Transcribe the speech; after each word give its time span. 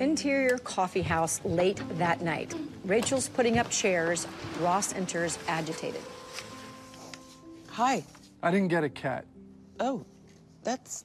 Interior 0.00 0.58
coffee 0.58 1.02
house 1.02 1.40
late 1.44 1.80
that 1.98 2.20
night. 2.20 2.54
Rachel's 2.84 3.28
putting 3.28 3.58
up 3.58 3.70
chairs. 3.70 4.26
Ross 4.60 4.92
enters 4.94 5.38
agitated. 5.46 6.02
Hi. 7.70 8.04
I 8.42 8.50
didn't 8.50 8.68
get 8.68 8.84
a 8.84 8.88
cat. 8.88 9.24
Oh, 9.80 10.04
that's 10.62 11.04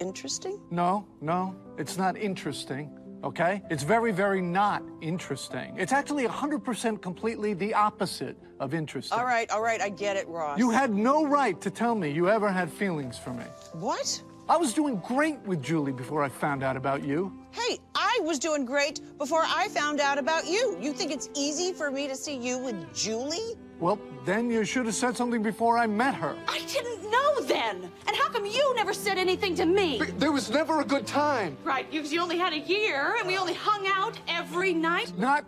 interesting. 0.00 0.60
No, 0.70 1.06
no, 1.20 1.54
it's 1.76 1.96
not 1.96 2.16
interesting. 2.16 2.98
Okay? 3.24 3.62
It's 3.68 3.82
very, 3.82 4.12
very 4.12 4.40
not 4.40 4.82
interesting. 5.00 5.74
It's 5.76 5.92
actually 5.92 6.26
100% 6.26 7.02
completely 7.02 7.52
the 7.52 7.74
opposite 7.74 8.36
of 8.60 8.74
interesting. 8.74 9.18
All 9.18 9.24
right, 9.24 9.50
all 9.50 9.62
right, 9.62 9.80
I 9.80 9.88
get 9.88 10.16
it, 10.16 10.26
Ross. 10.28 10.58
You 10.58 10.70
had 10.70 10.94
no 10.94 11.26
right 11.26 11.60
to 11.60 11.70
tell 11.70 11.94
me 11.94 12.10
you 12.10 12.28
ever 12.28 12.50
had 12.50 12.72
feelings 12.72 13.18
for 13.18 13.30
me. 13.30 13.44
What? 13.72 14.22
I 14.50 14.56
was 14.56 14.72
doing 14.72 14.96
great 15.06 15.38
with 15.40 15.62
Julie 15.62 15.92
before 15.92 16.22
I 16.22 16.30
found 16.30 16.62
out 16.62 16.74
about 16.74 17.04
you. 17.04 17.30
Hey, 17.50 17.78
I 17.94 18.18
was 18.22 18.38
doing 18.38 18.64
great 18.64 19.02
before 19.18 19.42
I 19.46 19.68
found 19.68 20.00
out 20.00 20.16
about 20.16 20.46
you. 20.46 20.78
You 20.80 20.94
think 20.94 21.10
it's 21.12 21.28
easy 21.34 21.74
for 21.74 21.90
me 21.90 22.08
to 22.08 22.16
see 22.16 22.34
you 22.34 22.56
with 22.56 22.94
Julie? 22.94 23.56
Well, 23.78 23.98
then 24.24 24.48
you 24.50 24.64
should 24.64 24.86
have 24.86 24.94
said 24.94 25.18
something 25.18 25.42
before 25.42 25.76
I 25.76 25.86
met 25.86 26.14
her. 26.14 26.34
I 26.48 26.60
didn't 26.60 27.10
know 27.10 27.42
then. 27.42 27.92
And 28.06 28.16
how 28.16 28.30
come 28.30 28.46
you 28.46 28.74
never 28.74 28.94
said 28.94 29.18
anything 29.18 29.54
to 29.56 29.66
me? 29.66 30.00
There 30.16 30.32
was 30.32 30.48
never 30.48 30.80
a 30.80 30.84
good 30.84 31.06
time. 31.06 31.58
Right, 31.62 31.88
because 31.90 32.10
you 32.10 32.22
only 32.22 32.38
had 32.38 32.54
a 32.54 32.58
year 32.58 33.16
and 33.18 33.28
we 33.28 33.36
only 33.36 33.54
hung 33.54 33.86
out 33.86 34.18
every 34.28 34.72
night. 34.72 35.12
Not, 35.18 35.44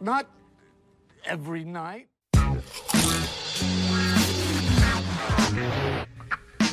not 0.00 0.28
every 1.24 1.64
night. 1.64 2.06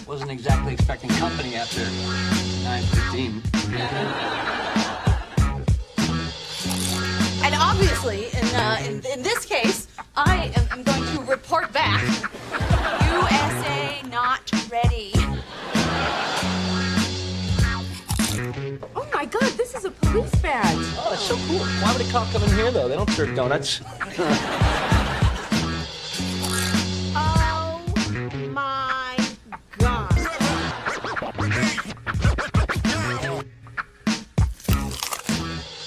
Wasn't 0.08 0.30
exactly 0.30 0.74
expecting 0.74 1.10
company 1.12 1.56
after 1.56 1.82
9.15. 1.82 3.42
And 7.44 7.56
obviously, 7.56 8.28
in, 8.28 8.46
uh, 8.56 8.78
in, 8.86 9.04
in 9.06 9.24
this 9.24 9.46
case, 9.46 9.88
I 10.16 10.52
am 10.56 10.68
I'm 10.70 10.84
going 10.84 11.04
to 11.16 11.22
report 11.24 11.74
back. 11.74 12.04
USA 13.14 14.04
not 14.12 14.52
ready. 14.70 15.12
Oh 18.96 19.08
my 19.12 19.26
god, 19.26 19.52
this 19.54 19.74
is 19.74 19.86
a 19.86 19.92
police 19.92 20.36
badge. 20.36 20.76
Oh, 21.00 21.08
that's 21.10 21.24
so 21.24 21.36
cool. 21.48 21.60
Why 21.60 21.94
would 21.94 22.08
a 22.08 22.12
cop 22.12 22.32
come 22.32 22.44
in 22.44 22.50
here, 22.50 22.70
though? 22.70 22.88
They 22.88 22.96
don't 22.96 23.10
serve 23.10 23.36
donuts. 23.36 23.82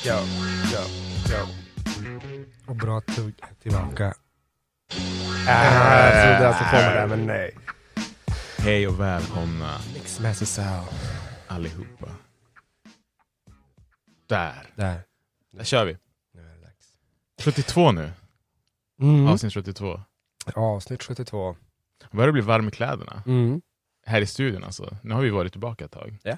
Yo, 0.07 0.15
yo, 0.73 0.81
yo. 1.31 1.47
Och 2.67 2.77
bra 2.77 3.01
tugg 3.01 3.35
tillbaka. 3.63 4.15
Ah, 5.49 6.05
jag 6.05 6.13
trodde 6.13 6.45
jag 6.45 6.55
skulle 6.55 6.71
komma 6.71 6.95
där, 6.95 7.07
men 7.07 7.27
nej. 7.27 7.57
Hej 8.59 8.89
och 8.89 9.01
välkomna 9.01 9.79
Mixmaster 9.95 10.47
Sound. 10.47 10.89
allihopa. 11.47 12.09
Där. 14.27 14.73
Där. 14.75 15.01
Där 15.53 15.65
kör 15.65 15.85
vi. 15.85 15.97
Nu 16.35 16.41
är 16.41 16.55
det 16.55 16.61
dags. 16.61 16.93
72 17.41 17.93
nu. 17.93 18.13
Mm. 19.01 19.27
Avsnitt 19.27 19.53
72. 19.55 20.01
Avsnitt 20.55 21.03
72. 21.03 21.57
Börjar 22.13 22.33
bli 22.33 22.43
varm 22.43 22.69
i 22.69 22.71
kläderna. 22.71 23.23
Mm. 23.27 23.61
Här 24.07 24.21
i 24.21 24.27
studion 24.27 24.65
alltså. 24.65 24.97
Nu 25.03 25.15
har 25.15 25.23
vi 25.23 25.31
varit 25.31 25.53
tillbaka 25.53 25.85
ett 25.85 25.93
tag. 25.93 26.19
Ja. 26.23 26.37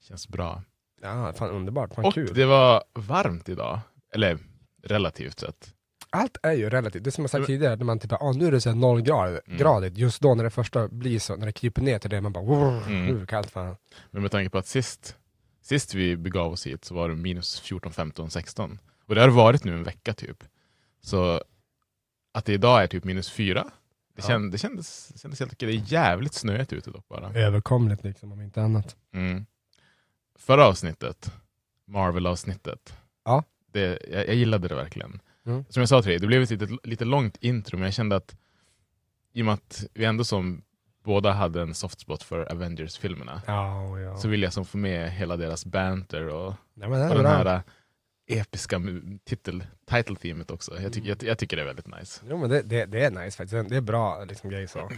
Känns 0.00 0.28
bra. 0.28 0.62
Ja, 1.04 1.32
fan 1.32 1.50
underbart. 1.50 1.94
Fan 1.94 2.04
Och 2.04 2.14
kul. 2.14 2.34
det 2.34 2.44
var 2.46 2.84
varmt 2.94 3.48
idag. 3.48 3.80
Eller 4.14 4.38
relativt 4.82 5.38
sett. 5.38 5.74
Allt 6.10 6.36
är 6.42 6.52
ju 6.52 6.70
relativt. 6.70 7.04
Det 7.04 7.08
är 7.10 7.12
som 7.12 7.24
jag 7.24 7.30
sagt 7.30 7.46
tidigare, 7.46 7.76
när 7.76 7.84
man 7.84 7.98
typ, 7.98 8.12
ah, 8.12 8.32
nu 8.32 8.46
är 8.46 8.52
det 8.52 8.60
så 8.60 8.68
här 8.70 8.76
noll 8.76 9.00
grad, 9.02 9.40
Mm. 9.46 9.58
gradigt. 9.58 9.98
Just 9.98 10.22
då 10.22 10.34
när 10.34 10.44
det 10.44 10.50
första 10.50 10.88
blir 10.88 11.18
så, 11.18 11.36
när 11.36 11.46
det 11.46 11.52
kryper 11.52 11.82
ner 11.82 11.98
till 11.98 12.10
det, 12.10 12.20
man 12.20 12.32
bara 12.32 12.44
wow, 12.44 12.82
Mm. 12.88 13.06
nu 13.06 13.26
kallt 13.26 13.50
fan. 13.50 13.76
Men 14.10 14.22
med 14.22 14.30
tanke 14.30 14.50
på 14.50 14.58
att 14.58 14.66
sist, 14.66 15.16
sist 15.62 15.94
vi 15.94 16.16
begav 16.16 16.52
oss 16.52 16.66
hit 16.66 16.84
så 16.84 16.94
var 16.94 17.08
det 17.08 17.14
minus 17.14 17.60
14, 17.60 17.92
15, 17.92 18.30
16. 18.30 18.78
Och 19.06 19.14
det 19.14 19.20
har 19.20 19.28
varit 19.28 19.64
nu 19.64 19.74
en 19.74 19.84
vecka 19.84 20.14
typ. 20.14 20.44
Så 21.02 21.42
att 22.34 22.44
det 22.44 22.52
idag 22.52 22.82
är 22.82 22.86
typ 22.86 23.04
minus 23.04 23.30
4. 23.30 23.64
Det, 24.16 24.22
Ja. 24.22 24.28
känd, 24.28 24.52
det 24.52 24.58
kändes, 24.58 25.08
det 25.08 25.18
kändes 25.18 25.40
helt 25.40 25.52
okej. 25.52 25.68
Det 25.68 25.74
är 25.74 25.92
jävligt 25.92 26.34
snöigt 26.34 26.72
ute 26.72 26.90
dock 26.90 27.08
bara. 27.08 27.32
Överkomligt 27.34 28.04
liksom, 28.04 28.32
om 28.32 28.40
inte 28.40 28.62
annat. 28.62 28.96
Mm. 29.14 29.46
Förra 30.38 30.66
avsnittet, 30.66 31.32
Marvel-avsnittet, 31.86 32.96
Ja. 33.24 33.44
det, 33.72 33.98
jag, 34.12 34.28
jag 34.28 34.34
gillade 34.34 34.68
det 34.68 34.74
verkligen. 34.74 35.20
Mm. 35.46 35.64
Som 35.68 35.80
jag 35.80 35.88
sa 35.88 36.02
till 36.02 36.10
dig, 36.10 36.18
det 36.18 36.26
blev 36.26 36.42
ett 36.42 36.50
lite, 36.50 36.68
lite 36.82 37.04
långt 37.04 37.36
intro, 37.40 37.76
men 37.76 37.84
jag 37.84 37.94
kände 37.94 38.16
att 38.16 38.36
i 39.32 39.42
och 39.42 39.46
med 39.46 39.54
att 39.54 39.84
vi 39.94 40.04
ändå 40.04 40.24
som 40.24 40.62
båda 41.04 41.32
hade 41.32 41.62
en 41.62 41.74
soft 41.74 42.00
spot 42.00 42.22
för 42.22 42.52
Avengers-filmerna, 42.52 43.42
Ja, 43.46 43.98
ja. 43.98 44.16
så 44.16 44.28
ville 44.28 44.46
jag 44.46 44.52
som 44.52 44.64
få 44.64 44.78
med 44.78 45.12
hela 45.12 45.36
deras 45.36 45.66
banter 45.66 46.28
och, 46.28 46.54
Nej, 46.74 46.88
det 46.90 46.94
och 47.08 47.14
den 47.14 47.18
bra. 47.22 47.30
här 47.30 47.46
äh, 47.46 47.60
episka 48.40 48.80
titel, 49.24 49.64
title-teamet 49.86 50.50
också. 50.50 50.80
Jag, 50.80 50.92
tycker 50.92 51.08
jag, 51.08 51.22
jag 51.22 51.38
tycker 51.38 51.56
det 51.56 51.62
är 51.62 51.66
väldigt 51.66 51.86
nice. 51.98 52.22
Jo 52.28 52.38
men 52.38 52.50
det, 52.50 52.62
det, 52.62 52.84
det 52.86 53.04
är 53.04 53.10
nice 53.10 53.36
faktiskt, 53.36 53.68
det 53.70 53.76
är 53.76 53.80
bra 53.80 54.24
liksom, 54.24 54.50
grej 54.50 54.68
så. 54.68 54.90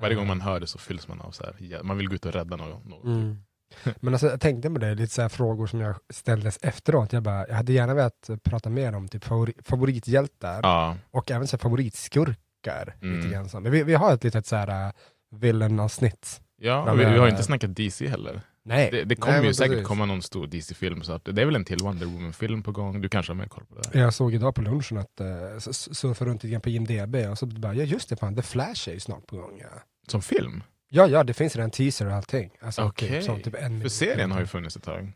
Varje 0.00 0.14
gång 0.16 0.26
man 0.26 0.40
hör 0.40 0.60
det 0.60 0.66
så 0.66 0.78
fylls 0.78 1.08
man 1.08 1.20
av 1.20 1.30
så 1.30 1.44
här, 1.44 1.82
man 1.82 1.96
vill 1.98 2.08
gå 2.08 2.14
ut 2.14 2.26
och 2.26 2.32
rädda 2.32 2.56
någon. 2.56 2.88
någon. 2.90 3.06
Mm. 3.22 3.38
Men 4.00 4.14
alltså, 4.14 4.26
jag 4.26 4.40
tänkte 4.40 4.70
på 4.70 4.78
det, 4.78 4.94
lite 4.94 5.14
så 5.14 5.22
här 5.22 5.28
frågor 5.28 5.66
som 5.66 5.80
jag 5.80 5.94
ställdes 6.10 6.58
efteråt. 6.62 7.12
Jag, 7.12 7.22
bara, 7.22 7.48
jag 7.48 7.54
hade 7.54 7.72
gärna 7.72 7.94
velat 7.94 8.30
prata 8.42 8.70
mer 8.70 8.94
om 8.94 9.08
typ 9.08 9.24
favori, 9.24 9.52
favorithjältar 9.64 10.60
Ja, 10.62 10.96
och 11.10 11.30
även 11.30 11.46
så 11.46 11.58
favoritskurkar. 11.58 12.96
Mm. 13.02 13.16
Lite 13.16 13.28
grann 13.28 13.48
så. 13.48 13.60
Men 13.60 13.72
vi, 13.72 13.82
vi 13.82 13.94
har 13.94 14.14
ett 14.14 14.24
litet 14.24 14.46
så 14.46 14.56
här 14.56 14.86
uh, 14.86 14.92
villain-avsnitt. 15.30 16.40
ja 16.60 16.94
vi, 16.94 17.04
vi 17.04 17.18
har 17.18 17.28
inte 17.28 17.42
snackat 17.42 17.76
DC 17.76 18.08
heller. 18.08 18.40
Nej, 18.62 18.90
Det, 18.92 19.04
det 19.04 19.16
kommer 19.16 19.42
ju 19.42 19.54
säkert 19.54 19.72
precis. 19.72 19.86
komma 19.88 20.04
någon 20.06 20.22
stor 20.22 20.46
DC-film, 20.46 21.02
så 21.02 21.12
att 21.12 21.24
det 21.24 21.42
är 21.42 21.46
väl 21.46 21.56
en 21.56 21.64
till 21.64 21.78
Wonder 21.82 22.06
Woman-film 22.06 22.62
på 22.62 22.72
gång. 22.72 23.00
Du 23.00 23.08
kanske 23.08 23.32
har 23.32 23.36
mer 23.36 23.46
koll 23.46 23.64
på 23.64 23.74
det? 23.74 23.98
Jag 23.98 24.14
såg 24.14 24.34
idag 24.34 24.54
på 24.54 24.62
lunchen 24.62 24.98
att 24.98 25.20
uh, 25.20 25.58
surfade 25.70 26.30
runt 26.30 26.42
lite 26.42 26.52
grann 26.52 26.60
på 26.60 26.68
IMDB 26.68 27.14
och 27.30 27.38
så 27.38 27.46
bara, 27.46 27.74
ja 27.74 27.84
just 27.84 28.08
det 28.08 28.16
fan, 28.16 28.36
The 28.36 28.42
Flash 28.42 28.88
är 28.88 28.92
ju 28.92 29.00
snart 29.00 29.26
på 29.26 29.36
gång. 29.36 29.58
Ja, 29.60 29.82
Som 30.08 30.22
film? 30.22 30.62
Ja, 30.88 31.06
ja 31.06 31.24
det 31.24 31.34
finns 31.34 31.56
redan 31.56 31.70
teaser 31.70 32.06
och 32.06 32.12
allting. 32.12 32.50
Alltså, 32.60 32.82
Okej. 32.82 33.22
typ, 33.22 33.44
typ 33.44 33.54
en 33.54 33.80
För 33.82 33.88
serien 33.88 34.32
har 34.32 34.40
ju 34.40 34.46
funnits 34.46 34.76
ett 34.76 34.82
tag. 34.82 35.12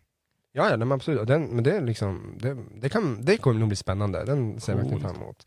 Ja, 0.54 0.70
ja, 0.70 0.76
men 0.76 0.92
absolut. 0.92 1.26
Den, 1.26 1.42
men 1.44 1.64
det, 1.64 1.76
är 1.76 1.80
liksom, 1.80 2.38
det, 2.40 2.56
det, 2.80 2.88
kan, 2.88 3.24
det 3.24 3.36
kommer 3.36 3.60
nog 3.60 3.68
bli 3.68 3.76
spännande. 3.76 4.24
Den 4.24 4.60
ser 4.60 4.72
jag 4.72 4.76
verkligen 4.76 5.00
fram 5.00 5.16
emot. 5.16 5.46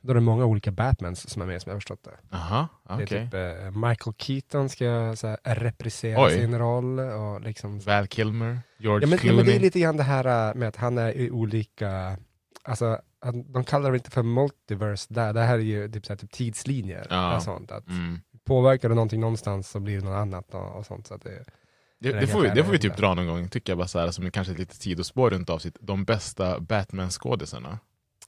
Då 0.00 0.10
är 0.10 0.14
det 0.14 0.20
många 0.20 0.44
olika 0.44 0.70
Batmans 0.70 1.30
som 1.30 1.42
är 1.42 1.46
med 1.46 1.62
som 1.62 1.70
jag 1.70 1.74
har 1.74 1.80
förstått 1.80 2.04
det. 2.04 2.36
Aha, 2.36 2.68
okej. 2.82 3.06
Det 3.10 3.16
är 3.16 3.24
typ 3.24 3.74
eh, 3.74 3.88
Michael 3.88 4.14
Keaton 4.18 4.68
ska 4.68 5.14
så 5.16 5.26
här, 5.26 5.38
reprisera 5.54 6.24
Oj. 6.24 6.32
sin 6.32 6.58
roll. 6.58 6.98
Och 6.98 7.40
liksom, 7.40 7.78
Val 7.78 8.06
Kilmer, 8.06 8.60
George 8.78 9.06
ja, 9.06 9.10
men, 9.10 9.10
ja, 9.10 9.18
Clooney. 9.18 9.36
men 9.36 9.46
det 9.46 9.56
är 9.56 9.60
lite 9.60 9.80
grann 9.80 9.96
det 9.96 10.02
här 10.02 10.48
eh, 10.48 10.54
med 10.54 10.68
att 10.68 10.76
han 10.76 10.98
är 10.98 11.12
i 11.12 11.30
olika, 11.30 12.16
alltså 12.62 12.98
de 13.44 13.64
kallar 13.64 13.90
det 13.90 13.96
inte 13.96 14.10
för 14.10 14.22
multiverse 14.22 15.14
där, 15.14 15.32
det 15.32 15.40
här 15.40 15.54
är 15.54 15.62
ju 15.62 15.88
typ, 15.88 16.06
så 16.06 16.12
här, 16.12 16.18
typ 16.18 16.30
tidslinjer. 16.32 17.06
Ja. 17.10 17.36
Och 17.36 17.42
sånt, 17.42 17.70
att 17.70 17.88
Mm. 17.88 18.20
Påverkar 18.46 18.88
det 18.88 18.94
någonting 18.94 19.20
någonstans 19.20 19.70
så 19.70 19.80
blir 19.80 19.98
det 20.00 20.04
något 20.04 20.16
annat 20.16 20.54
och, 20.54 20.76
och 20.78 20.86
sånt. 20.86 21.06
Så 21.06 21.16
det, 21.16 21.44
Det, 21.98 22.12
Det 22.12 22.26
får 22.26 22.40
vi, 22.40 22.48
det 22.48 22.64
får 22.64 22.72
vi 22.72 22.78
typ 22.78 22.96
dra 22.96 23.14
någon 23.14 23.26
gång, 23.26 23.48
tycker 23.48 23.72
jag 23.72 23.78
bara 23.78 23.88
så 23.88 23.98
här, 23.98 24.10
som 24.10 24.30
kanske 24.30 24.52
ett 24.52 24.58
litet 24.58 24.76
sidospår 24.76 25.30
runt 25.30 25.50
avsnitt. 25.50 25.76
De 25.80 26.04
bästa 26.04 26.60
Batman-skådisarna 26.60 27.78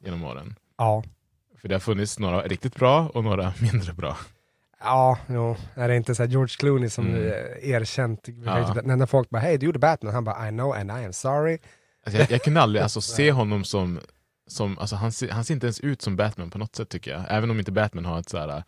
genom 0.01 0.25
åren. 0.25 0.55
ja, 0.79 1.03
För 1.61 1.69
det 1.69 1.75
har 1.75 1.81
funnits 1.81 2.19
några 2.19 2.43
riktigt 2.43 2.75
bra 2.75 3.09
och 3.15 3.25
några 3.25 3.53
mindre 3.73 3.93
bra. 3.93 4.17
Ja, 4.81 5.19
jo. 5.29 5.57
Är 5.75 5.89
det 5.89 5.97
inte 5.97 6.15
så 6.15 6.25
George 6.25 6.55
Clooney 6.59 6.89
som 6.91 7.07
Mm. 7.07 7.23
är 7.23 7.65
erkänt? 7.65 8.21
Ja. 8.45 8.75
När, 8.85 8.97
när 8.97 9.07
folk 9.07 9.31
bara 9.31 9.39
hej 9.39 9.59
du 9.59 9.67
gjorde 9.67 9.79
Batman, 9.79 10.15
han 10.15 10.25
bara 10.25 10.49
I 10.49 10.51
know 10.51 10.73
and 10.73 10.91
I 10.91 11.05
am 11.05 11.13
sorry. 11.13 11.59
Alltså 12.07 12.21
jag, 12.21 12.31
jag 12.31 12.43
kunde 12.43 12.61
aldrig 12.61 12.83
alltså, 12.83 13.01
se 13.17 13.33
honom 13.33 13.65
som, 13.65 14.01
som 14.47 14.79
alltså, 14.79 14.97
han, 14.97 15.13
ser, 15.13 15.29
han 15.31 15.45
ser 15.45 15.55
inte 15.55 15.67
ens 15.67 15.81
ut 15.81 16.03
som 16.03 16.17
Batman 16.17 16.51
på 16.51 16.59
något 16.59 16.77
sätt 16.77 16.89
tycker 16.89 17.11
jag. 17.11 17.25
Även 17.29 17.51
om 17.51 17.59
inte 17.59 17.73
Batman 17.73 18.05
har 18.05 18.19
ett 18.21 18.29
så 18.29 18.39
här 18.39 18.65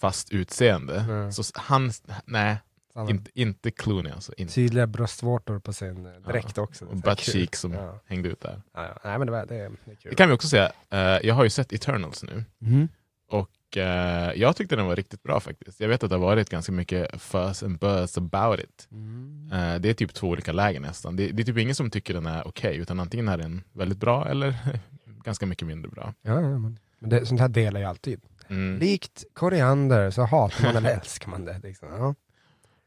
fast 0.00 0.32
utseende. 0.32 1.00
Mm. 1.00 1.32
Så 1.32 1.42
han, 1.54 1.90
nej, 2.24 2.56
har 2.94 3.10
inte, 3.10 3.30
inte 3.34 3.70
Clooney 3.70 4.12
alltså. 4.12 4.32
Inte. 4.36 4.54
Tydliga 4.54 4.86
bröstvårtor 4.86 5.58
på 5.58 5.72
sin 5.72 6.06
eh, 6.06 6.12
dräkt 6.12 6.58
också. 6.58 6.84
Och 6.84 6.96
butt 6.96 7.20
cheek 7.20 7.56
som 7.56 7.72
Ja. 7.72 8.00
hängde 8.06 8.28
ut 8.28 8.40
där. 8.40 8.62
Ja, 8.74 8.84
ja. 8.84 9.00
Nej 9.04 9.18
men 9.18 9.26
det, 9.26 9.32
var, 9.32 9.46
det, 9.46 9.54
det 9.54 9.90
är 9.90 9.94
kul. 9.94 10.10
Det 10.10 10.14
kan 10.14 10.28
vi 10.28 10.34
också 10.34 10.48
säga, 10.48 10.72
eh, 10.90 10.98
jag 11.26 11.34
har 11.34 11.44
ju 11.44 11.50
sett 11.50 11.72
Eternals 11.72 12.22
nu. 12.22 12.44
Mhm. 12.58 12.88
Och 13.30 13.76
eh, 13.76 14.32
jag 14.36 14.56
tyckte 14.56 14.76
den 14.76 14.86
var 14.86 14.96
riktigt 14.96 15.22
bra 15.22 15.40
faktiskt. 15.40 15.80
Jag 15.80 15.88
vet 15.88 16.02
att 16.02 16.10
det 16.10 16.16
har 16.16 16.20
varit 16.20 16.50
ganska 16.50 16.72
mycket 16.72 17.22
fuss 17.22 17.62
and 17.62 17.78
buzz 17.78 18.18
about 18.18 18.60
it. 18.60 18.88
Mm. 18.90 19.50
Eh, 19.52 19.80
det 19.80 19.88
är 19.90 19.94
typ 19.94 20.14
två 20.14 20.28
olika 20.28 20.52
lägen 20.52 20.82
nästan. 20.82 21.16
Det, 21.16 21.28
det 21.28 21.42
är 21.42 21.44
typ 21.44 21.58
ingen 21.58 21.74
som 21.74 21.90
tycker 21.90 22.14
den 22.14 22.26
är 22.26 22.48
okej, 22.48 22.76
utan 22.76 23.00
antingen 23.00 23.28
är 23.28 23.38
den 23.38 23.62
väldigt 23.72 23.98
bra 23.98 24.28
eller 24.28 24.54
ganska 25.24 25.46
mycket 25.46 25.66
mindre 25.66 25.90
bra. 25.90 26.14
Ja, 26.22 26.32
ja, 26.40 26.58
men, 26.58 26.78
men 26.98 27.10
det, 27.10 27.26
sånt 27.26 27.40
här 27.40 27.48
delar 27.48 27.80
jag 27.80 27.88
alltid. 27.88 28.20
Mm. 28.48 28.78
Likt 28.78 29.24
koriander 29.32 30.10
så 30.10 30.22
hatar 30.24 30.64
man 30.64 30.76
eller 30.76 30.90
älskar 30.90 31.30
man 31.30 31.44
det. 31.44 31.60
Liksom. 31.62 31.88
Ja. 31.92 32.14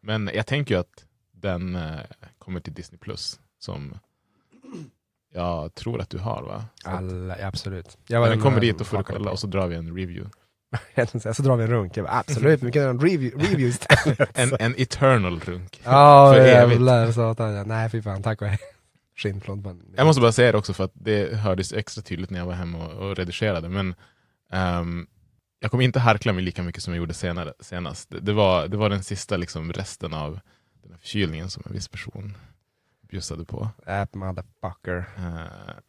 Men 0.01 0.29
jag 0.33 0.47
tänker 0.47 0.75
ju 0.75 0.81
att 0.81 1.06
den 1.31 1.75
eh, 1.75 2.00
kommer 2.38 2.59
till 2.59 2.73
Disney 2.73 3.00
Plus 3.00 3.39
som 3.59 4.00
jag 5.33 5.75
tror 5.75 6.01
att 6.01 6.09
du 6.09 6.17
har 6.17 6.44
va? 6.44 6.65
Så 6.83 6.89
Alla, 6.89 7.39
ja, 7.39 7.47
absolut. 7.47 7.97
Jag 8.07 8.17
Ja, 8.17 8.21
var 8.21 8.29
den 8.29 8.41
kommer 8.41 8.61
dit 8.61 8.81
och 8.81 8.88
får 8.88 8.97
du 8.97 9.03
kolla 9.03 9.31
och 9.31 9.39
så 9.39 9.47
drar 9.47 9.67
vi 9.67 9.75
en 9.75 9.95
review. 9.95 10.31
så 11.33 11.44
drar 11.44 11.56
vi 11.56 11.63
en 11.63 11.69
runk. 11.69 11.95
Bara, 11.95 12.19
absolut, 12.19 12.63
vi 12.63 12.71
kan 12.71 12.81
göra 12.81 12.91
en 12.91 13.00
review, 13.00 13.47
review 13.47 13.67
istället. 13.67 14.38
En, 14.38 14.51
en 14.59 14.75
eternal 14.77 15.39
runk. 15.39 15.81
Ja, 15.83 16.33
för 16.33 16.39
evigt. 16.39 16.71
jävlar 16.71 17.11
satan. 17.11 17.67
Nej 17.67 17.89
fy 17.89 18.01
fan, 18.01 18.23
tack 18.23 18.41
och 18.41 18.47
hej. 18.47 18.59
Jag 19.95 20.06
måste 20.06 20.21
bara 20.21 20.31
säga 20.31 20.51
det 20.51 20.57
också 20.57 20.73
för 20.73 20.83
att 20.83 20.91
det 20.94 21.35
hördes 21.35 21.73
extra 21.73 22.01
tydligt 22.01 22.29
när 22.29 22.39
jag 22.39 22.45
var 22.45 22.53
hemma 22.53 22.88
och, 22.88 23.09
och 23.09 23.15
redigerade. 23.15 23.69
Men 23.69 23.95
ehm, 24.51 25.07
jag 25.59 25.71
kommer 25.71 25.83
inte 25.83 26.00
harkla 26.00 26.33
mig 26.33 26.44
lika 26.44 26.63
mycket 26.63 26.83
som 26.83 26.94
jag 26.94 26.97
gjorde 26.97 27.13
senare, 27.13 27.53
senast. 27.59 28.09
Det, 28.09 28.19
det, 28.19 28.33
var, 28.33 28.67
det 28.67 28.77
var 28.77 28.89
den 28.89 29.03
sista 29.03 29.38
liksom, 29.38 29.73
resten 29.73 30.13
av 30.13 30.39
den 30.83 30.91
här 30.91 31.00
förkylningen 31.00 31.50
som 31.50 31.63
en 31.65 31.73
viss 31.73 31.88
person 31.88 32.38
bjussade 33.01 33.45
på. 33.45 33.69
That 33.85 34.13
motherfucker. 34.13 35.06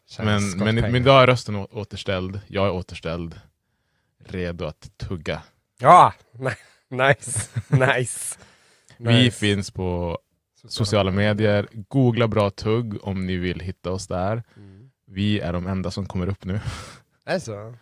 Tjänar 0.09 0.41
men, 0.41 0.75
men, 0.75 0.75
men 0.93 0.97
idag 0.97 1.23
är 1.23 1.27
rösten 1.27 1.57
återställd, 1.57 2.41
jag 2.47 2.67
är 2.67 2.71
återställd, 2.71 3.41
redo 4.25 4.65
att 4.65 4.91
tugga. 4.99 5.43
Ja! 5.79 6.15
Nice, 6.89 7.49
nice. 7.69 8.39
Vi 8.97 9.05
Nice. 9.25 9.39
finns 9.39 9.71
på 9.71 10.19
sociala 10.69 11.11
medier, 11.11 11.69
googla 11.73 12.29
bra 12.29 12.51
tugg 12.51 13.05
om 13.05 13.27
ni 13.27 13.37
vill 13.37 13.61
hitta 13.61 13.91
oss 13.91 14.07
där. 14.07 14.43
Mm. 14.57 14.91
Vi 15.07 15.41
är 15.41 15.53
de 15.53 15.67
enda 15.67 15.91
som 15.91 16.07
kommer 16.07 16.27
upp 16.27 16.45
nu. 16.45 16.55
Är 17.25 17.35
det 17.35 17.41
så? 17.41 17.75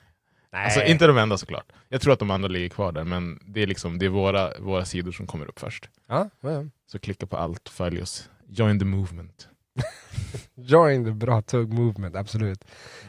Nej. 0.52 0.64
Alltså 0.64 0.82
inte 0.84 1.06
de 1.06 1.18
enda 1.18 1.38
såklart. 1.38 1.72
Jag 1.88 2.00
tror 2.00 2.12
att 2.12 2.18
de 2.18 2.30
andra 2.30 2.48
ligger 2.48 2.68
kvar 2.68 2.92
där, 2.92 3.04
men 3.04 3.38
det 3.46 3.62
är, 3.62 3.66
liksom, 3.66 3.98
det 3.98 4.06
är 4.06 4.10
våra, 4.10 4.52
våra 4.58 4.84
sidor 4.84 5.12
som 5.12 5.26
kommer 5.26 5.46
upp 5.46 5.58
först. 5.58 5.88
Ja, 6.08 6.30
ja, 6.40 6.50
ja. 6.52 6.64
Så 6.86 6.98
klicka 6.98 7.26
på 7.26 7.36
allt, 7.36 7.68
följ 7.68 8.02
oss. 8.02 8.30
Join 8.48 8.78
the 8.78 8.84
movement. 8.84 9.48
Join 10.54 11.04
the 11.04 11.10
bra 11.10 11.42
tugg 11.42 11.72
movement, 11.72 12.16
absolut. 12.16 12.64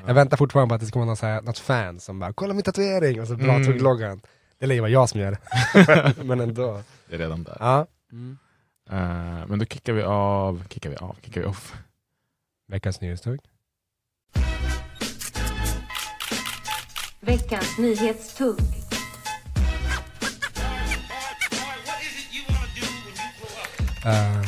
Jag 0.07 0.13
väntar 0.13 0.37
fortfarande 0.37 0.69
på 0.69 0.75
att 0.75 0.81
det 0.81 0.87
ska 0.87 0.99
vara 0.99 1.09
något, 1.09 1.19
så 1.19 1.25
här, 1.25 1.41
något 1.41 1.57
fan 1.59 1.99
som 1.99 2.19
bara 2.19 2.33
“kolla 2.33 2.53
min 2.53 2.63
tatuering” 2.63 3.21
och 3.21 3.27
så 3.27 3.35
bra 3.35 3.53
Mm. 3.55 3.67
tugg-loggan. 3.67 4.21
Det 4.59 4.65
lär 4.67 4.75
ju 4.75 4.81
vara 4.81 4.91
jag 4.91 5.09
som 5.09 5.19
gör 5.19 5.31
det. 5.31 6.13
Men 6.23 6.39
ändå. 6.39 6.83
Det 7.09 7.15
är 7.15 7.19
redan 7.19 7.43
där. 7.43 7.57
Ja. 7.59 7.87
Eh, 8.89 9.47
men 9.47 9.59
då 9.59 9.65
kickar 9.65 9.93
vi 9.93 10.01
av, 10.03 10.63
kickar 10.69 10.89
vi 10.89 10.95
av, 10.95 11.15
kickar 11.21 11.41
vi 11.41 11.47
off. 11.47 11.75
Veckans 12.67 13.01
nyhetstugg. 13.01 13.39
Veckans 17.29 17.77
nyhetstugg. 17.77 18.59
Ehm, 24.05 24.43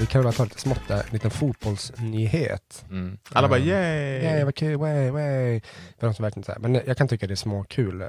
vi 0.00 0.06
kan 0.06 0.20
väl 0.20 0.24
bara 0.24 0.32
ta 0.32 0.44
lite 0.44 0.60
smått 0.60 0.88
där, 0.88 0.96
en 1.00 1.12
liten 1.12 1.30
fotbollsnyhet. 1.30 2.84
Mm. 2.90 3.18
Alla 3.30 3.48
bara 3.48 3.58
Eh, 3.58 3.66
yay! 3.68 4.22
Yay, 4.22 4.44
vad 4.44 4.54
kul, 4.54 4.76
way, 4.76 5.10
way. 5.10 5.60
För 5.98 6.06
de 6.06 6.14
som 6.14 6.22
verkligen 6.22 6.44
så 6.44 6.52
här. 6.52 6.58
Men 6.58 6.74
jag 6.74 6.96
kan 6.96 7.08
tycka 7.08 7.26
det 7.26 7.34
är 7.34 7.36
småkul. 7.36 8.02
Uh, 8.02 8.08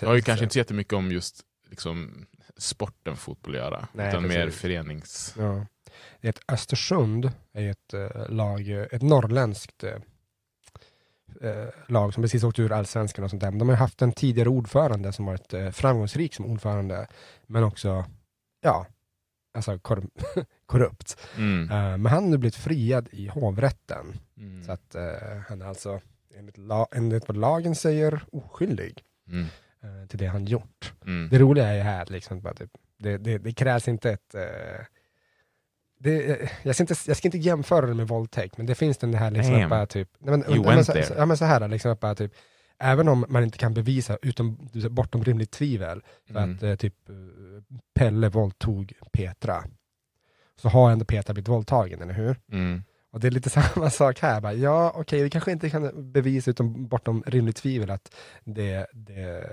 Jag 0.00 0.08
har 0.08 0.14
ju 0.14 0.22
kanske 0.22 0.44
inte 0.44 0.52
så 0.52 0.58
jättemycket 0.58 0.92
om 0.92 1.12
just 1.12 1.40
liksom, 1.70 2.26
sporten 2.56 3.16
fotboll 3.16 3.54
att 3.54 3.60
göra, 3.60 3.88
Nej, 3.92 4.08
utan 4.08 4.28
mer 4.28 4.44
precis. 4.44 4.60
förenings... 4.60 5.34
Ja. 5.38 5.66
Det 6.20 6.28
är 6.28 6.30
ett 6.30 6.40
Östersund 6.52 7.30
är 7.54 7.70
ett 7.70 7.94
eh, 7.94 8.28
lag, 8.28 8.68
eh, 8.68 8.86
ett 8.92 9.02
norrländskt 9.02 9.84
eh, 11.40 11.50
eh, 11.50 11.68
lag 11.88 12.14
som 12.14 12.22
precis 12.22 12.44
åkte 12.44 12.62
ur 12.62 12.72
allsvenskan 12.72 13.24
och 13.24 13.30
sånt 13.30 13.42
där. 13.42 13.50
Men 13.50 13.58
de 13.58 13.68
har 13.68 13.76
haft 13.76 14.02
en 14.02 14.12
tidigare 14.12 14.48
ordförande 14.48 15.12
som 15.12 15.26
varit 15.26 15.54
eh, 15.54 15.70
framgångsrik 15.70 16.34
som 16.34 16.46
ordförande, 16.46 17.06
men 17.46 17.64
också, 17.64 18.04
ja, 18.62 18.86
alltså 19.54 19.78
kor- 19.78 20.08
korrupt. 20.66 21.16
Mm. 21.36 21.62
Eh, 21.70 21.76
men 21.98 22.06
han 22.06 22.22
har 22.24 22.30
nu 22.30 22.38
blivit 22.38 22.56
friad 22.56 23.08
i 23.12 23.28
hovrätten. 23.28 24.18
Mm. 24.38 24.64
Så 24.64 24.72
att 24.72 24.94
eh, 24.94 25.38
han 25.48 25.62
är 25.62 25.66
alltså, 25.66 26.00
enligt, 26.34 26.58
la- 26.58 26.88
enligt 26.92 27.28
vad 27.28 27.36
lagen 27.36 27.74
säger, 27.74 28.24
oskyldig 28.32 29.02
Mm. 29.28 29.46
eh, 29.82 30.08
till 30.08 30.18
det 30.18 30.26
han 30.26 30.44
gjort. 30.44 30.92
Mm. 31.06 31.28
Det 31.30 31.38
roliga 31.38 31.66
är 31.66 31.74
ju 31.74 31.80
här, 31.80 32.06
liksom, 32.06 32.40
bara 32.40 32.54
typ, 32.54 32.70
det, 32.98 33.18
det, 33.18 33.38
det 33.38 33.52
krävs 33.52 33.88
inte 33.88 34.10
ett... 34.10 34.34
Det, 36.10 36.50
jag, 36.62 36.74
ska 36.74 36.82
inte, 36.82 36.94
jag 37.06 37.16
ska 37.16 37.28
inte 37.28 37.38
jämföra 37.38 37.86
det 37.86 37.94
med 37.94 38.08
våldtäkt, 38.08 38.56
men 38.56 38.66
det 38.66 38.74
finns 38.74 38.98
den 38.98 39.14
här 39.14 39.30
liksom, 39.30 39.54
Damn. 39.54 39.70
bara, 39.70 39.86
typ, 39.86 40.08
nej, 40.18 40.30
men, 40.38 40.50
You 40.50 40.64
men, 40.64 40.74
went 40.74 40.86
så, 40.86 40.92
there. 40.92 41.14
ja, 41.16 41.26
men 41.26 41.36
så 41.36 41.44
här, 41.44 41.68
liksom, 41.68 41.96
bara, 42.00 42.14
typ, 42.14 42.32
även 42.78 43.08
om 43.08 43.24
man 43.28 43.44
inte 43.44 43.58
kan 43.58 43.74
bevisa 43.74 44.18
utom, 44.22 44.68
bortom 44.90 45.24
rimligt 45.24 45.50
tvivel, 45.50 46.02
för 46.26 46.34
Mm. 46.36 46.54
att 46.56 46.62
eh, 46.62 46.74
typ, 46.74 46.94
Pelle 47.94 48.28
våldtog 48.28 48.92
Petra, 49.12 49.64
så 50.62 50.68
har 50.68 50.90
ändå 50.90 51.04
Petra 51.04 51.34
blivit 51.34 51.48
våldtagen, 51.48 52.02
eller 52.02 52.14
hur? 52.14 52.36
Mm. 52.52 52.82
Och 53.10 53.20
det 53.20 53.26
är 53.26 53.30
lite 53.30 53.50
samma 53.60 53.90
sak 53.90 54.18
här. 54.20 54.40
Bara, 54.40 54.52
ja, 54.52 54.92
okej, 54.96 55.22
vi 55.22 55.30
kanske 55.30 55.52
inte 55.52 55.70
kan 55.70 56.12
bevisa 56.12 56.50
utom 56.50 56.88
bortom 56.88 57.22
rimligt 57.26 57.56
tvivel 57.56 57.90
att 57.90 58.14
det, 58.44 58.86
det 58.92 59.44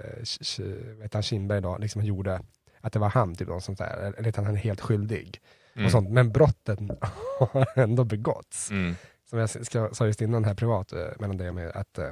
vet 1.02 1.14
han, 1.14 1.24
Kindberg 1.24 1.62
då, 1.62 1.78
liksom 1.78 2.02
gjorde, 2.04 2.42
att 2.82 2.94
det 2.94 3.00
var 3.00 3.10
han, 3.10 3.36
typ, 3.36 3.48
något 3.48 3.64
sånt 3.64 3.78
där. 3.78 4.14
eller 4.18 4.30
att 4.30 4.36
han 4.36 4.48
är 4.48 4.56
helt 4.56 4.82
skyldig. 4.82 5.40
Mm. 5.76 5.86
Och 5.86 5.92
sånt. 5.92 6.10
Men 6.10 6.32
brotten 6.32 6.92
har 7.40 7.68
ändå 7.80 8.04
begåtts. 8.04 8.72
Mm. 8.72 8.96
Som 9.30 9.40
jag 9.40 9.96
sa 9.96 10.06
just 10.06 10.22
innan 10.22 10.46
här 10.46 10.54
privat, 10.56 10.94
eh, 10.94 11.08
mellan 11.20 11.38
det 11.38 11.52
med 11.52 11.72
att 11.72 11.98
eh, 11.98 12.10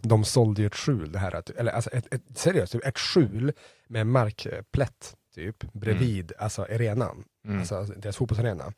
de 0.00 0.24
sålde 0.24 0.60
ju 0.62 0.66
ett 0.66 0.74
skjul, 0.74 1.12
det 1.12 1.18
här, 1.18 1.42
eller 1.56 1.72
alltså 1.72 1.90
ett, 1.90 2.14
ett, 2.14 2.22
seriöst, 2.34 2.72
typ 2.72 2.84
ett 2.86 2.98
skjul 2.98 3.52
med 3.88 4.00
en 4.00 4.10
markplätt 4.10 5.16
typ, 5.34 5.72
bredvid 5.72 6.32
alltså 6.38 6.62
arenan, 6.62 7.24
Mm. 7.46 7.58
alltså 7.58 7.82
deras 7.84 8.16
fotbollsarena. 8.16 8.72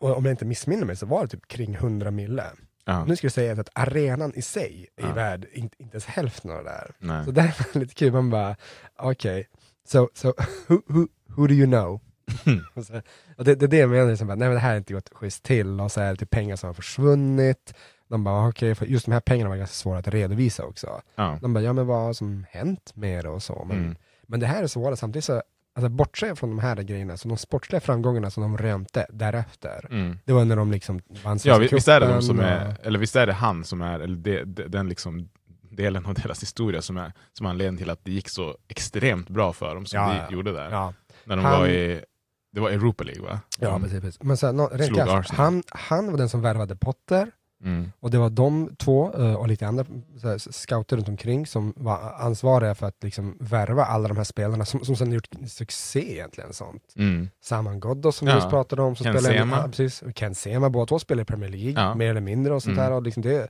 Och 0.00 0.16
om 0.16 0.24
jag 0.24 0.32
inte 0.32 0.44
missminner 0.44 0.84
mig 0.86 0.96
så 0.96 1.06
var 1.06 1.22
det 1.22 1.28
typ 1.28 1.48
kring 1.48 1.74
100 1.74 2.10
mille. 2.10 2.44
Ja. 2.84 3.04
Nu 3.04 3.16
ska 3.16 3.24
jag 3.24 3.32
säga 3.32 3.52
att 3.60 3.68
arenan 3.74 4.34
i 4.34 4.42
sig 4.42 4.86
är 4.96 5.06
Ja. 5.06 5.12
värd 5.14 5.46
inte, 5.52 5.76
inte 5.82 5.94
ens 5.94 6.06
hälften 6.06 6.50
av 6.50 6.56
det 6.64 6.70
där. 6.70 6.94
Nej. 6.98 7.24
Så 7.24 7.30
där 7.30 7.56
var 7.74 7.80
lite 7.80 7.94
kul, 7.94 8.12
man 8.12 8.30
bara, 8.30 8.56
okej, 8.98 9.48
so, 9.86 10.08
so 10.14 10.34
who, 10.66 10.80
who, 10.86 11.06
who 11.26 11.46
do 11.46 11.54
you 11.54 11.66
know? 11.66 12.00
och 12.74 12.84
så, 12.84 13.02
och 13.36 13.44
det, 13.44 13.54
det 13.54 13.64
är 13.66 13.68
det 13.68 13.76
jag 13.76 13.90
menar, 13.90 14.08
liksom, 14.10 14.26
bara, 14.26 14.34
nej 14.34 14.48
men 14.48 14.54
det 14.54 14.60
här 14.60 14.70
har 14.70 14.76
inte 14.76 14.94
gått 14.94 15.08
schysst 15.14 15.42
till, 15.42 15.80
och 15.80 15.92
så 15.92 16.00
är 16.00 16.10
det 16.10 16.16
typ 16.16 16.30
pengar 16.30 16.56
som 16.56 16.66
har 16.66 16.74
försvunnit. 16.74 17.74
De 18.08 18.24
bara, 18.24 18.48
okej, 18.48 18.74
för 18.74 18.86
just 18.86 19.06
de 19.06 19.12
här 19.12 19.20
pengarna 19.20 19.50
var 19.50 19.56
ganska 19.56 19.74
svåra 19.74 19.98
att 19.98 20.08
redovisa 20.08 20.64
också. 20.64 21.00
Ja. 21.14 21.38
De 21.42 21.54
bara, 21.54 21.64
ja 21.64 21.72
men 21.72 21.86
vad 21.86 22.00
har 22.02 22.12
som 22.12 22.46
hänt 22.50 22.92
med 22.94 23.24
det 23.24 23.28
och 23.28 23.42
så. 23.42 23.64
Men, 23.68 23.76
Mm. 23.78 23.96
men 24.26 24.40
det 24.40 24.46
här 24.46 24.62
är 24.62 24.66
svåra, 24.66 24.96
samtidigt 24.96 25.24
så, 25.24 25.42
alltså 25.74 25.88
bortse 25.88 26.36
från 26.36 26.50
de 26.50 26.58
här 26.58 26.76
grejerna, 26.76 27.16
så 27.16 27.28
de 27.28 27.36
sportsliga 27.38 27.80
framgångarna 27.80 28.30
som 28.30 28.42
de 28.42 28.58
rönte 28.58 29.06
därefter, 29.10 29.86
Mm. 29.90 30.18
det 30.24 30.32
var 30.32 30.44
när 30.44 30.56
de 30.56 30.70
liksom 30.72 31.00
vann 31.24 31.38
Ja, 31.44 31.58
vi- 31.58 31.66
visst 31.68 31.88
är 31.88 32.00
det 32.00 32.06
de 32.06 32.22
som 32.22 32.38
och- 32.38 32.44
är, 32.44 32.74
eller 32.82 32.98
visst 32.98 33.16
är 33.16 33.26
det 33.26 33.32
han 33.32 33.64
som 33.64 33.82
är, 33.82 34.00
eller 34.00 34.16
det, 34.16 34.44
det, 34.44 34.68
den 34.68 34.88
liksom 34.88 35.28
delen 35.70 36.06
av 36.06 36.14
deras 36.14 36.42
historia 36.42 36.82
som 36.82 36.96
är 36.96 37.12
som 37.32 37.46
anledningen 37.46 37.78
till 37.78 37.90
att 37.90 38.04
det 38.04 38.12
gick 38.12 38.28
så 38.28 38.56
extremt 38.68 39.28
bra 39.28 39.52
för 39.52 39.74
dem 39.74 39.86
som 39.86 40.00
Ja, 40.00 40.08
det 40.08 40.16
ja. 40.16 40.32
gjorde 40.32 40.52
där. 40.52 40.70
Ja, 40.70 40.94
När 41.24 41.36
de 41.36 41.44
Han- 41.44 41.60
var 41.60 41.66
i, 41.68 42.04
det 42.52 42.60
var 42.60 42.70
Europa 42.70 43.04
League 43.04 43.22
va? 43.22 43.40
ja 43.58 43.70
De- 43.70 43.82
precis, 43.82 44.00
precis. 44.00 44.22
Men 44.22 44.36
så, 44.36 44.46
här, 44.46 44.52
nå- 44.52 44.68
rent 44.72 45.28
han, 45.30 45.62
han 45.68 46.10
var 46.10 46.18
den 46.18 46.28
som 46.28 46.40
värvade 46.42 46.76
Potter, 46.76 47.30
Mm. 47.64 47.92
och 48.00 48.10
det 48.10 48.18
var 48.18 48.30
de 48.30 48.70
två 48.76 49.12
eh, 49.14 49.34
och 49.34 49.48
lite 49.48 49.66
andra 49.66 49.84
så 50.20 50.28
här, 50.28 50.38
scouter 50.52 50.96
runt 50.96 51.08
omkring 51.08 51.46
som 51.46 51.72
var 51.76 52.12
ansvariga 52.18 52.74
för 52.74 52.86
att 52.86 53.02
liksom 53.04 53.36
värva 53.40 53.84
alla 53.84 54.08
de 54.08 54.16
här 54.16 54.24
spelarna 54.24 54.64
som, 54.64 54.84
som 54.84 54.96
sen 54.96 55.12
gjort 55.12 55.28
succé 55.48 56.12
egentligen. 56.12 56.52
sånt. 56.52 56.82
Mm. 56.96 57.28
Saman 57.40 57.80
Ghoddos 57.80 58.16
som 58.16 58.28
Ja. 58.28 58.34
vi 58.34 58.38
just 58.40 58.50
pratade 58.50 58.82
om, 58.82 58.96
som 58.96 59.04
Ken 59.04 59.14
spelar 59.18 59.34
i- 59.34 59.38
Sema. 59.38 59.56
ja, 59.56 59.62
precis. 59.68 60.02
Och 60.02 60.14
Ken 60.14 60.34
Sema, 60.34 60.70
båda 60.70 60.86
två 60.86 60.98
spelar 60.98 61.22
i 61.22 61.24
Premier 61.24 61.50
League, 61.50 61.72
Ja. 61.82 61.94
mer 61.94 62.10
eller 62.10 62.20
mindre 62.20 62.54
och 62.54 62.62
sånt 62.62 62.76
Mm. 62.78 62.90
där. 62.90 62.96
Och 62.96 63.02
liksom 63.02 63.22
det, 63.22 63.48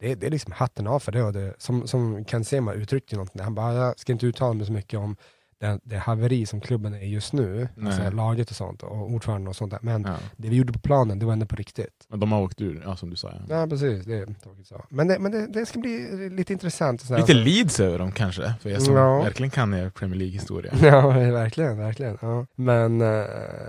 det, 0.00 0.14
det 0.14 0.26
är 0.26 0.30
liksom 0.30 0.52
hatten 0.52 0.86
av 0.86 0.98
för 1.00 1.12
det. 1.12 1.22
Och 1.22 1.32
det 1.32 1.54
som, 1.58 1.86
som 1.86 2.24
Ken 2.24 2.44
Sema 2.44 2.72
uttryckte 2.72 3.16
någonting, 3.16 3.42
han 3.42 3.54
bara, 3.54 3.74
jag 3.74 3.98
ska 3.98 4.12
inte 4.12 4.26
uttala 4.26 4.54
mig 4.54 4.66
så 4.66 4.72
mycket 4.72 4.98
om 5.00 5.16
det, 5.60 5.80
det 5.84 5.96
haveri 5.98 6.46
som 6.46 6.60
klubben 6.60 6.94
är 6.94 6.98
just 7.06 7.32
nu, 7.32 7.68
Nej. 7.74 7.92
alltså 7.92 8.10
laget 8.10 8.50
och 8.50 8.56
sånt, 8.56 8.82
och 8.82 9.10
ordförande 9.10 9.48
och 9.50 9.56
sånt 9.56 9.70
där. 9.70 9.78
Men 9.82 10.02
Ja. 10.02 10.16
det 10.36 10.48
vi 10.48 10.56
gjorde 10.56 10.72
på 10.72 10.78
planen, 10.78 11.18
det 11.18 11.26
var 11.26 11.32
ändå 11.32 11.46
på 11.46 11.56
riktigt. 11.56 12.06
Men 12.08 12.20
de 12.20 12.32
har 12.32 12.40
åkt 12.42 12.60
ur, 12.60 12.82
ja 12.84 12.96
som 12.96 13.10
du 13.10 13.16
sa. 13.16 13.32
Ja. 13.48 13.60
Ja 13.60 13.66
precis, 13.66 14.04
det 14.04 14.14
är 14.18 14.34
så. 14.64 14.84
Men, 14.88 15.08
det, 15.08 15.18
men 15.18 15.32
det, 15.32 15.46
det 15.46 15.66
ska 15.66 15.78
bli 15.78 16.28
lite 16.30 16.52
intressant. 16.52 17.00
Så 17.00 17.14
här. 17.14 17.20
Lite 17.20 17.34
Leeds 17.34 17.80
över 17.80 17.98
dem 17.98 18.12
kanske, 18.12 18.54
för 18.60 18.70
er 18.70 18.78
som 18.78 18.94
Ja. 18.94 19.22
verkligen 19.22 19.50
kan 19.50 19.74
er 19.74 19.90
Premier 19.90 20.16
League-historia. 20.18 20.72
Ja, 20.82 21.08
verkligen, 21.10 21.78
verkligen. 21.78 22.18
Ja. 22.20 22.46
Men, 22.56 23.00
eh, 23.00 23.24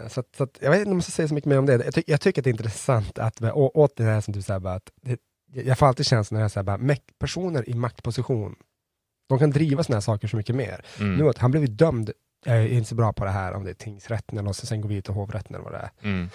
så, 0.07 0.19
att, 0.19 0.35
så 0.37 0.43
att, 0.43 0.57
jag 0.61 0.71
vet 0.71 0.79
inte 0.79 0.91
om 0.91 0.97
jag 0.97 1.03
ska 1.03 1.11
säga 1.11 1.27
så 1.27 1.33
mycket 1.33 1.49
mer 1.49 1.59
om 1.59 1.65
det. 1.65 1.73
Jag, 1.85 1.93
ty 1.93 2.03
jag 2.07 2.21
tycker 2.21 2.41
att 2.41 2.43
det 2.43 2.49
är 2.49 2.51
intressant 2.51 3.19
att, 3.19 3.41
å, 3.41 3.71
åt 3.73 3.95
det 3.95 4.03
här 4.03 4.21
som 4.21 4.33
du 4.33 4.41
säger, 4.41 4.67
att 4.67 4.89
det, 5.01 5.19
jag 5.53 5.77
får 5.77 5.85
alltid 5.87 6.05
känslan 6.05 6.37
när 6.37 6.41
jag 6.43 6.51
säger 6.51 6.97
personer 7.19 7.69
i 7.69 7.73
maktposition, 7.73 8.55
de 9.29 9.39
kan 9.39 9.49
driva 9.49 9.83
sådana 9.83 9.95
här 9.95 10.01
saker 10.01 10.27
så 10.27 10.37
mycket 10.37 10.55
mer. 10.55 10.85
Mm. 10.99 11.15
Nu 11.15 11.29
att 11.29 11.37
han 11.37 11.51
blev 11.51 11.63
ju 11.63 11.69
dömd, 11.69 12.11
jag 12.45 12.57
är 12.57 12.67
inte 12.67 12.89
så 12.89 12.95
bra 12.95 13.13
på 13.13 13.25
det 13.25 13.31
här, 13.31 13.53
om 13.53 13.63
det 13.63 13.69
är 13.69 13.73
tingsrätten 13.73 14.37
eller 14.37 14.49
och 14.49 14.55
så 14.55 14.65
sen 14.65 14.81
går 14.81 14.89
vi 14.89 15.01
till 15.01 15.13
hovrätten 15.13 15.55
eller 15.55 15.63
vad 15.63 15.73
det 15.73 15.77
är. 15.77 15.91
Mm. 16.01 16.29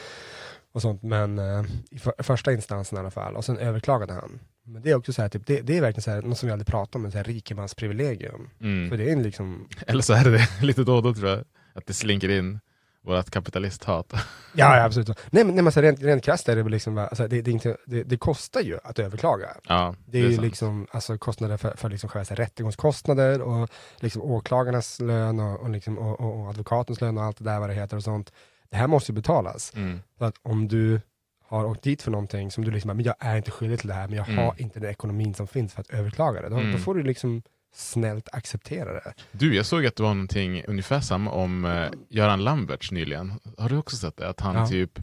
Och 0.72 0.82
sånt, 0.82 1.02
men 1.02 1.38
eh, 1.38 1.64
i 1.90 1.98
för, 1.98 2.14
första 2.18 2.52
instansen 2.52 2.98
i 2.98 3.00
alla 3.00 3.10
fall, 3.10 3.36
och 3.36 3.44
sen 3.44 3.58
överklagade 3.58 4.12
han. 4.12 4.40
Men 4.64 4.82
det 4.82 4.90
är 4.90 4.94
också 4.94 5.12
så 5.12 5.22
här, 5.22 5.28
typ, 5.28 5.46
det, 5.46 5.60
det 5.60 5.76
är 5.76 5.80
verkligen 5.80 6.02
så 6.02 6.10
här, 6.10 6.22
något 6.22 6.38
som 6.38 6.46
vi 6.46 6.52
aldrig 6.52 6.66
pratat 6.66 6.94
om, 6.94 7.04
en 7.04 7.12
så 7.12 7.16
här 7.16 7.24
rikemansprivilegium. 7.24 8.50
Mm. 8.60 8.90
För 8.90 8.96
det 8.96 9.10
är 9.10 9.16
liksom, 9.16 9.68
Eller 9.86 10.02
så 10.02 10.12
är 10.12 10.24
det 10.24 10.48
lite 10.62 10.84
då 10.84 10.96
och 10.96 11.02
då 11.02 11.14
tror 11.14 11.30
jag, 11.30 11.44
att 11.72 11.86
det 11.86 11.94
slinker 11.94 12.28
in. 12.28 12.60
Vårt 13.04 13.30
kapitalisthat. 13.30 14.12
Ja, 14.56 14.76
ja 14.76 14.84
absolut. 14.84 15.08
Nej 15.08 15.16
men, 15.30 15.46
nej, 15.46 15.54
men 15.54 15.66
alltså, 15.66 15.80
rent, 15.80 16.02
rent 16.02 16.24
krasst 16.24 16.48
är 16.48 16.56
det 16.56 16.62
väl 16.62 16.72
liksom, 16.72 16.98
alltså, 16.98 17.28
det, 17.28 17.42
det, 17.42 17.50
inte, 17.50 17.76
det, 17.86 18.02
det 18.02 18.16
kostar 18.16 18.60
ju 18.60 18.78
att 18.84 18.98
överklaga. 18.98 19.48
ja, 19.68 19.94
Det 20.06 20.18
är, 20.18 20.22
ju 20.22 20.32
sant. 20.34 20.42
liksom 20.46 20.86
alltså, 20.90 21.18
kostnader 21.18 21.56
för, 21.56 21.76
för 21.76 21.88
liksom 21.88 22.08
själva 22.10 22.34
rättegångskostnader 22.34 23.42
och 23.42 23.68
liksom 24.00 24.22
åklagarnas 24.22 25.00
lön 25.00 25.40
och, 25.40 25.60
och, 25.60 25.70
liksom, 25.70 25.98
och, 25.98 26.20
och, 26.20 26.40
och 26.40 26.48
advokatens 26.48 27.00
lön 27.00 27.18
och 27.18 27.24
allt 27.24 27.38
det 27.38 27.44
där 27.44 27.60
vad 27.60 27.68
det 27.70 27.74
heter 27.74 27.96
och 27.96 28.02
sånt. 28.04 28.32
Det 28.70 28.76
här 28.76 28.86
måste 28.86 29.12
ju 29.12 29.16
betalas. 29.16 29.72
Mm. 29.76 30.00
Så 30.18 30.24
att 30.24 30.34
om 30.42 30.68
du 30.68 31.00
har 31.46 31.64
åkt 31.64 31.82
dit 31.82 32.02
för 32.02 32.10
någonting 32.10 32.50
som 32.50 32.64
du 32.64 32.70
liksom, 32.70 32.96
men 32.96 33.04
jag 33.04 33.14
är 33.18 33.36
inte 33.36 33.50
skyldig 33.50 33.78
till 33.78 33.88
det 33.88 33.94
här, 33.94 34.08
men 34.08 34.16
jag 34.16 34.28
Mm. 34.28 34.44
har 34.44 34.54
inte 34.58 34.80
den 34.80 34.90
ekonomin 34.90 35.34
som 35.34 35.46
finns 35.46 35.74
för 35.74 35.80
att 35.80 35.90
överklaga 35.90 36.42
det. 36.42 36.48
Då, 36.48 36.56
Mm. 36.56 36.72
då 36.72 36.78
får 36.78 36.94
du 36.94 37.02
liksom 37.02 37.42
snällt 37.74 38.28
acceptera 38.32 38.92
det. 38.92 39.14
Du, 39.32 39.54
jag 39.56 39.66
såg 39.66 39.86
att 39.86 39.96
det 39.96 40.02
var 40.02 40.14
någonting 40.14 40.64
ungefär 40.68 41.00
samma 41.00 41.30
om 41.30 41.64
eh, 41.64 41.86
Göran 42.08 42.44
Lamberts 42.44 42.90
nyligen. 42.92 43.32
Har 43.58 43.68
du 43.68 43.76
också 43.76 43.96
sett 43.96 44.16
det? 44.16 44.28
Att 44.28 44.40
han 44.40 44.54
Ja. 44.56 44.66
typ, 44.66 44.98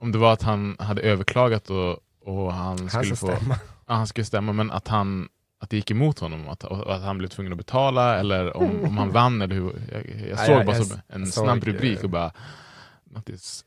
om 0.00 0.12
det 0.12 0.18
var 0.18 0.32
att 0.32 0.42
han 0.42 0.76
hade 0.78 1.02
överklagat 1.02 1.70
och, 1.70 1.98
och 2.24 2.52
han 2.52 2.78
Han 2.78 2.88
skulle 2.88 3.16
få, 3.16 3.26
stämma. 3.36 3.58
ja, 3.86 3.94
han 3.94 4.06
skulle 4.06 4.24
stämma, 4.24 4.52
men 4.52 4.70
att 4.70 4.88
han 4.88 5.28
att 5.60 5.70
det 5.70 5.76
gick 5.76 5.90
emot 5.90 6.18
honom 6.18 6.48
att, 6.48 6.64
att 6.64 7.02
han 7.02 7.18
blev 7.18 7.28
tvungen 7.28 7.52
att 7.52 7.58
betala 7.58 8.18
eller 8.18 8.56
om, 8.56 8.84
om 8.84 8.98
han 8.98 9.10
vann 9.10 9.42
eller 9.42 9.54
hur. 9.54 9.82
Jag, 9.92 10.06
jag 10.20 10.28
Ja, 10.30 10.36
såg 10.36 10.54
jag- 10.54 10.66
bara 10.66 10.76
jag 10.76 10.86
som 10.86 11.00
en 11.08 11.26
snabb 11.26 11.64
rubrik 11.64 11.98
eh, 11.98 12.04
och 12.04 12.10
bara 12.10 12.32
Not 13.04 13.26
this 13.26 13.64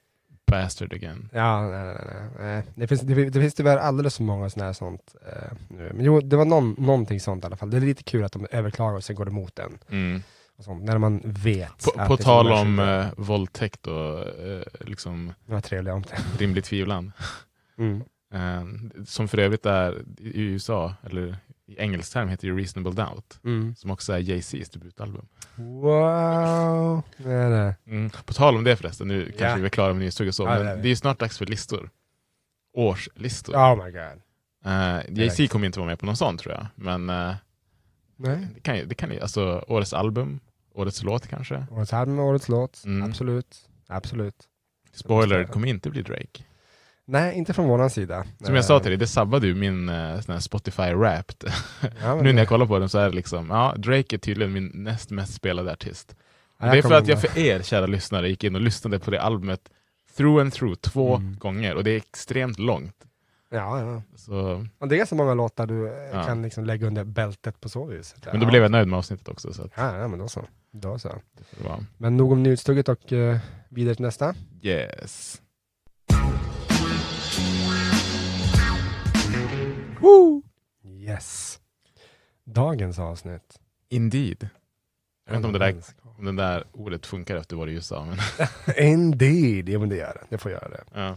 bastard 0.51 0.93
again. 0.93 1.29
Ja, 1.33 1.61
nej, 1.61 1.83
nej, 1.85 1.95
nej, 2.11 2.29
nej. 2.39 2.63
Det, 2.75 2.87
finns, 2.87 3.01
det, 3.01 3.29
det 3.29 3.39
finns 3.41 3.53
tyvärr 3.53 3.77
alldeles 3.77 4.17
för 4.17 4.23
många 4.23 4.49
sådana 4.49 4.65
här 4.65 4.73
sånt 4.73 5.15
eh, 5.27 5.57
nu. 5.69 5.91
Men 5.95 6.05
jo, 6.05 6.19
det 6.21 6.35
var 6.35 6.45
någon, 6.45 6.75
någonting 6.77 7.19
sånt 7.19 7.43
i 7.43 7.47
alla 7.47 7.55
fall. 7.55 7.69
Det 7.69 7.77
är 7.77 7.81
lite 7.81 8.03
kul 8.03 8.23
att 8.23 8.31
de 8.31 8.47
överklagar 8.51 8.97
och 8.97 9.03
sen 9.03 9.15
går 9.15 9.27
emot 9.27 9.59
en. 9.59 9.77
Mm. 9.89 10.23
Sånt, 10.59 10.83
när 10.83 10.97
man 10.97 11.21
vet. 11.25 11.83
På, 11.85 11.91
på 12.07 12.15
det 12.15 12.23
tal 12.23 12.51
om 12.51 12.79
eh, 12.79 13.05
våldtäkt 13.17 13.87
och 13.87 14.19
eh, 14.19 14.61
liksom 14.79 15.33
Det 15.45 15.53
var 15.53 15.61
trevliga 15.61 15.93
om 15.93 16.01
det. 16.01 16.43
rimlig 16.43 16.63
tvivlan. 16.63 17.11
Mm. 17.77 18.03
Eh, 18.33 18.63
som 19.05 19.27
för 19.27 19.37
övrigt 19.37 19.65
är 19.65 20.03
i 20.19 20.41
USA, 20.41 20.93
eller 21.03 21.37
i 21.67 21.75
engelsk 21.79 22.13
term 22.13 22.29
heter 22.29 22.47
det 22.47 22.53
Reasonable 22.53 23.03
Doubt. 23.03 23.39
Mm. 23.43 23.75
Som 23.75 23.91
också 23.91 24.13
är 24.13 24.19
Jay-Z's 24.19 24.73
debutalbum. 24.73 25.27
Wow! 25.55 27.01
Nej, 27.17 27.49
nej. 27.49 27.75
Mm. 27.87 28.09
På 28.09 28.33
tal 28.33 28.55
om 28.55 28.63
det 28.63 28.75
förresten, 28.75 29.07
nu 29.07 29.25
kanske 29.25 29.45
Ja. 29.45 29.55
vi 29.55 29.65
är 29.65 29.69
klara 29.69 29.93
med 29.93 29.99
nyhetstugg 29.99 30.27
och 30.27 30.35
så, 30.35 30.43
Ja, 30.43 30.49
det 30.49 30.59
är 30.59 30.63
men 30.63 30.81
det 30.81 30.87
är 30.87 30.89
ju 30.89 30.95
snart 30.95 31.19
dags 31.19 31.37
för 31.37 31.45
listor. 31.45 31.89
Årslistor. 32.73 33.55
Oh 33.55 33.85
my 33.85 33.91
god. 33.91 34.21
Eh, 34.65 34.99
Jay-Z 35.09 35.47
kommer 35.47 35.65
inte 35.65 35.79
vara 35.79 35.87
med 35.89 35.99
på 35.99 36.05
någon 36.05 36.15
sån 36.17 36.37
tror 36.37 36.53
jag, 36.53 36.65
men 36.75 37.09
eh, 37.09 37.35
Nej. 38.15 38.47
det 38.55 38.59
kan 38.59 38.77
ju, 38.77 38.85
det 38.85 38.95
kan 38.95 39.11
ju, 39.11 39.19
alltså 39.19 39.65
årets 39.67 39.93
album, 39.93 40.39
årets 40.73 41.03
låt 41.03 41.27
kanske. 41.27 41.65
Årets 41.71 41.93
album, 41.93 42.19
årets 42.19 42.49
låt. 42.49 42.83
Mm. 42.85 43.09
Absolut. 43.09 43.69
Absolut. 43.87 44.35
Spoiler, 44.93 45.37
det 45.39 45.45
kommer 45.45 45.67
inte 45.67 45.89
bli 45.89 46.01
Drake. 46.01 46.43
Nej, 47.09 47.37
inte 47.37 47.53
från 47.53 47.67
våran 47.67 47.89
sida. 47.89 48.25
Som 48.43 48.55
jag 48.55 48.65
sa 48.65 48.79
till 48.79 48.89
dig, 48.91 48.97
det 48.97 49.07
sabbade 49.07 49.47
ju 49.47 49.55
min 49.55 49.89
uh, 49.89 50.19
sån 50.21 50.33
här 50.33 50.39
Spotify 50.41 50.93
Wrapped. 50.93 51.51
Ja, 52.01 52.15
nu 52.21 52.33
när 52.33 52.41
jag 52.41 52.47
kollar 52.47 52.65
på 52.65 52.79
den 52.79 52.89
så 52.89 52.97
är 52.97 53.09
det 53.09 53.15
liksom, 53.15 53.49
ja, 53.49 53.73
Drake 53.77 54.15
är 54.15 54.17
tydligen 54.17 54.53
min 54.53 54.71
näst 54.73 55.09
mest 55.11 55.33
spelade 55.33 55.71
artist. 55.71 56.15
Ja, 56.59 56.71
det 56.71 56.77
är 56.77 56.81
för 56.81 56.93
att 56.95 57.07
jag 57.07 57.21
för 57.21 57.37
er 57.39 57.61
kära 57.61 57.85
lyssnare 57.85 58.29
gick 58.29 58.43
in 58.43 58.55
och 58.55 58.61
lyssnade 58.61 58.99
på 58.99 59.11
det 59.11 59.21
albumet 59.21 59.69
through 60.17 60.41
and 60.41 60.53
through 60.53 60.75
två 60.75 61.15
Mm. 61.15 61.37
gånger 61.39 61.75
och 61.75 61.83
det 61.83 61.91
är 61.91 61.97
extremt 61.97 62.59
långt. 62.59 62.95
Ja, 63.49 63.79
ja. 63.81 64.01
Så, 64.15 64.65
Och 64.79 64.87
det 64.87 64.95
är 64.95 64.97
ganska 64.97 65.15
många 65.15 65.33
låtar 65.33 65.67
du 65.67 65.87
eh, 65.87 65.93
Ja. 66.13 66.23
kan 66.23 66.41
liksom 66.41 66.65
lägga 66.65 66.87
under 66.87 67.03
bältet 67.03 67.61
på 67.61 67.69
så 67.69 67.85
vis. 67.85 68.15
men 68.31 68.39
då 68.39 68.45
ja. 68.45 68.49
blev 68.49 68.61
jag 68.61 68.71
nöjd 68.71 68.87
med 68.87 68.97
avsnittet 68.97 69.27
också. 69.27 69.53
Så 69.53 69.63
att 69.63 69.71
Ja, 69.75 69.97
ja, 69.97 70.07
men 70.07 70.19
då 70.19 70.27
så. 70.27 70.45
Då 70.71 70.99
så. 70.99 71.11
Men 71.97 72.17
nog 72.17 72.31
om 72.31 72.43
nyhetstugget 72.43 72.89
och 72.89 73.13
eh, 73.13 73.37
vidare 73.69 73.95
till 73.95 74.05
nästa. 74.05 74.35
yes. 74.61 75.41
Yes. 80.85 81.59
Dagens 82.45 82.99
avsnitt. 82.99 83.59
Indeed. 83.89 84.49
Jag 85.25 85.31
vet 85.33 85.37
inte 85.37 85.47
om 85.47 85.53
det 85.53 85.59
där, 85.59 85.75
om 86.17 86.25
det 86.35 86.43
där 86.43 86.63
ordet 86.71 87.05
funkar 87.05 87.35
efter 87.35 87.55
vad 87.55 87.67
du 87.67 87.71
just 87.71 87.87
sa. 87.87 88.05
Men, 88.05 88.17
Indeed. 88.87 89.69
Jo 89.69 89.79
men 89.79 89.89
det 89.89 89.95
gör 89.95 90.13
det. 90.13 90.23
Det 90.29 90.37
får 90.37 90.51
göra 90.51 90.69
det. 90.69 90.83
ja. 90.93 91.07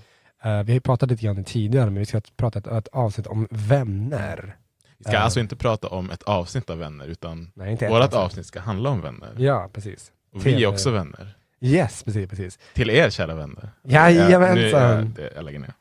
Eh, 0.43 0.63
vi 0.63 0.73
har 0.73 0.75
ju 0.75 0.81
pratat 0.81 1.11
lite 1.11 1.23
grann 1.25 1.37
om 1.37 1.43
det 1.43 1.49
tidigare, 1.51 1.85
men 1.85 1.95
vi 1.99 2.07
ska 2.07 2.21
prata 2.37 2.59
ett, 2.59 2.67
ett 2.67 2.89
avsnitt 2.89 3.27
om 3.27 3.49
vänner. 3.51 4.57
Vi 4.99 5.05
ska 5.05 5.13
Ja. 5.13 5.19
alltså 5.19 5.41
inte 5.41 5.57
prata 5.57 5.89
om 5.89 6.11
ett 6.11 6.23
avsnitt 6.23 6.71
av 6.71 6.79
vänner, 6.79 7.07
utan 7.07 7.51
Nej, 7.55 7.77
vårt 7.89 8.15
avsnitt 8.15 8.47
ska 8.47 8.61
handla 8.61 8.91
om 8.91 9.01
vänner. 9.01 9.35
Ja, 9.39 9.71
precis. 9.73 10.13
Och 10.33 10.47
vi 10.47 10.63
är 10.65 10.67
också 10.67 10.91
vänner. 10.91 11.37
Yes, 11.61 12.03
precis, 12.03 12.31
precis. 12.31 12.59
Till 12.75 12.91
er 12.91 13.11
kära 13.11 13.35
vänner. 13.35 13.71
Jajamensan. 13.83 14.81
Ja, 14.83 14.95
nu, 14.95 15.01
jag, 15.01 15.07
det- 15.07 15.33
jag 15.35 15.45
lägger 15.45 15.59
ner. 15.59 15.73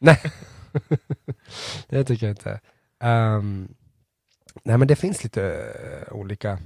det 1.88 2.04
tycker 2.04 2.26
jag 2.26 2.32
inte. 2.32 2.60
Ehm, 3.00 3.74
nej 4.64 4.78
men 4.78 4.88
det 4.88 4.96
finns 4.96 5.24
lite 5.24 5.42
eh, 6.06 6.12
olika 6.16 6.58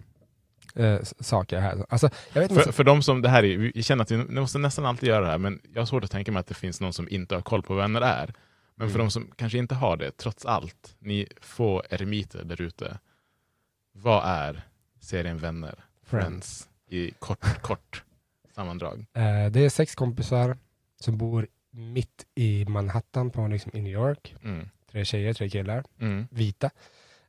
s- 0.75 1.15
saker 1.27 1.61
här. 1.61 1.87
Alltså, 1.89 2.11
jag 2.33 2.41
vet 2.43 2.51
inte. 2.51 2.63
För, 2.63 2.73
för 2.73 2.85
de 2.85 3.03
som, 3.03 3.23
det 3.23 3.29
här 3.29 3.45
är, 3.45 3.57
vi 3.75 3.83
känner 3.83 4.03
att 4.03 4.11
vi 4.11 4.17
måste 4.17 4.59
nästan 4.59 4.87
alltid 4.87 5.09
göra 5.09 5.25
det 5.25 5.31
här, 5.31 5.39
men 5.39 5.61
jag 5.75 5.81
har 5.81 5.87
svårt 5.87 6.05
att 6.05 6.11
tänka 6.11 6.33
mig 6.33 6.41
att 6.41 6.47
det 6.47 6.55
finns 6.55 6.81
någon 6.81 6.93
som 6.93 7.09
inte 7.09 7.35
har 7.35 7.43
koll 7.43 7.63
på 7.63 7.75
vad 7.75 7.83
vänner 7.83 8.01
är. 8.01 8.35
Men 8.77 8.89
för 8.89 8.95
Mm. 8.95 9.07
de 9.07 9.11
som 9.11 9.31
kanske 9.37 9.59
inte 9.59 9.75
har 9.75 9.97
det, 9.97 10.17
trots 10.17 10.47
allt, 10.47 10.97
ni 10.99 11.27
få 11.41 11.83
eremiter 11.91 12.45
där 12.45 12.63
ute. 12.63 12.99
Vad 13.93 14.23
är 14.27 14.63
serien 15.01 15.39
Vänner? 15.39 15.85
Friends. 16.07 16.69
I 16.89 17.11
kort, 17.11 17.63
kort 17.63 18.05
sammandrag. 18.55 19.07
Eh, 19.13 19.51
det 19.51 19.61
är 19.61 19.69
sex 19.69 19.95
kompisar 19.95 20.59
som 21.01 21.19
bor 21.19 21.47
mitt 21.75 22.27
i 22.35 22.65
Manhattan 22.69 23.31
på, 23.31 23.47
liksom, 23.49 23.71
i 23.75 23.81
New 23.83 23.93
York. 23.93 24.35
Mm. 24.45 24.69
Tre 24.93 25.05
tjejer, 25.05 25.33
tre 25.35 25.49
killar, 25.51 25.85
Mm. 26.01 26.27
vita. 26.31 26.71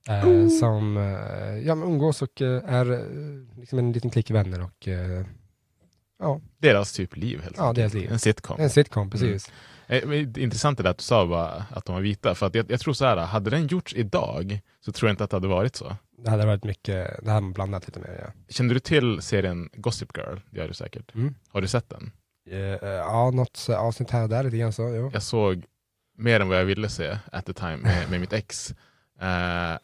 Eh, 0.09 0.47
som 0.47 0.97
eh, 0.97 1.57
ja, 1.67 1.75
men 1.75 1.87
umgås 1.89 2.21
och 2.21 2.41
eh, 2.41 2.63
är 2.65 2.91
eh, 2.91 3.59
liksom 3.59 3.79
en 3.79 3.91
liten 3.91 4.09
klick 4.09 4.31
vänner. 4.31 4.61
Och, 4.63 4.87
eh, 4.87 5.25
ja, 6.19 6.41
Deras 6.57 6.93
typ 6.93 7.15
liv 7.17 7.41
helt 7.41 7.57
Ja, 7.57 7.63
enkelt. 7.69 7.75
deras 7.75 7.93
liv. 7.93 8.11
En 8.11 8.19
sitcom. 8.19 8.59
en 8.59 8.69
sitcom, 8.69 9.09
precis. 9.09 9.51
Eh, 9.87 9.97
är 10.09 10.39
Intressant 10.39 10.77
det 10.77 10.83
där 10.83 10.89
att 10.91 10.97
du 10.97 11.03
sa 11.03 11.27
bara 11.27 11.65
att 11.71 11.85
de 11.85 11.95
var 11.95 12.01
vita, 12.01 12.35
för 12.35 12.45
att 12.47 12.55
jag, 12.55 12.71
jag 12.71 12.79
tror 12.79 12.93
så 12.93 13.05
här, 13.05 13.17
hade 13.17 13.49
den 13.49 13.67
gjorts 13.67 13.93
idag 13.95 14.59
så 14.79 14.91
tror 14.91 15.09
jag 15.09 15.13
inte 15.13 15.23
att 15.23 15.29
det 15.29 15.35
hade 15.35 15.47
varit 15.47 15.75
så. 15.75 15.95
Det 16.17 16.29
hade 16.29 16.45
varit 16.45 16.63
mycket, 16.63 17.23
det 17.25 17.31
hade 17.31 17.41
man 17.41 17.53
blandat 17.53 17.87
lite 17.87 17.99
mer. 17.99 18.21
Ja, 18.25 18.33
Kände 18.49 18.73
du 18.73 18.79
till 18.79 19.21
serien 19.21 19.69
Gossip 19.73 20.17
Girl? 20.17 20.37
Det 20.49 20.57
gör 20.59 20.67
du 20.67 20.73
säkert. 20.73 21.15
mm. 21.15 21.35
Har 21.49 21.61
du 21.61 21.67
sett 21.67 21.89
den? 21.89 22.11
Eh, 22.51 22.57
ja 22.83 23.31
något 23.31 23.69
eh, 23.69 23.79
avsnitt 23.79 24.11
här 24.11 24.23
och 24.23 24.29
där 24.29 24.43
lite 24.43 24.57
grann 24.57 24.73
så. 24.73 24.81
Jo. 24.81 25.09
Jag 25.13 25.23
såg 25.23 25.65
mer 26.17 26.39
än 26.39 26.47
vad 26.49 26.57
jag 26.59 26.65
ville 26.65 26.89
se 26.89 27.17
at 27.31 27.45
the 27.45 27.53
time 27.53 27.77
med, 27.77 28.11
med 28.11 28.19
mitt 28.19 28.33
ex. 28.33 28.71
Eh, 29.21 29.77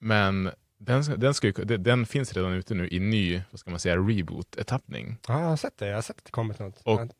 men 0.00 0.50
den, 0.78 1.02
den, 1.16 1.34
ska 1.34 1.52
den, 1.52 2.06
finns 2.06 2.32
redan 2.32 2.52
ute 2.52 2.74
nu 2.74 2.88
i 2.88 2.98
ny, 3.00 3.42
vad 3.50 3.60
ska 3.60 3.70
man 3.70 3.80
säga, 3.80 3.96
reboot-etappning. 3.96 5.16
Ja, 5.28 5.40
jag 5.40 5.48
har 5.48 5.56
sett 5.56 5.78
det, 5.78 5.86
jag 5.86 5.94
har 5.94 6.02
sett 6.02 6.18
att 6.18 6.24
det 6.24 6.30
kommit 6.30 6.58
något. 6.58 6.80
Och 6.84 7.10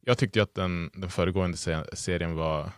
jag 0.00 0.18
tyckte 0.18 0.38
ju 0.38 0.42
att 0.42 0.54
den, 0.54 0.90
den 0.94 1.10
föregående 1.10 1.56
se- 1.56 1.96
serien 1.96 2.34
var 2.34 2.70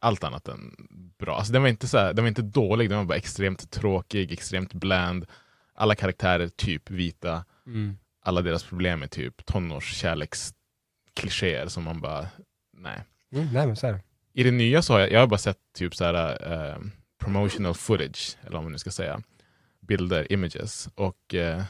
allt 0.00 0.24
annat 0.24 0.48
än 0.48 0.74
bra. 1.18 1.36
Alltså 1.36 1.52
den, 1.52 1.62
var 1.62 1.68
inte 1.68 1.88
så 1.88 1.98
här, 1.98 2.12
den 2.12 2.24
var 2.24 2.28
inte 2.28 2.42
dålig, 2.42 2.88
den 2.88 2.98
var 2.98 3.04
bara 3.04 3.18
extremt 3.18 3.70
tråkig, 3.70 4.32
extremt 4.32 4.74
bland. 4.74 5.26
Alla 5.74 5.94
karaktärer 5.94 6.48
typ 6.48 6.90
vita. 6.90 7.44
Mm. 7.66 7.98
Alla 8.22 8.42
deras 8.42 8.64
problem 8.64 9.02
är 9.02 9.06
typ 9.06 9.46
tonårskärleksklichéer 11.18 11.68
som 11.68 11.84
man 11.84 12.00
bara, 12.00 12.26
nej. 12.76 13.04
Mm, 13.32 13.48
nej 13.52 13.66
men 13.66 13.76
så. 13.76 13.98
I 14.34 14.42
det 14.42 14.50
nya 14.50 14.82
så 14.82 14.92
har 14.92 15.00
jag, 15.00 15.12
jag 15.12 15.20
har 15.20 15.26
bara 15.26 15.38
sett 15.38 15.58
typ 15.74 15.94
så 15.94 16.04
här, 16.04 16.52
eh, 16.52 16.76
promotional 17.18 17.74
footage, 17.74 18.36
eller 18.42 18.52
vad 18.52 18.62
man 18.62 18.72
nu 18.72 18.78
ska 18.78 18.90
säga. 18.90 19.22
Bilder, 19.80 20.32
images. 20.32 20.88
Och 20.94 21.34
eh, 21.34 21.62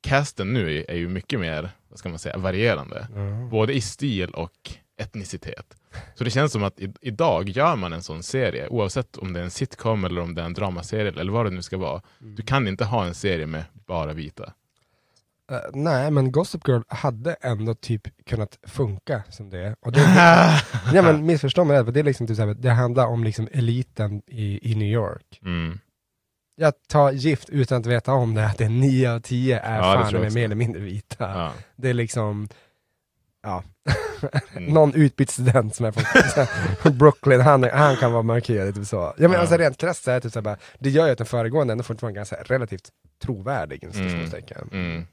casten 0.00 0.52
nu 0.52 0.84
är, 0.88 0.96
ju 0.96 1.08
mycket 1.08 1.40
mer, 1.40 1.70
vad 1.88 1.98
ska 1.98 2.08
man 2.08 2.18
säga, 2.18 2.38
varierande. 2.38 3.08
Mm. 3.14 3.48
Både 3.48 3.72
i 3.72 3.80
stil 3.80 4.30
och 4.30 4.70
etnicitet. 5.00 5.76
Så 6.14 6.24
det 6.24 6.30
känns 6.30 6.52
som 6.52 6.64
att 6.64 6.80
i, 6.80 6.92
idag 7.00 7.48
gör 7.48 7.76
man 7.76 7.92
en 7.92 8.02
sån 8.02 8.22
serie, 8.22 8.68
oavsett 8.68 9.16
om 9.16 9.32
det 9.32 9.40
är 9.40 9.44
en 9.44 9.50
sitcom 9.50 10.04
eller 10.04 10.20
om 10.20 10.34
det 10.34 10.42
är 10.42 10.46
en 10.46 10.54
dramaserie 10.54 11.20
eller 11.20 11.32
vad 11.32 11.46
det 11.46 11.50
nu 11.50 11.62
ska 11.62 11.76
vara. 11.76 12.02
Du 12.18 12.42
kan 12.42 12.68
inte 12.68 12.84
ha 12.84 13.06
en 13.06 13.14
serie 13.14 13.46
med 13.46 13.64
bara 13.86 14.12
vita. 14.12 14.52
Eh, 15.50 15.58
nej, 15.72 16.10
men 16.10 16.32
Gossip 16.32 16.68
Girl 16.68 16.80
hade 16.88 17.34
ändå 17.40 17.74
typ 17.74 18.02
kunnat 18.26 18.58
funka 18.62 19.22
som 19.28 19.50
det. 19.50 19.76
Och 19.80 19.92
det 19.92 20.00
ja, 20.94 21.02
men 21.02 21.26
missförstå 21.26 21.64
mig 21.64 21.82
rätt, 21.82 21.94
det, 21.94 22.00
är 22.00 22.04
liksom 22.04 22.26
typ 22.26 22.38
det 22.62 22.70
handlar 22.70 23.06
om 23.06 23.24
liksom 23.24 23.48
eliten 23.52 24.22
i, 24.26 24.72
i 24.72 24.74
New 24.74 24.88
York. 24.88 25.40
Mm. 25.44 25.78
Jag 26.56 26.72
tar 26.88 27.12
gift 27.12 27.48
utan 27.48 27.80
att 27.80 27.86
veta 27.86 28.12
om 28.12 28.34
det, 28.34 28.46
att 28.46 28.58
det 28.58 28.64
är 28.64 28.68
nio 28.68 29.12
av 29.14 29.20
tio 29.20 29.60
är 29.60 29.76
Ja, 29.76 29.82
fan 29.82 30.14
är 30.14 30.24
också. 30.24 30.34
mer 30.34 30.44
eller 30.44 30.54
mindre 30.54 30.80
vita. 30.80 31.24
Ja. 31.34 31.52
Det 31.76 31.88
är 31.88 31.94
liksom, 31.94 32.48
ja, 33.42 33.64
Mm. 34.56 34.64
någon 34.74 34.94
utbytt 34.94 35.30
student 35.30 35.74
som 35.74 35.86
är 35.86 35.92
från 36.76 36.98
Brooklyn, 36.98 37.40
han, 37.40 37.64
är- 37.64 37.70
han 37.70 37.96
kan 37.96 38.12
vara 38.12 38.22
mörkhyad. 38.22 38.74
Typ 38.74 38.86
så. 38.86 38.96
Ja, 38.96 39.12
men 39.18 39.32
Ja. 39.32 39.38
alltså 39.38 39.56
rent 39.56 39.76
krasst 39.78 40.08
är 40.08 40.20
typ 40.20 40.32
så 40.32 40.38
här, 40.38 40.44
bara, 40.44 40.56
det 40.78 40.90
gör 40.90 41.06
ju 41.06 41.12
att 41.12 41.18
den 41.18 41.26
föregående 41.26 41.72
ändå 41.72 41.84
får 41.84 41.94
vara 41.94 42.12
ganska 42.12 42.36
relativt 42.36 42.88
trovärdig. 43.24 43.84
Mm. 43.84 44.30
Mm. 44.72 45.06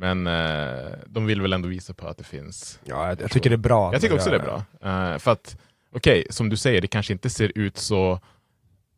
Men 0.00 0.26
eh, 0.26 0.92
de 1.06 1.26
vill 1.26 1.42
väl 1.42 1.52
ändå 1.52 1.68
visa 1.68 1.94
på 1.94 2.08
att 2.08 2.18
det 2.18 2.24
finns. 2.24 2.78
Ja, 2.84 3.08
jag, 3.08 3.20
jag 3.20 3.30
tycker 3.30 3.50
det 3.50 3.56
är 3.56 3.58
bra. 3.58 3.92
Jag 3.92 4.02
tycker 4.02 4.14
också 4.14 4.30
det 4.30 4.36
är 4.36 4.42
bra. 4.42 4.64
Eh, 4.82 5.18
för 5.18 5.30
att, 5.30 5.56
okej, 5.92 6.26
som 6.30 6.48
du 6.48 6.56
säger, 6.56 6.80
det 6.80 6.86
kanske 6.88 7.12
inte 7.12 7.30
ser 7.30 7.52
ut 7.54 7.78
så 7.78 8.20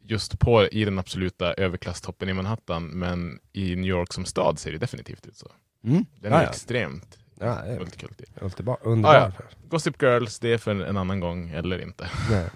just 0.03 0.39
på 0.39 0.67
i 0.67 0.85
den 0.85 0.99
absoluta 0.99 1.53
överklasstoppen 1.55 2.29
i 2.29 2.33
Manhattan, 2.33 2.87
men 2.87 3.39
i 3.53 3.77
New 3.77 3.87
York 3.87 4.13
som 4.13 4.25
stad 4.25 4.59
ser 4.59 4.73
det 4.73 4.79
definitivt 4.79 5.27
ut 5.27 5.37
så. 5.37 5.51
Mm. 5.85 6.05
Den 6.21 6.33
är 6.33 6.43
ja. 6.43 6.49
extremt 6.49 7.19
Ja, 7.41 7.47
det 7.65 7.73
är 7.73 7.79
multikulti. 7.79 8.25
underbar. 8.41 8.77
underbar. 8.83 9.15
Ah, 9.15 9.33
ja. 9.39 9.45
Gossip 9.69 10.03
Girls, 10.03 10.39
det 10.39 10.53
är 10.53 10.59
för 10.59 10.71
en 10.85 10.97
annan 10.97 11.21
gång 11.21 11.51
eller 11.51 11.83
inte. 11.83 12.11
Nej. 12.31 12.51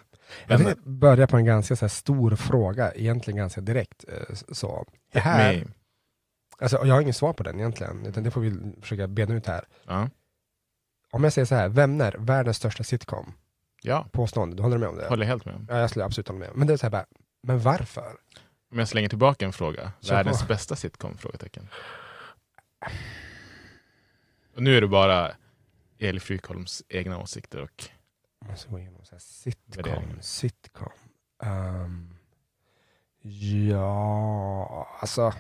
Jag 0.47 0.59
tänkte 0.59 0.89
börja 0.91 1.27
på 1.27 1.37
en 1.37 1.45
ganska 1.45 1.77
så 1.77 1.89
stor 1.89 2.37
fråga, 2.37 2.93
egentligen 2.95 3.39
ganska 3.39 3.61
direkt. 3.61 4.05
eh, 4.09 4.35
Så. 4.53 4.87
Det 5.13 5.21
här, 5.21 5.67
alltså, 6.59 6.87
jag 6.87 6.95
har 6.95 7.01
inget 7.01 7.17
svar 7.17 7.33
på 7.33 7.43
den 7.43 7.59
egentligen, 7.61 8.07
utan 8.07 8.23
det 8.25 8.31
får 8.31 8.41
vi 8.41 8.73
försöka 8.81 9.07
bena 9.07 9.35
ut 9.35 9.47
här. 9.47 9.65
ja. 9.87 10.09
Om 11.11 11.25
jag 11.25 11.33
säger 11.33 11.47
så 11.47 11.55
här, 11.55 11.69
Vänner, 11.69 12.17
världens 12.19 12.57
största 12.57 12.85
sitcom, 12.85 13.33
ja, 13.83 14.09
påstående, 14.13 14.57
du 14.57 14.63
håller 14.63 14.79
med 14.79 14.89
om 14.89 14.97
det? 14.97 15.09
håller 15.09 15.27
helt 15.27 15.45
med 15.45 15.55
om. 15.55 15.67
Ja, 15.71 15.79
jag 15.79 15.91
skulle 15.91 16.05
absolut 16.05 16.29
hålla 16.29 16.41
med. 16.41 16.51
Men 16.55 16.67
det 16.67 16.73
är 16.73 16.77
så 16.77 16.87
här 16.87 16.91
bara, 16.91 17.07
men 17.43 17.61
varför? 17.61 18.17
Om 18.73 18.79
jag 18.79 18.89
slänger 18.89 19.09
tillbaka 19.09 19.45
en 19.47 19.53
fråga. 19.53 19.93
Kör 20.01 20.15
Världens 20.15 20.41
på. 20.43 20.47
bästa 20.49 20.77
sitcom? 20.77 21.17
Frågetecken. 21.19 21.69
Och 24.57 24.63
nu 24.63 24.77
är 24.77 24.81
det 24.81 24.89
bara 24.89 25.33
Eli 25.99 26.21
Frykholms 26.21 26.83
egna 26.89 27.19
åsikter 27.19 27.61
och 27.63 27.85
Jag 28.41 28.51
måste 28.51 28.71
gå 28.71 28.79
igenom 28.79 29.05
så 29.05 29.15
här, 29.15 29.21
sitcom, 29.21 30.19
sitcom. 30.21 30.93
Ehm, 31.43 32.15
ja, 33.71 34.89
alltså, 35.01 35.33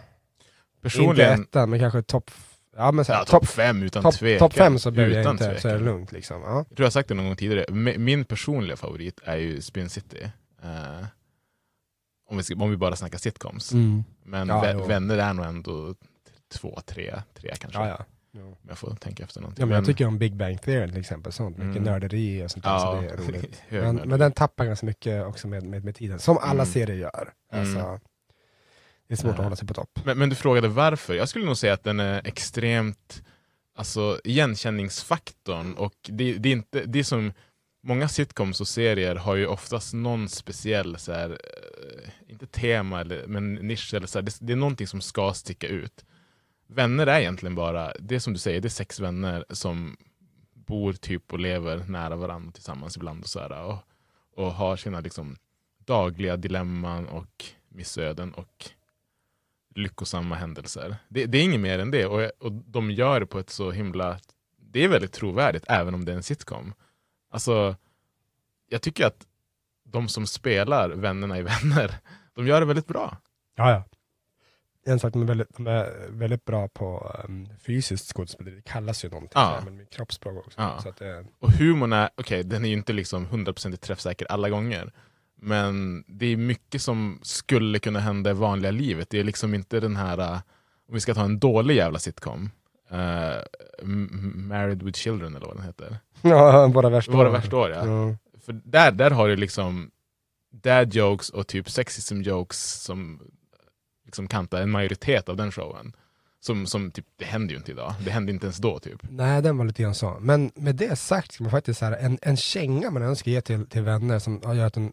inte 0.87 0.99
personligen, 0.99 1.43
ettan, 1.43 1.71
men 1.71 1.78
kanske 1.81 2.02
topp 2.02 2.31
ja, 2.76 2.93
men 2.93 3.05
så 3.05 3.12
här, 3.12 3.21
ja, 3.21 3.25
topp 3.25 3.40
topp 3.43 3.49
fem 3.49 3.83
utan 3.83 4.02
top, 4.02 4.14
tvekan. 4.14 4.49
top 4.49 4.59
fem 4.59 4.78
så 4.78 4.90
behöver 4.90 5.16
jag 5.23 5.31
inte, 5.31 5.45
så 5.45 5.50
är 5.50 5.55
det 5.55 5.61
tvekan. 5.61 5.78
lugnt 5.85 6.12
liksom. 6.12 6.43
Ja. 6.43 6.64
Jag 6.69 6.76
tror 6.76 6.85
jag 6.87 6.93
sagt 6.93 7.09
det 7.09 7.14
någon 7.14 7.26
gång 7.26 7.37
tidigare. 7.37 7.64
Mi- 7.69 7.99
Min 7.99 8.25
personliga 8.25 8.76
favorit 8.76 9.21
är 9.25 9.37
ju 9.37 9.61
Spin 9.62 9.88
City. 9.88 10.31
Eh, 10.62 11.07
om, 12.28 12.37
vi 12.37 12.43
ska, 12.43 12.55
om 12.55 12.71
vi 12.71 12.76
bara 12.76 12.97
snackar 12.97 13.19
sitcoms. 13.19 13.73
Mm. 13.73 14.05
Men 14.25 14.49
Ja, 14.49 14.62
vä- 14.64 14.76
jo. 14.81 14.87
Vänner 14.87 15.19
är 15.19 15.33
nog 15.33 15.47
ändå 15.47 15.95
två, 16.55 16.78
tre, 16.87 17.14
tre 17.35 17.55
kanske. 17.59 17.81
Ja, 17.81 17.88
ja. 17.88 18.05
Om 18.43 18.57
jag 18.69 18.78
får 18.78 18.95
tänka 18.95 19.23
efter 19.25 19.40
någonting. 19.40 19.62
Ja, 19.62 19.66
men 19.66 19.75
jag 19.76 19.85
tycker 19.87 20.07
om 20.07 20.19
Big 20.19 20.37
Bang 20.37 20.62
Theory 20.62 20.88
till 20.90 21.00
exempel, 21.00 21.33
sånt. 21.33 21.57
mycket 21.59 21.76
Mm. 21.76 21.83
nörderi 21.83 22.45
och 22.47 22.50
sånt 22.50 22.64
där, 22.64 22.71
ja, 22.71 22.78
så 22.81 23.00
det 23.00 23.09
är 23.09 23.16
roligt. 23.33 23.62
Men, 23.69 23.97
men 23.97 24.19
den 24.19 24.33
tappar 24.33 24.64
ganska 24.64 24.87
mycket 24.87 25.26
också 25.26 25.49
med, 25.49 25.62
med, 25.62 25.85
med 25.85 25.95
tiden, 25.95 26.19
som 26.19 26.38
alla 26.38 26.50
Mm. 26.52 26.66
serier 26.66 26.97
gör. 26.97 27.33
Alltså, 27.52 27.78
Mm. 27.78 28.00
Det 29.08 29.14
är 29.14 29.16
svårt 29.16 29.38
att 29.38 29.44
hålla 29.44 29.56
sig 29.56 29.68
på 29.68 29.75
topp. 29.75 30.00
Men, 30.04 30.18
men 30.18 30.28
du 30.28 30.36
frågade 30.36 30.68
varför. 30.68 31.14
Jag 31.14 31.28
skulle 31.28 31.44
nog 31.44 31.56
säga 31.56 31.72
att 31.72 31.84
den 31.84 32.00
är 32.00 32.26
extremt 32.26 33.22
alltså, 33.75 34.20
igenkänningsfaktorn. 34.25 35.75
Och 35.75 35.94
det, 36.02 36.32
det, 36.32 36.48
är 36.48 36.52
inte, 36.52 36.84
det 36.84 36.98
är 36.98 37.04
som 37.04 37.32
många 37.82 38.08
sitcoms 38.08 38.60
och 38.60 38.68
serier 38.68 39.16
har 39.16 39.36
ju 39.36 39.46
oftast 39.46 39.94
någon 39.94 40.28
speciell, 40.28 40.98
så 40.98 41.12
här, 41.12 41.30
eh, 41.30 42.30
inte 42.30 42.46
tema, 42.46 43.00
eller, 43.00 43.26
men 43.26 43.54
nisch. 43.54 43.94
Eller 43.94 44.06
så 44.06 44.18
här, 44.18 44.22
det, 44.22 44.38
det 44.40 44.52
är 44.52 44.56
någonting 44.56 44.86
som 44.86 45.00
ska 45.00 45.34
sticka 45.34 45.66
ut. 45.66 46.04
Vänner 46.68 47.06
är 47.06 47.20
egentligen 47.20 47.54
bara, 47.54 47.92
det 48.00 48.14
är 48.14 48.18
som 48.18 48.32
du 48.32 48.38
säger, 48.38 48.60
det 48.60 48.68
är 48.68 48.70
sex 48.70 49.00
vänner 49.00 49.44
som 49.50 49.96
bor 50.54 50.92
typ 50.92 51.32
och 51.32 51.40
lever 51.40 51.84
nära 51.88 52.16
varandra 52.16 52.52
tillsammans 52.52 52.96
ibland 52.96 53.22
och, 53.22 53.28
så 53.28 53.40
här, 53.40 53.62
och, 53.62 53.78
och 54.34 54.52
har 54.52 54.76
sina 54.76 55.00
liksom, 55.00 55.36
dagliga 55.78 56.36
dilemman 56.36 57.08
och 57.08 57.44
missöden 57.68 58.34
och 58.34 58.70
lyckosamma 59.76 60.35
händelser. 60.35 60.97
Det, 61.09 61.26
det 61.26 61.38
är 61.38 61.42
inget 61.42 61.61
mer 61.61 61.78
än 61.78 61.90
det 61.90 62.06
och, 62.06 62.30
och 62.38 62.52
de 62.52 62.90
gör 62.90 63.21
det 63.21 63.26
på 63.26 63.38
ett 63.38 63.50
så 63.50 63.71
himla... 63.71 64.18
Det 64.59 64.85
är 64.85 64.88
väldigt 64.88 65.12
trovärdigt 65.12 65.64
även 65.68 65.95
om 65.95 66.04
det 66.04 66.12
är 66.12 66.16
en 66.16 66.23
sitcom. 66.23 66.75
Alltså, 67.30 67.76
jag 68.68 68.83
tycker 68.83 69.06
att 69.06 69.26
de 69.85 70.09
som 70.09 70.26
spelar 70.26 70.90
vännerna 70.90 71.38
i 71.38 71.42
Vänner, 71.62 71.94
de 72.35 72.46
gör 72.46 72.61
det 72.61 72.66
väldigt 72.66 72.87
bra. 72.87 73.16
Ja, 73.57 73.70
ja. 73.70 73.85
En 74.88 74.98
sak, 75.00 75.12
de 75.12 75.22
är 75.22 75.27
väldigt, 75.27 75.57
de 75.57 75.66
är 75.66 76.07
väldigt 76.11 76.44
bra 76.44 76.68
på 76.68 77.16
um, 77.29 77.48
fysiskt 77.61 78.12
skådespeleri, 78.16 78.57
det 78.57 78.62
kallas 78.62 79.05
ju 79.05 79.09
någonting, 79.09 79.33
Ja. 79.35 79.61
men 79.64 79.77
med 79.77 79.90
kroppsspråk 79.90 80.46
också. 80.46 80.61
Ja. 80.61 80.79
Så 80.83 80.88
att 80.88 80.96
det, 80.96 81.27
Och 81.38 81.50
humorn 81.50 81.92
är, 81.92 82.11
okej, 82.14 82.42
den 82.44 82.64
är 82.64 82.68
ju 82.68 82.74
inte 82.74 82.92
liksom 82.92 83.27
100% 83.27 83.77
träffsäker 83.77 84.27
alla 84.33 84.48
gånger. 84.50 84.92
Men 85.37 86.05
det 86.07 86.27
är 86.27 86.37
mycket 86.37 86.83
som 86.83 87.18
skulle 87.22 87.79
kunna 87.79 88.01
hända 88.01 88.31
i 88.31 88.35
vanliga 88.35 88.70
livet. 88.70 89.11
Det 89.11 89.20
är 89.20 89.25
liksom 89.25 89.55
inte 89.55 89.81
den 89.81 89.96
här, 89.96 90.20
uh, 90.20 90.40
om 90.88 90.94
vi 90.94 91.01
ska 91.01 91.14
ta 91.14 91.25
en 91.25 91.38
dålig 91.38 91.77
jävla 91.77 91.99
sitcom, 91.99 92.51
uh, 92.92 93.87
Married 94.35 94.83
with 94.83 94.99
Children 94.99 95.37
eller 95.37 95.46
vad 95.46 95.57
den 95.57 95.64
heter. 95.64 95.99
ja, 96.22 96.66
våra 96.66 96.88
värsta 96.88 97.12
Våra 97.12 97.29
år. 97.29 97.33
värsta 97.33 97.57
år, 97.57 97.70
ja. 97.70 97.87
Ja. 97.87 98.16
För 98.40 98.53
där, 98.53 98.92
där 98.92 99.11
har 99.11 99.29
du 99.29 99.37
liksom 99.37 99.90
dad 100.53 100.94
jokes 100.94 101.31
och 101.31 101.46
typ 101.46 101.70
sexism 101.70 102.22
jokes 102.22 102.83
som 102.83 103.20
liksom 104.05 104.29
kantar 104.29 104.62
en 104.62 104.70
majoritet 104.70 105.29
av 105.29 105.37
den 105.37 105.53
showen. 105.53 105.92
Som, 106.40 106.66
som 106.66 106.90
typ, 106.90 107.07
det 107.16 107.25
händer 107.25 107.53
ju 107.53 107.59
inte 107.59 107.72
idag. 107.72 107.94
Det 108.05 108.11
hände 108.11 108.33
inte 108.33 108.46
ens 108.46 108.57
då 108.57 108.79
typ. 108.79 109.01
Nej, 109.11 109.42
den 109.42 109.59
var 109.59 109.64
lite 109.64 109.83
grann 109.83 109.94
så. 109.94 110.16
Men 110.20 110.51
med 110.55 110.77
det 110.77 110.96
sagt, 110.96 111.33
ska 111.33 111.44
man 111.44 111.51
faktiskt 111.51 111.79
så 111.79 111.85
här, 111.85 111.92
en, 111.92 112.18
en 112.22 112.37
känga 112.37 112.90
man 112.90 113.03
önskar 113.03 113.31
ge 113.31 113.40
till, 113.40 113.66
till 113.66 113.83
vänner 113.83 114.18
som 114.18 114.42
har 114.44 114.55
gjort 114.55 114.77
en, 114.77 114.92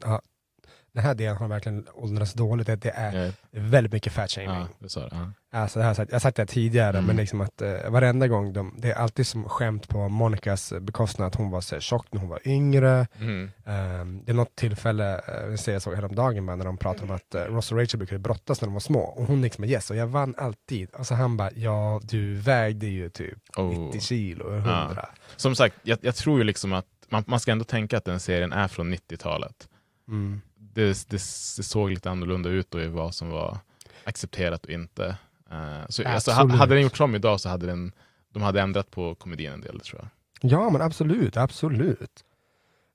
den 0.93 1.03
här 1.03 1.15
delen 1.15 1.38
har 1.38 1.47
verkligen 1.47 1.88
åldrats 1.93 2.34
dåligt, 2.34 2.67
det, 2.67 2.75
det 2.75 2.89
är 2.89 3.25
Eh, 3.25 3.32
väldigt 3.51 3.91
mycket 3.93 4.13
fat 4.13 4.32
shaming. 4.32 4.49
ja. 4.79 5.10
Ja. 5.12 5.32
Alltså, 5.60 5.79
jag 5.79 5.95
jag 5.99 6.12
har 6.12 6.19
sagt 6.19 6.38
det 6.38 6.45
tidigare, 6.45 6.89
Mm. 6.97 7.06
men 7.06 7.15
liksom 7.15 7.41
att 7.41 7.62
eh, 7.62 7.89
varenda 7.89 8.27
gång, 8.27 8.53
de, 8.53 8.75
det 8.77 8.91
är 8.91 8.95
alltid 8.95 9.27
som 9.27 9.49
skämt 9.49 9.88
på 9.88 10.10
Monikas 10.10 10.71
eh, 10.71 10.79
bekostnad 10.79 11.27
att 11.27 11.36
hon 11.36 11.49
var 11.49 11.62
så 11.62 11.79
tjock 11.79 12.08
när 12.12 12.19
hon 12.19 12.29
var 12.29 12.47
yngre. 12.47 13.08
Mm. 13.19 13.51
Ehm, 13.65 14.21
det 14.25 14.32
är 14.32 14.36
något 14.36 14.56
tillfälle, 14.56 15.15
uh, 15.15 15.49
jag 15.49 15.60
ser 15.60 15.73
jag 15.73 15.82
såg 15.82 15.95
häromdagen 15.95 16.45
när 16.45 16.65
de 16.65 16.77
pratade 16.77 17.03
om 17.10 17.15
att 17.15 17.36
uh, 17.36 17.41
Ross 17.41 17.71
och 17.71 17.77
Rachel 17.77 17.97
brukade 17.97 18.19
brottas 18.19 18.62
när 18.62 18.67
de 18.67 18.73
var 18.73 18.79
små, 18.79 18.99
och 18.99 19.25
hon 19.25 19.41
liksom 19.41 19.63
yes, 19.63 19.89
och 19.91 19.95
jag 19.97 20.08
vann 20.08 20.36
alltid. 20.38 20.89
Och 20.89 21.08
så 21.08 21.15
han 21.15 21.38
bara, 21.38 21.51
ja 21.56 22.01
du 22.03 22.36
vägde 22.36 22.88
ju 22.88 23.10
typ 23.10 23.38
Oh. 23.58 23.69
90 23.69 23.99
kilo, 24.01 24.49
100. 24.56 25.10
Som 25.36 25.56
sagt, 25.56 25.75
jag, 25.84 25.99
jag 26.01 26.15
tror 26.15 26.38
ju 26.38 26.43
liksom 26.43 26.73
att 26.73 26.86
man, 27.10 27.23
man 27.27 27.39
ska 27.39 27.51
ändå 27.51 27.65
tänka 27.65 27.97
att 27.97 28.06
den 28.06 28.19
serien 28.19 28.53
är 28.53 28.67
från 28.67 28.93
90-talet. 28.93 29.67
Mm. 30.08 30.41
Det, 30.73 31.09
det, 31.09 31.19
såg 31.19 31.89
lite 31.89 32.09
annorlunda 32.09 32.49
ut 32.49 32.71
då 32.71 32.81
i 32.81 32.88
vad 32.88 33.15
som 33.15 33.29
var 33.29 33.57
accepterat 34.03 34.65
och 34.65 34.71
inte. 34.71 35.17
Eh, 35.51 35.88
så, 35.89 36.07
alltså, 36.07 36.31
hade 36.31 36.75
den 36.75 36.83
gjorts 36.83 37.01
om 37.01 37.15
idag 37.15 37.39
så 37.41 37.49
hade 37.49 37.65
den, 37.65 37.91
de 38.33 38.43
hade 38.43 38.62
ändrat 38.62 38.91
på 38.91 39.15
komedin 39.15 39.51
en 39.51 39.62
del 39.62 39.79
tror 39.79 40.01
jag. 40.01 40.09
Ja 40.51 40.69
men 40.69 40.81
absolut, 40.81 41.38
absolut. 41.38 42.23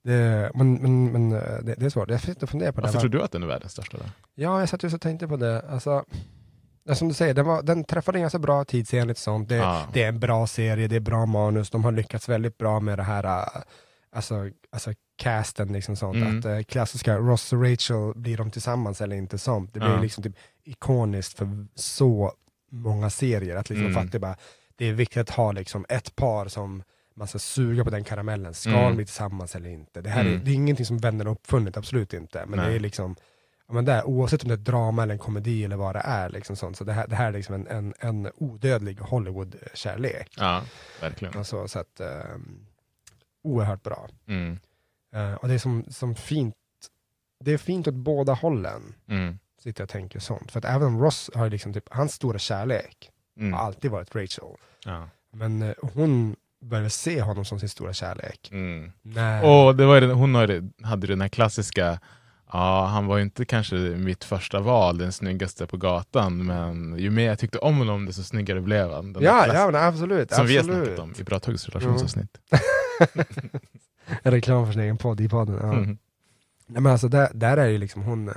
Det, 0.04 0.50
men 0.54 0.74
men, 0.74 1.12
men 1.12 1.32
eh, 1.32 1.58
det, 1.62 1.74
det 1.74 1.86
är 1.86 1.90
svårt, 1.90 2.10
jag 2.10 2.20
sitter 2.20 2.42
och 2.42 2.50
funderar 2.50 2.72
på 2.72 2.80
det. 2.80 2.86
Varför 2.86 2.98
va? 2.98 3.00
tror 3.00 3.10
du 3.10 3.22
att 3.22 3.32
den 3.32 3.42
är 3.42 3.46
världens 3.46 3.72
största 3.72 3.98
då? 3.98 4.04
Ja, 4.34 4.60
jag 4.60 4.68
satt 4.68 4.82
just 4.82 4.94
och 4.94 5.00
tänkte 5.00 5.28
på 5.28 5.36
det. 5.36 5.62
Alltså, 5.70 6.04
som 6.92 7.08
du 7.08 7.14
säger, 7.14 7.34
den, 7.34 7.46
var, 7.46 7.62
den 7.62 7.84
träffade 7.84 8.20
ganska 8.20 8.38
bra 8.38 8.64
tidsenligt 8.64 9.20
sånt. 9.20 9.48
Det, 9.48 9.56
Ja. 9.56 9.86
det 9.92 10.02
är 10.02 10.08
en 10.08 10.20
bra 10.20 10.46
serie, 10.46 10.88
det 10.88 10.96
är 10.96 11.00
bra 11.00 11.26
manus, 11.26 11.70
de 11.70 11.84
har 11.84 11.92
lyckats 11.92 12.28
väldigt 12.28 12.58
bra 12.58 12.80
med 12.80 12.98
det 12.98 13.02
här, 13.02 13.24
äh, 13.24 13.62
alltså, 14.18 14.50
alltså 14.70 14.92
casten 15.16 15.72
liksom 15.72 15.96
sånt. 15.96 16.16
Mm. 16.16 16.38
Att 16.38 16.44
äh, 16.44 16.62
klassiska 16.62 17.16
Ross 17.18 17.52
och 17.52 17.62
Rachel, 17.62 18.12
blir 18.16 18.36
de 18.36 18.50
tillsammans 18.50 19.00
eller 19.00 19.16
inte 19.16 19.38
sånt. 19.38 19.74
Det 19.74 19.80
blir 19.80 19.90
Ja. 19.90 20.00
liksom 20.00 20.22
typ 20.24 20.36
ikoniskt 20.64 21.38
för 21.38 21.66
så 21.74 22.32
många 22.70 23.10
serier. 23.10 23.56
Att 23.56 23.70
liksom 23.70 23.86
Mm. 23.86 24.08
det, 24.10 24.18
bara, 24.18 24.36
det 24.76 24.86
är 24.88 24.92
viktigt 24.92 25.20
att 25.20 25.30
ha 25.30 25.52
liksom 25.52 25.86
ett 25.88 26.16
par 26.16 26.48
som 26.48 26.82
man 27.16 27.28
ska 27.28 27.38
suga 27.38 27.84
på 27.84 27.90
den 27.90 28.04
karamellen. 28.04 28.54
Ska 28.54 28.70
Mm. 28.70 28.82
de 28.82 28.96
bli 28.96 29.04
tillsammans 29.04 29.54
eller 29.56 29.70
inte? 29.70 30.00
Det 30.00 30.10
här 30.10 30.24
är, 30.24 30.28
Mm. 30.30 30.44
det 30.44 30.50
är 30.50 30.54
ingenting 30.54 30.86
som 30.86 30.98
vänner 30.98 31.24
har 31.24 31.32
uppfunnit, 31.32 31.76
absolut 31.76 32.14
inte. 32.14 32.44
Men 32.46 32.58
Nej. 32.58 32.68
det 32.70 32.74
är 32.76 32.80
liksom 32.80 33.16
ja, 33.68 33.74
men 33.74 33.84
det 33.84 33.92
är, 33.92 34.04
oavsett 34.04 34.42
om 34.42 34.48
det 34.48 34.54
är 34.54 34.58
ett 34.58 34.64
drama 34.64 35.02
eller 35.02 35.12
en 35.12 35.18
komedi 35.18 35.64
eller 35.64 35.76
vad 35.76 35.94
det 35.94 36.02
är. 36.04 36.28
Liksom 36.30 36.56
sånt. 36.56 36.76
Så 36.76 36.84
det 36.84 36.92
här, 36.92 37.06
det 37.06 37.16
här 37.16 37.28
är 37.28 37.32
liksom 37.32 37.54
en, 37.54 37.66
en, 37.66 37.94
en 38.00 38.30
odödlig 38.34 38.98
Hollywood-kärlek. 39.00 40.34
Ja, 40.36 40.62
verkligen. 41.00 41.38
Alltså, 41.38 41.68
så 41.68 41.78
att, 41.78 42.00
um, 42.34 42.66
oerhört 43.44 43.82
bra. 43.82 44.08
Mm. 44.28 44.58
Eh, 45.14 45.34
och 45.34 45.48
det 45.48 45.54
är 45.54 45.58
som, 45.58 45.84
som 45.88 46.14
fint, 46.14 46.54
det 47.44 47.52
är 47.52 47.58
fint 47.58 47.88
åt 47.88 47.94
båda 47.94 48.32
hållen. 48.32 48.94
Mm. 49.08 49.38
Sitter 49.62 49.80
jag 49.82 49.86
och 49.86 49.90
tänker 49.90 50.20
sånt. 50.20 50.52
För 50.52 50.58
att 50.58 50.64
även 50.64 50.88
om 50.88 51.00
Ross 51.00 51.30
har 51.34 51.50
liksom 51.50 51.72
typ, 51.72 51.84
hans 51.90 52.12
stora 52.12 52.38
kärlek 52.38 53.10
Mm. 53.38 53.52
har 53.52 53.60
alltid 53.60 53.90
varit 53.90 54.14
Rachel. 54.14 54.44
Ja. 54.84 55.08
Men 55.32 55.62
eh, 55.62 55.74
hon 55.94 56.36
började 56.64 56.90
se 56.90 57.22
honom 57.22 57.44
som 57.44 57.60
sin 57.60 57.68
stora 57.68 57.92
kärlek. 57.92 58.48
Mm. 58.52 58.92
Och 59.44 59.76
det 59.76 59.86
var, 59.86 60.00
hon 60.00 60.34
hade 60.84 61.06
den 61.06 61.20
här 61.20 61.28
klassiska, 61.28 62.00
ja 62.52 62.84
han 62.86 63.06
var 63.06 63.16
ju 63.16 63.22
inte 63.22 63.44
kanske 63.44 63.76
mitt 63.76 64.24
första 64.24 64.60
val, 64.60 64.98
den 64.98 65.12
snyggaste 65.12 65.66
på 65.66 65.76
gatan, 65.76 66.46
men 66.46 66.98
ju 66.98 67.10
mer 67.10 67.26
jag 67.26 67.38
tyckte 67.38 67.58
om 67.58 67.78
honom 67.78 68.06
desto 68.06 68.22
snyggare 68.22 68.60
blev 68.60 68.90
han. 68.92 69.12
Den 69.12 69.22
ja, 69.22 69.46
ja 69.72 69.86
absolut. 69.86 70.32
som 70.32 70.46
vi 70.46 70.56
har 70.56 70.60
absolut. 70.60 70.86
snackat 70.86 70.98
om 70.98 71.14
i 71.18 71.24
Bra 71.24 71.40
Tuggs 71.40 71.68
relationsavsnitt. 71.68 72.38
Reklam 74.22 74.66
för 74.66 74.72
sin 74.72 74.82
egen 74.82 74.96
podd 74.96 75.20
i 75.20 75.28
podden. 75.28 75.58
Ja. 75.62 75.72
Mm. 75.72 75.98
Nej, 76.66 76.82
men 76.82 76.92
alltså 76.92 77.08
där, 77.08 77.28
där 77.34 77.56
är 77.56 77.66
ju 77.66 77.78
liksom 77.78 78.02
hon, 78.02 78.28
eh, 78.28 78.34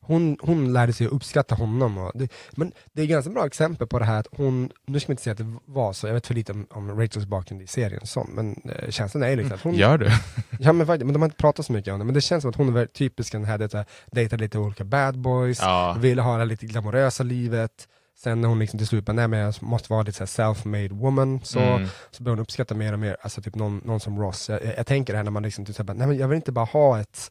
hon, 0.00 0.36
hon 0.40 0.72
lärde 0.72 0.92
sig 0.92 1.06
att 1.06 1.12
uppskatta 1.12 1.54
honom. 1.54 1.98
Och 1.98 2.12
det, 2.14 2.32
men 2.52 2.72
det 2.92 3.02
är 3.02 3.04
ett 3.04 3.10
ganska 3.10 3.30
bra 3.30 3.46
exempel 3.46 3.86
på 3.86 3.98
det 3.98 4.04
här 4.04 4.20
att 4.20 4.26
hon, 4.30 4.70
nu 4.86 5.00
ska 5.00 5.10
man 5.10 5.12
inte 5.12 5.22
säga 5.22 5.32
att 5.32 5.38
det 5.38 5.56
var 5.64 5.92
så, 5.92 6.06
jag 6.06 6.14
vet 6.14 6.26
för 6.26 6.34
lite 6.34 6.52
om, 6.52 6.66
om 6.70 7.00
Rachels 7.00 7.26
bakgrund 7.26 7.62
i 7.62 7.66
serien, 7.66 8.00
och 8.02 8.08
sånt, 8.08 8.30
men 8.32 8.56
eh, 8.64 8.90
känslan 8.90 9.22
är 9.22 9.28
ju 9.28 9.36
liksom 9.36 9.54
att 9.54 9.62
hon... 9.62 9.74
Gör 9.74 9.98
du? 9.98 10.10
Ja 10.60 10.72
men 10.72 10.86
faktiskt, 10.86 11.06
men 11.06 11.12
de 11.12 11.22
har 11.22 11.26
inte 11.26 11.36
pratat 11.36 11.66
så 11.66 11.72
mycket 11.72 11.92
om 11.92 11.98
det, 11.98 12.04
men 12.04 12.14
det 12.14 12.20
känns 12.20 12.42
som 12.42 12.50
att 12.50 12.56
hon 12.56 12.76
är 12.76 12.86
typisk 12.86 13.32
den 13.32 13.44
här, 13.44 13.58
det, 13.58 13.84
dejtade 14.06 14.42
lite 14.42 14.58
olika 14.58 14.84
bad 14.84 15.18
boys, 15.18 15.58
Ja. 15.60 15.96
ville 16.00 16.22
ha 16.22 16.38
det 16.38 16.44
lite 16.44 16.66
glamorösa 16.66 17.22
livet, 17.22 17.88
sen 18.18 18.40
när 18.40 18.48
hon 18.48 18.58
liksom 18.58 18.78
till 18.78 18.86
slut 18.86 19.04
bara, 19.04 19.12
nej 19.12 19.28
men 19.28 19.38
jag 19.40 19.54
måste 19.62 19.92
vara 19.92 20.02
lite 20.02 20.24
self-made 20.24 20.92
woman, 20.94 21.40
så, 21.44 21.58
Mm. 21.60 21.88
så 22.10 22.22
börjar 22.22 22.36
hon 22.36 22.42
uppskatta 22.42 22.74
mer 22.74 22.92
och 22.92 22.98
mer, 22.98 23.16
alltså 23.20 23.42
typ 23.42 23.54
någon, 23.54 23.82
någon 23.84 24.00
som 24.00 24.20
Ross. 24.20 24.48
Jag, 24.48 24.64
jag, 24.64 24.78
jag 24.78 24.86
tänker 24.86 25.12
det 25.12 25.16
här 25.16 25.24
när 25.24 25.30
man 25.30 25.42
liksom, 25.42 25.64
typ 25.64 25.76
så 25.76 25.82
här, 25.82 25.86
bara, 25.86 25.92
nej 25.96 26.06
men 26.06 26.16
jag 26.18 26.28
vill 26.28 26.36
inte 26.36 26.52
bara 26.52 26.64
ha 26.64 27.00
ett 27.00 27.30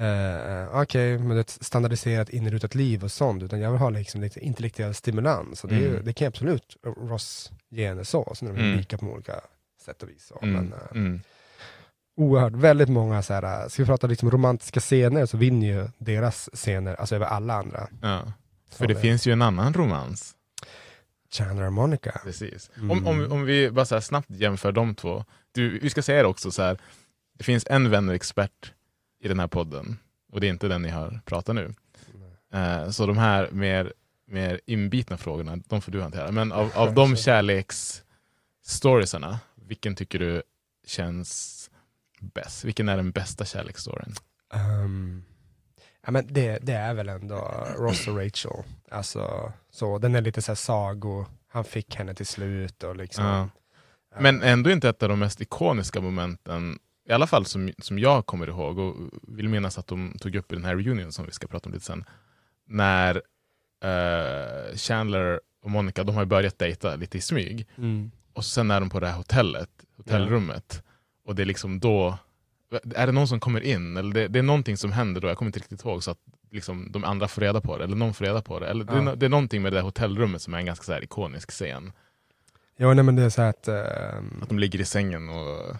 Uh, 0.00 0.80
Okej, 0.82 1.18
men 1.18 1.38
ett 1.38 1.50
standardiserat 1.50 2.28
inrutat 2.28 2.74
liv 2.74 3.04
och 3.04 3.12
sånt, 3.12 3.42
utan 3.42 3.60
jag 3.60 3.70
vill 3.70 3.80
ha 3.80 3.90
liksom 3.90 4.20
lite 4.20 4.40
intellektuell 4.40 4.94
stimulans. 4.94 5.64
Och 5.64 5.70
det, 5.70 5.76
är 5.76 5.88
Mm. 5.88 6.04
det 6.04 6.12
kan 6.12 6.28
absolut 6.28 6.76
Ross 7.08 7.52
ge 7.70 7.88
henne 7.88 8.04
så, 8.04 8.32
så 8.34 8.44
är 8.46 8.52
de 8.52 8.60
Mm. 8.60 8.76
lika 8.78 8.98
på 8.98 9.06
olika 9.06 9.40
sätt 9.84 10.02
och 10.02 10.08
vis. 10.08 10.32
Mm. 10.42 10.54
Men, 10.54 10.72
eh, 10.72 10.78
Mm. 10.90 11.20
oerhört, 12.16 12.52
väldigt 12.52 12.88
många 12.88 13.22
så 13.22 13.34
här, 13.34 13.62
äh, 13.62 13.68
ska 13.68 13.82
vi 13.82 13.86
prata 13.86 14.06
liksom 14.06 14.30
romantiska 14.30 14.80
scener 14.80 15.26
så 15.26 15.36
vinner 15.36 15.66
ju 15.66 15.88
deras 15.98 16.50
scener, 16.52 16.94
alltså 16.94 17.14
över 17.14 17.26
alla 17.26 17.54
andra. 17.54 17.88
Ja. 18.02 18.22
För 18.76 18.86
det 18.86 18.94
det- 18.94 19.00
finns 19.00 19.26
ju 19.26 19.32
en 19.32 19.42
annan 19.42 19.74
romans. 19.74 20.34
Chandler 21.30 21.66
och 21.66 21.72
Monica. 21.72 22.20
Precis. 22.24 22.70
Mm. 22.76 22.90
Om, 22.90 23.06
om, 23.06 23.32
om 23.32 23.44
vi 23.44 23.70
bara 23.70 23.84
så 23.84 23.94
här 23.94 24.00
snabbt 24.00 24.30
jämför 24.30 24.72
de 24.72 24.94
två. 24.94 25.24
Du, 25.52 25.78
vi 25.78 25.90
ska 25.90 26.02
säga 26.02 26.22
det 26.22 26.28
också, 26.28 26.50
så 26.50 26.62
här, 26.62 26.78
det 27.38 27.44
finns 27.44 27.66
en 27.70 27.90
vänner-expert 27.90 28.72
i 29.20 29.28
den 29.28 29.40
här 29.40 29.46
podden 29.46 29.98
och 30.32 30.40
det 30.40 30.46
är 30.46 30.50
inte 30.50 30.68
den 30.68 30.82
ni 30.82 30.88
har 30.88 31.20
pratat 31.24 31.54
nu. 31.54 31.74
Eh, 32.52 32.90
så 32.90 33.06
de 33.06 33.18
här 33.18 33.50
mer, 33.50 33.92
mer 34.26 34.60
inbitna 34.66 35.16
frågorna, 35.16 35.56
de 35.68 35.82
får 35.82 35.92
du 35.92 36.02
hantera. 36.02 36.30
Men 36.30 36.52
av, 36.52 36.70
av 36.74 36.94
de 36.94 37.16
kärleksstoriesarna, 37.16 39.38
vilken 39.54 39.94
tycker 39.94 40.18
du 40.18 40.42
känns 40.86 41.70
bäst? 42.20 42.64
Vilken 42.64 42.88
är 42.88 42.96
den 42.96 43.10
bästa 43.10 43.44
kärleksstoryn? 43.44 44.14
Ehm, 44.54 45.24
ja, 46.04 46.10
men 46.10 46.26
det, 46.32 46.58
det 46.62 46.72
är 46.72 46.94
väl 46.94 47.08
ändå 47.08 47.66
Ross 47.78 48.08
och 48.08 48.16
Rachel. 48.16 48.62
Alltså, 48.90 49.52
så, 49.70 49.98
den 49.98 50.14
är 50.14 50.20
lite 50.20 50.42
så 50.42 50.50
här 50.50 50.56
sago, 50.56 51.26
han 51.48 51.64
fick 51.64 51.96
henne 51.96 52.14
till 52.14 52.26
slut 52.26 52.82
och 52.82 52.96
liksom. 52.96 53.24
Ja. 53.24 53.48
Men 54.20 54.42
ändå 54.42 54.70
inte 54.70 54.88
ett 54.88 55.02
av 55.02 55.08
de 55.08 55.18
mest 55.18 55.40
ikoniska 55.40 56.00
momenten, 56.00 56.78
i 57.08 57.12
alla 57.12 57.26
fall 57.26 57.46
som, 57.46 57.72
som 57.78 57.98
jag 57.98 58.26
kommer 58.26 58.46
ihåg 58.48 58.78
och 58.78 58.96
vill 59.22 59.48
minnas 59.48 59.78
att 59.78 59.86
de 59.86 60.16
tog 60.20 60.36
upp 60.36 60.52
i 60.52 60.54
den 60.54 60.64
här 60.64 60.76
reunion 60.76 61.12
som 61.12 61.26
vi 61.26 61.32
ska 61.32 61.46
prata 61.46 61.68
om 61.68 61.72
lite 61.72 61.84
sen. 61.84 62.04
När 62.66 63.22
eh, 63.84 64.76
Chandler 64.76 65.40
och 65.62 65.70
Monica, 65.70 66.04
de 66.04 66.16
har 66.16 66.24
börjat 66.24 66.58
dejta 66.58 66.96
lite 66.96 67.18
i 67.18 67.20
smyg. 67.20 67.66
Mm. 67.76 68.10
Och 68.32 68.44
sen 68.44 68.70
är 68.70 68.80
de 68.80 68.90
på 68.90 69.00
det 69.00 69.06
här 69.06 69.16
hotellet, 69.16 69.70
hotellrummet. 69.96 70.82
Och 71.24 71.34
det 71.34 71.42
är 71.42 71.46
liksom 71.46 71.80
då, 71.80 72.18
är 72.94 73.06
det 73.06 73.12
någon 73.12 73.28
som 73.28 73.40
kommer 73.40 73.60
in? 73.60 73.96
Eller 73.96 74.14
det, 74.14 74.28
det 74.28 74.38
är 74.38 74.42
någonting 74.42 74.76
som 74.76 74.92
händer 74.92 75.20
då, 75.20 75.28
jag 75.28 75.36
kommer 75.38 75.48
inte 75.48 75.58
riktigt 75.58 75.84
ihåg, 75.84 76.02
så 76.02 76.10
att 76.10 76.18
liksom 76.50 76.92
de 76.92 77.04
andra 77.04 77.28
får 77.28 77.42
reda 77.42 77.60
på 77.60 77.78
det, 77.78 77.84
eller 77.84 77.96
någon 77.96 78.14
får 78.14 78.24
reda 78.24 78.42
på 78.42 78.60
det. 78.60 78.66
Eller 78.68 78.84
det, 78.84 78.92
är, 78.92 78.96
Ja. 78.96 79.02
no- 79.02 79.16
det 79.16 79.26
är 79.26 79.30
någonting 79.30 79.62
med 79.62 79.72
det 79.72 79.76
där 79.78 79.82
hotellrummet 79.82 80.42
som 80.42 80.54
är 80.54 80.58
en 80.58 80.66
ganska 80.66 80.84
så 80.84 80.92
här 80.92 81.04
ikonisk 81.04 81.50
scen. 81.50 81.92
Jo, 82.78 82.94
nej, 82.94 83.04
men 83.04 83.16
det 83.16 83.22
är 83.22 83.28
så 83.30 83.42
att 83.42 83.68
ehm, 83.68 84.38
Att 84.42 84.48
de 84.48 84.58
ligger 84.58 84.80
i 84.80 84.84
sängen 84.84 85.28
och... 85.28 85.76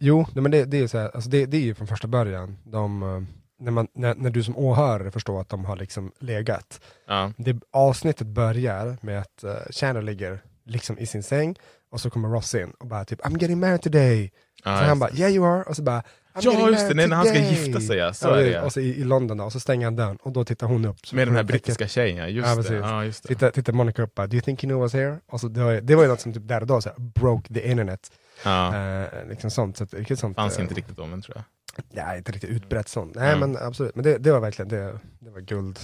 Jo, 0.00 0.26
nej, 0.34 0.42
men 0.42 0.50
det, 0.50 0.64
det 0.64 0.78
är 0.78 0.86
så 0.86 0.98
här, 0.98 1.10
alltså 1.14 1.30
det, 1.30 1.46
det 1.46 1.56
är 1.56 1.60
ju 1.60 1.74
från 1.74 1.86
första 1.86 2.08
början. 2.08 2.58
De, 2.64 3.02
eh, 3.02 3.22
när, 3.58 3.72
man, 3.72 3.88
när, 3.94 4.14
när 4.14 4.30
du 4.30 4.42
som 4.42 4.56
åhörare 4.56 5.10
förstår 5.10 5.40
att 5.40 5.48
de 5.48 5.64
har 5.64 5.76
liksom 5.76 6.12
legat. 6.18 6.80
Ja. 7.06 7.32
Det, 7.36 7.60
avsnittet 7.70 8.26
börjar 8.26 8.96
med 9.00 9.18
att 9.20 9.44
uh, 9.44 9.50
Chandler 9.70 10.02
ligger 10.02 10.42
liksom 10.64 10.98
i 10.98 11.06
sin 11.06 11.22
säng 11.22 11.56
och 11.90 12.00
så 12.00 12.10
kommer 12.10 12.28
Ross 12.28 12.54
in 12.54 12.70
och 12.70 12.86
bara 12.86 13.04
typ 13.04 13.20
I'm 13.20 13.40
getting 13.40 13.60
married 13.60 13.82
today. 13.82 14.32
Ja, 14.64 14.78
så 14.78 14.84
han 14.84 14.98
bara 14.98 15.10
det. 15.10 15.18
yeah 15.18 15.32
you 15.32 15.46
are 15.46 15.62
och 15.62 15.76
så 15.76 15.82
bara 15.82 16.02
Ja, 16.40 16.70
just 16.70 16.88
det, 16.88 16.94
nej, 16.94 17.08
när 17.08 17.16
han 17.16 17.26
ska 17.26 17.34
today." 17.34 17.50
gifta 17.54 17.80
sig, 17.80 17.96
ja, 17.96 18.12
så 18.12 18.28
ja, 18.28 18.40
är 18.40 18.44
det. 18.44 18.60
Och 18.62 18.72
så 18.72 18.80
i, 18.80 19.00
i 19.00 19.04
London 19.04 19.36
då, 19.38 19.44
och 19.44 19.52
så 19.52 19.60
stänger 19.60 19.86
han 19.86 19.96
dörren 19.96 20.16
och 20.16 20.32
då 20.32 20.44
tittar 20.44 20.66
hon 20.66 20.84
upp. 20.84 21.06
Så 21.06 21.16
Med 21.16 21.28
den 21.28 21.36
här 21.36 21.42
brittiska 21.42 21.88
tjejen, 21.88 22.16
ja, 22.16 22.26
just 22.28 22.48
Ja, 22.48 22.54
det. 22.54 22.62
precis. 22.62 22.78
Ja, 22.82 23.04
just 23.04 23.22
det. 23.22 23.28
Tittar, 23.28 23.50
tittar 23.50 23.72
Monica 23.72 24.02
upp 24.02 24.14
bara, 24.14 24.26
do 24.26 24.34
you 24.34 24.42
think 24.42 24.62
he 24.62 24.66
knew 24.66 24.78
I 24.78 24.82
was 24.82 24.92
here? 24.94 25.18
Och 25.26 25.40
så, 25.40 25.48
det, 25.48 25.64
var, 25.64 25.72
det 25.72 25.94
var 25.94 26.02
ju 26.02 26.08
något 26.08 26.20
som 26.20 26.32
typ 26.32 26.48
där 26.48 26.60
och 26.60 26.66
då 26.66 26.80
så 26.80 26.88
här, 26.88 26.98
broke 26.98 27.54
the 27.54 27.70
internet. 27.70 28.12
Ja. 28.44 28.76
Eh, 28.76 29.28
liksom 29.28 29.50
sånt. 29.50 29.76
Så 29.76 29.86
vilket 29.92 30.18
sånt 30.18 30.36
Fanns 30.36 30.56
eh, 30.56 30.62
inte 30.62 30.74
riktigt 30.74 30.98
om 30.98 31.10
den 31.10 31.22
tror 31.22 31.36
jag. 31.36 31.44
Nej, 31.90 32.18
inte 32.18 32.32
riktigt 32.32 32.50
utbrett 32.50 32.88
sånt. 32.88 33.14
Nej 33.14 33.32
Mm. 33.34 33.52
men 33.52 33.62
absolut, 33.66 33.94
men 33.94 34.04
det, 34.04 34.18
det 34.18 34.32
var 34.32 34.40
verkligen, 34.40 34.68
det, 34.68 34.98
det 35.18 35.30
var 35.30 35.40
guld 35.40 35.78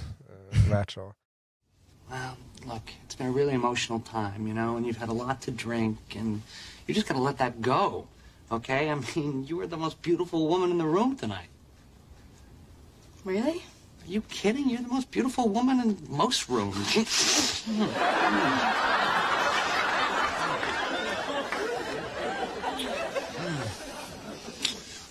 eh, 0.55 0.71
värt 0.71 0.91
så. 0.91 1.01
Well, 2.11 2.21
look, 2.65 2.83
it's 3.09 3.19
been 3.19 3.31
a 3.31 3.35
really 3.37 3.55
emotional 3.55 4.01
time, 4.11 4.49
you 4.49 4.53
know, 4.55 4.77
and 4.77 4.87
you've 4.87 4.99
had 5.01 5.11
a 5.11 5.13
lot 5.29 5.41
to 5.43 5.51
drink, 5.69 5.99
and 6.21 6.41
you 6.87 6.95
just 6.97 7.09
gotta 7.09 7.21
let 7.21 7.39
that 7.39 7.53
go, 7.57 8.05
okay? 8.51 8.91
I 8.91 8.95
mean, 9.17 9.47
you 9.47 9.57
were 9.57 9.67
the 9.67 9.77
most 9.77 10.01
beautiful 10.03 10.49
woman 10.49 10.71
in 10.71 10.79
the 10.79 10.87
room 10.87 11.17
tonight. 11.17 11.49
Really? 13.25 13.63
Are 14.03 14.11
you 14.11 14.23
kidding? 14.23 14.71
You're 14.71 14.81
the 14.81 14.89
most 14.89 15.11
beautiful 15.11 15.49
woman 15.49 15.81
in 15.81 15.99
most 16.09 16.49
rooms. 16.49 16.95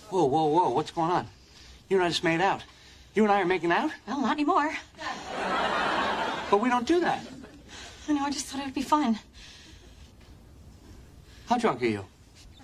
whoa, 0.10 0.26
whoa, 0.26 0.45
whoa, 0.45 0.69
what's 0.69 0.91
going 0.91 1.12
on? 1.12 1.28
You 1.89 1.97
and 1.97 2.06
I 2.06 2.10
just 2.10 2.23
made 2.23 2.41
out. 2.41 2.63
You 3.13 3.23
and 3.23 3.32
I 3.32 3.41
are 3.41 3.45
making 3.45 3.71
out? 3.71 3.91
Well, 4.08 4.21
not 4.21 4.32
anymore. 4.32 4.71
But 6.50 6.62
we 6.62 6.69
don't 6.69 6.88
do 6.88 7.00
that. 7.02 7.26
I 8.08 8.13
know, 8.13 8.23
I 8.23 8.32
just 8.32 8.45
thought 8.45 8.62
it 8.62 8.65
would 8.65 8.73
be 8.73 8.82
fun. 8.82 9.19
How 11.47 11.58
drunk 11.58 11.82
are 11.82 11.88
you? 11.88 12.06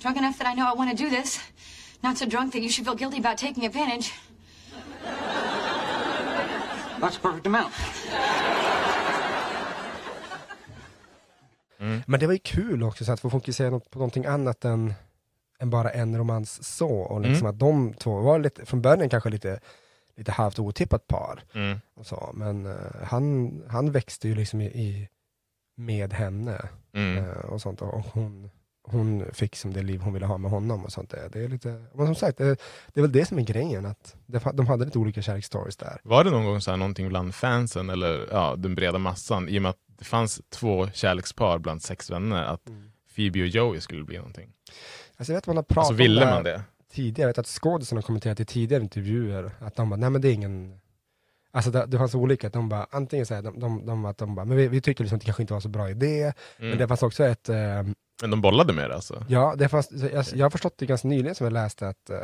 Drunk 0.04 0.18
enough 0.18 0.38
that 0.38 0.48
I 0.48 0.54
know 0.54 0.66
I 0.66 0.78
want 0.78 0.98
to 0.98 1.04
do 1.04 1.10
this. 1.10 1.39
Not 2.02 2.18
so 2.18 2.26
drunk 2.26 2.52
that 2.54 2.62
you 2.62 2.70
should 2.70 2.86
feel 2.86 2.96
guilty 2.96 3.20
about 3.20 3.38
taking 3.38 3.66
advantage. 3.66 4.12
That's 7.00 7.18
a 7.18 7.20
perfect 7.22 7.48
amount. 7.48 7.74
Men 12.06 12.20
det 12.20 12.28
var 12.28 12.34
ju 12.34 12.39
kul 12.39 12.84
också 12.84 13.06
så 13.06 13.12
att 13.12 13.20
få 13.20 13.30
fokusera 13.30 13.80
på 13.80 14.00
någonting 14.00 14.26
annat 14.26 14.66
än, 14.66 14.94
än 15.60 15.70
bara 15.70 15.89
en 15.89 16.18
romans 16.18 16.78
så. 16.78 16.89
Och 16.89 17.22
liksom 17.22 17.48
att 17.48 17.60
de 17.60 17.94
två 17.94 18.22
var 18.22 18.39
lite, 18.39 18.66
från 18.66 18.82
början 18.82 19.10
kanske 19.10 19.30
lite, 19.30 19.60
lite 20.16 20.32
halvt 20.32 20.60
otippat 20.60 21.08
par. 21.08 21.44
Mm. 21.54 21.80
Och 21.94 22.06
så. 22.06 22.32
Men 22.34 22.66
eh, 22.66 23.04
han, 23.04 23.63
han 23.70 23.92
växte 23.92 24.28
ju 24.28 24.36
liksom 24.36 24.62
i, 24.62 24.66
i, 24.66 25.10
med 25.76 26.13
henne. 26.13 26.62
Mm. 26.94 27.18
eh, 27.18 27.32
och 27.32 27.62
sånt. 27.62 27.82
Och 27.82 28.06
hon, 28.13 28.50
hon 28.84 29.26
fick 29.34 29.56
som 29.56 29.74
det 29.74 29.82
liv 29.82 30.02
hon 30.02 30.13
ville 30.13 30.26
ha 30.26 30.38
med 30.38 30.52
honom 30.52 30.86
och 30.86 30.91
sånt. 30.91 31.10
där. 31.10 31.30
Det 31.34 31.43
är 31.43 31.48
lite, 31.48 31.84
men 31.93 32.06
som 32.06 32.15
sagt, 32.15 32.38
det, 32.38 32.46
det 32.93 33.00
är 33.00 33.02
väl 33.02 33.12
det 33.12 33.26
som 33.26 33.39
är 33.39 33.43
grejen. 33.43 33.86
Att 33.86 34.15
de 34.54 34.67
hade 34.67 34.86
lite 34.86 35.00
olika 35.00 35.22
kärleksstories 35.22 35.78
där. 35.78 36.00
Var 36.04 36.24
det 36.24 36.32
någon 36.32 36.46
gång 36.46 36.62
så 36.62 36.72
här 36.72 36.78
någonting 36.78 37.10
bland 37.10 37.36
fansen 37.36 37.89
eller 37.89 38.28
ja, 38.32 38.56
den 38.58 38.76
breda 38.76 38.98
massan, 38.98 39.50
i 39.50 39.58
och 39.58 39.62
med 39.62 39.69
att 39.69 39.78
det 39.98 40.06
fanns 40.06 40.41
två 40.50 40.88
kärlekspar 40.93 41.58
bland 41.58 41.82
sex 41.82 42.10
vänner, 42.10 42.43
att 42.43 42.62
Phoebe 43.15 43.41
och 43.41 43.48
Joey 43.48 43.80
skulle 43.82 44.04
bli 44.04 44.17
någonting? 44.17 44.50
Alltså 45.17 45.32
jag 45.34 45.38
vet 45.38 45.43
att 45.43 45.48
man 45.48 45.56
har 45.56 45.63
pratat 45.63 45.78
Alltså 45.78 45.93
ville 45.93 46.26
man 46.26 46.43
det? 46.43 46.62
tidigare, 46.93 47.22
jag 47.22 47.28
vet 47.28 47.38
att 47.38 47.48
skådisarna 47.48 47.98
har 47.98 48.04
kommenterat 48.06 48.39
i 48.39 48.46
tidigare 48.46 48.84
intervjuer 48.84 49.52
att 49.60 49.76
de 49.76 49.89
bara, 49.89 49.96
nej 49.96 50.10
men 50.10 50.22
det 50.22 50.28
är 50.30 50.34
ingen 50.34 50.80
Alltså 51.56 51.72
det, 51.72 51.86
det 51.86 51.98
fanns 51.98 52.15
olika, 52.15 52.48
att 52.48 52.54
de 52.54 52.69
bara, 52.69 52.88
antingen 52.91 53.26
så 53.26 53.34
här, 53.34 53.41
de, 53.41 53.60
de, 53.60 53.86
de, 53.86 54.06
att 54.06 54.17
de 54.17 54.36
bara, 54.36 54.46
men 54.46 54.58
vi, 54.58 54.67
vi 54.67 54.82
tyckte 54.82 55.04
liksom 55.04 55.15
att 55.15 55.22
det 55.22 55.26
kanske 55.26 55.43
inte 55.43 55.54
var 55.54 55.60
så 55.62 55.69
bra 55.69 55.89
idé, 55.89 56.34
men 56.58 56.67
Mm. 56.67 56.78
det 56.80 56.88
fanns 56.88 57.04
också 57.04 57.24
ett, 57.26 57.50
eh, 57.50 57.84
Men 58.21 58.30
de 58.32 58.41
bollade 58.41 58.73
med 58.73 58.89
det 58.89 58.95
alltså? 58.95 59.26
ja, 59.30 59.56
det 59.58 59.69
fanns, 59.69 59.91
jag, 59.91 60.26
jag 60.36 60.45
har 60.45 60.49
förstått 60.49 60.73
det 60.78 60.86
ganska 60.86 61.08
nyligen 61.08 61.36
som 61.36 61.43
jag 61.45 61.54
läste 61.54 61.88
att 61.88 62.10
eh, 62.10 62.17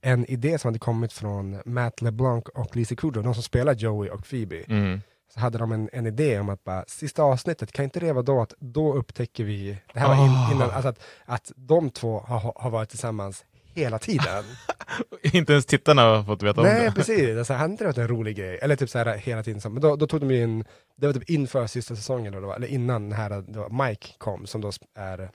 en 0.00 0.26
idé 0.26 0.58
som 0.58 0.68
hade 0.68 0.78
kommit 0.78 1.12
från 1.12 1.58
Matt 1.64 2.02
LeBlanc 2.02 2.44
och 2.54 2.76
Lisa 2.76 2.94
Kudrow, 2.94 3.24
de 3.24 3.34
som 3.34 3.42
spelar 3.42 3.74
Joey 3.74 4.10
och 4.10 4.24
Phoebe, 4.30 4.64
Mm. 4.68 5.00
så 5.34 5.40
hade 5.40 5.58
de 5.58 5.72
en, 5.72 5.88
en 5.92 6.06
idé 6.06 6.40
om 6.40 6.48
att 6.48 6.64
bara, 6.64 6.84
sista 6.86 7.22
avsnittet, 7.22 7.72
kan 7.72 7.84
inte 7.84 8.00
det 8.00 8.12
vara 8.12 8.22
då 8.22 8.42
att 8.42 8.54
då 8.58 8.94
upptäcker 8.94 9.44
vi, 9.44 9.78
det 9.94 10.00
här 10.00 10.08
var 10.08 10.24
in, 10.24 10.30
Ah. 10.30 10.52
innan, 10.52 10.70
alltså 10.70 10.88
att, 10.88 10.98
att 11.24 11.52
de 11.56 11.90
två 11.90 12.20
har, 12.20 12.52
har 12.56 12.70
varit 12.70 12.88
tillsammans 12.88 13.44
hela 13.74 13.98
tiden. 13.98 14.44
Inte 15.22 15.52
ens 15.52 15.66
tittarna 15.66 16.02
har 16.02 16.24
fått 16.24 16.42
veta 16.42 16.60
om 16.60 16.66
Nej 16.66 16.84
det? 16.84 16.92
precis, 16.92 17.38
alltså, 17.38 17.52
hade 17.54 17.70
inte 17.72 17.84
det 17.84 17.88
varit 17.88 17.98
en 17.98 18.08
rolig 18.08 18.36
grej? 18.36 18.58
Eller 18.62 18.76
typ 18.76 18.90
så 18.90 18.98
här 18.98 19.16
hela 19.16 19.42
tiden, 19.42 19.60
men 19.72 19.82
då, 19.82 19.96
då 19.96 20.06
tog 20.06 20.20
de 20.20 20.30
ju 20.30 20.42
in, 20.42 20.64
det 20.96 21.06
var 21.06 21.14
typ 21.14 21.30
inför 21.30 21.66
sista 21.66 21.96
säsongen, 21.96 22.34
eller, 22.34 22.54
eller 22.54 22.66
innan 22.66 23.02
den 23.08 23.12
här, 23.18 23.88
Mike 23.88 24.08
kom, 24.18 24.46
som 24.46 24.60
då 24.60 24.70
är 24.94 25.30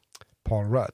Paul 0.49 0.65
Rudd, 0.73 0.91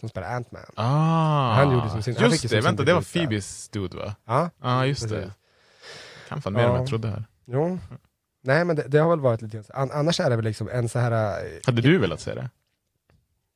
som 0.00 0.08
spelar 0.08 0.36
Ant-Man. 0.36 0.62
Ah, 0.74 1.54
Han 1.54 1.72
gjorde 1.72 1.90
som 1.90 2.02
sin- 2.02 2.16
han 2.16 2.24
fick 2.30 2.32
Just 2.32 2.40
som 2.40 2.48
det, 2.56 2.62
sin 2.62 2.64
vänta 2.64 2.82
det 2.84 2.94
var. 2.94 3.02
Phoebes 3.02 3.68
dude 3.68 3.96
va? 3.96 4.14
Ja, 4.26 4.50
Ja, 4.62 4.86
just 4.86 5.02
precis. 5.02 5.16
det. 5.18 5.32
Kan 6.28 6.42
fan 6.42 6.52
mer 6.52 6.60
än 6.64 6.70
Ja. 6.70 6.78
jag 6.78 6.86
trodde 6.86 7.08
här. 7.08 7.24
Jo. 7.46 7.78
Nej 8.44 8.64
men 8.64 8.76
det, 8.76 8.82
det 8.88 8.98
har 8.98 9.10
väl 9.10 9.20
varit 9.20 9.42
lite. 9.42 9.62
An, 9.74 9.90
annars 9.90 10.20
är 10.20 10.30
det 10.30 10.36
väl 10.36 10.44
liksom 10.44 10.68
en 10.72 10.88
så 10.88 10.98
här 10.98 11.12
eh, 11.44 11.50
Hade 11.66 11.82
du 11.82 11.98
velat 11.98 12.20
se 12.20 12.34
det? 12.34 12.50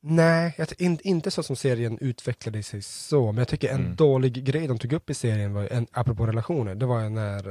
Nej, 0.05 0.53
jag, 0.57 0.67
in, 0.77 0.99
inte 1.03 1.31
så 1.31 1.43
som 1.43 1.55
serien 1.55 1.97
utvecklade 2.01 2.63
sig 2.63 2.81
så, 2.81 3.25
men 3.31 3.37
jag 3.37 3.47
tycker 3.47 3.69
en 3.69 3.79
Mm. 3.81 3.95
dålig 3.95 4.43
grej 4.45 4.67
de 4.67 4.79
tog 4.79 4.93
upp 4.93 5.09
i 5.09 5.13
serien 5.13 5.53
var 5.53 5.67
en, 5.71 5.87
apropå 5.91 6.25
relationer, 6.27 6.75
det 6.75 6.85
var 6.85 7.01
ju 7.03 7.09
när, 7.09 7.47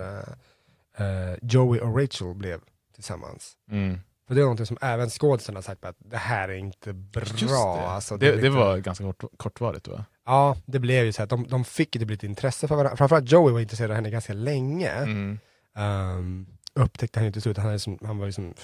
eh, 0.98 1.34
Joey 1.42 1.80
och 1.80 2.00
Rachel 2.00 2.34
blev 2.34 2.60
tillsammans. 2.94 3.52
Mm. 3.70 3.98
För 4.28 4.34
det 4.34 4.40
är 4.40 4.42
någonting 4.42 4.66
som 4.66 4.78
även 4.80 5.10
skådisarna 5.10 5.56
har 5.56 5.62
sagt 5.62 5.84
att 5.84 5.96
det 5.98 6.16
här 6.16 6.48
är 6.48 6.54
inte 6.54 6.92
bra. 6.92 7.76
Det. 7.76 7.86
Alltså, 7.86 8.16
det, 8.16 8.26
det, 8.30 8.36
lite- 8.36 8.48
var 8.50 8.78
ganska 8.78 9.04
kort, 9.12 9.24
kortvarigt 9.36 9.88
va? 9.88 10.04
Ja, 10.26 10.56
det 10.66 10.78
blev 10.78 11.04
ju 11.04 11.12
så 11.12 11.22
att 11.22 11.30
de, 11.30 11.46
de 11.48 11.64
fick 11.64 11.94
ju 11.94 12.00
typ 12.00 12.10
lite 12.10 12.26
intresse 12.26 12.68
för 12.68 12.76
varandra. 12.76 12.96
Framförallt 12.96 13.30
Joey 13.32 13.52
var 13.52 13.60
intresserad 13.60 13.90
av 13.90 13.94
henne 13.94 14.10
ganska 14.10 14.32
länge. 14.32 14.90
Mm. 14.90 15.38
Um, 15.78 16.46
upptäckte 16.74 17.18
han 17.18 17.26
ju 17.26 17.32
till 17.32 17.42
slut 17.42 17.58
att 17.58 17.64
han, 17.64 17.72
är 17.72 17.78
som, 17.78 17.98
han 18.02 18.18
var 18.18 18.26
liksom 18.26 18.54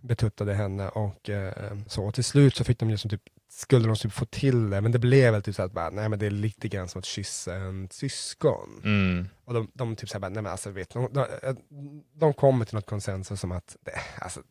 betuttade 0.00 0.54
henne 0.54 0.88
och 0.88 1.30
eh, 1.30 1.76
så. 1.86 2.04
Och 2.04 2.14
till 2.14 2.24
slut 2.24 2.56
så 2.56 2.64
fick 2.64 2.78
de 2.78 2.90
ju 2.90 2.96
som 2.96 3.10
typ, 3.10 3.22
skulle 3.48 3.86
de 3.86 3.96
typ 3.96 4.12
få 4.12 4.24
till 4.24 4.70
det, 4.70 4.80
men 4.80 4.92
det 4.92 4.98
blev 4.98 5.32
väl 5.32 5.42
typ 5.42 5.54
så 5.54 5.62
att 5.62 5.72
bara, 5.72 5.90
nej 5.90 6.08
men 6.08 6.18
det 6.18 6.26
är 6.26 6.30
lite 6.30 6.68
grann 6.68 6.88
som 6.88 6.98
att 6.98 7.04
kyssa 7.04 7.54
en 7.54 7.88
syskon. 7.90 8.80
Mm. 8.84 9.28
Och 9.44 9.54
de, 9.54 9.70
de 9.74 9.96
typ 9.96 10.08
såhär, 10.08 10.30
nej 10.30 10.42
men 10.42 10.52
alltså 10.52 10.70
vet 10.70 10.90
de, 10.90 11.08
de, 11.12 11.26
de 12.12 12.34
kommer 12.34 12.64
till 12.64 12.74
något 12.74 12.86
konsensus 12.86 13.40
som 13.40 13.52
att, 13.52 13.76
det, 13.80 13.92
alltså, 14.18 14.42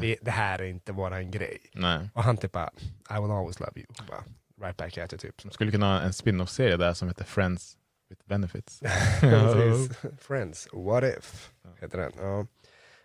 det, 0.00 0.16
det 0.22 0.30
här 0.30 0.58
är 0.58 0.64
inte 0.64 0.92
våran 0.92 1.30
grej. 1.30 1.58
Nej. 1.74 2.10
Och 2.14 2.24
han 2.24 2.36
typ 2.36 2.52
bara, 2.52 2.70
I 3.10 3.20
will 3.20 3.30
always 3.30 3.60
love 3.60 3.72
you. 3.74 3.86
Bara, 4.08 4.24
right 4.66 4.76
back 4.76 4.98
at 4.98 5.12
you 5.12 5.18
typ. 5.18 5.42
De 5.42 5.50
skulle 5.50 5.70
kunna 5.70 5.86
ha 5.86 6.00
en 6.00 6.12
spin-off-serie 6.12 6.76
där 6.76 6.94
som 6.94 7.08
heter 7.08 7.24
Friends 7.24 7.76
with 8.10 8.22
Benefits. 8.24 8.80
Friends, 10.18 10.68
what 10.72 11.04
if? 11.04 11.52
Heter 11.80 11.98
den. 11.98 12.12
Ja. 12.18 12.46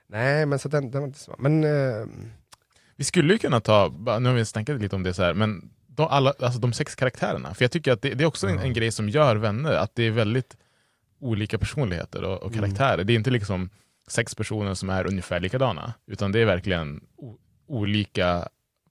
Nej 0.07 0.45
men 0.45 0.59
så 0.59 0.69
den, 0.69 0.91
den 0.91 1.01
var 1.01 1.07
inte 1.07 1.19
så. 1.19 1.35
Men 1.39 1.63
eh, 1.63 2.05
Vi 2.95 3.03
skulle 3.03 3.33
ju 3.33 3.39
kunna 3.39 3.59
ta, 3.59 3.93
nu 4.19 4.29
har 4.29 4.33
vi 4.33 4.45
snackat 4.45 4.81
lite 4.81 4.95
om 4.95 5.03
det 5.03 5.13
så 5.13 5.23
här, 5.23 5.33
men 5.33 5.69
de, 5.87 6.07
alla, 6.07 6.33
alltså 6.39 6.59
de 6.59 6.73
sex 6.73 6.95
karaktärerna, 6.95 7.53
för 7.53 7.63
jag 7.63 7.71
tycker 7.71 7.91
att 7.91 8.01
det, 8.01 8.13
det 8.13 8.23
är 8.23 8.27
också 8.27 8.47
en, 8.47 8.59
en 8.59 8.73
grej 8.73 8.91
som 8.91 9.09
gör 9.09 9.35
vänner, 9.35 9.73
att 9.73 9.95
det 9.95 10.03
är 10.03 10.11
väldigt 10.11 10.57
olika 11.19 11.57
personligheter 11.57 12.23
och, 12.23 12.43
och 12.43 12.53
karaktärer. 12.53 13.03
Det 13.03 13.13
är 13.13 13.15
inte 13.15 13.29
liksom 13.29 13.69
sex 14.07 14.35
personer 14.35 14.73
som 14.73 14.89
är 14.89 15.07
ungefär 15.07 15.39
likadana, 15.39 15.93
utan 16.07 16.31
det 16.31 16.39
är 16.39 16.45
verkligen 16.45 17.01
o, 17.17 17.37
olika 17.67 18.47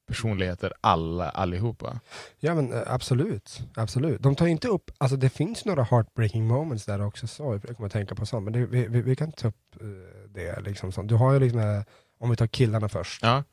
personligheter 0.07 0.73
alla, 0.81 1.31
allihopa. 1.31 2.01
Ja 2.41 2.55
men 2.55 2.73
eh, 2.73 2.83
absolut, 2.87 3.61
absolut. 3.75 4.23
De 4.23 4.35
tar 4.35 4.47
inte 4.47 4.69
upp, 4.69 4.91
alltså 4.99 5.17
det 5.17 5.29
finns 5.31 5.65
några 5.65 5.83
heartbreaking 5.83 6.47
moments 6.47 6.85
där 6.85 7.07
också, 7.07 7.27
så 7.27 7.61
jag 7.67 7.77
kommer 7.77 7.87
att 7.87 7.93
tänka 7.93 8.15
på 8.15 8.27
sånt, 8.27 8.45
men 8.45 8.53
det, 8.53 8.67
vi, 8.67 8.87
vi, 8.87 9.03
vi 9.03 9.17
kan 9.17 9.33
ta 9.33 9.49
upp 9.49 9.77
eh, 9.81 9.87
det. 10.29 10.61
Liksom, 10.61 10.93
sånt. 10.93 11.09
Du 11.09 11.15
har 11.15 11.33
ju 11.33 11.41
liksom, 11.41 11.61
eh, 11.61 11.83
om 12.19 12.31
vi 12.31 12.37
tar 12.37 12.47
killarna 12.47 12.89
först, 12.89 13.23
Ja, 13.23 13.45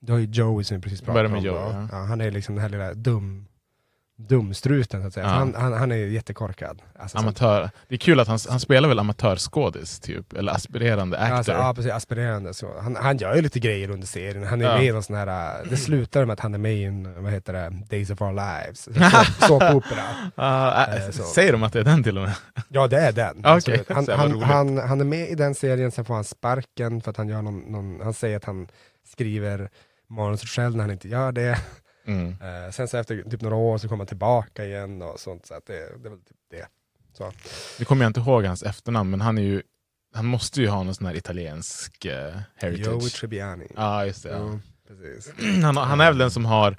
du 0.00 0.12
har 0.12 0.18
ju 0.18 0.26
Joey 0.26 0.64
som 0.64 0.76
vi 0.76 0.82
precis 0.82 1.00
pratade 1.00 1.28
om. 1.28 1.38
Joey, 1.38 1.60
ja. 1.60 1.88
Ja, 1.92 1.98
han 1.98 2.20
är 2.20 2.30
liksom 2.30 2.54
den 2.54 2.62
här 2.62 2.68
lilla 2.68 2.94
dum, 2.94 3.46
dumstruten 4.18 5.00
så 5.02 5.06
att 5.08 5.14
säga. 5.14 5.26
Ja. 5.26 5.32
Han, 5.32 5.54
han, 5.54 5.72
han 5.72 5.92
är 5.92 5.96
jättekorkad. 5.96 6.82
Alltså, 6.98 7.18
så- 7.18 7.22
amatör. 7.24 7.70
Det 7.88 7.94
är 7.94 7.98
kul 7.98 8.20
att 8.20 8.28
han, 8.28 8.38
han 8.50 8.60
spelar 8.60 8.88
väl 8.88 8.98
amatörskådis, 8.98 10.00
typ, 10.00 10.32
eller 10.32 10.52
aspirerande 10.52 11.18
actor. 11.18 11.36
Alltså, 11.36 11.52
ja, 11.52 11.72
precis, 11.74 11.92
aspirerande. 11.92 12.54
Så. 12.54 12.78
Han, 12.80 12.96
han 12.96 13.16
gör 13.16 13.34
ju 13.36 13.42
lite 13.42 13.60
grejer 13.60 13.90
under 13.90 14.06
serien. 14.06 14.46
Han 14.46 14.60
är 14.60 14.64
Ja. 14.64 14.74
med 14.76 14.84
i 14.86 14.92
någon 14.92 15.02
sån 15.02 15.16
här, 15.16 15.58
äh, 15.62 15.68
det 15.70 15.76
slutar 15.76 16.24
med 16.24 16.32
att 16.32 16.40
han 16.40 16.54
är 16.54 16.58
med 16.58 16.74
i 16.74 16.84
en, 16.84 17.22
vad 17.22 17.32
heter 17.32 17.52
det, 17.52 17.72
Days 17.90 18.10
of 18.10 18.22
Our 18.22 18.32
Lives. 18.32 18.80
Så- 19.40 19.46
Såpopera. 19.46 20.02
Ah, 20.34 20.84
Eh, 20.84 21.04
äh, 21.04 21.10
så. 21.10 21.22
säger 21.22 21.52
de 21.52 21.62
att 21.62 21.72
det 21.72 21.80
är 21.80 21.84
den 21.84 22.02
till 22.02 22.18
och 22.18 22.24
med? 22.24 22.32
Ja 22.68 22.86
det 22.86 22.98
är 23.00 23.12
den. 23.12 23.40
Absolut. 23.44 23.88
Han, 23.90 24.06
han, 24.08 24.42
han, 24.42 24.78
han 24.78 25.00
är 25.00 25.04
med 25.04 25.28
i 25.30 25.34
den 25.34 25.54
serien, 25.54 25.90
sen 25.90 26.04
får 26.04 26.14
han 26.14 26.24
sparken 26.24 27.00
för 27.00 27.10
att 27.10 27.16
han 27.16 27.28
gör 27.28 27.42
någon, 27.42 27.58
någon 27.58 28.00
han 28.02 28.14
säger 28.14 28.36
att 28.36 28.44
han 28.44 28.68
skriver 29.12 29.70
manuset 30.08 30.48
själv 30.48 30.76
när 30.76 30.84
han 30.84 30.90
inte 30.90 31.08
gör 31.08 31.32
det. 31.32 31.58
Mm. 32.06 32.28
Eh, 32.28 32.70
sen 32.70 32.88
så 32.88 32.96
efter 32.96 33.22
typ 33.22 33.40
några 33.40 33.56
år 33.56 33.78
så 33.78 33.88
kommer 33.88 34.00
han 34.00 34.06
tillbaka 34.06 34.64
igen 34.64 35.02
och 35.02 35.20
sånt. 35.20 35.46
Så 35.46 35.54
att 35.54 35.66
det, 35.66 35.74
det 35.74 36.08
är 36.08 36.10
väl 36.10 36.20
typ 36.20 36.36
det. 36.50 36.66
Så. 37.12 37.32
Nu 37.78 37.84
kommer 37.84 38.04
jag 38.04 38.10
inte 38.10 38.20
ihåg 38.20 38.44
hans 38.44 38.62
efternamn, 38.62 39.10
men 39.10 39.20
han 39.20 39.38
är 39.38 39.42
ju 39.42 39.62
han 40.16 40.26
måste 40.26 40.60
ju 40.60 40.68
ha 40.68 40.82
någon 40.82 40.94
sån 40.94 41.06
här 41.06 41.16
italiensk 41.16 42.04
eh, 42.04 42.12
Joey 42.12 42.42
heritage. 42.56 43.12
Tribbiani. 43.12 43.66
Ja, 43.76 44.06
just 44.06 44.22
det. 44.22 44.28
Ja. 44.28 44.38
Jo, 44.40 44.60
precis. 44.88 45.32
Han, 45.62 45.76
han 45.76 46.00
är 46.00 46.06
väl 46.06 46.18
den 46.18 46.30
som 46.30 46.44
har 46.44 46.76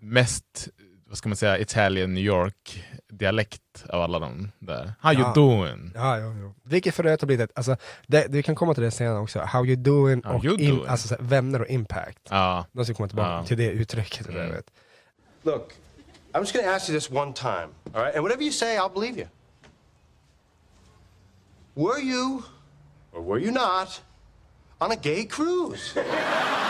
mest, 0.00 0.68
vad 1.10 1.18
ska 1.18 1.28
man 1.28 1.36
säga, 1.36 1.58
Italian 1.58 2.14
New 2.14 2.24
York 2.24 2.84
dialekt 3.08 3.84
av 3.88 4.02
alla 4.02 4.18
de 4.18 4.50
där. 4.58 4.92
How 5.00 5.12
you 5.12 5.22
Ja. 5.22 5.32
doing? 5.34 5.92
Ja, 5.94 6.18
ja, 6.18 6.26
ja. 6.34 6.54
Vilket 6.62 6.94
för 6.94 7.04
övrigt 7.06 7.20
har 7.20 7.26
blivit 7.26 7.50
ett, 7.50 7.56
alltså, 7.58 7.76
det, 8.06 8.26
vi 8.30 8.42
kan 8.42 8.54
komma 8.54 8.74
till 8.74 8.82
det 8.82 8.90
senare 8.90 9.18
också, 9.18 9.38
how 9.40 9.66
you 9.66 9.76
doing 9.76 10.22
How 10.24 10.34
och 10.36 10.44
you 10.44 10.58
in, 10.60 10.70
doing? 10.70 10.88
alltså, 10.88 11.08
så 11.08 11.14
här, 11.14 11.22
vänner 11.22 11.60
och 11.60 11.66
impact. 11.68 12.18
Ja. 12.30 12.66
De 12.72 12.84
ska 12.84 12.94
komma 12.94 13.08
tillbaka 13.08 13.28
Ja. 13.30 13.44
till 13.46 13.56
det 13.56 13.70
uttrycket. 13.70 14.28
Mm. 14.28 14.40
övrigt. 14.40 14.70
Look, 15.42 15.72
I'm 16.32 16.40
just 16.40 16.52
to 16.54 16.60
ask 16.70 16.88
you 16.88 17.00
this 17.00 17.10
one 17.10 17.32
time, 17.32 17.68
all 17.94 18.02
right? 18.02 18.14
And 18.16 18.22
whatever 18.24 18.42
you 18.42 18.52
say, 18.52 18.76
I'll 18.78 18.92
believe 18.94 19.18
you. 19.20 19.28
Were 21.74 22.00
you, 22.00 22.42
or 23.12 23.22
were 23.22 23.40
you 23.40 23.50
not, 23.52 24.02
on 24.78 24.92
a 24.92 24.96
gay 25.02 25.24
cruise? 25.24 26.00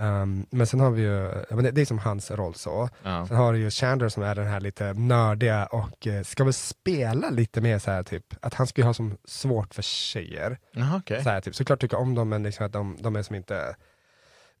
Um, 0.00 0.46
men 0.50 0.66
sen 0.66 0.80
har 0.80 0.90
vi 0.90 1.02
ju, 1.02 1.28
det, 1.62 1.70
det 1.70 1.80
är 1.80 1.84
som 1.86 1.98
hans 1.98 2.30
roll 2.30 2.54
så. 2.54 2.88
Ja. 3.02 3.26
Sen 3.26 3.36
har 3.36 3.52
du 3.52 3.58
ju 3.58 3.70
Chandler 3.70 4.08
som 4.08 4.22
är 4.22 4.34
den 4.34 4.46
här 4.46 4.60
lite 4.60 4.92
nördiga 4.94 5.66
och 5.66 6.06
eh, 6.06 6.22
ska 6.22 6.44
väl 6.44 6.52
spela 6.52 7.30
lite 7.30 7.60
mer 7.60 7.78
så 7.78 7.90
här 7.90 8.02
typ, 8.02 8.24
att 8.42 8.54
han 8.54 8.66
skulle 8.66 8.86
ha 8.86 8.94
som 8.94 9.16
svårt 9.24 9.74
för 9.74 9.82
tjejer. 9.82 10.58
Jaha, 10.72 10.96
okej. 10.96 11.22
Så 11.24 11.30
här, 11.30 11.40
typ, 11.40 11.54
såklart 11.54 11.80
tycka 11.80 11.96
om 11.96 12.14
dem 12.14 12.28
men 12.28 12.42
liksom 12.42 12.66
att 12.66 12.72
de, 12.72 12.96
de 13.00 13.16
är 13.16 13.22
som 13.22 13.36
inte 13.36 13.76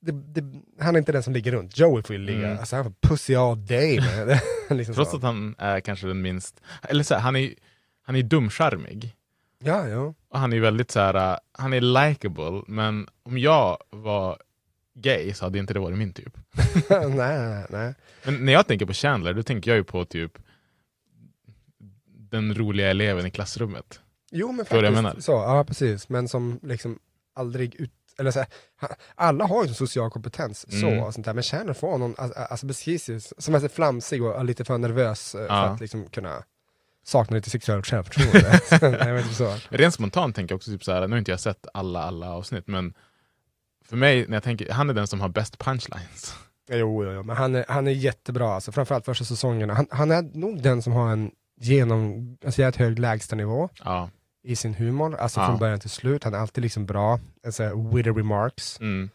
det, 0.00 0.12
det, 0.12 0.44
han 0.80 0.94
är 0.94 0.98
inte 0.98 1.12
den 1.12 1.22
som 1.22 1.32
ligger 1.32 1.52
runt. 1.52 1.78
Joey 1.78 2.02
får 2.02 2.16
ju 2.16 2.22
ligga, 2.22 2.46
Mm. 2.46 2.58
alltså 2.58 2.76
han 2.76 2.84
får 2.84 3.08
pussy 3.08 3.34
all 3.34 3.66
day. 3.66 4.00
Liksom 4.70 4.94
Trots 4.94 5.10
så. 5.10 5.16
att 5.16 5.22
han 5.22 5.54
är 5.58 5.80
kanske 5.80 6.06
den 6.06 6.22
minst, 6.22 6.60
eller 6.82 7.04
så 7.04 7.14
här, 7.14 7.20
han 7.20 7.36
är 7.36 7.54
han 8.02 8.16
är 8.16 8.22
dumcharmig. 8.22 9.14
Ja, 9.64 9.88
ja. 9.88 10.14
Och 10.30 10.38
han 10.38 10.52
är 10.52 10.60
väldigt 10.60 10.90
så 10.90 11.00
här, 11.00 11.32
uh, 11.32 11.38
han 11.52 11.72
är 11.72 11.80
likable, 11.80 12.62
men 12.66 13.06
om 13.22 13.38
jag 13.38 13.78
var 13.90 14.38
gay 15.02 15.34
så 15.34 15.44
hade 15.44 15.58
inte 15.58 15.74
det 15.74 15.80
varit 15.80 15.98
min 15.98 16.12
typ. 16.12 16.36
nej, 17.08 17.64
nej. 17.70 17.94
Men 18.24 18.44
när 18.44 18.52
jag 18.52 18.66
tänker 18.66 18.86
på 18.86 18.92
Chandler, 18.92 19.34
då 19.34 19.42
tänker 19.42 19.70
jag 19.70 19.78
ju 19.78 19.84
på 19.84 20.04
typ 20.04 20.32
den 22.30 22.54
roliga 22.54 22.90
eleven 22.90 23.26
i 23.26 23.30
klassrummet. 23.30 24.00
Jo 24.30 24.52
men 24.52 24.66
faktiskt, 24.66 25.24
så, 25.26 25.32
ja 25.32 25.64
precis, 25.64 26.08
men 26.08 26.28
som 26.28 26.60
liksom 26.62 26.98
aldrig 27.34 27.74
ut, 27.74 27.92
eller 28.18 28.30
så 28.30 28.38
här, 28.38 28.48
alla 29.14 29.46
har 29.46 29.64
ju 29.66 29.74
social 29.74 30.10
kompetens 30.10 30.80
så, 30.80 30.86
Mm. 30.86 31.02
och 31.02 31.14
sånt 31.14 31.26
där, 31.26 31.34
men 31.34 31.42
Chandler 31.42 31.74
får 31.74 31.98
någon, 31.98 32.14
alltså, 32.18 32.38
alltså 32.38 32.66
beskrivs 32.66 33.08
ju 33.08 33.20
som 33.38 33.54
är 33.54 33.60
så 33.60 33.68
flamsig 33.68 34.22
och 34.22 34.44
lite 34.44 34.64
för 34.64 34.78
nervös 34.78 35.34
eh, 35.34 35.38
för 35.46 35.54
Ja. 35.54 35.62
att 35.64 35.80
liksom 35.80 36.06
kunna 36.06 36.42
sakna 37.04 37.36
lite 37.36 37.50
sexuellt 37.50 37.86
självförtroende. 37.86 39.24
så. 39.34 39.56
Rent 39.68 39.94
spontant 39.94 40.36
tänker 40.36 40.52
jag 40.52 40.56
också, 40.56 40.70
typ 40.70 40.84
så 40.84 40.92
här, 40.92 41.00
nu 41.08 41.14
har 41.14 41.18
inte 41.18 41.30
jag 41.30 41.40
sett 41.40 41.66
alla, 41.74 42.02
alla 42.02 42.30
avsnitt, 42.32 42.66
men 42.66 42.94
för 43.90 43.96
mig, 43.96 44.24
när 44.28 44.36
jag 44.36 44.42
tänker, 44.42 44.72
han 44.72 44.90
är 44.90 44.94
den 44.94 45.06
som 45.06 45.20
har 45.20 45.28
bäst 45.28 45.58
punchlines. 45.58 46.34
Jo, 46.72 47.04
jo, 47.04 47.12
jo, 47.12 47.22
men 47.22 47.36
han 47.36 47.54
är, 47.54 47.64
han 47.68 47.86
är 47.86 47.90
jättebra, 47.92 48.54
alltså, 48.54 48.72
framförallt 48.72 49.04
första 49.04 49.24
säsongerna. 49.24 49.74
Han, 49.74 49.86
han 49.90 50.10
är 50.10 50.22
nog 50.22 50.62
den 50.62 50.82
som 50.82 50.92
har 50.92 51.10
en 51.12 51.30
genom, 51.60 52.36
alltså 52.44 52.60
jävligt 52.60 52.76
hög 52.80 52.98
lägstanivå 52.98 53.68
Ja. 53.84 54.10
i 54.44 54.56
sin 54.56 54.74
humor, 54.74 55.16
alltså 55.16 55.40
Ja. 55.40 55.46
från 55.46 55.58
början 55.58 55.80
till 55.80 55.90
slut. 55.90 56.24
Han 56.24 56.34
är 56.34 56.38
alltid 56.38 56.62
liksom 56.62 56.86
bra, 56.86 57.20
alltså, 57.46 57.88
witty 57.94 58.10
remarks. 58.10 58.80
Mm. 58.80 59.10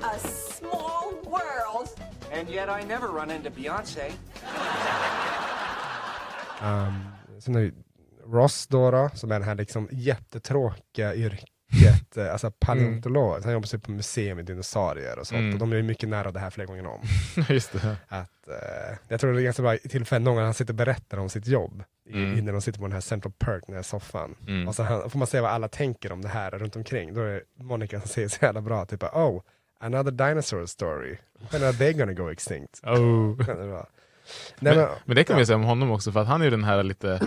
A 0.00 0.10
small 0.18 1.14
world. 1.24 1.88
And 2.38 2.48
yet 2.50 2.68
I 2.82 2.86
never 2.86 3.08
run 3.08 3.30
into 3.30 3.50
Beyonce. 3.50 4.12
Um, 6.62 7.04
sen 7.40 7.54
har 7.54 7.62
vi 7.62 7.72
Ross 8.26 8.66
då, 8.66 8.90
då 8.90 9.10
som 9.14 9.30
är 9.32 9.38
den 9.38 9.48
här 9.48 9.54
liksom 9.54 9.88
jättetråkiga 9.92 11.14
yrket, 11.14 11.48
eh, 12.16 12.32
alltså 12.32 12.50
paleontolog. 12.50 13.44
Han 13.44 13.52
jobbar 13.52 13.66
sig 13.66 13.78
på 13.78 13.90
museum 13.90 14.36
med 14.36 14.44
dinosaurier 14.44 15.18
och 15.18 15.26
sånt. 15.26 15.38
Mm. 15.38 15.52
Och 15.52 15.58
de 15.58 15.72
är 15.72 15.82
mycket 15.82 16.08
nära 16.08 16.32
det 16.32 16.40
här 16.40 16.50
flera 16.50 16.66
gånger 16.66 16.86
om. 16.86 17.00
Just 17.48 17.72
det. 17.72 17.96
Att, 18.08 18.48
eh, 18.48 18.98
jag 19.08 19.20
tror 19.20 19.32
det 19.32 19.40
är 19.40 19.44
ganska 19.44 19.62
bra 19.62 19.76
tillfälle 19.76 20.24
någon 20.24 20.34
gång 20.34 20.44
han 20.44 20.54
sitter 20.54 20.72
och 20.72 20.76
berättar 20.76 21.18
om 21.18 21.28
sitt 21.28 21.46
jobb. 21.46 21.84
Mm. 22.10 22.38
I, 22.38 22.42
när 22.42 22.52
de 22.52 22.60
sitter 22.62 22.78
på 22.78 22.84
den 22.84 22.92
här 22.92 23.00
Central 23.00 23.32
Perk, 23.38 23.62
den 23.66 23.76
här 23.76 23.82
soffan. 23.82 24.34
Mm. 24.46 24.68
Och 24.68 24.74
så 24.74 24.82
han, 24.82 25.10
får 25.10 25.18
man 25.18 25.28
se 25.28 25.40
vad 25.40 25.50
alla 25.50 25.68
tänker 25.68 26.12
om 26.12 26.22
det 26.22 26.28
här 26.28 26.50
runt 26.50 26.76
omkring. 26.76 27.14
Då 27.14 27.20
är 27.20 27.42
Monica 27.60 28.00
som 28.00 28.08
säger 28.08 28.28
så 28.28 28.44
jävla 28.44 28.60
bra, 28.60 28.86
typ 28.86 29.02
oh, 29.02 29.42
another 29.80 30.10
dinosaur 30.10 30.66
story. 30.66 31.16
When 31.50 31.62
are 31.62 31.72
they 31.72 31.92
gonna 31.92 32.12
go 32.12 32.30
extinct? 32.30 32.80
Oh. 32.86 33.36
Det. 34.60 34.70
Nej, 34.70 34.76
men, 34.76 34.88
men 35.04 35.16
det 35.16 35.24
kan 35.24 35.34
ja. 35.34 35.38
vi 35.38 35.46
säga 35.46 35.56
om 35.56 35.64
honom 35.64 35.90
också, 35.90 36.12
för 36.12 36.20
att 36.20 36.26
han 36.26 36.40
är 36.40 36.44
ju 36.44 36.50
den 36.50 36.64
här 36.64 36.82
lite... 36.82 37.20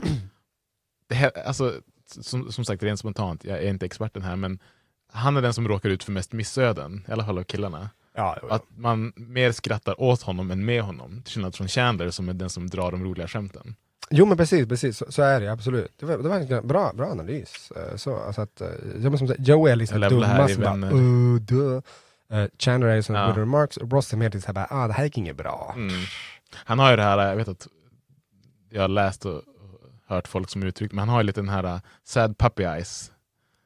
det 1.07 1.15
här, 1.15 1.31
alltså, 1.45 1.81
som, 2.11 2.51
som 2.51 2.65
sagt, 2.65 2.83
rent 2.83 2.99
spontant, 2.99 3.43
jag 3.43 3.57
är 3.63 3.69
inte 3.69 3.85
experten 3.85 4.21
här, 4.21 4.35
men 4.35 4.59
han 5.13 5.37
är 5.37 5.41
den 5.41 5.53
som 5.53 5.67
råkar 5.67 5.89
ut 5.89 6.03
för 6.03 6.11
mest 6.11 6.33
missöden, 6.33 7.05
i 7.07 7.11
alla 7.11 7.25
fall 7.25 7.37
av 7.37 7.43
killarna. 7.43 7.89
Ja. 8.15 8.37
Att 8.49 8.63
man 8.77 9.13
mer 9.15 9.51
skrattar 9.51 10.01
åt 10.01 10.21
honom 10.21 10.51
än 10.51 10.65
med 10.65 10.81
honom, 10.81 11.21
till 11.23 11.33
skillnad 11.33 11.55
från 11.55 11.67
Chandler 11.67 12.09
som 12.11 12.29
är 12.29 12.33
den 12.33 12.49
som 12.49 12.67
drar 12.67 12.91
de 12.91 13.03
roliga 13.03 13.27
skämten. 13.27 13.75
Jo 14.09 14.25
men 14.25 14.37
precis, 14.37 14.67
precis. 14.67 14.97
Så, 14.97 15.05
så 15.09 15.21
är 15.21 15.41
det 15.41 15.51
absolut. 15.51 15.93
Det 15.99 16.05
var, 16.05 16.17
det 16.17 16.29
var 16.29 16.39
en 16.39 16.67
bra, 16.67 16.93
bra 16.93 17.11
analys. 17.11 17.71
Eh, 17.75 17.95
Så, 17.95 18.15
alltså 18.15 18.41
att, 18.41 18.61
eh, 18.61 18.67
jag 19.01 19.11
måste 19.11 19.27
säga, 19.27 19.41
Joe 19.41 19.67
är 19.67 19.75
liksom 19.75 20.01
här 20.01 20.09
dumma 20.09 20.47
som 20.47 20.61
bara 20.61 20.91
uh, 20.91 21.35
duh. 21.35 21.81
Uh, 22.33 22.47
Chandler 22.59 22.87
är 22.89 23.01
som 23.01 23.15
Ja. 23.15 23.33
remarks 23.37 23.77
och 23.77 23.91
Ross 23.91 24.13
är 24.13 24.17
mer 24.17 24.29
till 24.29 24.41
såhär 24.41 24.67
ah 24.69 24.87
det 24.87 24.93
här 24.93 25.03
gick 25.03 25.17
inget 25.17 25.37
bra. 25.37 25.73
Mm. 25.75 25.93
Han 26.53 26.79
har 26.79 26.89
ju 26.91 26.95
det 26.95 27.03
här, 27.03 27.29
jag 27.29 27.35
vet 27.35 27.47
att 27.47 27.67
jag 28.69 28.81
har 28.81 28.87
läst 28.87 29.25
och 29.25 29.41
hört 30.07 30.27
folk 30.27 30.49
som 30.49 30.63
uttryckt, 30.63 30.93
men 30.93 30.99
han 30.99 31.09
har 31.09 31.19
ju 31.21 31.23
lite 31.27 31.41
den 31.41 31.49
här 31.49 31.65
uh, 31.65 31.79
sad 32.03 32.37
puppy 32.37 32.63
eyes 32.63 33.11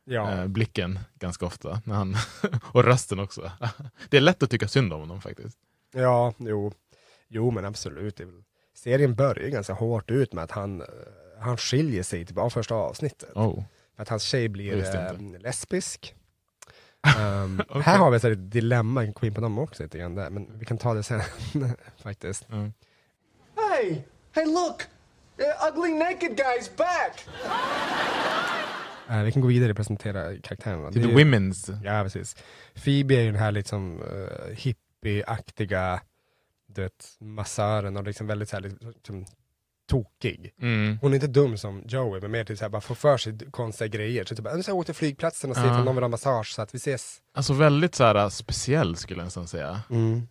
Ja. 0.05 0.31
eh, 0.31 0.47
blicken 0.47 0.99
ganska 1.19 1.45
ofta. 1.45 1.81
När 1.85 1.95
han 1.95 2.15
och 2.73 2.83
rösten 2.83 3.19
också. 3.19 3.51
det 4.09 4.17
är 4.17 4.21
lätt 4.21 4.43
att 4.43 4.49
tycka 4.49 4.67
synd 4.67 4.93
om 4.93 4.99
honom 4.99 5.21
faktiskt. 5.21 5.57
Ja, 5.93 6.33
jo. 6.37 6.73
Jo 7.27 7.51
men 7.51 7.65
absolut. 7.65 8.21
Serien 8.73 9.15
börjar 9.15 9.45
ju 9.45 9.51
ganska 9.51 9.73
hårt 9.73 10.11
ut 10.11 10.33
med 10.33 10.43
att 10.43 10.51
han, 10.51 10.81
eh, 10.81 10.87
han 11.39 11.57
skiljer 11.57 12.03
sig 12.03 12.25
typ 12.25 12.37
av 12.37 12.49
första 12.49 12.75
avsnittet. 12.75 13.35
Oh. 13.35 13.63
För 13.95 14.03
att 14.03 14.09
hans 14.09 14.23
tjej 14.23 14.49
blir 14.49 14.95
eh, 14.95 15.39
lesbisk. 15.39 16.15
Um, 17.17 17.61
Okej. 17.69 17.81
Här 17.81 17.97
har 17.97 18.11
vi 18.11 18.17
ett 18.17 18.51
dilemma, 18.51 19.01
vi 19.01 19.07
kan 19.07 19.13
gå 19.13 19.27
in 19.27 19.33
på 19.33 19.41
dem 19.41 19.59
också 19.59 19.83
lite 19.83 19.97
grann 19.97 20.15
där, 20.15 20.29
men 20.29 20.59
vi 20.59 20.65
kan 20.65 20.77
ta 20.77 20.93
det 20.93 21.03
sen 21.03 21.21
faktiskt. 21.97 22.49
Mm. 22.49 22.73
Hey, 23.55 24.01
hey, 24.31 24.45
look! 24.45 24.81
The 25.41 25.67
ugly 25.69 25.93
naked 25.93 26.31
guy's 26.37 26.69
back! 26.77 27.25
Eh, 29.09 29.23
vi 29.23 29.31
kan 29.31 29.41
gå 29.41 29.47
vidare 29.47 29.69
och 29.71 29.77
presentera 29.77 30.37
karaktärerna. 30.37 30.91
Till 30.91 31.01
Det 31.01 31.07
är 31.07 31.15
the 31.17 31.23
women's. 31.23 31.79
Ja, 31.83 32.03
precis. 32.03 32.35
Phoebe 32.83 33.15
är 33.15 33.19
ju 33.21 33.25
den 33.31 33.39
här 33.41 33.51
liksom 33.51 34.01
uh, 34.01 34.53
hippieaktiga 34.55 36.01
du 36.67 36.81
vet, 36.81 37.07
massören 37.19 37.97
och 37.97 38.03
liksom 38.03 38.27
väldigt 38.27 38.49
så 38.49 38.55
här, 38.55 38.61
liksom, 38.63 39.25
tokig. 39.89 40.53
Mm. 40.61 40.97
Hon 41.01 41.11
är 41.11 41.15
inte 41.15 41.27
dum 41.27 41.57
som 41.57 41.83
Joey, 41.87 42.21
men 42.21 42.31
mer 42.31 42.43
till 42.43 42.57
så 42.57 42.63
här, 42.63 42.69
bara 42.69 42.81
få 42.81 42.95
för 42.95 43.17
sig 43.17 43.37
konstiga 43.51 43.87
grejer. 43.87 44.25
Så 44.25 44.35
typ, 44.35 44.45
"Nu 44.55 44.63
ska 44.63 44.71
jag 44.71 44.77
åka 44.77 44.85
till 44.85 44.95
flygplatsen 44.95 45.49
och 45.49 45.55
se 45.55 45.61
Ja. 45.61 45.67
ifall 45.73 45.83
någon 45.85 45.95
vill 45.95 46.03
ha 46.03 46.09
massage, 46.09 46.53
så 46.55 46.61
att 46.61 46.73
vi 46.73 46.77
ses. 46.77 47.17
Alltså 47.33 47.53
väldigt 47.53 47.95
så 47.95 48.03
här, 48.03 48.29
speciell 48.29 48.95
skulle 48.95 49.19
jag 49.19 49.25
nästan 49.25 49.47
säga. 49.47 49.81
Mm. 49.89 50.27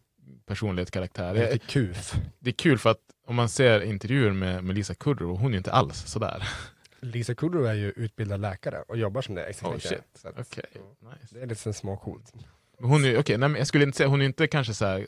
Personlighet, 0.47 0.91
karaktär. 0.91 1.35
Det, 1.35 1.59
kuf. 1.67 2.15
det 2.39 2.51
är 2.51 2.55
kul 2.55 2.79
för 2.79 2.91
att 2.91 2.99
om 3.31 3.37
man 3.37 3.49
ser 3.49 3.81
intervjuer 3.81 4.33
med, 4.33 4.65
med 4.65 4.75
Lisa 4.77 4.95
Kudrow, 4.95 5.39
hon 5.39 5.47
är 5.47 5.51
ju 5.51 5.59
inte 5.59 5.73
alls 5.73 6.07
sådär. 6.07 6.49
Lisa 7.01 7.35
Kudrow 7.35 7.67
är 7.67 7.75
ju 7.75 7.93
utbildad 7.97 8.41
läkare 8.41 8.83
och 8.89 8.97
jobbar 8.97 9.23
som 9.23 9.35
det 9.35 9.63
Oh, 9.63 9.79
shit. 9.79 10.03
Så 10.15 10.29
att, 10.29 10.57
ja, 10.57 10.81
nice. 11.01 11.35
Det 11.35 11.41
är 11.43 11.47
lite 11.47 11.73
småcoolt. 11.73 12.33
Hon 12.79 13.05
är, 13.05 13.39
nej, 13.39 13.39
men 13.39 13.55
jag 13.55 13.67
skulle 13.67 13.85
inte 13.85 13.97
säga, 13.97 14.09
hon 14.09 14.21
är 14.21 14.25
inte 14.25 14.47
kanske 14.47 14.75
så 14.75 14.85
här, 14.85 15.07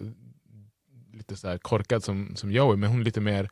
lite 1.12 1.36
så 1.36 1.48
här 1.48 1.58
korkad 1.58 2.04
som, 2.04 2.36
som 2.36 2.52
Joey, 2.52 2.76
men 2.76 2.90
hon 2.90 3.00
är 3.00 3.04
lite 3.04 3.20
mer 3.20 3.50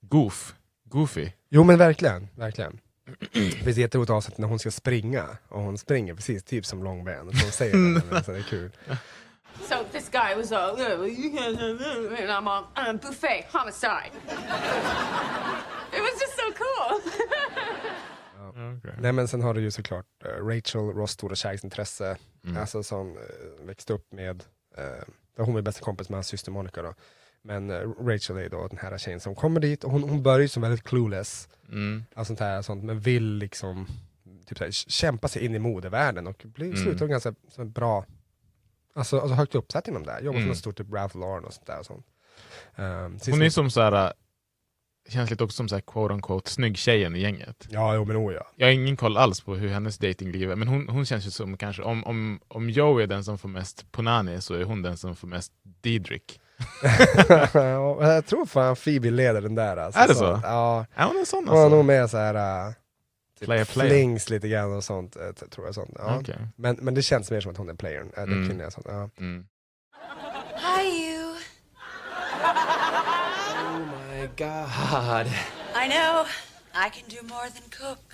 goof, 0.00 0.54
goofy. 0.84 1.30
Jo 1.48 1.64
men 1.64 1.78
verkligen, 1.78 2.28
verkligen. 2.34 2.80
Det 3.32 3.40
finns 3.40 3.66
ett 3.66 3.76
jätteroligt 3.76 4.10
avsnitt 4.10 4.38
när 4.38 4.48
hon 4.48 4.58
ska 4.58 4.70
springa 4.70 5.26
och 5.48 5.62
hon 5.62 5.78
springer 5.78 6.14
precis 6.14 6.44
typ 6.44 6.66
som 6.66 6.84
långben. 6.84 7.28
Och 7.28 7.34
hon 7.34 7.52
säger 7.52 7.94
det, 8.10 8.24
så 8.24 8.32
det 8.32 8.38
är 8.38 8.42
kul. 8.42 8.70
So 9.68 9.74
guy 10.18 10.34
was 10.36 10.52
all, 10.52 10.70
"Oh, 10.80 11.06
you 11.06 11.30
can't 11.38 11.58
have 11.64 11.78
that," 11.78 12.20
and 12.20 12.30
I'm 12.30 12.48
all, 12.48 12.64
um, 12.90 12.96
buffet, 12.96 13.44
homicide. 13.52 14.12
it 15.96 16.00
was 16.06 16.14
just 16.22 16.34
so 16.42 16.46
cool. 16.62 17.00
Nej 18.98 19.12
men 19.12 19.28
sen 19.28 19.42
har 19.42 19.54
du 19.54 19.60
ju 19.60 19.70
såklart 19.70 20.06
eh, 20.24 20.46
Rachel, 20.46 20.80
Ross 20.80 21.10
stora 21.10 21.34
kärleksintresse, 21.34 22.16
Mm. 22.44 22.56
alltså 22.60 22.82
som 22.82 23.16
uh, 23.16 23.22
växte 23.66 23.92
upp 23.92 24.12
med, 24.12 24.44
uh, 24.78 25.44
hon 25.44 25.54
var 25.54 25.62
bästa 25.62 25.84
kompis 25.84 26.08
med 26.08 26.16
hans 26.16 26.26
syster 26.26 26.52
Monica 26.52 26.82
då. 26.82 26.94
Men 27.42 27.70
eh, 27.70 27.80
Rachel 28.00 28.36
är 28.36 28.48
då 28.48 28.66
den 28.68 28.78
här 28.78 28.98
tjejen 28.98 29.20
som 29.20 29.34
kommer 29.34 29.60
dit 29.60 29.84
och 29.84 29.90
hon, 29.90 30.02
hon 30.02 30.22
börjar 30.22 30.38
ju 30.40 30.48
som 30.48 30.62
väldigt 30.62 30.82
clueless, 30.84 31.48
Mm. 31.68 32.04
alltså 32.14 32.30
sånt 32.30 32.40
här, 32.40 32.62
sånt, 32.62 32.84
men 32.84 33.00
vill 33.00 33.34
liksom 33.38 33.86
typ 34.46 34.58
så 34.58 34.64
här, 34.64 34.70
kämpa 34.70 35.28
sig 35.28 35.44
in 35.44 35.54
i 35.54 35.58
modevärlden 35.58 36.26
och 36.26 36.42
blir 36.44 36.66
Mm. 36.66 36.82
slutar 36.82 37.06
ganska 37.06 37.34
som 37.48 37.62
en 37.62 37.72
bra, 37.72 38.04
alltså, 38.98 39.20
alltså 39.20 39.34
högt 39.34 39.54
uppsatt 39.54 39.88
inom 39.88 40.02
det 40.02 40.12
här, 40.12 40.20
jobbar 40.20 40.32
för 40.32 40.38
Mm. 40.38 40.48
något 40.48 40.58
stort 40.58 40.76
typ 40.78 40.92
Ralph 40.92 41.18
Lauren 41.18 41.44
och 41.44 41.52
sånt 41.52 41.66
där. 41.66 41.78
Och 41.78 41.86
sånt. 41.86 42.06
Um, 42.76 43.18
Hon 43.30 43.42
är 43.42 43.50
som 43.50 43.70
så 43.70 43.80
här, 43.80 44.12
känns 45.08 45.30
lite 45.30 45.44
också 45.44 45.56
som 45.56 45.68
så 45.68 45.74
här, 45.74 45.82
quote 45.82 46.14
unquote 46.14 46.50
snygg 46.50 46.78
tjejen 46.78 47.16
i 47.16 47.20
gänget. 47.20 47.66
Ja, 47.70 47.94
jo 47.94 48.04
men 48.04 48.16
oh 48.16 48.34
ja. 48.34 48.46
Jag 48.56 48.66
har 48.66 48.72
ingen 48.72 48.96
koll 48.96 49.16
alls 49.16 49.40
på 49.40 49.54
hur 49.54 49.68
hennes 49.68 49.98
datingliv 49.98 50.50
är, 50.50 50.56
men 50.56 50.68
hon, 50.68 50.88
hon 50.88 51.06
känns 51.06 51.26
ju 51.26 51.30
som 51.30 51.56
kanske, 51.56 51.82
om, 51.82 52.04
om, 52.04 52.40
om 52.48 52.70
Joey 52.70 53.02
är 53.02 53.06
den 53.06 53.24
som 53.24 53.38
får 53.38 53.48
mest 53.48 53.92
Punani 53.92 54.40
så 54.40 54.54
är 54.54 54.64
hon 54.64 54.82
den 54.82 54.96
som 54.96 55.16
får 55.16 55.28
mest 55.28 55.52
Diedrich. 55.82 56.22
Ja, 57.54 58.12
jag 58.14 58.26
tror 58.26 58.46
fan 58.46 58.76
Phoebe 58.76 59.10
leder 59.10 59.40
den 59.42 59.54
där. 59.54 59.76
Alltså, 59.76 60.00
Är 60.00 60.08
det 60.08 60.14
så? 60.14 60.40
Ja. 60.42 60.86
Är 60.94 61.04
hon 61.06 61.16
en 61.16 61.26
sån 61.26 61.48
Hon 61.48 61.56
har 61.56 61.64
alltså? 61.64 61.76
nog 61.76 61.84
med 61.84 62.10
så 62.10 62.16
här 62.16 62.34
uh, 62.68 62.74
typ 63.38 63.46
Player, 63.46 63.64
player. 63.64 63.90
flings 63.90 64.30
lite 64.30 64.48
grann 64.48 64.72
och 64.76 64.84
sånt. 64.84 65.16
eh, 65.16 65.30
tror 65.50 65.66
jag 65.66 65.74
sånt. 65.74 65.90
Ja. 65.98 66.18
Okej. 66.20 66.38
Men, 66.56 66.76
men 66.80 66.94
det 66.94 67.02
känns 67.02 67.30
mer 67.30 67.40
som 67.40 67.50
att 67.52 67.56
hon 67.58 67.68
är 67.68 67.74
playern. 67.74 68.06
Äh, 68.08 68.14
den 68.14 68.32
Mm. 68.32 68.46
kvinnliga 68.48 68.70
sånt. 68.70 68.86
Ja. 68.88 69.10
Mm. 69.18 69.46
Hi, 70.56 71.10
you. 71.12 71.34
Oh 73.64 73.78
my 73.78 74.26
god. 74.36 75.26
I 75.84 75.88
know. 75.90 76.26
I 76.74 76.90
can 76.90 77.08
do 77.08 77.22
more 77.34 77.50
than 77.50 77.70
cook. 77.70 78.12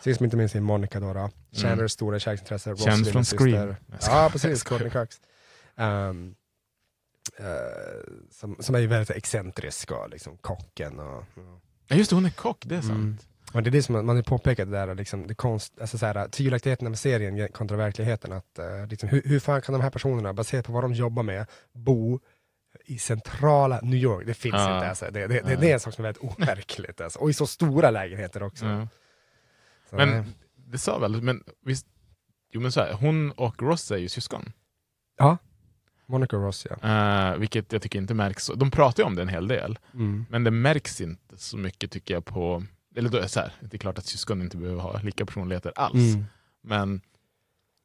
Sist 0.00 0.20
men 0.20 0.24
inte 0.26 0.36
minst 0.36 0.54
är 0.54 0.60
Monica 0.60 1.00
då. 1.00 1.12
då. 1.12 1.30
Chandlers 1.52 1.92
stora 1.92 2.18
kärleksintresse. 2.18 2.70
Ross 2.70 2.84
Känd 2.84 3.08
från. 3.12 3.24
Scream. 3.24 3.74
Ja 4.06 4.28
precis, 4.32 4.62
Courtney 4.62 4.90
Cox. 4.90 5.20
Um, 5.76 6.34
eh, 7.38 7.46
som, 8.30 8.56
som 8.60 8.74
är 8.74 8.78
ju 8.78 8.86
väldigt 8.86 9.10
excentrisk 9.16 9.90
och 9.90 10.10
liksom 10.10 10.36
kocken 10.36 10.98
och... 10.98 11.24
ja. 11.36 11.60
Ja 11.88 11.96
just 11.96 12.10
det, 12.10 12.16
hon 12.16 12.26
är 12.26 12.30
kock, 12.30 12.62
det 12.66 12.76
är 12.76 12.80
sant. 12.80 12.92
Mm. 12.92 13.18
Men 13.52 13.64
det 13.64 13.70
är 13.70 13.72
det 13.72 13.82
som 13.82 14.06
man 14.06 14.16
har 14.16 14.22
påpekat, 14.22 14.70
det 14.70 14.76
där, 14.76 14.94
liksom, 14.94 15.26
det 15.26 15.34
konst, 15.34 15.80
alltså 15.80 15.98
så 15.98 16.06
här, 16.06 16.28
tvivelaktigheterna 16.28 16.90
med 16.90 16.98
serien 16.98 17.48
kontra 17.48 17.76
verkligheten. 17.76 18.32
Att, 18.32 18.58
eh, 18.58 18.86
liksom, 18.86 19.08
hur, 19.08 19.22
hur 19.24 19.40
fan 19.40 19.62
kan 19.62 19.72
de 19.72 19.80
här 19.82 19.90
personerna, 19.90 20.32
baserat 20.32 20.66
på 20.66 20.72
vad 20.72 20.84
de 20.84 20.92
jobbar 20.92 21.22
med, 21.22 21.46
bo 21.72 22.20
i 22.84 22.98
centrala 22.98 23.80
New 23.82 23.98
York? 24.00 24.26
Det 24.26 24.34
finns 24.34 24.54
Ja. 24.54 24.74
inte. 24.76 24.88
Alltså. 24.88 25.04
Det, 25.10 25.26
det, 25.26 25.40
det, 25.40 25.56
det 25.56 25.70
är 25.70 25.74
en 25.74 25.80
sak 25.80 25.94
som 25.94 26.04
är 26.04 26.08
väldigt 26.12 26.22
overkligt. 26.22 27.00
Alltså. 27.00 27.18
Och 27.18 27.30
i 27.30 27.32
så 27.32 27.46
stora 27.46 27.90
lägenheter 27.90 28.42
också. 28.42 28.66
Ja. 28.66 28.88
Så, 29.90 29.96
nej. 29.96 30.06
Men 30.06 30.34
det 30.56 30.78
sa 30.78 30.98
väl, 30.98 31.22
men 31.22 31.44
visst, 31.64 31.86
jo 32.52 32.60
men 32.60 32.72
så 32.72 32.80
här, 32.80 32.92
hon 32.92 33.30
och 33.32 33.62
Ross 33.62 33.90
är 33.90 33.96
ju 33.96 34.08
syskon. 34.08 34.52
ja, 35.18 35.38
Monica 36.06 36.36
Ross 36.36 36.66
ja. 36.70 37.32
Uh, 37.32 37.38
vilket 37.38 37.72
jag 37.72 37.82
tycker 37.82 37.98
inte 37.98 38.14
märks. 38.14 38.50
De 38.56 38.70
pratar 38.70 39.02
ju 39.02 39.06
om 39.06 39.14
det 39.16 39.22
en 39.22 39.28
hel 39.28 39.48
del, 39.48 39.78
Mm. 39.94 40.26
men 40.30 40.44
det 40.44 40.50
märks 40.50 41.00
inte 41.00 41.36
så 41.36 41.56
mycket 41.56 41.90
tycker 41.90 42.14
jag 42.14 42.24
på, 42.24 42.64
eller 42.96 43.10
då, 43.10 43.28
så 43.28 43.40
här, 43.40 43.52
det 43.60 43.76
är 43.76 43.78
klart 43.78 43.98
att 43.98 44.06
syskon 44.06 44.42
inte 44.42 44.56
behöver 44.56 44.80
ha 44.82 45.00
lika 45.02 45.26
personligheter 45.26 45.72
alls, 45.76 46.14
Mm. 46.14 46.24
men 46.62 47.00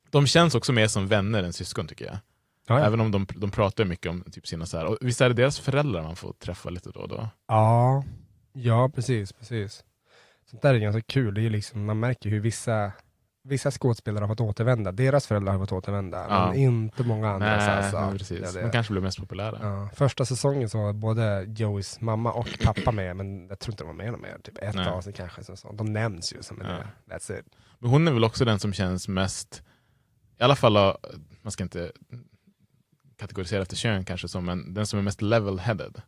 de 0.09 0.27
känns 0.27 0.55
också 0.55 0.73
mer 0.73 0.87
som 0.87 1.07
vänner 1.07 1.43
än 1.43 1.53
syskon 1.53 1.87
tycker 1.87 2.05
jag. 2.05 2.17
Ja, 2.67 2.79
ja. 2.79 2.85
Även 2.85 2.99
om 3.01 3.11
de, 3.11 3.27
de 3.35 3.51
pratar 3.51 3.85
mycket 3.85 4.09
om 4.09 4.23
typ 4.31 4.47
sina 4.47 4.65
så 4.65 4.77
här, 4.77 4.85
och 4.85 4.97
visst 5.01 5.21
är 5.21 5.29
det 5.29 5.35
deras 5.35 5.59
föräldrar 5.59 6.03
man 6.03 6.15
får 6.15 6.33
träffa 6.33 6.69
lite 6.69 6.89
då 6.89 6.99
och 6.99 7.07
då? 7.09 7.27
Ja, 7.47 8.03
ja 8.53 8.89
precis, 8.95 9.33
precis. 9.33 9.83
Sånt 10.49 10.61
där 10.61 10.73
är 10.73 10.79
ganska 10.79 11.01
kul, 11.01 11.33
det 11.33 11.41
är 11.41 11.49
liksom, 11.49 11.85
man 11.85 11.99
märker 11.99 12.29
hur 12.29 12.39
vissa, 12.39 12.91
vissa 13.43 13.71
skådespelare 13.71 14.23
har 14.23 14.27
fått 14.27 14.41
återvända, 14.41 14.91
deras 14.91 15.27
föräldrar 15.27 15.51
har 15.53 15.59
fått 15.59 15.71
återvända, 15.71 16.25
Ja. 16.29 16.47
men 16.47 16.55
inte 16.59 17.03
många 17.03 17.29
andra. 17.29 17.57
Nej, 17.57 17.69
alltså. 17.69 18.11
precis. 18.17 18.39
Ja, 18.41 18.51
det- 18.51 18.61
De 18.61 18.71
kanske 18.71 18.93
blir 18.93 19.01
mest 19.01 19.17
populära. 19.19 19.59
Ja, 19.61 19.89
första 19.95 20.25
säsongen 20.25 20.69
så 20.69 20.77
var 20.77 20.93
både 20.93 21.45
Joeys 21.57 22.01
mamma 22.01 22.31
och 22.33 22.47
pappa 22.63 22.91
med, 22.91 23.15
men 23.15 23.47
jag 23.47 23.59
tror 23.59 23.73
inte 23.73 23.83
de 23.83 23.87
var 23.87 23.93
med 23.93 24.19
mer. 24.19 24.37
Typ 24.43 24.57
ett 24.57 24.75
Nej. 24.75 24.87
avsnitt 24.87 25.15
kanske. 25.15 25.43
Så, 25.43 25.55
så. 25.55 25.71
De 25.71 25.93
nämns 25.93 26.33
ju 26.33 26.43
som 26.43 26.61
en 26.61 26.67
Ja. 26.67 27.15
That's 27.15 27.39
it. 27.39 27.45
Men 27.79 27.89
hon 27.89 28.07
är 28.07 28.11
väl 28.11 28.23
också 28.23 28.45
den 28.45 28.59
som 28.59 28.73
känns 28.73 29.07
mest, 29.07 29.61
i 30.39 30.43
alla 30.43 30.55
fall, 30.55 30.77
av- 30.77 30.97
man 31.41 31.51
ska 31.51 31.63
inte 31.63 31.91
kategorisera 33.17 33.61
efter 33.61 33.75
kön 33.75 34.05
kanske, 34.05 34.27
som 34.27 34.45
men 34.45 34.73
den 34.73 34.87
som 34.87 34.99
är 34.99 35.03
mest 35.03 35.21
level-headed 35.21 36.01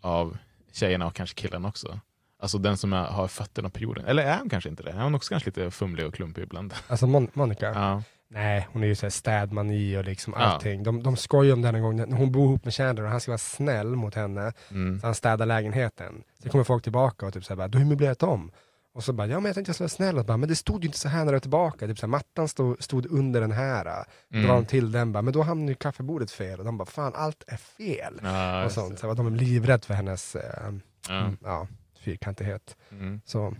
av 0.00 0.36
tjejerna 0.72 1.06
och 1.06 1.14
kanske 1.14 1.34
killarna 1.40 1.68
också. 1.68 2.00
Alltså 2.44 2.58
den 2.58 2.76
som 2.76 2.92
är, 2.92 3.04
har 3.04 3.28
fötterna 3.28 3.70
på 3.70 3.78
jorden. 3.78 4.04
Eller 4.04 4.22
är 4.22 4.38
hon 4.38 4.48
kanske 4.50 4.70
inte 4.70 4.82
det? 4.82 4.90
Är 4.90 5.02
hon 5.02 5.14
också 5.14 5.30
kanske 5.30 5.48
lite 5.50 5.70
fumlig 5.70 6.06
och 6.06 6.14
klumpig 6.14 6.42
ibland? 6.42 6.74
Alltså 6.88 7.06
Mon- 7.06 7.30
Monica, 7.32 7.66
Ja. 7.74 8.02
nej 8.30 8.68
hon 8.72 8.82
är 8.82 8.86
ju 8.86 8.94
såhär 8.94 9.10
städmani 9.10 9.96
och 9.96 10.04
liksom 10.04 10.34
Ja. 10.36 10.42
allting. 10.44 10.82
De, 10.82 11.02
de 11.02 11.16
skojar 11.16 11.52
om 11.54 11.62
den 11.62 11.74
en 11.74 11.82
gång, 11.82 12.12
hon 12.12 12.32
bor 12.32 12.44
ihop 12.44 12.64
med 12.64 12.74
Chandler 12.74 13.04
och 13.04 13.10
han 13.10 13.20
ska 13.20 13.30
vara 13.30 13.38
snäll 13.38 13.86
mot 13.96 14.14
henne, 14.14 14.52
Mm. 14.70 15.00
så 15.00 15.06
han 15.06 15.14
städar 15.14 15.46
lägenheten. 15.46 16.22
Så 16.42 16.48
kommer 16.48 16.64
folk 16.64 16.82
tillbaka 16.82 17.26
och 17.26 17.32
typ 17.32 17.44
såhär, 17.44 17.68
du 17.68 17.78
har 17.78 17.84
ju 17.84 17.88
möblerat 17.90 18.22
om. 18.22 18.50
Och 18.94 19.04
så 19.04 19.12
bara, 19.12 19.26
ja 19.26 19.36
men 19.36 19.44
jag 19.44 19.54
tänkte 19.54 19.68
jag 19.68 19.74
skulle 19.74 19.84
vara 19.84 19.88
snäll, 19.88 20.18
och 20.18 20.24
bara, 20.24 20.36
men 20.36 20.48
det 20.48 20.56
stod 20.56 20.82
ju 20.82 20.86
inte 20.86 20.98
så 20.98 21.08
här 21.08 21.24
när 21.24 21.32
du 21.32 21.36
är 21.36 21.40
tillbaka. 21.40 21.86
Typ 21.86 21.98
såhär, 21.98 22.08
mattan 22.10 22.48
stod, 22.48 22.82
stod 22.82 23.06
under 23.12 23.40
den 23.40 23.52
här. 23.52 24.04
Mm. 24.32 24.46
Drar 24.46 24.54
de 24.54 24.64
till 24.66 24.92
den, 24.92 25.12
bara, 25.12 25.22
men 25.22 25.32
då 25.32 25.42
hamnar 25.42 25.68
ju 25.68 25.74
kaffebordet 25.74 26.30
fel. 26.30 26.58
Och 26.58 26.64
de 26.64 26.78
bara, 26.78 26.86
fan 26.86 27.12
allt 27.14 27.44
är 27.46 27.56
fel. 27.56 28.20
Ja, 28.22 28.64
och 28.64 28.72
sånt. 28.72 28.90
det. 28.94 28.98
Så 29.00 29.14
de 29.14 29.26
är 29.26 29.30
livrädda 29.30 29.82
för 29.86 29.94
hennes 29.94 30.36
eh, 30.36 30.72
Ja. 31.08 31.14
mm, 31.20 31.36
ja, 31.44 31.66
fyrkantighet. 32.04 32.76
Mm. 32.90 33.20
Så, 33.24 33.54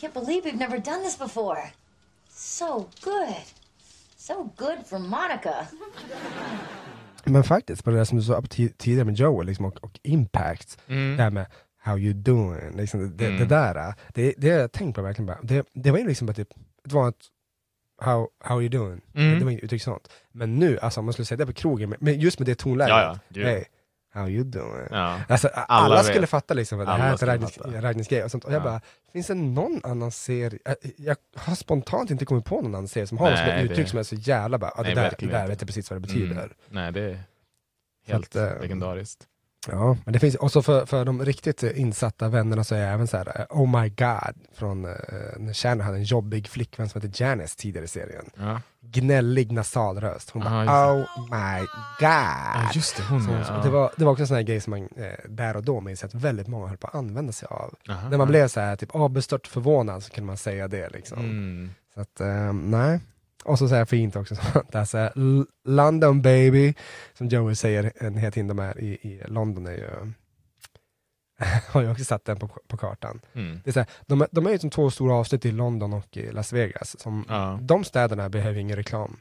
Can't 0.00 0.12
believe 0.12 0.50
we've 0.50 0.58
never 0.58 0.78
done 0.78 1.02
this 1.04 1.18
before. 1.18 1.60
So 2.30 2.78
good. 3.04 3.34
So 4.16 4.34
good 4.56 4.86
for 4.86 4.98
Monica. 4.98 5.66
men 7.24 7.44
faktiskt, 7.44 7.84
på 7.84 7.90
det 7.90 7.96
där 7.96 8.04
som 8.04 8.18
du 8.18 8.24
sa 8.24 8.40
ti- 8.40 8.72
tidigare 8.78 9.04
med 9.04 9.14
Joel 9.14 9.46
liksom, 9.46 9.64
och, 9.66 9.84
och 9.84 10.00
impact, 10.02 10.78
Mm. 10.88 11.16
det 11.16 11.22
här 11.22 11.30
med 11.30 11.46
how 11.78 11.98
you 11.98 12.12
doing, 12.14 12.76
liksom, 12.76 13.00
det, 13.00 13.06
det, 13.08 13.26
Mm. 13.26 13.38
det 13.38 13.44
där, 13.44 13.94
det, 14.14 14.34
det 14.38 14.50
har 14.50 14.58
jag 14.58 14.72
tänkt 14.72 14.94
på 14.96 15.02
verkligen 15.02 15.26
bara. 15.26 15.38
Det, 15.42 15.66
det 15.72 15.90
var 15.90 15.98
ju 15.98 16.06
liksom 16.08 16.26
bara 16.26 16.32
typ, 16.34 16.48
det 16.84 16.94
var 16.94 17.08
ett 17.08 17.24
how, 18.00 18.28
how 18.40 18.60
you 18.60 18.68
doing, 18.68 19.00
Mm. 19.14 19.38
det 19.38 19.44
var 19.44 19.50
inget 19.50 19.64
uttryck 19.64 19.82
sånt. 19.82 20.08
Men 20.32 20.56
nu, 20.58 20.78
alltså 20.78 21.00
om 21.00 21.06
man 21.06 21.12
skulle 21.12 21.26
säga 21.26 21.36
det 21.38 21.46
på 21.46 21.52
krogen, 21.52 21.90
men- 21.90 21.98
men 22.00 22.20
just 22.20 22.38
med 22.38 22.46
det 22.48 22.54
tonläget, 22.54 22.90
Ja, 22.90 23.18
ja. 23.28 23.64
How 24.14 24.28
you 24.28 24.44
doing? 24.44 24.86
Ja. 24.90 25.20
Alltså, 25.28 25.48
alla 25.48 25.84
Alla 25.94 26.02
skulle 26.02 26.26
fatta 26.26 26.54
liksom 26.54 26.80
att 26.80 26.86
det 26.86 26.92
här 26.92 27.12
är 27.12 27.46
skulle 27.46 27.82
Ragnhilds 27.82 28.08
grej 28.08 28.24
och 28.24 28.30
sånt. 28.30 28.44
Och 28.44 28.52
jag 28.52 28.60
Ja. 28.60 28.64
bara, 28.64 28.80
finns 29.12 29.26
det 29.26 29.34
någon 29.34 29.80
annan 29.84 30.10
serie? 30.12 30.58
Jag, 30.96 31.16
har 31.36 31.54
spontant 31.54 32.10
inte 32.10 32.24
kommit 32.24 32.44
på 32.44 32.54
någon 32.62 32.74
annan 32.74 32.88
serie 32.88 33.06
som 33.06 33.18
har 33.18 33.30
något 33.30 33.38
Nej, 33.38 33.58
ett 33.58 33.64
uttryck 33.70 33.86
det- 33.86 33.90
som 33.90 33.98
är 33.98 34.02
så 34.02 34.14
jävla 34.14 34.58
bara, 34.58 34.72
ja, 34.76 34.82
det 34.82 34.94
Nej, 34.94 34.94
där, 34.94 35.14
det 35.18 35.26
där 35.26 35.46
vet 35.48 35.60
jag 35.60 35.66
precis 35.68 35.90
vad 35.90 35.96
det 35.96 36.06
betyder. 36.06 36.32
Mm. 36.36 36.50
Nej, 36.68 36.92
det 36.92 37.00
är 37.00 37.18
Så 38.06 38.12
helt 38.12 38.36
att, 38.36 38.52
eh, 38.56 38.60
legendariskt. 38.60 39.26
Ja, 39.68 39.96
men 40.04 40.12
det 40.12 40.18
finns, 40.18 40.34
och 40.34 40.52
så 40.52 40.62
för, 40.62 40.86
för 40.86 41.04
de 41.04 41.24
riktigt 41.24 41.62
insatta 41.62 42.28
vännerna 42.28 42.64
så 42.64 42.74
är 42.74 42.78
jag 42.78 42.92
även 42.92 43.06
så 43.06 43.16
här, 43.16 43.40
eh, 43.40 43.46
Oh 43.50 43.80
My 43.80 43.88
God, 43.88 44.34
från 44.54 44.84
uh, 44.84 44.94
när 45.36 45.52
Chandler 45.52 45.84
hade 45.84 45.96
en 45.96 46.04
jobbig 46.04 46.48
flickvän 46.48 46.88
som 46.88 47.02
hette 47.02 47.22
Janice 47.24 47.56
tidigare 47.58 47.84
i 47.84 47.88
serien. 47.88 48.30
Ja. 48.36 48.60
Gnällig 48.80 49.52
nasalröst. 49.52 50.30
Hon 50.30 50.42
bara, 50.42 50.64
Ja, 50.64 50.92
Oh 50.92 51.22
My 51.22 51.58
God. 51.60 51.68
Ja, 52.00 52.70
just 52.74 52.96
det, 52.96 53.02
hon 53.02 53.22
så, 53.24 53.30
ja. 53.30 53.44
så 53.44 53.52
det, 53.62 53.70
var, 53.70 53.92
det 53.96 54.04
var 54.04 54.12
också 54.12 54.22
en 54.22 54.28
sån 54.28 54.36
här 54.36 54.42
grej 54.42 54.60
som 54.60 54.70
man 54.70 54.88
eh, 54.96 55.28
där 55.28 55.56
och 55.56 55.64
då 55.64 55.80
minns 55.80 56.04
att 56.04 56.14
väldigt 56.14 56.48
många 56.48 56.66
höll 56.66 56.76
på 56.76 56.86
att 56.86 56.94
använda 56.94 57.32
sig 57.32 57.48
av. 57.50 57.74
Aha. 57.88 58.08
När 58.08 58.18
man 58.18 58.28
blev 58.28 58.48
så 58.48 58.60
här, 58.60 58.76
typ, 58.76 58.94
oh, 58.94 59.08
bestört 59.08 59.46
förvånad 59.46 60.02
så 60.02 60.10
kunde 60.10 60.26
man 60.26 60.36
säga 60.36 60.68
det 60.68 60.88
liksom. 60.88 61.18
Mm. 61.18 61.70
Så 61.94 62.00
att, 62.00 62.20
eh, 62.20 62.52
nej. 62.52 63.00
Och 63.44 63.58
så 63.58 63.68
säger 63.68 63.84
fint 63.84 64.16
också, 64.16 64.34
det 64.72 64.78
är 64.78 64.84
så 64.84 64.98
här, 64.98 65.12
"L- 65.16 65.46
London 65.64 66.22
baby, 66.22 66.74
som 67.14 67.28
Joey 67.28 67.54
säger 67.54 67.92
en 67.96 68.16
hela 68.16 68.30
tiden 68.30 68.48
de 68.48 68.58
är 68.58 68.80
i, 68.80 68.86
i 68.86 69.22
London 69.26 69.66
är 69.66 69.72
ju, 69.72 69.88
har 71.68 71.82
ju 71.82 71.90
också 71.90 72.04
satt 72.04 72.24
den 72.24 72.38
på, 72.38 72.48
på 72.68 72.76
kartan. 72.76 73.20
Mm. 73.34 73.60
Det 73.64 73.70
är 73.70 73.72
så 73.72 73.80
här, 73.80 73.88
de, 74.06 74.20
är- 74.22 74.28
de 74.30 74.46
är 74.46 74.50
ju 74.50 74.58
som 74.58 74.70
två 74.70 74.90
stora 74.90 75.14
avsnitt 75.14 75.44
i 75.46 75.50
London 75.52 75.92
och 75.92 76.16
i 76.16 76.32
Las 76.32 76.52
Vegas. 76.52 77.00
Som, 77.00 77.24
Ja. 77.28 77.58
De 77.62 77.84
städerna 77.84 78.28
behöver 78.28 78.58
ingen 78.58 78.76
reklam, 78.76 79.16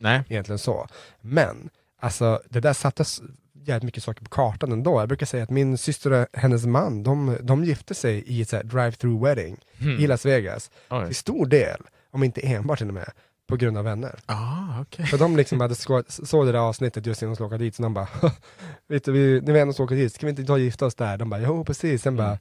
Nej. 0.00 0.22
egentligen 0.28 0.58
så. 0.58 0.86
Men, 1.20 1.70
alltså 2.00 2.42
det 2.50 2.60
där 2.60 2.72
sattes 2.72 3.20
jävligt 3.54 3.82
mycket 3.84 4.02
saker 4.02 4.24
på 4.24 4.30
kartan 4.30 4.72
ändå. 4.72 5.00
Jag 5.00 5.08
brukar 5.08 5.26
säga 5.26 5.42
att 5.42 5.50
min 5.50 5.78
syster 5.78 6.10
och 6.12 6.26
hennes 6.32 6.66
man, 6.66 7.02
de, 7.02 7.36
de 7.42 7.64
gifte 7.64 7.94
sig 7.94 8.18
i 8.26 8.42
ett 8.42 8.50
drive-through 8.52 9.24
wedding 9.24 9.56
Mm. 9.80 10.00
i 10.00 10.06
Las 10.06 10.26
Vegas. 10.26 10.70
Oj. 10.90 11.06
Till 11.06 11.14
stor 11.14 11.46
del, 11.46 11.80
om 12.10 12.22
inte 12.22 12.40
enbart 12.46 12.78
till 12.78 12.88
och 12.88 12.94
med, 12.94 13.10
på 13.46 13.56
grund 13.56 13.78
av 13.78 13.84
vänner. 13.84 14.18
Ah, 14.26 14.80
okej. 14.80 15.06
För 15.06 15.18
de 15.18 15.36
liksom 15.36 15.60
hade 15.60 15.74
såg 16.08 16.46
det 16.46 16.52
där 16.52 16.58
avsnittet 16.58 17.06
just 17.06 17.22
innan 17.22 17.30
de 17.30 17.36
skulle 17.36 17.46
åka 17.46 17.58
dit, 17.58 17.74
så 17.74 17.82
de 17.82 17.94
bara, 17.94 18.08
vet 18.88 19.04
du, 19.04 19.12
vi, 19.12 19.40
när 19.40 19.52
vi 19.52 19.60
ändå 19.60 19.72
ska 19.72 19.82
åka 19.82 19.94
dit, 19.94 20.14
ska 20.14 20.26
vi 20.26 20.30
inte 20.30 20.44
ta 20.44 20.52
och 20.52 20.58
gifta 20.58 20.86
oss 20.86 20.94
där? 20.94 21.16
De 21.18 21.30
bara, 21.30 21.40
jo 21.40 21.64
precis, 21.64 22.02
sen 22.02 22.16
bara, 22.16 22.38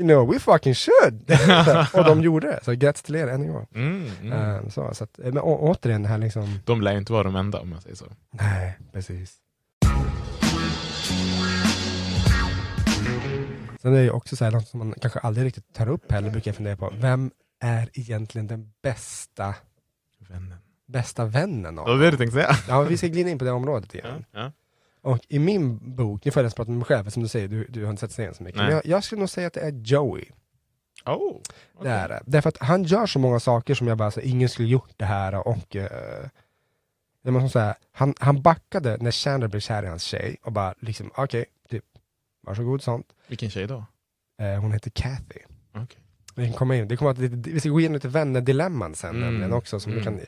you 0.00 0.08
know, 0.08 0.32
we 0.32 0.38
fucking 0.38 0.74
should! 0.74 1.30
och 1.94 2.04
de 2.04 2.22
gjorde 2.22 2.46
det, 2.46 2.60
så 2.62 2.72
grattis 2.72 3.02
till 3.02 3.14
er 3.14 3.26
än 3.28 3.42
en 3.42 3.52
gång. 3.52 3.66
Mm, 3.74 4.10
mm. 4.22 4.32
Eh, 4.32 4.68
så, 4.68 4.94
så 4.94 5.04
att, 5.04 5.18
eh, 5.18 5.24
men 5.24 5.38
å, 5.38 5.58
återigen 5.60 6.02
det 6.02 6.08
här 6.08 6.18
liksom, 6.18 6.58
De 6.64 6.82
lär 6.82 6.92
ju 6.92 6.98
inte 6.98 7.12
vara 7.12 7.22
de 7.22 7.36
enda 7.36 7.60
om 7.60 7.70
man 7.70 7.80
säger 7.80 7.96
så. 7.96 8.06
nej, 8.30 8.78
precis. 8.92 9.36
Sen 13.80 13.92
är 13.92 13.98
det 13.98 14.04
ju 14.04 14.10
också 14.10 14.36
så 14.36 14.44
här, 14.44 14.52
något 14.52 14.68
som 14.68 14.78
man 14.78 14.94
kanske 15.00 15.18
aldrig 15.18 15.46
riktigt 15.46 15.74
tar 15.74 15.88
upp 15.88 16.12
heller, 16.12 16.30
brukar 16.30 16.48
jag 16.48 16.56
fundera 16.56 16.76
på, 16.76 16.92
vem 16.94 17.30
är 17.60 17.90
egentligen 17.92 18.46
den 18.46 18.72
bästa 18.82 19.54
Vännen. 20.28 20.58
bästa 20.86 21.24
vännen 21.24 21.78
av 21.78 21.86
Det 21.86 21.92
var 21.92 21.98
det 22.04 22.10
du 22.10 22.16
tänkte 22.16 22.34
säga? 22.34 22.56
Ja, 22.68 22.82
vi 22.82 22.96
ska 22.96 23.06
glida 23.06 23.30
in 23.30 23.38
på 23.38 23.44
det 23.44 23.50
området 23.52 23.94
Ja, 23.94 24.00
igen. 24.00 24.24
ja. 24.32 24.52
Och 25.02 25.18
i 25.28 25.38
min 25.38 25.94
bok, 25.96 26.24
nu 26.24 26.30
får 26.30 26.40
jag 26.40 26.44
nästan 26.44 26.56
prata 26.56 26.70
med 26.70 26.78
mig 26.78 26.86
själv, 26.86 27.10
som 27.10 27.22
du 27.22 27.28
säger, 27.28 27.48
du, 27.48 27.66
du 27.68 27.84
har 27.84 27.90
inte 27.90 28.00
sett 28.00 28.12
serien 28.12 28.34
så 28.34 28.42
mycket. 28.42 28.56
Nej. 28.56 28.66
Men 28.66 28.74
jag, 28.74 28.86
jag 28.86 29.04
skulle 29.04 29.18
nog 29.18 29.30
säga 29.30 29.46
att 29.46 29.52
det 29.52 29.60
är 29.60 29.72
Joey. 29.72 30.24
Oh, 31.04 31.40
Det 31.82 31.88
är 31.90 32.08
det. 32.08 32.22
Därför 32.26 32.48
att 32.48 32.58
han 32.58 32.84
gör 32.84 33.06
så 33.06 33.18
många 33.18 33.40
saker 33.40 33.74
som 33.74 33.86
jag 33.88 33.98
bara, 33.98 34.10
så, 34.10 34.20
ingen 34.20 34.48
skulle 34.48 34.68
gjort 34.68 34.90
det 34.96 35.04
här 35.04 35.48
och 35.48 35.76
uh, 35.76 35.84
det 37.22 37.30
måste 37.30 37.48
säga, 37.48 37.74
han, 37.92 38.14
han 38.20 38.42
backade 38.42 38.96
när 39.00 39.10
Chandler 39.10 39.48
blev 39.48 39.60
kär 39.60 39.82
i 39.82 39.86
hans 39.86 40.02
tjej 40.02 40.36
och 40.42 40.52
bara 40.52 40.74
liksom, 40.80 41.10
okej, 41.16 41.44
typ, 41.68 41.84
varsågod 42.42 42.82
sånt. 42.82 43.06
Vilken 43.26 43.50
tjej 43.50 43.66
då? 43.66 43.84
Eh, 44.38 44.60
hon 44.60 44.72
heter 44.72 44.90
Kathy. 44.90 45.40
Okej. 45.74 46.00
Vi 46.36 46.52
komma 46.52 46.76
in, 46.76 46.88
det 46.88 46.96
kommer 46.96 47.10
att, 47.10 47.18
vi 47.18 47.60
ska 47.60 47.68
gå 47.68 47.80
in 47.80 47.92
lite 47.92 48.08
vänner-dilemman 48.08 48.94
sen 48.94 49.10
Mm. 49.10 49.20
nämligen 49.22 49.52
också. 49.52 49.80
Som 49.80 49.92
Mm. 49.92 50.04
kan, 50.04 50.20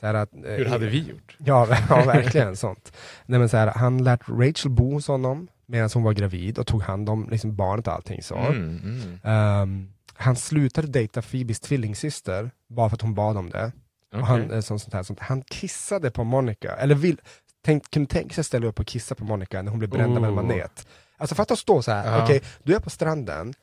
så 0.00 0.06
att, 0.06 0.34
eh, 0.34 0.40
Hur 0.42 0.64
hade 0.64 0.86
vi 0.86 0.98
gjort? 0.98 1.36
Ja, 1.38 1.66
ja 1.88 2.04
verkligen 2.04 2.56
sånt. 2.56 2.92
Nej, 3.26 3.38
men 3.38 3.48
så 3.48 3.56
här, 3.56 3.66
han 3.66 4.04
lärt 4.04 4.28
Rachel 4.28 4.70
bo 4.70 4.92
hos 4.92 5.08
honom 5.08 5.48
medan 5.66 5.90
hon 5.94 6.02
var 6.02 6.12
gravid 6.12 6.58
och 6.58 6.66
tog 6.66 6.82
hand 6.82 7.08
om 7.08 7.28
liksom, 7.30 7.56
barnet 7.56 7.86
och 7.86 7.92
allting 7.94 8.22
så. 8.22 8.36
Mm, 8.36 8.80
mm. 8.84 9.18
Ehm, 9.24 9.92
han 10.14 10.36
slutade 10.36 10.86
dejta 10.88 11.22
Phoebes 11.22 11.60
tvillingsyster 11.60 12.50
bara 12.68 12.88
för 12.88 12.94
att 12.96 13.02
hon 13.02 13.14
bad 13.14 13.36
om 13.36 13.50
det. 13.50 13.72
Och 14.12 14.26
han, 14.26 14.50
eh, 14.50 14.60
sånt, 14.60 14.82
sånt 14.82 14.94
här, 14.94 15.02
sånt. 15.02 15.20
han 15.20 15.42
kissade 15.42 16.10
på 16.10 16.24
Monica, 16.24 16.76
eller 16.76 16.94
vill, 16.94 17.20
tänk, 17.64 17.90
kunde 17.90 18.10
tänka 18.10 18.34
sig 18.34 18.44
ställa 18.44 18.66
upp 18.66 18.80
och 18.80 18.86
kissa 18.86 19.14
på 19.14 19.24
Monica 19.24 19.62
när 19.62 19.70
hon 19.70 19.78
blev 19.78 19.90
bränd 19.90 20.16
av 20.18 20.24
en 20.24 20.30
Oh. 20.30 20.34
manet. 20.34 20.86
Alltså 21.16 21.34
fatta 21.34 21.54
att 21.54 21.58
stå 21.60 21.82
så 21.82 21.92
här, 21.92 22.16
Ja. 22.18 22.24
okej, 22.24 22.42
du 22.62 22.74
är 22.74 22.80
på 22.80 22.90
stranden, 22.90 23.54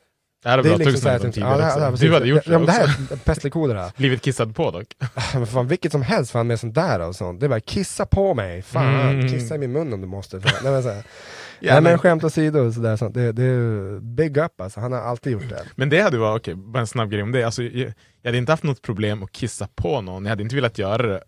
Det 0.42 0.48
här 0.48 0.62
tog 0.62 0.76
så 0.78 0.82
här, 0.82 0.96
snabbt 0.96 1.24
om 1.24 1.32
tidigare 1.32 1.60
ja, 1.62 1.78
det 1.78 1.88
också. 1.92 2.04
ja, 2.04 2.08
Du 2.10 2.14
hade 2.14 2.28
gjort 2.28 2.44
det 2.44 2.52
ja, 2.52 2.58
men 2.58 2.66
det 2.66 2.72
här 2.72 2.84
också. 2.84 3.14
är 3.14 3.18
pestlektioner 3.18 3.74
här. 3.74 3.92
Blivit 3.96 4.22
kissad 4.22 4.54
på 4.56 4.70
dock. 4.70 4.86
Men 5.34 5.46
fan 5.46 5.66
vilket 5.68 5.92
som 5.92 6.02
helst 6.02 6.30
fan 6.30 6.46
med 6.46 6.60
sånt 6.60 6.74
där 6.74 7.00
och 7.00 7.16
sånt. 7.16 7.40
Det 7.40 7.46
är 7.46 7.48
bara 7.50 7.60
kissa 7.60 8.06
på 8.06 8.34
mig, 8.34 8.62
fan, 8.62 8.86
Mm. 9.10 9.28
kissa 9.28 9.54
i 9.54 9.58
min 9.58 9.72
mun 9.72 9.92
om 9.92 10.00
du 10.00 10.06
måste. 10.06 10.40
Fan. 10.40 10.52
Nej, 10.62 10.72
men, 10.72 10.82
så 10.82 10.88
här. 10.90 11.02
Ja, 11.60 11.72
Nej, 11.72 11.82
men 11.82 11.98
skämt 11.98 12.24
åsido, 12.24 12.58
och 12.58 12.74
sådär, 12.74 12.96
sånt. 12.96 13.14
Det, 13.14 13.32
det 13.32 13.42
är 13.42 14.00
big 14.00 14.36
up 14.36 14.60
alltså, 14.60 14.80
han 14.80 14.92
har 14.92 15.00
alltid 15.00 15.32
gjort 15.32 15.48
det. 15.48 15.62
Men 15.74 15.88
det 15.88 16.00
hade 16.00 16.18
varit, 16.18 16.40
okej, 16.42 16.54
bara 16.54 16.80
en 16.80 16.86
snabb 16.86 17.10
grej 17.10 17.22
om 17.22 17.32
det. 17.32 17.44
Alltså, 17.44 17.62
jag, 17.62 17.92
jag 18.22 18.28
hade 18.28 18.38
inte 18.38 18.52
haft 18.52 18.62
något 18.62 18.82
problem 18.82 19.22
att 19.22 19.32
kissa 19.32 19.68
på 19.74 20.00
någon, 20.00 20.24
jag 20.24 20.30
hade 20.30 20.42
inte 20.42 20.54
velat 20.54 20.78
göra 20.78 21.06
det 21.06 21.22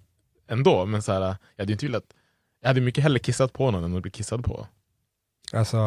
ändå, 0.51 0.87
men 0.87 1.03
så 1.03 1.13
här, 1.13 1.21
jag 1.21 1.37
hade 1.63 1.73
inte 1.73 1.87
velat 1.87 2.05
jag 2.61 2.69
hade 2.69 2.81
mycket 2.81 3.03
hellre 3.03 3.19
kissat 3.19 3.53
på 3.53 3.71
någon 3.71 3.85
än 3.85 3.97
att 3.97 4.03
bli 4.03 4.11
kissad 4.11 4.45
på. 4.45 4.67
Alltså, 5.53 5.79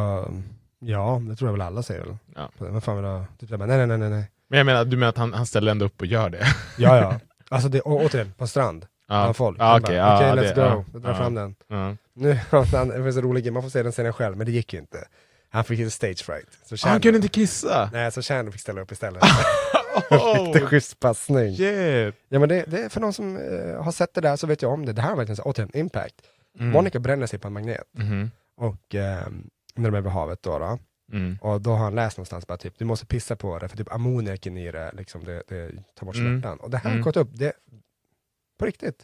ja, 0.82 1.22
det 1.30 1.36
tror 1.36 1.48
jag 1.48 1.52
väl 1.54 1.62
alla 1.62 1.84
säger 1.84 2.02
väl. 2.06 2.18
Ja. 2.36 2.50
Vad 2.58 2.84
fan 2.84 2.96
vill 2.96 3.04
du 3.06 3.10
ha? 3.12 3.26
Typ, 3.40 3.50
jag 3.50 3.60
bara, 3.60 3.66
nej, 3.66 3.88
nej, 3.88 3.98
nej, 3.98 4.10
nej. 4.10 4.32
Men 4.48 4.58
jag 4.58 4.66
menar, 4.66 4.86
du 4.86 4.98
menar 4.98 5.10
att 5.10 5.18
han, 5.18 5.34
han 5.34 5.46
ställer 5.46 5.72
ändå 5.72 5.86
upp 5.86 6.02
och 6.02 6.08
gör 6.08 6.30
det? 6.30 6.46
Ja, 6.78 6.98
ja. 6.98 7.20
Alltså 7.50 7.70
det, 7.70 7.82
å, 7.82 8.02
återigen, 8.06 8.34
på 8.38 8.48
strand. 8.48 8.86
Ja. 9.08 9.22
Bland 9.24 9.36
folk. 9.36 9.58
Ja, 9.60 9.80
okej, 9.80 9.96
ja, 9.96 10.16
okej, 10.18 10.30
let's 10.44 10.56
det- 10.56 10.62
go. 10.62 10.62
ja, 10.62 10.84
Jag 10.94 11.02
drar 11.02 11.14
fram 11.14 11.36
den. 11.36 11.56
Nu, 12.14 12.34
han, 12.72 12.88
det 12.88 13.04
finns 13.04 13.16
en 13.18 13.22
rolig 13.24 13.44
grej, 13.44 13.52
man 13.54 13.64
får 13.64 13.70
se 13.70 13.84
den 13.84 13.92
scenen 13.92 14.14
själv, 14.14 14.38
men 14.38 14.46
det 14.46 14.52
gick 14.52 14.74
ju 14.74 14.80
inte. 14.80 14.98
Han 15.50 15.64
fick 15.64 15.80
lite 15.80 15.92
stage 15.92 16.24
fright. 16.26 16.48
Så 16.66 16.76
Ah, 16.76 16.78
Chandler- 16.78 16.90
han 16.92 17.02
kunde 17.02 17.16
inte 17.18 17.28
kissa? 17.28 17.90
Nej, 17.94 18.12
så 18.12 18.22
Chandler 18.22 18.52
fick 18.52 18.62
ställa 18.62 18.82
upp 18.82 18.92
istället. 18.92 19.24
Oh, 20.10 20.60
schysst 20.66 21.00
passning. 21.00 21.56
shit. 21.56 22.16
Ja 22.30 22.40
men 22.40 22.50
det, 22.50 22.64
det 22.68 22.84
är 22.84 22.90
för 22.90 23.02
någon 23.02 23.14
som 23.14 23.38
eh, 23.38 23.84
har 23.84 23.92
sett 23.92 24.14
det 24.14 24.22
där 24.22 24.36
så 24.36 24.48
vet 24.48 24.62
jag 24.62 24.72
om 24.74 24.86
det. 24.86 24.94
Det 24.94 25.02
här 25.02 25.12
är 25.12 25.16
verkligen 25.16 25.36
så, 25.36 25.44
återigen, 25.44 25.72
impact. 25.78 26.16
Mm. 26.60 26.72
Monica 26.72 27.00
bränner 27.00 27.28
sig 27.28 27.40
på 27.40 27.48
en 27.48 27.54
magnet. 27.54 27.84
Mhm. 27.98 28.32
Och 28.58 28.96
eh, 28.96 29.28
när 29.76 29.92
de 29.92 29.98
är 29.98 30.02
vid 30.02 30.12
havet 30.12 30.44
då, 30.44 30.60
då. 30.60 30.80
Mm. 31.14 31.38
Och 31.42 31.62
då 31.62 31.70
har 31.72 31.78
han 31.78 31.96
läst 31.96 32.18
någonstans 32.18 32.48
bara 32.48 32.58
typ, 32.58 32.74
du 32.80 32.86
måste 32.86 33.06
pissa 33.06 33.36
på 33.36 33.60
det 33.60 33.68
för 33.68 33.78
typ 33.78 33.94
ammoniaken 33.94 34.58
i 34.58 34.72
det, 34.72 34.92
liksom, 34.98 35.24
det, 35.24 35.44
det 35.48 35.72
tar 35.96 36.06
bort 36.06 36.16
Mm. 36.16 36.42
smärtan. 36.42 36.60
Och 36.60 36.70
det 36.70 36.78
här 36.78 36.84
har 36.84 36.92
Mm. 36.92 37.04
gått 37.04 37.18
upp, 37.18 37.30
det, 37.34 37.54
på 38.60 38.66
riktigt. 38.66 39.04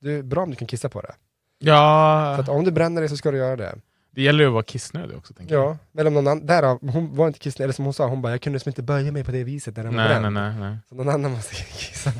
Det 0.00 0.12
är 0.12 0.22
bra 0.22 0.42
om 0.42 0.50
du 0.50 0.56
kan 0.56 0.68
kissa 0.68 0.88
på 0.88 1.00
det. 1.00 1.14
Ja, 1.58 2.32
Så 2.36 2.42
att 2.42 2.48
om 2.48 2.64
du 2.64 2.70
bränner 2.70 3.00
dig 3.02 3.08
så 3.08 3.16
ska 3.16 3.30
du 3.30 3.38
göra 3.38 3.56
det. 3.56 3.74
det 4.10 4.22
gäller 4.22 4.40
ju 4.44 4.46
att 4.46 4.52
vara 4.52 4.62
kissnödig 4.62 5.16
också 5.16 5.34
tänker 5.34 5.54
jag. 5.54 5.64
Ja, 5.64 5.78
eller 6.00 6.08
om 6.08 6.14
någon 6.14 6.26
annan, 6.28 6.46
därav, 6.46 6.78
hon 6.90 7.16
var 7.16 7.26
inte 7.26 7.38
kissnödig, 7.38 7.64
eller 7.64 7.74
som 7.74 7.84
hon 7.84 7.94
sa, 7.94 8.06
hon 8.06 8.22
bara, 8.22 8.32
jag 8.32 8.40
kunde 8.42 8.54
liksom 8.56 8.70
inte 8.70 8.82
böja 8.82 9.12
mig 9.12 9.24
på 9.24 9.30
det 9.32 9.44
viset 9.44 9.76
när 9.76 9.84
den 9.84 9.96
var 9.96 10.02
Nej, 10.04 10.20
bränd. 10.20 10.34
nej, 10.34 10.50
nej, 10.52 10.60
nej. 10.70 10.78
Så 10.88 10.94
någon 10.94 11.08
annan 11.08 11.30
måste 11.30 11.54
kissa. 11.78 12.12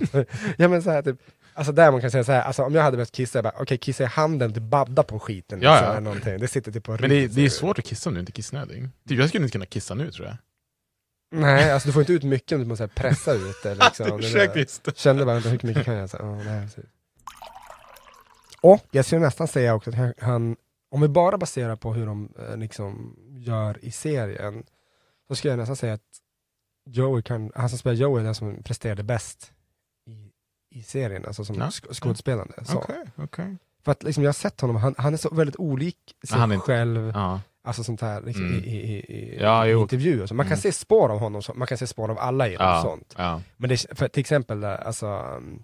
ja 0.56 0.68
men 0.68 0.82
så 0.82 0.90
här, 0.90 1.02
typ, 1.02 1.16
alltså 1.61 1.72
där 1.72 1.90
man 1.90 2.00
kan 2.00 2.11
säga 2.11 2.24
så 2.24 2.32
här, 2.32 2.42
alltså 2.42 2.62
om 2.62 2.74
jag 2.74 2.82
hade 2.82 2.96
behövt 2.96 3.12
kissa, 3.12 3.38
jag 3.38 3.44
bara, 3.44 3.54
okej 3.58 3.78
kissa 3.78 4.04
i 4.04 4.06
handen, 4.06 4.52
du 4.52 4.61
babda 4.61 5.02
på 5.02 5.18
skiten. 5.18 5.62
Ja, 5.62 5.70
liksom, 5.70 5.86
ja. 5.86 5.92
eller 5.92 6.00
någonting. 6.00 6.38
Det 6.38 6.48
sitter 6.48 6.72
typ 6.72 6.84
på 6.84 6.96
Men 7.00 7.11
det, 7.11 7.26
det 7.26 7.44
är 7.44 7.48
svårt 7.48 7.78
att 7.78 7.84
kissa 7.84 8.11
om 8.11 8.14
du 8.14 8.20
inte 8.20 8.30
är 8.30 8.34
kissnödig. 8.34 8.88
Typ, 9.08 9.18
jag 9.18 9.28
skulle 9.28 9.44
inte 9.44 9.52
kunna 9.52 9.66
kissa 9.66 9.94
nu 9.94 10.11
tror 10.11 10.26
jag. 10.26 10.36
Nej, 11.40 11.72
alltså 11.72 11.88
du 11.88 11.92
får 11.92 12.02
inte 12.02 12.12
ut 12.12 12.22
mycket 12.22 12.52
om 12.52 12.61
du 12.61 12.66
måste 12.66 12.88
pressa 12.88 13.32
ut 13.32 13.56
det. 13.62 13.74
Liksom. 13.74 14.20
Det. 14.84 14.96
Kände 14.96 15.24
bara, 15.24 15.38
hur 15.38 15.66
mycket 15.66 15.84
kan 15.84 15.94
jag? 15.94 16.11
Så, 16.11 16.16
oh, 16.16 16.44
nej. 16.44 16.68
Och 18.62 18.86
jag 18.90 19.04
skulle 19.04 19.20
nästan 19.20 19.48
säga 19.48 19.74
också 19.74 19.90
att 19.90 19.96
han, 19.96 20.14
han 20.20 20.56
om 20.90 21.00
vi 21.00 21.08
bara 21.08 21.38
baserar 21.38 21.76
på 21.76 21.94
hur 21.94 22.06
de 22.06 22.32
eh, 22.38 22.56
liksom 22.56 23.16
gör 23.30 23.84
i 23.84 23.90
serien, 23.90 24.64
så 25.28 25.34
skulle 25.34 25.52
jag 25.52 25.58
nästan 25.58 25.76
säga 25.76 25.94
att 25.94 26.20
Joey 26.86 27.22
kan, 27.22 27.52
han 27.54 27.68
som 27.68 27.78
spelar 27.78 27.96
Joey 27.96 28.20
är 28.20 28.24
den 28.24 28.34
som 28.34 28.62
presterade 28.62 29.02
bäst 29.02 29.52
i, 30.70 30.78
i 30.78 30.82
serien, 30.82 31.26
alltså 31.26 31.44
som 31.44 31.56
Ja. 31.56 31.64
sk- 31.66 31.94
skådespelande. 31.94 32.54
Så. 32.64 32.78
Okej, 32.78 33.04
okej. 33.16 33.56
För 33.84 33.92
att 33.92 34.02
liksom, 34.02 34.22
jag 34.24 34.28
har 34.28 34.32
sett 34.34 34.60
honom, 34.60 34.76
han, 34.76 34.94
han 34.98 35.12
är 35.12 35.16
så 35.18 35.34
väldigt 35.34 35.56
olik 35.56 35.96
sig 36.28 36.38
Han 36.38 36.52
är 36.52 36.58
själv, 36.58 37.12
Ja. 37.14 37.40
alltså 37.64 37.84
sånt 37.84 38.00
här 38.00 38.22
liksom, 38.22 38.44
Mm. 38.46 38.64
i, 38.64 38.68
i, 38.68 38.96
i, 38.98 39.34
i, 39.36 39.38
Ja, 39.40 39.66
i 39.66 39.72
intervjuer. 39.72 40.26
Så 40.26 40.34
man 40.34 40.46
kan 40.46 40.52
Mm. 40.52 40.60
se 40.60 40.72
spår 40.72 41.08
av 41.12 41.18
honom, 41.18 41.42
så, 41.42 41.54
man 41.54 41.66
kan 41.66 41.78
se 41.78 41.86
spår 41.86 42.10
av 42.10 42.18
alla 42.18 42.48
i 42.48 42.54
Ja. 42.54 42.82
sånt. 42.84 43.14
Ja. 43.18 43.42
Men 43.56 43.68
det, 43.70 43.86
för 43.98 44.08
till 44.08 44.20
exempel, 44.20 44.64
eh, 44.64 44.86
alltså, 44.86 45.06
um, 45.06 45.62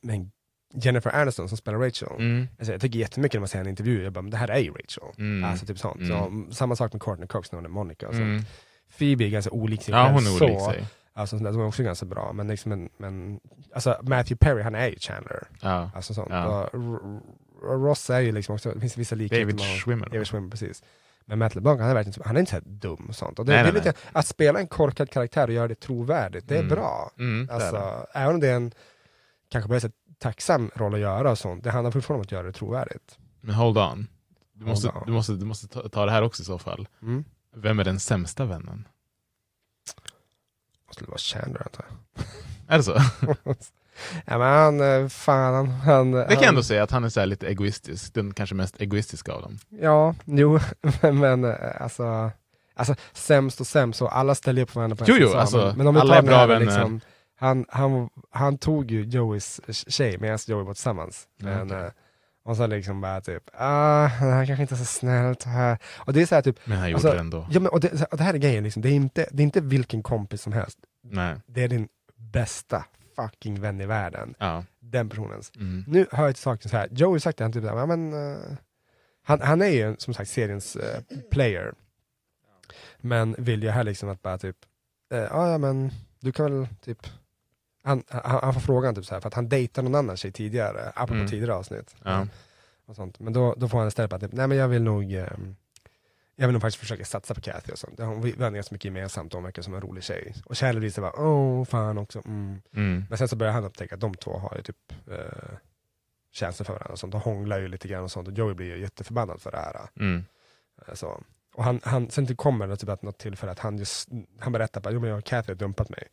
men 0.00 0.30
Jennifer 0.74 1.10
Aniston 1.14 1.48
som 1.48 1.58
spelar 1.58 1.78
Rachel, 1.78 2.08
Mm. 2.18 2.48
alltså, 2.58 2.72
jag 2.72 2.80
tycker 2.80 2.98
jättemycket 2.98 3.34
när 3.34 3.40
man 3.40 3.48
ser 3.48 3.60
en 3.60 3.66
intervju, 3.68 4.02
jag 4.04 4.12
bara, 4.12 4.22
men 4.22 4.30
det 4.30 4.36
här 4.36 4.48
är 4.48 4.58
ju 4.58 4.70
Rachel. 4.70 5.04
Mm. 5.18 5.50
Alltså 5.50 5.66
typ 5.66 5.78
sånt. 5.78 5.96
Mm. 6.00 6.08
Så, 6.08 6.14
mm, 6.14 6.52
samma 6.52 6.76
sak 6.76 6.92
med 6.92 7.02
Courtney 7.02 7.26
Cox 7.28 7.52
när 7.52 7.56
hon 7.56 7.64
är 7.66 7.70
Monica. 7.70 8.08
Och 8.08 8.14
sånt. 8.14 8.24
Mm. 8.24 8.42
Phoebe 8.98 9.24
är 9.24 9.28
ganska 9.28 9.50
olik 9.50 9.82
sig 9.82 9.94
Ja, 9.94 10.02
själv 10.04 10.14
hon 10.14 10.26
är 10.26 10.38
så. 10.38 10.44
olik 10.44 10.60
sig. 10.60 10.86
Alltså, 11.14 11.36
de 11.36 11.60
är 11.60 11.66
också 11.66 11.82
ganska 11.82 12.06
bra, 12.06 12.32
men, 12.32 12.48
liksom, 12.48 12.68
men, 12.70 12.88
men 12.96 13.40
alltså, 13.74 13.96
Matthew 14.02 14.36
Perry, 14.36 14.62
han 14.62 14.74
är 14.74 14.88
ju 14.88 14.96
Chandler. 14.98 15.48
Ja. 15.60 15.90
Alltså 15.94 16.14
sånt. 16.14 16.28
Ja. 16.30 16.70
Ross 17.62 18.10
är 18.10 18.20
ju 18.20 18.32
liksom 18.32 18.54
också, 18.54 18.70
det 18.74 18.80
finns 18.80 18.98
vissa 18.98 19.14
likheter 19.14 19.42
David. 19.44 19.60
Schwimmer. 19.60 20.06
David 20.08 20.26
Schwimmer, 20.28 20.50
precis. 20.50 20.82
Men 21.24 21.38
Matt 21.38 21.54
LeBlanc, 21.54 21.80
han 21.80 21.90
är 21.90 21.94
verkligen, 21.94 22.22
han 22.26 22.36
är 22.36 22.40
inte 22.40 22.52
så 22.52 22.60
dum 22.64 23.06
och 23.08 23.16
sånt. 23.16 23.38
Och 23.38 23.46
det, 23.46 23.52
Nej, 23.52 23.62
det 23.62 23.68
är 23.68 23.72
nej, 23.72 23.82
lite, 23.84 23.98
att 24.12 24.26
spela 24.26 24.58
en 24.60 24.66
korkad 24.66 25.10
karaktär 25.10 25.46
och 25.48 25.52
göra 25.54 25.68
det 25.68 25.74
trovärdigt, 25.74 26.48
det 26.48 26.54
är 26.54 26.58
Mm. 26.62 26.68
bra. 26.74 27.10
Mm, 27.18 27.46
det 27.46 27.52
är 27.52 27.54
Alltså, 27.54 27.76
det. 27.76 28.06
även 28.18 28.34
om 28.34 28.40
det 28.40 28.48
är 28.48 28.54
en, 28.56 28.72
kanske 29.50 29.68
på 29.68 29.74
ett 29.74 29.82
sätt 29.82 29.92
tacksam 30.18 30.70
roll 30.74 30.94
att 30.94 31.00
göra 31.00 31.30
och 31.30 31.38
sånt, 31.38 31.64
det 31.64 31.70
handlar 31.70 31.90
fortfarande 31.90 32.18
om 32.18 32.22
att 32.22 32.32
göra 32.32 32.42
det 32.46 32.52
trovärdigt. 32.52 33.18
Men 33.40 33.54
hold 33.54 33.78
on. 33.78 34.06
Du 34.54 34.64
Hold 34.64 34.68
måste, 34.68 34.88
on. 34.88 35.02
du 35.06 35.12
måste, 35.12 35.32
du 35.32 35.44
måste 35.44 35.68
ta, 35.68 35.88
ta 35.88 36.04
det 36.06 36.12
här 36.12 36.22
också 36.22 36.42
i 36.42 36.44
så 36.44 36.58
fall. 36.58 36.88
Mm. 37.02 37.24
Vem 37.56 37.78
är 37.78 37.84
den 37.84 38.00
sämsta 38.00 38.44
vännen? 38.44 38.88
Måste 40.92 41.04
det 41.04 41.10
vara 41.10 41.18
Chandler 41.18 41.62
antar 41.62 41.84
jag. 41.88 42.24
Är 42.68 42.76
det 42.76 42.82
så? 42.84 42.92
ja 44.24 44.38
men 44.38 44.48
han, 44.48 44.80
eh, 44.80 45.08
fan 45.08 45.54
han... 45.54 45.68
han 45.68 46.12
Det 46.12 46.24
kan 46.24 46.30
jag 46.30 46.38
han, 46.40 46.48
ändå 46.48 46.62
säga 46.62 46.82
att 46.82 46.90
han 46.90 47.04
är 47.04 47.08
så 47.08 47.24
lite 47.24 47.46
egoistisk. 47.48 48.14
Den 48.14 48.34
kanske 48.34 48.54
mest 48.54 48.80
egoistiska 48.80 49.32
av 49.32 49.42
dem. 49.42 49.58
Ja, 49.80 50.14
jo, 50.24 50.58
men 51.00 51.44
eh, 51.44 51.54
alltså, 51.80 52.30
alltså 52.76 52.94
sämst 53.12 53.60
och 53.60 53.66
sämst, 53.66 53.98
så 53.98 54.08
alla 54.08 54.34
ställer 54.34 54.62
upp 54.62 54.74
varandra 54.74 54.96
på 54.96 55.04
Jo, 55.08 55.16
jo, 55.18 55.34
alltså, 55.34 55.56
men, 55.56 55.76
men 55.76 55.86
om 55.86 55.94
vi 55.94 56.00
alla 56.00 56.14
tar 56.14 56.22
är 56.22 56.26
bra 56.26 56.36
här, 56.36 56.46
vänner. 56.46 56.66
liksom, 56.66 57.00
han, 57.36 57.66
han, 57.68 58.08
han 58.30 58.58
tog 58.58 58.90
ju 58.90 59.04
Joeys 59.04 59.60
tjej 59.88 60.18
medan 60.18 60.38
Joey 60.46 60.64
var 60.64 60.74
tillsammans. 60.74 61.26
Mm, 61.42 61.54
Men, 61.54 61.66
okej. 61.66 61.90
Och 62.44 62.56
så 62.56 62.66
liksom 62.66 63.00
bara 63.00 63.20
typ, 63.20 63.42
ah, 63.52 64.02
det 64.02 64.08
här 64.08 64.46
kanske 64.46 64.62
inte 64.62 64.74
är 64.74 64.76
så 64.76 64.84
snällt 64.84 65.44
här. 65.44 65.78
Och 65.98 66.12
det 66.12 66.22
är 66.22 66.26
så 66.26 66.34
här 66.34 66.42
typ, 66.42 66.58
Men 66.64 66.78
han 66.78 66.90
gjorde 66.90 66.96
alltså, 66.96 67.12
det 67.12 67.18
ändå. 67.18 67.46
Ja, 67.50 67.60
men, 67.60 67.72
och 67.72 67.80
det, 67.80 68.02
och 68.10 68.16
det 68.16 68.22
här 68.22 68.34
är 68.34 68.38
grejen, 68.38 68.64
liksom, 68.64 68.82
det, 68.82 68.88
är 68.88 68.94
inte, 68.94 69.28
det 69.30 69.42
är 69.42 69.44
inte 69.44 69.60
vilken 69.60 70.02
kompis 70.02 70.42
som 70.42 70.52
helst. 70.52 70.78
Nej. 71.02 71.36
Det 71.46 71.62
är 71.62 71.68
din 71.68 71.88
bästa 72.16 72.84
fucking 73.16 73.60
vän 73.60 73.80
i 73.80 73.86
världen. 73.86 74.34
Ja. 74.38 74.64
Den 74.80 75.08
personens. 75.08 75.52
Mm. 75.56 75.84
Nu 75.86 76.06
hör 76.12 76.24
jag 76.24 76.34
till 76.34 76.42
saken 76.42 76.70
så 76.70 76.76
här, 76.76 76.88
Joey 76.90 77.20
sagt 77.20 77.38
det, 77.38 77.44
han 77.44 77.52
typ, 77.52 77.64
ja, 77.64 77.86
men, 77.86 78.12
eh, 78.12 78.38
han, 79.22 79.40
han 79.40 79.62
är 79.62 79.66
ju 79.66 79.96
som 79.98 80.14
sagt 80.14 80.30
seriens 80.30 80.76
eh, 80.76 81.00
player. 81.30 81.74
Men 82.98 83.34
vill 83.38 83.62
ju 83.62 83.70
här 83.70 83.84
liksom 83.84 84.08
att 84.08 84.22
bara 84.22 84.38
typ, 84.38 84.56
eh, 85.12 85.18
ja 85.18 85.50
ja 85.50 85.58
men 85.58 85.92
du 86.20 86.32
kan 86.32 86.44
väl 86.44 86.68
typ, 86.84 87.06
han, 87.82 88.02
han, 88.08 88.40
han 88.42 88.54
får 88.54 88.60
frågan 88.60 88.94
typ 88.94 89.04
så 89.04 89.14
här, 89.14 89.20
för 89.20 89.28
att 89.28 89.34
han 89.34 89.48
dejtar 89.48 89.82
någon 89.82 89.94
annan 89.94 90.16
tjej 90.16 90.32
tidigare, 90.32 90.92
apropå 90.94 91.14
Mm. 91.14 91.26
tidigare 91.28 91.54
avsnitt. 91.54 91.94
Ja. 92.04 92.26
Och 92.86 92.96
sånt. 92.96 93.20
Men 93.20 93.32
då, 93.32 93.54
då 93.56 93.68
får 93.68 93.78
han 93.78 93.88
istället 93.88 94.10
bara 94.10 94.20
typ, 94.20 94.32
nej 94.32 94.46
men 94.46 94.58
jag 94.58 94.68
vill 94.68 94.82
nog 94.82 95.12
eh, 95.14 95.26
jag 96.36 96.46
vill 96.46 96.52
nog 96.52 96.62
faktiskt 96.62 96.80
försöka 96.80 97.04
satsa 97.04 97.34
på 97.34 97.40
Kathy 97.40 97.72
och 97.72 97.78
sånt. 97.78 97.98
Har- 97.98 98.14
Vi 98.14 98.42
har 98.42 98.50
ganska 98.50 98.74
mycket 98.74 98.84
gemensamt, 98.84 99.32
hon 99.32 99.42
verkar 99.42 99.62
som 99.62 99.74
en 99.74 99.80
rolig 99.80 100.04
tjej. 100.04 100.34
Och 100.44 100.58
Chandler 100.58 100.80
visar 100.80 101.02
bara, 101.02 101.20
åh 101.20 101.64
fan 101.64 101.98
också. 101.98 102.22
Mm. 102.26 102.62
Mm. 102.74 103.04
Men 103.08 103.18
sen 103.18 103.28
så 103.28 103.36
börjar 103.36 103.52
han 103.52 103.64
upptäcka 103.64 103.94
att 103.94 104.00
de 104.00 104.14
två 104.14 104.38
har 104.38 104.56
ju 104.56 104.62
typ 104.62 104.92
eh, 105.10 105.54
känslor 106.32 106.64
för 106.64 106.72
varandra 106.72 106.92
och 106.92 106.98
sånt. 106.98 107.12
De 107.12 107.20
hånglar 107.20 107.58
ju 107.60 107.68
lite 107.68 107.88
grann 107.88 108.02
och 108.04 108.10
sånt 108.10 108.28
och 108.28 108.34
Joey 108.38 108.54
blir 108.54 108.66
ju 108.66 108.80
jätteförbannad 108.80 109.40
för 109.40 109.50
det 109.50 109.56
här. 109.56 109.76
Mm. 110.00 110.24
Eh, 110.88 110.94
Så. 110.94 111.22
Och 111.54 111.64
han, 111.64 111.80
han, 111.84 112.10
sen 112.10 112.26
till 112.26 112.36
kommer 112.36 112.66
det 112.66 112.76
typ 112.76 112.88
att 112.88 113.02
något 113.02 113.18
tillfälle 113.18 113.52
att 113.52 113.58
han, 113.58 113.78
just, 113.78 114.08
han 114.40 114.52
berättar 114.52 114.90
men 114.92 115.08
jag 115.10 115.18
och 115.18 115.24
Kathy 115.24 115.50
har 115.52 115.56
dumpat 115.56 115.88
mig. 115.88 116.08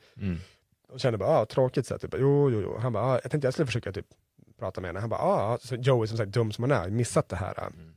Och 0.90 1.00
känner 1.00 1.18
bara, 1.18 1.30
ah, 1.30 1.46
tråkigt 1.46 1.88
så 1.88 1.94
här, 1.94 2.00
typ, 2.00 2.16
jo 2.18 2.50
jo 2.50 2.62
jo. 2.62 2.78
Han 2.78 2.94
bara, 2.94 3.04
ah, 3.04 3.20
jag 3.24 3.32
tänkte 3.32 3.48
jag 3.48 3.54
skulle 3.54 3.66
försöka 3.66 3.92
typ 3.92 4.06
prata 4.60 4.82
med 4.82 4.90
henne. 4.90 5.00
Han 5.00 5.10
bara, 5.10 5.22
ah, 5.22 5.58
så 5.62 5.76
Joey 5.76 6.08
som 6.08 6.18
sagt 6.18 6.32
dum 6.32 6.52
som 6.52 6.64
han 6.64 6.72
är, 6.72 6.90
missat 6.90 7.30
det 7.30 7.36
här. 7.36 7.60
Mm. 7.60 7.94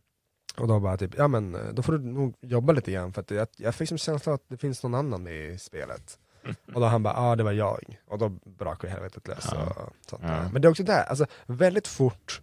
Och 0.57 0.68
då 0.68 0.80
bara 0.80 0.97
typ, 0.97 1.14
ja 1.18 1.28
men 1.28 1.55
eh, 1.55 1.72
då 1.72 1.82
får 1.82 1.93
du 1.93 1.99
nog 1.99 2.34
jobba 2.40 2.72
lite 2.72 2.93
grann 2.93 3.12
för 3.12 3.20
att 3.20 3.30
jag, 3.30 3.49
jag 3.57 3.74
fick 3.74 3.88
som 3.88 3.99
känsla 3.99 4.34
att 4.34 4.45
det 4.49 4.57
finns 4.57 4.82
någon 4.82 4.95
annan 4.95 5.28
i 5.28 5.57
spelet. 5.59 6.18
Och 6.74 6.80
då 6.80 6.86
han 6.86 7.03
bara, 7.03 7.14
ja 7.14 7.20
ah, 7.20 7.36
det 7.36 7.43
var 7.43 7.53
jag. 7.53 8.01
Och 8.07 8.18
då 8.18 8.28
brakade 8.28 8.88
ju 8.88 8.93
helvetet 8.93 9.28
lös. 9.28 9.49
Ja. 9.53 9.62
Och 9.62 9.93
sånt 10.11 10.22
Ja. 10.26 10.49
Men 10.53 10.62
det 10.62 10.68
är 10.68 10.70
också 10.70 10.82
där, 10.82 11.05
alltså 11.05 11.26
väldigt 11.47 11.88
fort 11.88 12.43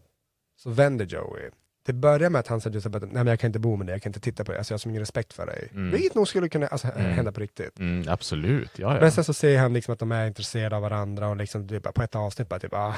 så 0.58 0.70
vänder 0.70 1.06
Joey. 1.06 1.50
Det 1.90 1.94
börjar 1.94 2.30
med 2.30 2.40
att 2.40 2.48
han 2.48 2.62
säger 2.62 2.88
att 2.96 3.02
nej 3.02 3.10
men 3.12 3.28
jag 3.28 3.40
kan 3.40 3.48
inte 3.48 3.60
bo 3.60 3.76
med 3.76 3.88
dig, 3.88 3.94
jag 3.94 4.02
kan 4.02 4.10
inte 4.10 4.20
titta 4.20 4.44
på 4.44 4.52
dig, 4.52 4.58
alltså 4.60 4.72
jag 4.72 4.76
har 4.76 4.80
så 4.80 4.90
mycket 4.90 5.02
respekt 5.02 5.34
för 5.34 5.46
dig. 5.46 5.68
Mm. 5.72 5.92
Vilket 5.92 6.16
nog 6.16 6.28
skulle 6.28 6.50
kunna 6.50 6.68
alltså, 6.68 6.88
Mm. 6.88 7.12
hända 7.12 7.32
på 7.32 7.40
riktigt. 7.40 7.80
Mm, 7.80 8.10
absolut, 8.10 8.80
ja, 8.80 8.94
ja. 8.96 9.02
Men 9.02 9.12
sen 9.12 9.24
så 9.24 9.34
ser 9.34 9.60
han 9.60 9.74
liksom 9.74 9.94
att 9.94 10.00
de 10.00 10.12
är 10.12 10.28
intresserade 10.28 10.76
av 10.76 10.82
varandra 10.82 11.28
och 11.30 11.38
liksom 11.38 11.68
typ, 11.68 11.94
på 11.94 12.02
ett 12.04 12.16
avsnitt 12.16 12.50
bara 12.50 12.60
typ, 12.60 12.74
ah, 12.74 12.94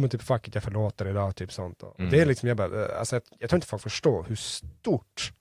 men 0.00 0.08
typ 0.08 0.22
fuck 0.22 0.48
it, 0.48 0.54
jag 0.54 0.64
förlåter 0.64 1.06
idag, 1.08 1.36
typ 1.36 1.52
sånt. 1.52 1.82
Och 1.82 2.00
Mm. 2.00 2.10
Det 2.10 2.20
är 2.20 2.26
liksom, 2.26 2.48
jag 2.48 2.56
bara, 2.56 2.84
eh, 2.92 2.98
alltså, 2.98 3.16
jag, 3.16 3.22
jag 3.38 3.50
tror 3.50 3.56
inte 3.56 3.66
folk 3.66 3.82
förstår 3.82 4.24
hur 4.28 4.36
stort, 4.36 5.32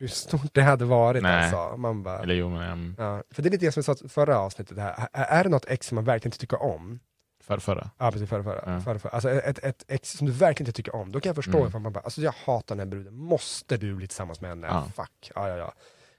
hur 0.00 0.08
stort 0.08 0.54
det 0.54 0.62
hade 0.62 0.84
varit 0.84 1.22
Nej. 1.22 1.44
alltså. 1.44 1.76
Man 1.76 2.02
bara, 2.02 2.18
Eller 2.22 2.34
jo, 2.34 2.48
men 2.48 2.72
um, 2.72 2.94
ja, 2.98 3.22
för 3.30 3.42
det 3.42 3.48
är 3.48 3.50
lite 3.50 3.66
det 3.66 3.72
som 3.72 3.82
jag 3.86 3.98
sa 3.98 4.08
förra 4.08 4.38
avsnittet, 4.38 4.78
här. 4.78 5.08
Är- 5.12 5.24
är 5.24 5.44
det 5.44 5.50
något 5.50 5.66
ex 5.68 5.86
som 5.86 5.94
man 5.94 6.04
verkligen 6.04 6.28
inte 6.28 6.38
tycker 6.38 6.62
om, 6.62 7.00
för, 7.42 7.58
förra. 7.58 7.90
Ja 7.98 8.10
precis, 8.12 8.28
förra, 8.28 8.42
förra, 8.42 8.62
Ja. 8.66 8.80
förra, 8.80 8.98
förra. 8.98 9.12
Alltså 9.12 9.30
ett, 9.30 9.58
ett 9.58 9.84
ex 9.88 10.12
som 10.12 10.26
du 10.26 10.32
verkligen 10.32 10.68
inte 10.68 10.76
tycker 10.76 10.94
om, 10.94 11.12
då 11.12 11.20
kan 11.20 11.30
jag 11.30 11.36
förstå 11.36 11.60
Mm. 11.66 11.82
man 11.82 11.92
bara, 11.92 12.00
alltså 12.00 12.20
jag 12.20 12.34
hatar 12.44 12.74
den 12.76 12.78
här 12.78 12.86
bruden, 12.90 13.14
måste 13.16 13.76
du 13.76 13.94
bli 13.94 14.06
tillsammans 14.08 14.40
med 14.40 14.50
henne? 14.50 14.66
Ja. 14.66 14.84
Fuck, 14.96 15.32
ja 15.34 15.48
ja 15.48 15.56
ja. 15.56 15.72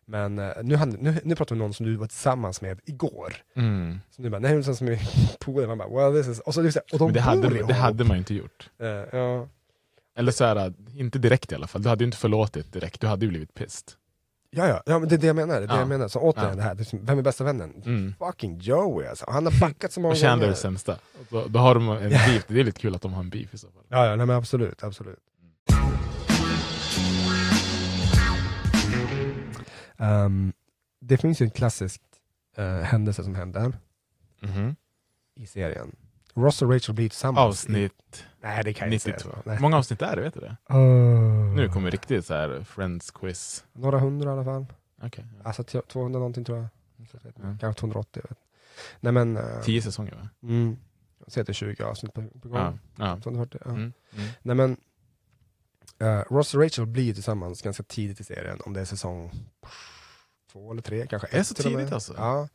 Men 0.05 0.39
eh, 0.39 0.51
nu, 0.63 0.77
nu, 0.99 1.19
nu 1.23 1.35
pratar 1.35 1.55
vi 1.55 1.61
om 1.61 1.65
någon 1.65 1.73
som 1.73 1.85
du 1.85 1.95
var 1.95 2.07
tillsammans 2.07 2.61
med 2.61 2.79
igår. 2.85 3.33
Mm. 3.55 3.99
Så 4.09 4.21
nu 4.21 4.29
bara, 4.29 4.39
nej 4.39 4.53
men 4.53 4.63
sen 4.63 4.75
som 4.75 4.87
är 4.87 4.99
polare, 5.39 5.67
man 5.67 5.77
bara, 5.77 5.89
well 6.11 6.23
this 6.23 6.31
is, 6.31 6.39
och 6.39 6.53
så, 6.53 6.61
och 6.61 6.99
de 6.99 7.05
Men 7.05 7.13
det 7.13 7.19
hade, 7.21 7.55
ihop. 7.57 7.67
det 7.67 7.73
hade 7.73 8.03
man 8.03 8.17
ju 8.17 8.19
inte 8.19 8.33
gjort. 8.33 8.69
Eh, 8.79 8.87
ja. 8.87 9.47
Eller 10.15 10.31
så 10.31 10.45
här, 10.45 10.73
inte 10.95 11.19
direkt 11.19 11.51
i 11.51 11.55
alla 11.55 11.67
fall. 11.67 11.81
Du 11.83 11.89
hade 11.89 12.03
ju 12.03 12.05
inte 12.05 12.17
förlåtit 12.17 12.73
direkt, 12.73 13.01
du 13.01 13.07
hade 13.07 13.25
ju 13.25 13.29
blivit 13.29 13.53
pissed. 13.53 13.91
Ja, 14.55 14.67
ja, 14.67 14.83
ja, 14.85 14.99
men 14.99 15.09
det 15.09 15.15
är 15.15 15.19
det 15.19 15.27
jag 15.27 15.35
menar. 15.35 15.55
Det 15.55 15.63
är 15.65 15.67
det 15.67 15.73
Ja. 15.73 15.79
jag 15.79 15.87
menar. 15.87 16.07
Så 16.07 16.19
återigen 16.19 16.57
det 16.57 16.63
här, 16.63 16.75
det 16.75 16.81
är 16.83 16.85
som, 16.85 17.05
vem 17.05 17.17
är 17.17 17.21
bästa 17.21 17.43
vännen? 17.43 17.83
Mm. 17.85 18.13
Fucking 18.19 18.59
Joey 18.59 19.07
alltså. 19.07 19.25
Han 19.29 19.45
har 19.45 19.59
backat 19.59 19.91
så 19.91 19.99
många 19.99 20.11
Och 20.11 20.17
Chandler 20.17 20.45
är 20.47 20.49
gånger. 20.49 20.55
sämsta. 20.61 20.97
Då, 21.29 21.45
då 21.47 21.59
har 21.59 21.75
de 21.75 21.89
en 21.89 22.09
beef, 22.09 22.45
det 22.47 22.59
är 22.59 22.63
lite 22.63 22.81
kul 22.81 22.95
att 22.95 23.01
de 23.01 23.13
har 23.13 23.19
en 23.23 23.29
beef 23.29 23.53
i 23.53 23.57
så 23.57 23.67
fall. 23.71 23.83
Ja, 23.89 24.05
ja 24.07 24.15
nej, 24.15 24.25
men 24.25 24.35
absolut, 24.35 24.83
absolut. 24.83 25.19
Ehm, 29.97 30.53
det 31.01 31.17
finns 31.17 31.41
ju 31.41 31.43
en 31.43 31.49
klassisk 31.51 32.01
eh, 32.57 32.65
händelse 32.77 33.23
som 33.23 33.35
händer 33.35 33.73
Mhm. 34.41 34.75
i 35.39 35.45
serien. 35.47 35.95
Ross 36.33 36.61
och 36.61 36.73
Rachel 36.73 36.95
blir 36.95 37.09
tillsammans. 37.09 37.39
Avsnitt 37.45 38.25
nej, 38.43 38.63
det 38.63 38.73
kan 38.73 38.87
jag 38.87 38.93
inte 38.93 39.09
92. 39.09 39.29
säga. 39.29 39.41
Nej. 39.45 39.55
Hur 39.55 39.61
många 39.61 39.77
avsnitt 39.77 40.01
är 40.01 40.15
det? 40.15 40.21
Vet 40.21 40.33
du 40.33 40.39
det? 40.39 40.55
Uh, 40.73 41.55
Nu 41.55 41.69
kommer 41.69 41.91
riktigt 41.91 42.25
så 42.25 42.33
här 42.33 42.63
Friends 42.63 43.11
quiz. 43.11 43.65
Några 43.73 43.99
hundra 43.99 44.29
i 44.29 44.33
alla 44.33 44.43
fall. 44.43 44.65
Okej. 45.01 45.25
Alltså 45.43 45.63
t- 45.63 45.81
200 45.87 46.19
någonting 46.19 46.45
tror 46.45 46.57
jag. 46.57 46.67
Ja. 47.35 47.57
Kanske 47.59 47.79
280. 47.79 48.21
Jag 48.23 48.29
vet. 48.29 48.37
Nej 48.99 49.13
men... 49.13 49.37
eh, 49.37 49.61
Tio 49.61 49.81
säsonger 49.81 50.15
va? 50.15 50.29
Mm. 50.43 50.77
Jag 51.35 51.45
det 51.45 51.51
är 51.51 51.53
20 51.53 51.83
avsnitt 51.83 52.13
på, 52.13 52.21
på 52.41 52.49
gång. 52.49 52.57
Ja. 52.59 52.73
ja. 52.97 53.19
240, 53.23 53.61
ja. 53.65 53.71
Mm. 53.71 53.81
Mm. 53.81 54.27
Nej 54.41 54.55
men, 54.55 54.77
eh, 55.99 56.23
Ross 56.29 56.53
och 56.55 56.61
Rachel 56.61 56.85
blir 56.85 57.13
tillsammans 57.13 57.61
ganska 57.61 57.83
tidigt 57.83 58.19
i 58.19 58.23
serien, 58.23 58.59
om 58.65 58.73
det 58.73 58.81
är 58.81 58.85
säsong 58.85 59.31
två 60.51 60.71
eller 60.71 60.81
tre, 60.81 61.07
kanske 61.07 61.27
Det 61.31 61.37
är 61.37 61.43
så 61.43 61.53
tidigt 61.53 61.91
alltså? 61.93 62.13
Ja. 62.17 62.47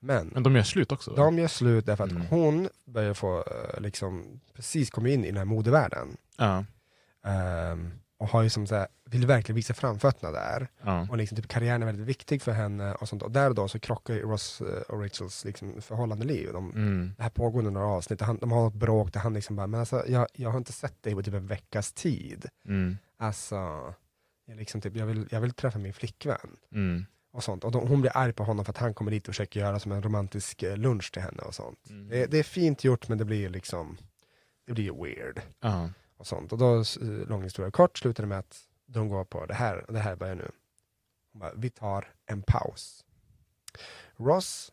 Men, 0.00 0.26
Men 0.34 0.42
de 0.42 0.56
gör 0.56 0.62
slut 0.62 0.92
också? 0.92 1.14
de 1.14 1.38
gör 1.38 1.48
slut 1.48 1.86
därför 1.86 2.04
att 2.04 2.10
Mm. 2.10 2.26
hon 2.26 2.68
börjar 2.84 3.14
få, 3.14 3.38
eh, 3.38 3.80
liksom, 3.80 4.40
precis 4.54 4.90
komma 4.90 5.08
in 5.08 5.24
i 5.24 5.26
den 5.28 5.36
här 5.36 5.44
modevärlden. 5.44 6.16
Ja. 6.36 6.64
Ehm, 7.24 7.90
och 8.18 8.28
har 8.28 8.42
ju 8.42 8.50
som 8.50 8.66
så 8.66 8.74
här, 8.74 8.86
vill 9.04 9.26
verkligen 9.26 9.56
visa 9.56 9.74
framfötterna 9.74 10.32
där. 10.32 10.68
Ja. 10.84 11.06
Och 11.10 11.16
liksom, 11.16 11.36
typ, 11.36 11.48
karriären 11.48 11.82
är 11.82 11.86
väldigt 11.86 12.06
viktig 12.06 12.42
för 12.42 12.52
henne. 12.52 12.94
Och, 12.94 13.08
sånt. 13.08 13.22
och 13.22 13.30
där 13.30 13.48
och 13.48 13.54
då 13.54 13.68
så 13.68 13.78
krockar 13.78 14.14
ju 14.14 14.20
Ross 14.22 14.60
eh, 14.60 14.80
och 14.80 15.02
Rachels 15.02 15.44
liksom, 15.44 15.80
förhållande 15.82 16.24
liv. 16.24 16.52
De, 16.52 16.70
Mm. 16.70 17.14
det 17.16 17.22
här 17.22 17.30
pågår 17.30 17.58
under 17.58 17.70
några 17.70 17.86
avsnitt, 17.86 18.20
han, 18.20 18.38
de 18.38 18.52
har 18.52 18.62
något 18.62 18.74
bråk 18.74 19.12
där 19.12 19.20
han 19.20 19.34
liksom 19.34 19.56
bara, 19.56 19.66
men 19.66 19.80
alltså, 19.80 20.04
jag, 20.08 20.26
jag 20.32 20.50
har 20.50 20.58
inte 20.58 20.72
sett 20.72 21.02
dig 21.02 21.14
på 21.14 21.22
typ 21.22 21.34
en 21.34 21.46
veckas 21.46 21.92
tid. 21.92 22.46
Mm. 22.68 22.96
Alltså, 23.18 23.94
jag, 24.46 24.56
liksom 24.56 24.80
typ, 24.80 24.96
jag, 24.96 25.06
vill, 25.06 25.26
jag 25.30 25.40
vill 25.40 25.52
träffa 25.52 25.78
min 25.78 25.92
flickvän. 25.94 26.56
Mm. 26.72 27.06
Och 27.36 27.44
sånt. 27.44 27.64
Och 27.64 27.72
de, 27.72 27.88
hon 27.88 28.00
blir 28.00 28.16
arg 28.16 28.32
på 28.32 28.44
honom 28.44 28.64
för 28.64 28.72
att 28.72 28.78
han 28.78 28.94
kommer 28.94 29.10
dit 29.10 29.28
och 29.28 29.34
försöker 29.34 29.60
göra 29.60 29.78
som 29.78 29.92
en 29.92 30.02
romantisk 30.02 30.62
eh, 30.62 30.76
lunch 30.76 31.12
till 31.12 31.22
henne 31.22 31.42
och 31.42 31.54
sånt. 31.54 31.90
Mm. 31.90 32.08
Det, 32.08 32.26
det 32.26 32.38
är 32.38 32.42
fint 32.42 32.84
gjort 32.84 33.08
men 33.08 33.18
det 33.18 33.24
blir 33.24 33.48
liksom, 33.48 33.96
det 34.66 34.72
blir 34.72 35.04
weird. 35.04 35.40
Ja. 35.60 35.90
Och 36.16 36.26
sånt. 36.26 36.52
Och 36.52 36.58
då, 36.58 36.76
eh, 36.76 37.28
lång 37.28 37.42
historia 37.42 37.70
kort, 37.70 37.98
slutar 37.98 38.22
det 38.22 38.26
med 38.26 38.38
att 38.38 38.60
de 38.86 39.08
går 39.08 39.24
på 39.24 39.46
det 39.46 39.54
här, 39.54 39.84
det 39.88 39.98
här 39.98 40.16
börjar 40.16 40.34
nu. 40.34 40.50
Bara, 41.32 41.52
vi 41.54 41.70
tar 41.70 42.12
en 42.26 42.42
paus. 42.42 43.04
Ross, 44.16 44.72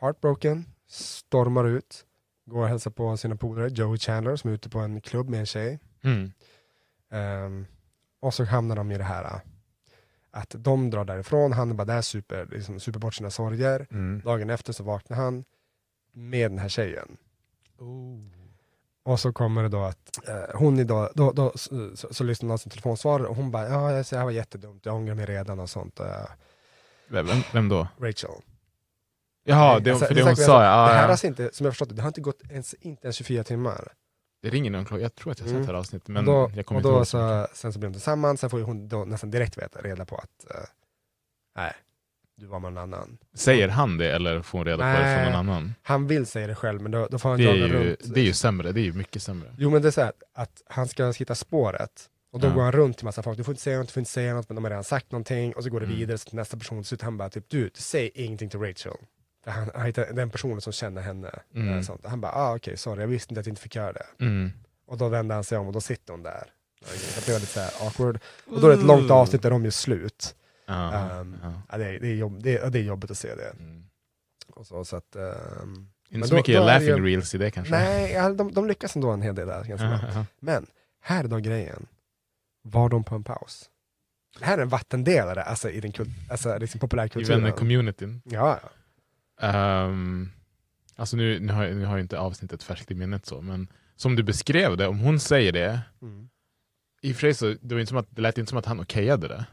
heartbroken, 0.00 0.64
stormar 0.86 1.64
ut, 1.64 2.06
går 2.44 2.62
och 2.62 2.68
hälsar 2.68 2.90
på 2.90 3.16
sina 3.16 3.36
polare, 3.36 3.68
Joey 3.68 3.98
Chandler 3.98 4.36
som 4.36 4.50
är 4.50 4.54
ute 4.54 4.68
på 4.68 4.78
en 4.78 5.00
klubb 5.00 5.28
med 5.28 5.40
en 5.40 5.46
tjej. 5.46 5.78
Mm. 6.02 6.32
Ehm, 7.10 7.66
och 8.20 8.34
så 8.34 8.44
hamnar 8.44 8.76
de 8.76 8.92
i 8.92 8.98
det 8.98 9.04
här 9.04 9.24
äh, 9.24 9.40
att 10.38 10.54
de 10.58 10.90
drar 10.90 11.04
därifrån, 11.04 11.52
han 11.52 11.76
bara 11.76 11.84
där, 11.84 12.02
super, 12.02 12.46
liksom, 12.50 12.80
super 12.80 12.98
bort 12.98 13.14
sina 13.14 13.30
sorger. 13.30 13.86
Mm. 13.90 14.20
Dagen 14.24 14.50
efter 14.50 14.72
så 14.72 14.82
vaknar 14.84 15.16
han 15.16 15.44
med 16.12 16.50
den 16.50 16.58
här 16.58 16.68
tjejen. 16.68 17.16
Oh. 17.78 18.18
Och 19.02 19.20
så 19.20 19.32
kommer 19.32 19.62
det 19.62 19.68
då 19.68 19.82
att 19.84 20.28
eh, 20.28 20.34
hon 20.58 20.78
idag, 20.78 21.08
då, 21.14 21.32
då, 21.32 21.52
så, 21.54 21.96
så, 21.96 22.14
så 22.14 22.24
lyssnar 22.24 22.48
hon 22.48 22.54
på 22.54 22.58
sin 22.58 22.70
telefonsvarare 22.70 23.26
och 23.26 23.36
hon 23.36 23.50
bara, 23.50 23.68
ja 23.68 23.88
det 23.90 24.16
här 24.16 24.24
var 24.24 24.30
jättedumt, 24.30 24.86
jag 24.86 24.94
ångrar 24.94 25.14
mig 25.14 25.26
redan 25.26 25.60
och 25.60 25.70
sånt. 25.70 26.00
eh, 26.00 26.06
Vem, 27.08 27.26
vem 27.52 27.68
då? 27.68 27.88
Rachel. 28.00 28.30
Jaha, 29.44 29.80
det, 29.80 29.90
Alltså, 29.90 30.06
för 30.06 30.14
det 30.14 30.22
hon 30.22 30.36
sa 30.36 30.64
ja. 30.64 30.86
Det 30.88 30.94
här 30.94 31.02
har 31.02 31.08
alltså 31.08 31.26
inte, 31.26 31.50
som 31.52 31.64
jag 31.66 31.72
förstått 31.74 31.88
det, 31.88 31.94
det 31.94 32.02
har 32.02 32.08
inte 32.08 32.20
gått 32.20 32.42
ens, 32.50 32.74
inte 32.74 33.06
ens 33.06 33.16
24 33.16 33.44
timmar. 33.44 33.92
Det 34.50 34.56
ringer 34.56 34.70
någon 34.70 34.84
klocka. 34.84 35.02
Jag 35.02 35.14
tror 35.14 35.32
att 35.32 35.38
jag 35.40 35.46
har 35.46 35.52
sett 35.52 35.60
det 35.66 35.72
här 35.72 35.78
avsnittet, 35.78 36.08
men 36.08 36.28
och 36.28 36.34
då, 36.50 36.50
jag 36.56 36.66
kommer 36.66 36.84
och 36.86 36.92
då 36.92 37.04
så 37.04 37.46
sen 37.52 37.72
så 37.72 37.78
blir 37.78 37.88
de 37.88 37.94
tillsammans, 37.94 38.40
sen 38.40 38.50
får 38.50 38.60
hon 38.60 38.88
då 38.88 39.04
nästan 39.04 39.30
direkt 39.30 39.58
veta, 39.58 39.80
reda 39.80 40.04
på 40.04 40.16
att 40.16 40.50
eh, 40.54 40.60
nej, 41.56 41.72
du 42.36 42.46
var 42.46 42.60
med 42.60 42.72
någon 42.72 42.82
annan. 42.94 43.18
Säger 43.34 43.68
han 43.68 43.96
det 43.98 44.12
eller 44.12 44.42
får 44.42 44.58
hon 44.58 44.66
reda 44.66 44.76
på 44.94 45.00
det 45.02 45.14
från 45.14 45.24
någon 45.24 45.34
annan? 45.48 45.74
Han 45.82 46.06
vill 46.06 46.26
säga 46.26 46.46
det 46.46 46.54
själv, 46.54 46.82
men 46.82 46.90
då, 46.92 47.06
då 47.10 47.18
får 47.18 47.28
han 47.28 47.38
Det 47.38 47.44
är, 47.44 47.48
jaga 47.56 47.66
ju, 47.66 47.72
runt. 47.90 48.14
det 48.14 48.20
är 48.20 48.24
ju 48.24 48.32
sämre, 48.32 48.72
det 48.72 48.80
är 48.80 48.84
ju 48.84 48.92
mycket 48.92 49.22
sämre. 49.22 49.54
Jo 49.58 49.70
men 49.70 49.82
det 49.82 49.88
är 49.88 49.92
så 49.92 50.00
här, 50.00 50.12
att 50.34 50.62
han 50.66 50.88
ska 50.88 51.10
hitta 51.10 51.34
spåret, 51.34 52.08
och 52.32 52.40
då 52.40 52.46
Ja. 52.46 52.52
går 52.52 52.62
han 52.62 52.72
runt 52.72 52.96
till 52.96 53.04
massa 53.04 53.22
folk, 53.22 53.36
du 53.38 53.44
får 53.44 53.52
inte 53.52 53.62
säga 53.62 53.78
något, 53.78 53.86
du 53.88 53.92
får 53.92 54.00
inte 54.00 54.10
säga 54.10 54.34
något, 54.34 54.48
men 54.48 54.54
de 54.54 54.64
har 54.64 54.70
redan 54.70 54.84
sagt 54.84 55.12
någonting, 55.12 55.52
och 55.52 55.62
så 55.64 55.70
går 55.70 55.80
det 55.80 55.86
Mm. 55.86 55.98
vidare 55.98 56.18
till 56.18 56.34
nästa 56.36 56.56
person, 56.56 56.84
så 56.84 56.96
han 57.02 57.16
bara 57.16 57.30
typ, 57.30 57.44
du, 57.48 57.70
säg 57.74 58.10
ingenting 58.14 58.48
till 58.50 58.60
Rachel. 58.60 58.92
Han, 59.46 59.92
den 59.94 60.30
personen 60.30 60.60
som 60.60 60.72
känner 60.72 61.02
henne. 61.02 61.30
Mm. 61.54 61.82
Sånt. 61.82 62.06
Han 62.06 62.20
bara, 62.20 62.32
ah, 62.32 62.56
okej, 62.56 62.76
sorry, 62.76 63.00
jag 63.00 63.08
visste 63.08 63.32
inte 63.32 63.40
att 63.40 63.46
jag 63.46 63.50
inte 63.52 63.62
fick 63.62 63.74
göra 63.76 63.92
det. 63.92 64.06
Mm. 64.20 64.52
Och 64.86 64.98
då 64.98 65.08
vänder 65.08 65.34
han 65.34 65.44
sig 65.44 65.58
om 65.58 65.66
och 65.66 65.72
då 65.72 65.80
sitter 65.80 66.12
hon 66.12 66.22
där. 66.22 66.44
Så 66.84 67.20
det 67.26 67.32
var 67.32 67.40
lite 67.40 67.52
så 67.52 67.60
här 67.60 67.86
awkward. 67.86 68.18
Och 68.46 68.60
då 68.60 68.66
är 68.66 68.70
det 68.70 68.80
ett 68.80 68.86
långt 68.86 69.10
avsnitt 69.10 69.42
där 69.42 69.50
de 69.50 69.64
gör 69.64 69.70
slut. 69.70 70.34
Ja, 70.66 70.92
Ehm, 70.94 71.36
ja. 71.42 71.52
ja, 71.70 71.78
det, 71.78 71.84
är, 71.86 72.00
det, 72.00 72.08
är 72.08 72.14
jobb, 72.14 72.42
det, 72.42 72.58
är, 72.58 72.70
det 72.70 72.78
är 72.78 72.82
jobbigt 72.82 73.10
att 73.10 73.18
se 73.18 73.34
det. 73.34 73.50
Mm. 73.50 73.84
Och 74.54 74.66
så, 74.66 74.84
så 74.84 74.96
att, 74.96 75.14
men 75.14 75.88
Inte 76.10 76.28
så 76.28 76.34
då- 76.34 76.38
mycket 76.38 76.56
då 76.56 76.64
laughing 76.64 76.88
ju- 76.96 77.04
reels 77.04 77.34
i 77.34 77.38
det 77.38 77.50
kanske? 77.50 77.74
Nej, 77.74 78.12
ja, 78.12 78.28
de, 78.32 78.52
de 78.54 78.66
lyckas 78.68 78.96
ändå 78.96 79.10
en 79.10 79.22
hel 79.22 79.34
del 79.34 79.46
där. 79.46 79.64
Ganska 79.64 80.00
ja. 80.14 80.24
Men 80.40 80.66
här 81.00 81.24
är 81.24 81.28
då 81.28 81.36
grejen. 81.36 81.86
Var 82.62 82.88
de 82.88 83.04
på 83.04 83.14
en 83.14 83.24
paus? 83.24 83.70
Det 84.38 84.44
här 84.44 84.58
är 84.58 84.62
en 84.62 84.68
vattendelare 84.68 85.42
alltså, 85.42 85.70
i 85.70 85.80
den 85.80 85.92
kul, 85.92 86.10
alltså, 86.30 86.58
liksom 86.58 86.78
I 86.78 86.80
populärkulturen. 86.80 87.40
vänner-communityn. 87.44 88.20
Ja, 88.24 88.58
ja. 88.62 88.68
Um, 89.42 90.30
alltså 90.96 91.16
nu, 91.16 91.40
nu, 91.40 91.52
har, 91.52 91.64
jag- 91.64 91.76
nu 91.76 91.84
har 91.84 91.92
jag 91.96 92.04
inte 92.04 92.18
avsnittet 92.18 92.62
färskt 92.62 92.90
i 92.90 92.94
minnet 92.94 93.26
så, 93.26 93.40
men 93.40 93.68
som 93.96 94.16
du 94.16 94.22
beskrev 94.22 94.76
det, 94.76 94.86
om 94.86 94.98
hon 94.98 95.20
säger 95.20 95.52
det, 95.52 95.80
Mm. 96.02 96.28
i 97.02 97.12
och 97.12 97.16
för 97.16 97.20
sig 97.20 97.34
så 97.34 97.54
det, 97.60 97.74
var 97.74 97.80
inte 97.80 97.88
som 97.88 97.98
att, 97.98 98.06
det 98.10 98.22
lät 98.22 98.38
inte 98.38 98.48
som 98.48 98.58
att 98.58 98.66
han 98.66 98.80
okejade 98.80 99.28
det. 99.28 99.44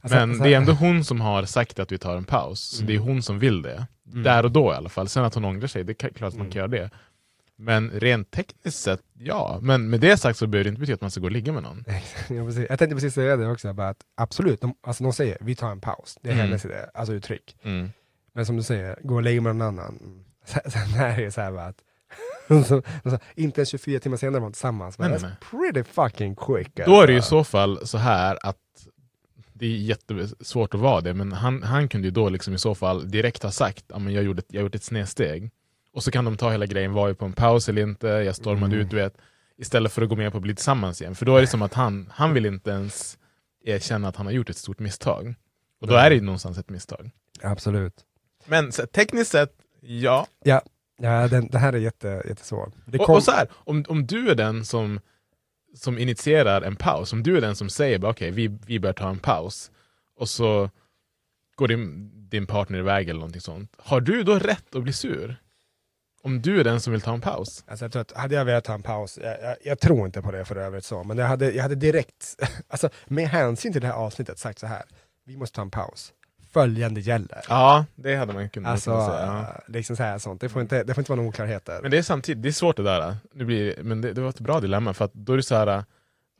Alltså, 0.00 0.18
men 0.18 0.30
alltså- 0.30 0.44
det 0.44 0.52
är 0.54 0.56
ändå 0.56 0.72
hon 0.72 1.04
som 1.04 1.20
har 1.20 1.44
sagt 1.44 1.78
att 1.78 1.92
vi 1.92 1.98
tar 1.98 2.16
en 2.16 2.24
paus, 2.24 2.60
så 2.60 2.76
Mm. 2.82 2.86
det 2.86 2.94
är 2.94 2.98
hon 2.98 3.22
som 3.22 3.38
vill 3.38 3.62
det. 3.62 3.86
Mm. 4.10 4.22
Där 4.22 4.44
och 4.44 4.50
då 4.52 4.72
i 4.72 4.74
alla 4.76 4.88
fall. 4.88 5.08
Sen 5.08 5.24
att 5.24 5.34
hon 5.34 5.44
ångrar 5.44 5.66
sig, 5.66 5.84
det 5.84 5.92
är 6.02 6.08
klart 6.10 6.28
att 6.28 6.34
man 6.34 6.40
Mm. 6.40 6.50
kan 6.52 6.58
göra 6.58 6.68
det. 6.68 6.90
Men 7.56 7.90
rent 7.90 8.30
tekniskt 8.30 8.78
sett, 8.82 9.00
ja. 9.18 9.58
Men 9.62 9.90
med 9.90 10.00
det 10.00 10.16
sagt 10.16 10.38
så 10.38 10.46
behöver 10.46 10.64
det 10.64 10.68
inte 10.68 10.80
betyda 10.80 10.94
att 10.94 11.00
man 11.00 11.10
ska 11.10 11.20
gå 11.20 11.26
och 11.26 11.30
ligga 11.30 11.52
med 11.52 11.62
någon. 11.62 11.84
Ja, 12.28 12.44
precis. 12.46 12.66
Jag 12.70 12.78
tänkte 12.78 12.94
precis 12.96 13.14
säga 13.14 13.36
det 13.36 13.46
också, 13.50 13.72
bara 13.72 13.88
att 13.88 14.00
absolut, 14.16 14.60
de, 14.60 14.74
alltså, 14.80 15.04
de 15.04 15.12
säger 15.12 15.36
vi 15.40 15.54
tar 15.54 15.70
en 15.70 15.80
paus, 15.80 16.18
det 16.22 16.28
är 16.28 16.32
Mm. 16.32 16.46
hennes 16.46 16.64
idé, 16.64 16.74
alltså 16.94 17.12
uttryck. 17.14 17.56
Mm. 17.62 17.90
Men 18.40 18.46
som 18.46 18.56
du 18.56 18.62
säger, 18.62 18.98
gå 19.02 19.14
och 19.14 19.22
lägga 19.22 19.40
med 19.40 19.56
någon 19.56 19.68
annan. 19.68 20.24
Sen, 20.44 21.00
är 21.00 21.16
det 21.20 21.30
så 21.30 21.40
här 21.40 21.52
bara 21.52 21.64
att, 21.66 21.78
så, 22.66 22.82
så, 23.10 23.18
inte 23.34 23.60
ens 23.60 23.68
24 23.68 24.00
timmar 24.00 24.16
senare 24.16 24.40
var 24.40 24.46
de 24.46 24.52
tillsammans, 24.52 24.98
men 24.98 25.10
Nej, 25.10 25.18
that's 25.18 25.22
nej, 25.22 25.32
pretty 25.72 25.90
fucking 25.92 26.36
quick. 26.36 26.86
Då 26.86 27.00
är 27.00 27.06
det 27.06 27.12
ju 27.12 27.16
i 27.16 27.20
alltså. 27.20 27.30
så 27.30 27.44
fall 27.44 27.86
så 27.86 27.98
här 27.98 28.38
att 28.42 28.56
det 29.52 29.66
är 29.66 29.76
jättesvårt 29.76 30.74
att 30.74 30.80
vara 30.80 31.00
det, 31.00 31.14
men 31.14 31.32
han, 31.32 31.62
han 31.62 31.88
kunde 31.88 32.06
ju 32.08 32.10
då 32.12 32.28
liksom 32.28 32.54
i 32.54 32.58
så 32.58 32.74
fall 32.74 33.10
direkt 33.10 33.42
ha 33.42 33.50
sagt 33.50 33.92
att 33.92 34.12
jag, 34.12 34.24
gjorde 34.24 34.42
jag 34.48 34.62
gjort 34.62 34.74
ett 34.74 34.84
snedsteg. 34.84 35.50
Och 35.92 36.02
så 36.02 36.10
kan 36.10 36.24
de 36.24 36.36
ta 36.36 36.50
hela 36.50 36.66
grejen, 36.66 36.92
var 36.92 37.08
jag 37.08 37.18
på 37.18 37.24
en 37.24 37.32
paus 37.32 37.68
eller 37.68 37.82
inte, 37.82 38.06
jag 38.06 38.36
stormade 38.36 38.74
Mm. 38.74 38.86
ut, 38.86 38.92
vet. 38.92 39.16
Istället 39.58 39.92
för 39.92 40.02
att 40.02 40.08
gå 40.08 40.16
med 40.16 40.32
på 40.32 40.38
att 40.38 40.42
bli 40.42 40.54
tillsammans 40.54 41.00
igen. 41.00 41.14
För 41.14 41.26
då 41.26 41.36
är 41.36 41.40
det 41.40 41.46
som 41.46 41.62
att 41.62 41.74
han, 41.74 42.12
han 42.14 42.34
vill 42.34 42.46
inte 42.46 42.70
ens 42.70 43.18
erkänna 43.64 44.08
att 44.08 44.16
han 44.16 44.26
har 44.26 44.32
gjort 44.32 44.50
ett 44.50 44.56
stort 44.56 44.78
misstag. 44.78 45.34
Och 45.80 45.86
då 45.86 45.94
Nej. 45.94 46.06
är 46.06 46.10
det 46.10 46.16
ju 46.16 46.22
någonstans 46.22 46.58
ett 46.58 46.70
misstag. 46.70 47.10
Absolut. 47.42 47.94
Men 48.50 48.72
så, 48.72 48.86
tekniskt 48.86 49.30
sett, 49.30 49.52
ja. 49.80 50.26
Ja, 50.44 50.62
ja 50.98 51.28
den, 51.28 51.48
det 51.48 51.58
här 51.58 51.72
är 51.72 51.78
jätte, 51.78 52.22
jättesvårt. 52.28 52.72
Det 52.86 52.98
Och, 52.98 53.06
kom- 53.06 53.14
och 53.14 53.22
så 53.22 53.30
här, 53.30 53.48
om, 53.52 53.84
om 53.88 54.06
du 54.06 54.30
är 54.30 54.34
den 54.34 54.64
som, 54.64 55.00
som 55.74 55.98
initierar 55.98 56.62
en 56.62 56.76
paus, 56.76 57.12
om 57.12 57.22
du 57.22 57.36
är 57.36 57.40
den 57.40 57.56
som 57.56 57.70
säger 57.70 58.04
okej 58.04 58.30
vi, 58.30 58.58
vi 58.66 58.80
bör 58.80 58.92
ta 58.92 59.08
en 59.08 59.18
paus, 59.18 59.70
och 60.16 60.28
så 60.28 60.70
går 61.54 61.68
din, 61.68 62.10
din 62.28 62.46
partner 62.46 62.78
iväg 62.78 63.08
eller 63.08 63.20
någonting 63.20 63.40
sånt. 63.40 63.72
Har 63.78 64.00
du 64.00 64.22
då 64.22 64.38
rätt 64.38 64.74
att 64.74 64.82
bli 64.82 64.92
sur? 64.92 65.36
Om 66.22 66.42
du 66.42 66.60
är 66.60 66.64
den 66.64 66.80
som 66.80 66.92
vill 66.92 67.00
ta 67.02 67.14
en 67.14 67.20
paus? 67.20 67.64
Alltså 67.66 67.84
jag 67.84 67.92
tror 67.92 68.02
att, 68.02 68.12
hade 68.12 68.34
jag 68.34 68.44
velat 68.44 68.64
ta 68.64 68.74
en 68.74 68.82
paus, 68.82 69.18
jag, 69.22 69.42
jag, 69.42 69.56
jag 69.64 69.80
tror 69.80 70.06
inte 70.06 70.22
på 70.22 70.30
det 70.32 70.44
för 70.44 70.56
övrigt 70.56 70.84
så, 70.84 71.04
men 71.04 71.18
jag 71.18 71.26
hade, 71.26 71.50
jag 71.52 71.62
hade 71.62 71.74
direkt, 71.74 72.36
alltså 72.68 72.90
med 73.06 73.28
hänsyn 73.28 73.72
till 73.72 73.80
det 73.80 73.86
här 73.86 73.94
avsnittet 73.94 74.38
sagt 74.38 74.58
så 74.58 74.66
här, 74.66 74.82
vi 75.24 75.36
måste 75.36 75.56
ta 75.56 75.62
en 75.62 75.70
paus. 75.70 76.12
Följande 76.52 77.00
gäller. 77.00 77.42
Ja, 77.48 77.84
det 77.94 78.16
hade 78.16 78.32
man 78.32 78.48
kunnat 78.50 78.72
Alltså, 78.72 79.06
säga. 79.06 79.26
Ja. 79.26 79.60
liksom 79.68 79.96
så 79.96 80.02
här 80.02 80.18
sånt. 80.18 80.40
Det 80.40 80.48
får 80.48 80.62
inte, 80.62 80.84
det 80.84 80.94
får 80.94 81.00
inte 81.00 81.12
vara 81.12 81.16
några 81.16 81.28
oklarheter. 81.28 81.78
Men 81.82 81.90
det 81.90 81.98
är 81.98 82.02
samtidigt, 82.02 82.42
det 82.42 82.48
är 82.48 82.52
svårt 82.52 82.76
det 82.76 82.82
där. 82.82 83.16
Nu 83.32 83.44
blir, 83.44 83.82
men 83.82 84.00
det, 84.00 84.12
det 84.12 84.20
var 84.20 84.28
ett 84.28 84.40
bra 84.40 84.60
dilemma, 84.60 84.94
för 84.94 85.04
att 85.04 85.14
då 85.14 85.32
är 85.32 85.36
det 85.36 85.42
så 85.42 85.54
här, 85.54 85.84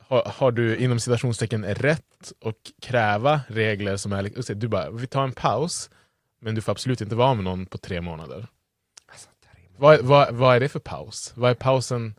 har, 0.07 0.23
har 0.35 0.51
du 0.51 0.77
inom 0.77 0.99
citationstecken 0.99 1.65
rätt 1.65 2.33
att 2.45 2.55
kräva 2.81 3.41
regler 3.47 3.97
som 3.97 4.13
är, 4.13 4.53
du 4.55 4.67
bara, 4.67 4.89
vi 4.89 5.07
tar 5.07 5.23
en 5.23 5.31
paus, 5.31 5.89
men 6.41 6.55
du 6.55 6.61
får 6.61 6.71
absolut 6.71 7.01
inte 7.01 7.15
vara 7.15 7.33
med 7.33 7.43
någon 7.43 7.65
på 7.65 7.77
tre 7.77 8.01
månader. 8.01 8.47
Alltså, 9.11 9.29
Vad, 9.77 9.99
vad, 9.99 10.33
vad 10.35 10.55
är 10.55 10.59
det 10.59 10.69
för 10.69 10.79
paus? 10.79 11.31
Vad 11.35 11.51
är 11.51 11.55
pausen? 11.55 12.15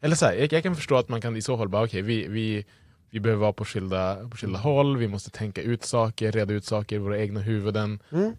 Eller 0.00 0.16
så 0.16 0.26
här, 0.26 0.32
jag, 0.34 0.52
jag 0.52 0.62
kan 0.62 0.76
förstå 0.76 0.96
att 0.96 1.08
man 1.08 1.20
kan 1.20 1.36
i 1.36 1.42
så 1.42 1.58
fall 1.58 1.68
bara, 1.68 1.84
okej, 1.84 2.02
vi, 2.02 2.28
vi, 2.28 2.66
vi 3.10 3.20
behöver 3.20 3.40
vara 3.40 3.52
på 3.52 3.64
skilda, 3.64 4.28
på 4.30 4.36
skilda 4.36 4.58
håll, 4.58 4.96
vi 4.96 5.08
måste 5.08 5.30
tänka 5.30 5.62
ut 5.62 5.84
saker, 5.84 6.32
reda 6.32 6.54
ut 6.54 6.64
saker 6.64 6.96
i 6.96 6.98
våra 6.98 7.18
egna 7.18 7.40
huvuden. 7.40 8.02
Mm. 8.12 8.36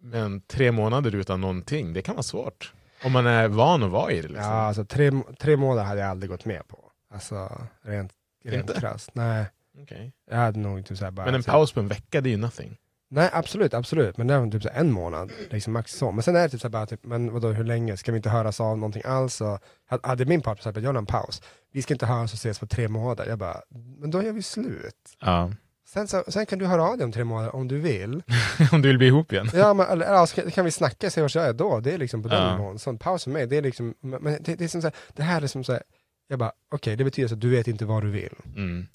Men 0.00 0.40
tre 0.40 0.72
månader 0.72 1.14
utan 1.14 1.40
någonting, 1.40 1.92
det 1.92 2.02
kan 2.02 2.14
vara 2.14 2.22
svårt. 2.22 2.72
Om 3.04 3.12
man 3.12 3.26
är 3.26 3.48
van 3.48 3.82
att 3.82 3.90
vara 3.90 4.12
i 4.12 4.16
det. 4.22 4.28
Liksom. 4.28 4.44
Ja, 4.44 4.50
alltså 4.50 4.84
tre, 4.84 5.10
tre 5.38 5.56
månader 5.56 5.84
hade 5.88 6.00
jag 6.00 6.10
aldrig 6.10 6.30
gått 6.30 6.44
med 6.44 6.68
på. 6.68 6.90
Alltså 7.10 7.66
rent, 7.82 8.12
rent 8.44 8.74
krasst. 8.80 9.10
Nej, 9.14 9.46
Okej. 9.82 10.12
jag 10.30 10.36
hade 10.36 10.58
nog 10.58 10.86
typ 10.86 10.98
så 10.98 11.10
bara... 11.10 11.26
Men 11.26 11.34
en 11.34 11.42
så- 11.42 11.50
paus 11.50 11.72
på 11.72 11.80
en 11.80 11.88
vecka, 11.88 12.20
det 12.20 12.28
är 12.28 12.30
ju 12.30 12.36
nothing. 12.36 12.76
Nej 13.10 13.30
absolut, 13.32 13.74
absolut. 13.74 14.16
Men 14.16 14.26
det 14.26 14.38
var 14.38 14.50
typ 14.50 14.62
så 14.62 14.68
en 14.72 14.90
månad, 14.92 15.32
liksom 15.50 15.72
max 15.72 15.92
så. 15.92 16.12
Men 16.12 16.22
sen 16.22 16.36
är 16.36 16.42
det 16.42 16.48
typ 16.48 16.60
så 16.60 16.68
bara, 16.68 16.86
typ, 16.86 17.04
men 17.04 17.32
vadå 17.32 17.48
hur 17.48 17.64
länge? 17.64 17.96
Ska 17.96 18.12
vi 18.12 18.16
inte 18.16 18.30
höras 18.30 18.60
av 18.60 18.78
någonting 18.78 19.02
alls? 19.04 19.40
Och, 19.40 19.58
hade 20.02 20.24
min 20.24 20.40
partner 20.40 20.62
sagt 20.62 20.76
att 20.76 20.82
jag 20.82 20.92
har 20.92 20.98
en 20.98 21.06
paus, 21.06 21.42
vi 21.72 21.82
ska 21.82 21.94
inte 21.94 22.06
höras 22.06 22.32
och 22.32 22.36
ses 22.36 22.58
på 22.58 22.66
tre 22.66 22.88
månader. 22.88 23.26
Jag 23.26 23.38
bara, 23.38 23.60
men 23.98 24.10
då 24.10 24.22
gör 24.22 24.32
vi 24.32 24.42
slut. 24.42 25.16
Ja. 25.20 25.52
Sen, 25.88 26.08
så, 26.08 26.24
sen 26.28 26.46
kan 26.46 26.58
du 26.58 26.66
höra 26.66 26.82
av 26.84 26.96
dig 26.96 27.04
om 27.04 27.12
tre 27.12 27.24
månader 27.24 27.54
om 27.54 27.68
du 27.68 27.78
vill. 27.78 28.22
Om 28.72 28.82
du 28.82 28.88
vill 28.88 28.98
bli 28.98 29.06
ihop 29.06 29.32
igen. 29.32 29.50
Ja, 29.54 29.74
men, 29.74 29.86
eller, 29.86 30.06
ja, 30.06 30.26
så 30.26 30.50
kan, 30.50 30.64
vi 30.64 30.70
snacka, 30.70 31.10
se 31.10 31.20
vad 31.22 31.30
jag 31.34 31.44
är 31.46 31.52
då. 31.52 31.80
Det 31.80 31.92
är 31.92 31.98
liksom 31.98 32.22
på 32.22 32.28
den 32.28 32.42
Ja. 32.42 32.56
nivån. 32.56 32.78
Sån 32.78 32.98
paus 32.98 33.24
för 33.24 33.30
mig, 33.30 33.46
det 33.46 33.56
är 33.56 33.62
liksom, 33.62 33.94
men 34.00 34.22
det, 34.40 34.54
det 34.54 34.64
är 34.64 34.68
som 34.68 34.82
så 34.82 34.86
här, 34.86 34.94
det 35.16 35.22
här 35.22 35.42
är 35.42 35.46
som 35.46 35.64
så 35.64 35.72
här, 35.72 35.82
jag 36.28 36.38
bara, 36.38 36.52
okej 36.72 36.96
det 36.96 37.04
betyder 37.04 37.28
så 37.28 37.34
att 37.34 37.40
du 37.40 37.50
vet 37.50 37.68
inte 37.68 37.84
vad 37.84 38.02
du 38.02 38.10
vill. 38.10 38.34
Mm. 38.56 38.86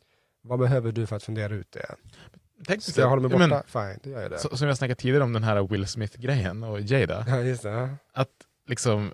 Vad 0.44 0.60
behöver 0.60 0.92
du 0.92 1.06
för 1.08 1.16
att 1.16 1.24
fundera 1.24 1.54
ut 1.54 1.72
det? 1.72 1.96
Tänk 2.68 2.84
Ska 2.84 3.02
jag 3.02 3.10
hålla 3.10 3.22
mig 3.22 3.32
borta? 3.32 3.48
men- 3.48 3.64
Fine, 3.68 4.00
då 4.04 4.10
gör 4.10 4.22
jag 4.22 4.32
det. 4.32 4.38
Så, 4.40 4.58
som 4.58 4.68
jag 4.68 4.78
snackade 4.78 4.96
tidigare 5.02 5.24
om 5.24 5.34
den 5.34 5.44
här 5.44 5.68
Will 5.68 5.88
Smith-grejen 5.88 6.64
och 6.64 6.82
Jada. 6.82 7.26
Ja, 7.28 7.40
just 7.40 7.64
det. 7.64 7.96
Att 8.14 8.30
liksom, 8.68 9.14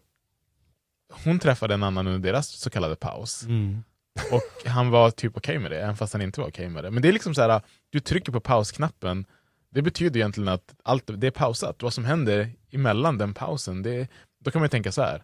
hon 1.26 1.40
träffade 1.40 1.74
en 1.74 1.84
annan 1.84 2.08
under 2.08 2.32
deras 2.32 2.48
så 2.48 2.70
kallade 2.70 2.96
paus. 2.96 3.44
Mm. 3.44 3.84
Och 4.32 4.70
han 4.70 4.90
var 4.90 5.12
typ 5.12 5.38
okej 5.38 5.60
med 5.60 5.72
det, 5.72 5.82
även 5.82 5.96
fast 5.98 6.14
han 6.14 6.22
inte 6.22 6.42
var 6.42 6.48
okej 6.48 6.70
med 6.70 6.84
det. 6.84 6.92
Men 6.92 7.02
det 7.02 7.08
är 7.08 7.14
liksom 7.14 7.36
så 7.36 7.42
här, 7.42 7.62
du 7.90 8.00
trycker 8.00 8.32
på 8.32 8.40
pausknappen, 8.40 9.26
det 9.72 9.82
betyder 9.82 10.20
egentligen 10.20 10.48
att 10.48 10.76
allt 10.84 11.04
det 11.22 11.28
är 11.28 11.32
pausat. 11.32 11.84
Vad 11.84 11.94
som 11.94 12.06
händer 12.06 12.52
emellan 12.72 13.18
den 13.18 13.34
pausen, 13.34 13.82
det, 13.84 14.08
då 14.40 14.52
kan 14.52 14.60
man 14.62 14.66
ju 14.66 14.70
tänka 14.70 14.92
så 14.92 15.02
här. 15.02 15.24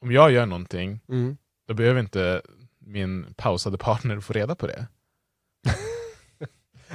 Om 0.00 0.12
jag 0.12 0.30
gör 0.32 0.46
någonting, 0.46 1.00
Mm. 1.08 1.36
då 1.68 1.74
behöver 1.74 2.00
inte 2.00 2.42
min 2.78 3.34
pausade 3.36 3.78
partner 3.78 4.20
få 4.20 4.32
reda 4.32 4.54
på 4.54 4.66
det. 4.66 4.86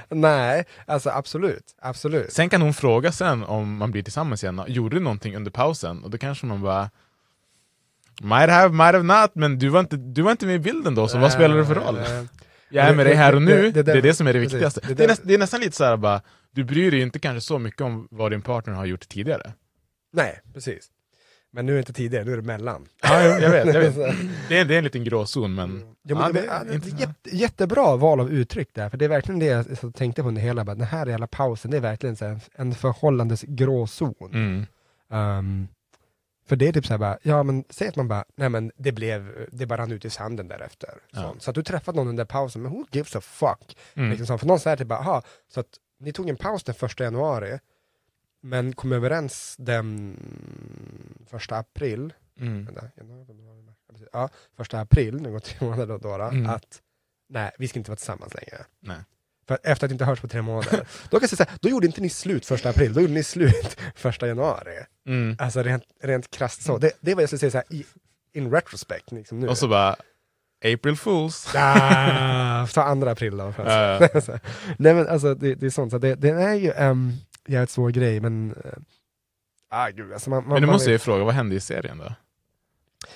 Nej, 0.09 0.65
alltså 0.85 1.09
absolut, 1.09 1.75
absolut. 1.81 2.33
Sen 2.33 2.49
kan 2.49 2.61
hon 2.61 2.73
fråga 2.73 3.11
sen 3.11 3.43
om 3.43 3.77
man 3.77 3.91
blir 3.91 4.03
tillsammans 4.03 4.43
igen, 4.43 4.61
gjorde 4.67 4.95
du 4.95 4.99
någonting 4.99 5.35
under 5.35 5.51
pausen? 5.51 6.03
Och 6.03 6.09
då 6.09 6.17
kanske 6.17 6.45
man 6.45 6.61
bara 6.61 6.89
Might 8.21 8.49
have, 8.49 8.69
might 8.69 8.93
have 8.93 9.03
not, 9.03 9.31
men 9.33 9.59
du 9.59 9.69
var 9.69 9.79
inte, 9.79 9.97
du 9.97 10.21
var 10.21 10.31
inte 10.31 10.45
med 10.45 10.55
i 10.55 10.59
bilden 10.59 10.95
då, 10.95 11.07
så 11.07 11.17
vad 11.17 11.31
spelar 11.31 11.57
det 11.57 11.65
för 11.65 11.75
roll? 11.75 11.95
Nej. 11.95 12.27
Jag 12.71 12.87
är 12.87 12.95
med 12.95 13.05
dig 13.05 13.15
här 13.15 13.35
och 13.35 13.41
nu, 13.41 13.71
det, 13.71 13.87
är 13.87 14.01
det 14.01 14.13
som 14.13 14.27
är 14.27 14.33
det 14.33 14.39
viktigaste. 14.39 14.81
Det 14.87 14.93
Det 14.93 15.03
är, 15.03 15.07
näst, 15.07 15.21
det 15.25 15.33
är 15.33 15.37
nästan 15.37 15.61
lite 15.61 15.75
så 15.75 15.83
här 15.83 15.97
bara, 15.97 16.21
du 16.51 16.63
bryr 16.63 16.91
dig 16.91 17.01
inte 17.01 17.19
kanske 17.19 17.41
så 17.41 17.59
mycket 17.59 17.81
om 17.81 18.07
vad 18.11 18.31
din 18.31 18.41
partner 18.41 18.73
har 18.73 18.85
gjort 18.85 19.09
tidigare. 19.09 19.53
Nej, 20.13 20.39
precis. 20.53 20.87
Men 21.52 21.66
nu 21.66 21.72
är 21.72 21.76
det 21.76 21.80
inte 21.80 21.93
tidigare, 21.93 22.26
nu 22.26 22.34
är 22.34 22.38
det 22.38 22.43
mellan. 22.43 22.88
Ja, 23.02 23.24
jag, 23.24 23.41
jag 23.41 23.50
vet, 23.50 23.74
jag 23.74 23.82
vet. 23.82 23.95
Det, 24.50 24.58
är, 24.58 24.66
det 24.66 24.74
är 24.74 24.78
en 24.78 24.84
liten 24.84 25.04
gråzon, 25.04 25.56
men... 25.56 25.95
Ja, 26.02 26.30
men 26.34 26.43
ja, 26.45 26.64
det, 26.64 26.70
det, 26.70 26.76
inte- 26.76 26.89
jätte, 26.89 27.36
jättebra 27.38 27.95
val 27.95 28.20
av 28.20 28.32
uttryck 28.32 28.70
där, 28.74 28.89
för 28.89 28.97
det 28.97 29.06
är 29.06 29.10
verkligen 29.10 29.39
det 29.39 29.45
jag 29.45 29.95
tänkte 29.95 30.22
på 30.22 30.28
under 30.28 30.41
hela, 30.41 30.66
bara, 30.66 30.76
den 30.76 30.88
här 30.88 31.06
jävla 31.06 31.28
pausen, 31.28 31.72
det 31.72 31.78
är 31.78 31.82
verkligen 31.82 32.16
så 32.16 32.26
här, 32.26 32.39
en, 32.56 32.76
förhållandes 32.76 33.41
gråzon. 33.41 34.16
Mm. 34.34 34.66
Um, 35.39 35.68
för 36.47 36.56
det 36.56 36.68
är 36.68 36.74
typ 36.74 36.86
så 36.86 36.93
här 36.93 36.97
bara, 36.97 37.18
ja 37.22 37.43
men 37.43 37.64
säg 37.70 37.88
att 37.88 37.95
man 37.95 38.08
bara, 38.08 38.26
nej 38.36 38.50
men 38.50 38.72
det 38.78 38.91
blev, 38.91 39.47
det 39.52 39.66
bara 39.66 39.82
rann 39.82 39.91
ut 39.91 40.06
i 40.06 40.10
sanden 40.10 40.47
därefter. 40.47 40.89
Ja. 41.12 41.22
Så, 41.22 41.39
så 41.39 41.50
att 41.52 41.56
du 41.56 41.64
träffat 41.64 41.95
någon 41.95 42.08
under 42.08 42.26
pausen, 42.26 42.62
men 42.62 42.72
who 42.72 42.86
gives 42.91 43.16
a 43.16 43.22
fuck? 43.22 43.78
Mm. 43.93 44.10
Liksom 44.10 44.28
så, 44.28 44.38
för 44.38 44.47
någon 44.47 44.60
säger 44.60 44.78
typ 44.78 44.88
bara, 44.88 45.00
aha, 45.00 45.22
så 45.54 45.60
att 45.60 45.68
ni 46.00 46.14
tog 46.14 46.30
en 46.30 46.38
paus 46.38 46.64
den 46.64 46.76
första 46.76 47.04
januari, 47.04 47.60
men 48.41 48.73
kom 48.73 48.91
överens 48.91 49.55
den 49.59 50.17
första 51.29 51.57
april, 51.57 52.13
Mm. 52.41 52.65
Vänta. 52.65 52.85
Ja, 54.13 54.29
första 54.57 54.79
april, 54.79 55.21
nu 55.21 55.31
går 55.31 55.39
tre 55.39 55.57
månader 55.67 55.87
då, 55.87 55.97
då, 55.97 56.17
då 56.17 56.23
Mm. 56.23 56.49
att 56.49 56.81
nej, 57.29 57.51
vi 57.57 57.67
ska 57.67 57.79
inte 57.79 57.91
vara 57.91 57.95
tillsammans 57.95 58.33
längre. 58.33 58.65
Nej. 58.79 58.97
För 59.47 59.57
efter 59.63 59.85
att 59.87 59.91
inte 59.91 60.05
hörts 60.05 60.21
på 60.21 60.27
tre 60.27 60.41
månader, 60.41 60.87
då 61.09 61.19
kan 61.19 61.27
jag 61.31 61.37
säga 61.37 61.49
då 61.61 61.69
gjorde 61.69 61.87
inte 61.87 62.01
ni 62.01 62.09
slut 62.09 62.45
första 62.45 62.69
april, 62.69 62.93
då 62.93 63.01
gjorde 63.01 63.13
ni 63.13 63.23
slut 63.23 63.77
första 63.95 64.27
januari. 64.27 64.75
Mm. 65.07 65.35
Alltså 65.39 65.63
rent, 65.63 65.83
rent 66.01 66.31
krasst 66.31 66.61
så. 66.61 66.77
Det, 66.77 66.91
det 67.01 67.11
är 67.11 67.15
vad 67.15 67.21
jag 67.21 67.29
skulle 67.29 67.39
säga 67.39 67.51
så 67.51 67.57
här, 67.57 67.65
i, 67.69 67.85
in 68.33 68.51
retrospect. 68.51 69.11
Liksom 69.11 69.39
nu. 69.39 69.47
Och 69.47 69.57
så 69.57 69.67
bara, 69.67 69.95
April 70.73 70.95
Fools. 70.95 71.47
Ah, 71.55 72.67
ta 72.67 72.83
andra 72.83 73.11
april 73.11 73.37
då. 73.37 73.53
Så, 74.21 74.31
Nej 74.77 74.93
men 74.93 75.07
alltså 75.07 75.35
det, 75.35 75.55
det 75.55 75.65
är 75.65 75.69
sånt, 75.69 75.91
så 75.91 75.97
det, 75.97 76.15
det 76.15 76.29
är 76.29 76.53
ju 76.53 76.71
en 76.71 77.17
jävligt 77.52 77.70
svår 77.70 77.89
grej 77.89 78.20
men... 78.20 78.52
Uh, 78.66 78.72
ah, 79.70 79.89
gud, 79.89 80.14
alltså 80.14 80.30
man, 80.30 80.43
man, 80.43 80.54
Men 80.54 80.62
man 80.62 80.74
måste 80.74 80.89
jag 80.89 80.93
ju 80.93 81.00
fråga, 81.00 81.24
vad 81.24 81.34
hände 81.34 81.56
i 81.56 81.60
serien 81.60 81.97
då? 81.97 82.14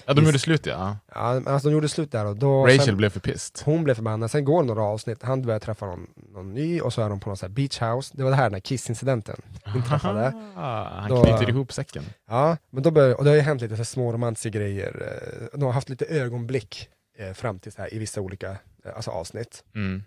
Ja, 0.06 0.14
de 0.14 0.26
gjorde 0.26 0.40
slut 0.40 0.66
ja. 0.66 0.98
Ja, 1.16 1.22
alltså 1.22 1.68
de 1.68 1.74
gjorde 1.74 1.90
slut 1.90 2.12
där 2.12 2.26
och 2.26 2.38
då... 2.38 2.66
Rachel 2.66 2.80
sen, 2.82 2.98
blev 2.98 3.10
för 3.10 3.20
pissed. 3.20 3.66
Hon 3.66 3.84
blev 3.84 3.96
förbannad, 3.96 4.32
sen 4.32 4.46
går 4.46 4.64
några 4.64 4.82
avsnitt, 4.82 5.24
han 5.24 5.42
börjar 5.42 5.60
träffa 5.60 5.86
någon, 5.86 6.08
någon 6.16 6.54
ny 6.54 6.82
och 6.82 6.94
så 6.94 7.02
är 7.02 7.10
de 7.10 7.20
på 7.20 7.30
någon 7.30 7.38
här 7.42 7.50
beach 7.50 7.82
house. 7.82 8.14
Det 8.18 8.24
var 8.24 8.30
det 8.30 8.36
här 8.36 8.50
när 8.50 8.60
Kiss-incidenten 8.60 9.42
inträffade. 9.76 10.34
Ah, 10.56 10.84
han 10.84 11.10
Då- 11.10 11.24
knyter 11.24 11.50
ihop 11.50 11.74
säcken. 11.74 12.04
Ja, 12.28 12.58
men 12.70 12.84
då 12.84 12.92
börjar, 12.92 13.18
och 13.18 13.24
det 13.24 13.30
har 13.30 13.36
ju 13.36 13.42
hänt 13.42 13.62
lite 13.62 13.74
så 13.76 13.78
här 13.78 13.84
små 13.84 14.14
romantiska 14.14 14.50
grejer. 14.50 15.18
eh, 15.52 15.60
De 15.60 15.66
har 15.66 15.72
haft 15.72 15.90
lite 15.90 16.06
ögonblick 16.06 16.90
eh, 17.18 17.34
fram 17.34 17.60
till 17.60 17.72
så 17.72 17.82
här, 17.82 17.94
i 17.94 18.00
vissa 18.00 18.22
olika 18.22 18.52
eh, 18.86 18.96
alltså 18.96 19.12
avsnitt. 19.12 19.64
Mm. 19.76 20.04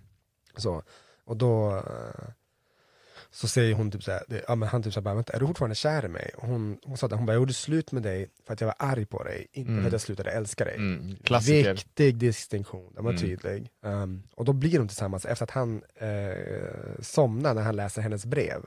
Så, 0.57 0.83
och 1.24 1.37
då 1.37 1.77
eh, 1.77 2.29
så 3.37 3.49
säger 3.49 3.74
hon 3.74 3.91
typ 3.91 4.03
såhär, 4.03 4.22
det- 4.28 4.45
ja, 4.49 4.55
men 4.55 4.68
han 4.68 4.82
typ 4.82 4.93
såhär, 4.93 5.14
vänta, 5.14 5.32
är 5.32 5.41
du 5.41 5.47
fortfarande 5.47 5.74
kär 5.74 6.05
i 6.05 6.09
mig? 6.09 6.30
Och 6.37 6.49
hon, 6.49 6.78
hon 6.84 6.97
sa 6.97 7.07
att 7.07 7.12
hon 7.12 7.26
bara, 7.26 7.32
jag 7.32 7.41
gjorde 7.41 7.53
slut 7.53 7.93
med 7.93 8.03
dig 8.03 8.28
för 8.47 8.53
att 8.55 8.61
jag 8.61 8.66
var 8.68 8.74
arg 8.78 9.07
på 9.07 9.22
dig, 9.24 9.47
inte 9.53 9.70
Mm. 9.70 9.82
för 9.82 9.87
att 9.89 9.93
jag 9.93 10.01
slutade 10.01 10.30
älska 10.30 10.64
dig. 10.64 10.76
Mm. 10.76 11.16
Klassiker. 11.24 11.74
Viktig 11.74 12.16
distinktion, 12.16 12.93
den 12.95 13.05
var 13.05 13.11
Mm. 13.11 13.22
tydlig. 13.22 13.70
Um, 13.84 14.22
och 14.37 14.45
då 14.45 14.53
blir 14.53 14.78
de 14.78 14.89
tillsammans 14.89 15.24
efter 15.26 15.45
att 15.45 15.51
han 15.51 15.82
eh, 15.95 17.01
somnar 17.01 17.55
när 17.55 17.62
han 17.62 17.76
läser 17.76 18.03
hennes 18.03 18.26
brev. 18.26 18.62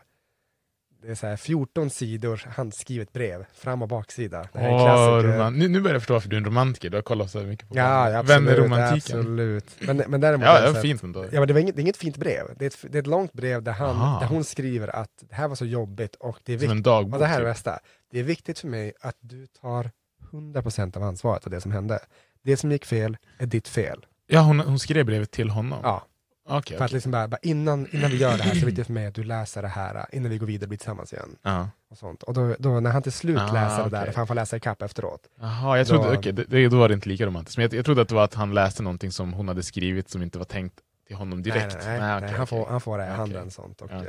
Det 1.02 1.12
är 1.12 1.16
så 1.16 1.28
här 1.28 1.36
14 1.36 1.90
sidor 1.90 2.44
handskrivet 2.56 3.14
brev, 3.14 3.46
fram 3.54 3.82
och 3.82 3.88
baksida. 3.88 4.48
Det 4.54 4.60
här 4.60 4.70
är 4.70 5.20
en 5.20 5.24
roman- 5.34 5.54
nu, 5.60 5.68
nu 5.68 5.82
börjar 5.82 5.96
jag 5.96 6.02
förstå 6.02 6.14
varför 6.14 6.30
du 6.30 6.36
är 6.36 6.38
en 6.40 6.46
romantiker, 6.46 6.90
du 6.90 6.98
har 6.98 7.02
kollat 7.02 7.32
så 7.32 7.40
mycket 7.40 7.70
på 7.70 7.78
Ja, 7.78 8.10
ja, 8.10 8.18
absolut, 8.20 8.42
vännerromantiken. 8.42 9.20
absolut. 9.20 9.66
Men, 9.80 9.98
men 10.08 10.22
däremot 10.22 10.46
Ja, 10.46 10.58
är 10.58 10.68
det 10.68 10.74
här- 10.74 10.82
fint 10.82 11.04
ändå. 11.04 11.26
Ja, 11.32 11.40
men 11.40 11.48
det, 11.48 11.54
var 11.54 11.62
inget, 11.62 11.76
det 11.76 11.80
är 11.80 11.84
inget 11.84 11.98
fint 11.98 12.18
brev. 12.18 12.46
Det 12.60 12.66
är 12.66 12.68
ett, 12.68 12.86
det 12.92 12.98
är 12.98 13.00
ett 13.02 13.08
långt 13.08 13.34
brev 13.34 13.64
där, 13.64 13.72
han, 13.72 13.90
Aha. 13.90 14.20
där 14.20 14.28
hon 14.28 14.44
skriver 14.44 14.96
att 14.96 15.24
det 15.30 15.36
här 15.36 15.48
var 15.48 15.56
så 15.56 15.66
jobbigt 15.66 16.16
och 16.16 16.38
det 16.44 16.54
är 16.54 16.58
viktigt. 16.58 16.84
dagbok, 16.84 17.14
Och 17.14 17.20
det 17.20 17.26
här 17.26 17.36
är 17.42 17.46
det 17.46 17.54
typ. 17.54 17.56
bästa. 17.56 17.80
Det 18.12 18.20
är 18.20 18.24
viktigt 18.24 18.60
för 18.60 18.68
mig 18.68 18.94
att 19.02 19.16
du 19.20 19.48
tar 19.48 19.92
100% 20.32 20.98
av 20.98 21.04
ansvaret 21.04 21.44
för 21.44 21.50
det 21.50 21.62
som 21.62 21.72
hände. 21.72 22.00
Det 22.44 22.58
som 22.58 22.72
gick 22.72 22.86
fel 22.86 23.18
är 23.38 23.46
ditt 23.46 23.68
fel. 23.68 24.06
Ja, 24.28 24.42
hon, 24.42 24.60
hon 24.60 24.80
skrev 24.80 25.06
brevet 25.06 25.32
till 25.32 25.50
honom? 25.50 25.80
Ja. 25.84 26.06
Okej, 26.50 26.78
För 26.78 26.86
att 26.86 26.92
liksom 26.92 27.12
bara, 27.12 27.28
bara 27.28 27.38
innan, 27.42 27.88
innan 27.92 28.12
vi 28.12 28.18
gör 28.18 28.38
det 28.38 28.44
här 28.44 28.52
så 28.52 28.58
är 28.58 28.60
det 28.60 28.66
viktigt 28.66 28.86
för 28.86 28.94
mig 28.94 29.06
att 29.06 29.16
du 29.16 29.24
läser 29.24 29.62
det 29.62 29.68
här 29.68 30.06
innan 30.12 30.30
vi 30.32 30.38
går 30.38 30.48
vidare 30.48 30.66
och 30.66 30.70
blir 30.70 30.78
tillsammans 30.78 31.14
igen. 31.14 31.36
Ja. 31.42 31.70
Och, 31.90 31.98
sånt. 31.98 32.24
och 32.24 32.34
då, 32.34 32.56
då 32.60 32.80
när 32.80 32.92
han 32.92 33.02
till 33.02 33.12
slut 33.12 33.40
Ah, 33.40 33.54
läser 33.54 33.84
det 33.84 33.90
där, 33.90 34.06
för 34.06 34.14
han 34.18 34.28
får 34.28 34.36
läsa 34.36 34.58
ikapp 34.58 34.82
efteråt. 34.82 35.22
Jaha, 35.40 35.78
jag 35.78 35.88
trodde, 35.88 36.08
Då- 36.08 36.14
okej, 36.20 36.32
det, 36.34 36.68
då 36.70 36.78
var 36.78 36.88
det 36.88 36.94
inte 36.94 37.10
lika 37.10 37.26
romantiskt. 37.26 37.58
Men 37.58 37.64
jag, 37.64 37.74
jag 37.74 37.86
trodde 37.86 38.02
att 38.02 38.10
det 38.10 38.16
var 38.16 38.24
att 38.24 38.34
han 38.34 38.54
läste 38.54 38.84
någonting 38.84 39.12
som 39.12 39.34
hon 39.34 39.48
hade 39.48 39.64
skrivit 39.64 40.10
som 40.10 40.22
inte 40.22 40.38
var 40.38 40.46
tänkt 40.46 40.76
till 41.08 41.16
honom 41.16 41.44
direkt. 41.44 41.76
Nej, 41.86 41.86
nej, 41.88 42.00
nej, 42.00 42.22
nej, 42.22 42.32
han, 42.34 42.48
får, 42.48 42.66
han 42.66 42.82
får 42.82 42.98
det 42.98 43.04
i 43.06 43.08
handen. 43.10 43.52
Sånt, 43.52 43.82
och, 43.82 43.92
ehm, 43.92 44.06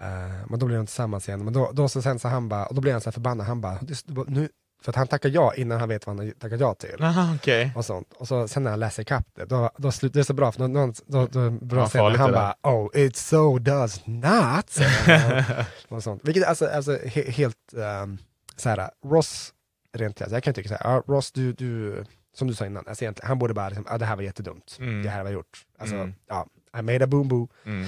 eh, 0.00 0.06
men 0.48 0.58
då 0.58 0.66
blir 0.66 0.76
de 0.76 0.86
tillsammans 0.86 1.28
igen. 1.28 1.44
Men 1.44 1.52
då, 1.52 1.70
då 1.72 1.88
så 1.88 2.02
sen 2.02 2.18
så 2.18 2.28
han 2.28 2.48
bara, 2.48 2.66
och 2.66 2.74
då 2.74 2.80
blir 2.80 2.92
han 2.92 3.00
så 3.00 3.06
här 3.10 3.12
förbannad, 3.12 3.46
han 3.46 3.60
bara, 3.60 3.78
"Det- 3.80 4.04
nu, 4.28 4.48
för 4.82 4.90
att 4.92 4.96
han 4.96 5.06
tackar 5.06 5.28
ja 5.28 5.54
innan 5.54 5.80
han 5.80 5.88
vet 5.88 6.06
vad 6.06 6.16
han 6.16 6.26
har 6.26 6.32
tackat 6.32 6.60
ja 6.60 6.74
till. 6.74 6.96
Aha, 7.02 7.34
okej. 7.34 7.72
Och, 7.76 7.84
sånt. 7.84 8.12
och 8.18 8.28
så 8.28 8.48
sen 8.48 8.62
när 8.62 8.70
han 8.70 8.80
läser 8.80 9.02
ikapp 9.02 9.26
det, 9.34 9.44
då, 9.44 9.70
då 9.76 9.92
slutar 9.92 10.14
det 10.14 10.20
är 10.20 10.24
så 10.24 10.32
bra, 10.34 10.52
för 10.52 10.68
någon, 10.68 10.94
då, 11.06 11.26
då, 11.26 11.50
bra 11.50 11.80
Ja, 11.80 11.86
scen 11.86 11.98
när 11.98 12.04
farligt 12.04 12.20
han 12.20 12.32
bara 12.32 12.54
oh 12.62 12.88
it 12.94 13.16
so 13.16 13.58
does 13.58 14.06
not. 14.06 14.78
han. 15.06 15.44
och 15.96 16.02
sånt. 16.02 16.20
Vilket 16.24 16.44
alltså, 16.48 16.66
alltså 16.66 16.98
he, 17.04 17.30
helt 17.30 17.56
um, 18.02 18.18
såhär, 18.56 18.90
Ross, 19.06 19.52
rent 19.92 20.18
krasst, 20.18 20.32
jag 20.32 20.42
kan 20.42 20.54
tycka 20.54 20.68
såhär, 20.68 20.92
ja, 20.94 21.02
Ross 21.06 21.32
du, 21.32 21.52
du, 21.52 22.04
som 22.36 22.48
du 22.48 22.54
sa 22.54 22.66
innan, 22.66 22.84
alltså 22.88 23.04
egentligen, 23.04 23.28
han 23.28 23.38
borde 23.38 23.54
bara, 23.54 23.68
liksom, 23.68 23.86
ah, 23.88 23.98
det 23.98 24.04
här 24.06 24.16
var 24.16 24.22
jättedumt, 24.22 24.76
Mm. 24.80 25.02
det 25.02 25.08
här 25.08 25.24
jag 25.24 25.32
gjort. 25.32 25.64
Alltså, 25.78 25.96
Mm. 25.96 26.14
ja, 26.28 26.46
I 26.78 26.82
made 26.82 27.04
a 27.04 27.06
boom 27.06 27.28
boo. 27.28 27.48
Mm. 27.64 27.86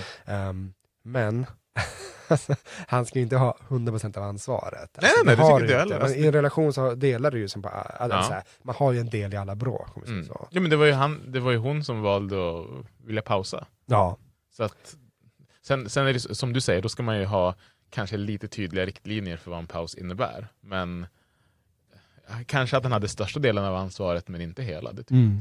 Um, 0.49 0.75
men 1.05 1.47
alltså, 1.75 1.93
han 2.87 3.07
ska 3.07 3.19
ju 3.19 3.23
inte 3.23 3.37
ha 3.37 3.57
100% 3.69 4.19
av 4.19 4.23
ansvaret. 4.25 4.99
Nej, 5.03 5.11
Alltså, 5.11 5.25
nej, 5.25 5.37
det 5.37 5.43
tycker 5.43 5.61
inte 5.61 5.73
jag 5.73 5.79
heller. 5.81 6.01
Alltså, 6.01 6.17
I 6.19 6.27
en 6.27 6.33
relation 6.33 6.73
så 6.73 6.95
delar 6.95 7.31
du 7.31 7.39
ju 7.39 7.49
som 7.49 7.63
på, 7.63 7.69
alltså, 7.69 8.33
Ja. 8.33 8.43
man 8.63 8.75
har 8.79 8.93
ju 8.93 8.99
en 9.01 9.11
del 9.11 9.35
i 9.35 9.37
alla 9.37 9.55
bråk. 9.55 9.97
Mm. 10.07 10.27
Ja, 10.51 10.61
men 10.61 10.71
det 10.71 10.77
var, 10.77 10.87
ju 10.87 10.93
han, 10.93 11.33
det 11.33 11.41
var 11.41 11.51
ju 11.51 11.57
hon 11.59 11.85
som 11.85 12.03
valde 12.03 12.37
att 12.61 12.67
vilja 13.05 13.23
pausa. 13.23 13.67
Ja. 13.87 14.17
Så 14.57 14.63
att, 14.65 14.97
sen, 15.67 15.89
sen 15.91 16.07
är 16.07 16.13
det 16.13 16.21
som 16.21 16.53
du 16.53 16.61
säger, 16.61 16.83
då 16.83 16.89
ska 16.89 17.03
man 17.03 17.19
ju 17.19 17.25
ha 17.25 17.55
kanske 17.91 18.17
lite 18.17 18.49
tydliga 18.49 18.87
riktlinjer 18.87 19.37
för 19.37 19.51
vad 19.51 19.61
en 19.61 19.67
paus 19.67 19.95
innebär. 19.95 20.49
Men 20.61 21.07
eh, 22.29 22.37
kanske 22.47 22.77
att 22.77 22.83
han 22.83 22.93
hade 22.93 23.09
största 23.09 23.41
delen 23.41 23.65
av 23.65 23.75
ansvaret 23.77 24.29
men 24.29 24.41
inte 24.41 24.63
hela. 24.63 24.93
Det 24.93 25.03
tycker 25.03 25.15
Mm. 25.15 25.39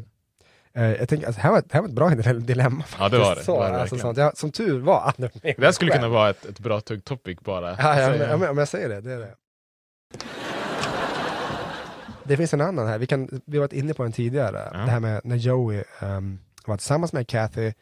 Eh, 0.74 0.84
jag 0.84 1.10
tänker, 1.10 1.28
alltså, 1.28 1.42
det, 1.42 1.44
här 1.44 1.52
var, 1.52 1.62
det 1.62 1.74
här 1.74 1.82
var 1.82 1.88
ett 1.90 1.96
bra 1.96 2.34
dilemma 2.34 2.84
faktiskt. 2.84 3.00
Ja, 3.00 3.10
det 3.10 3.18
var 3.18 3.36
det. 3.36 3.44
Så, 3.44 3.54
Det 3.54 3.60
var 3.60 3.72
det 3.72 3.82
alltså, 3.82 3.98
sånt. 3.98 4.18
Jag, 4.18 4.38
som 4.38 4.52
tur 4.52 4.80
var 4.80 5.14
med 5.18 5.30
Det 5.44 5.64
här 5.66 5.72
skulle 5.72 5.92
kunna 5.92 6.08
vara 6.10 6.30
ett, 6.30 6.46
ett 6.46 6.60
bra 6.60 6.82
tugg 6.82 7.04
topic 7.06 7.40
bara. 7.40 7.70
Ja, 7.80 8.00
ja, 8.00 8.10
men, 8.10 8.20
ja, 8.30 8.38
men, 8.38 8.50
om 8.50 8.58
jag 8.58 8.68
säger 8.68 8.90
det, 8.90 9.02
det 9.02 9.12
är 9.14 9.20
det. 9.20 9.36
Det 12.24 12.38
finns 12.38 12.54
en 12.54 12.62
annan 12.62 12.88
här, 12.88 12.98
vi, 12.98 13.08
kan, 13.08 13.42
vi 13.46 13.58
har 13.58 13.62
varit 13.64 13.74
inne 13.74 13.94
på 13.94 14.04
den 14.04 14.12
tidigare, 14.12 14.70
Ja. 14.74 14.78
det 14.80 14.92
här 14.92 15.00
med 15.00 15.22
när 15.24 15.36
Joey 15.36 15.84
ehm, 16.00 16.40
var 16.66 16.78
tillsammans 16.78 17.14
med 17.14 17.28
Kathy 17.28 17.74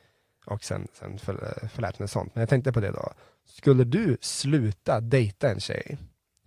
och 0.45 0.63
sen, 0.63 0.87
sen 0.93 1.17
för, 1.19 1.67
förlät 1.73 1.97
henne 1.97 2.07
sånt. 2.07 2.35
Men 2.35 2.39
jag 2.41 2.49
tänkte 2.49 2.71
på 2.71 2.79
det 2.79 2.91
då, 2.91 3.11
skulle 3.49 3.83
du 3.83 4.17
sluta 4.21 4.99
dejta 4.99 5.49
en 5.51 5.59
tjej? 5.59 5.97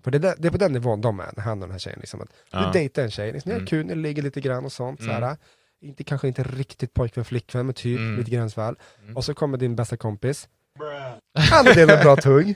För 0.04 0.10
det, 0.10 0.18
är 0.18 0.20
där- 0.20 0.34
det 0.38 0.48
är 0.48 0.52
på 0.52 0.58
den 0.58 0.72
nivån 0.72 1.00
de 1.00 1.20
är, 1.20 1.40
han 1.40 1.52
och 1.62 1.68
den 1.68 1.70
här 1.70 1.78
tjejen. 1.78 1.98
Liksom, 2.00 2.20
att 2.20 2.28
Ja. 2.50 2.60
Du 2.66 2.72
dejtar 2.78 3.02
en 3.02 3.10
tjej, 3.10 3.32
liksom, 3.32 3.48
ni 3.48 3.52
har 3.54 3.58
Mm. 3.60 3.66
kul, 3.66 3.86
ni 3.86 3.94
ligger 3.94 4.22
lite 4.22 4.40
grann 4.40 4.64
och 4.64 4.72
sånt. 4.72 5.00
Mm. 5.00 5.14
Såhär, 5.14 5.36
inte, 5.82 6.04
kanske 6.04 6.28
inte 6.28 6.42
riktigt 6.42 6.94
pojkvän, 6.94 7.24
flickvän, 7.24 7.66
men 7.66 7.74
typ 7.74 7.98
Mm. 7.98 8.18
lite 8.18 8.30
gränsfall. 8.30 8.76
Mm. 9.02 9.16
Och 9.16 9.24
så 9.24 9.34
kommer 9.34 9.58
din 9.58 9.76
bästa 9.76 9.96
kompis, 9.96 10.48
han 11.34 11.66
är 11.66 11.86
med 11.86 12.00
bra 12.02 12.16
skojar. 12.20 12.54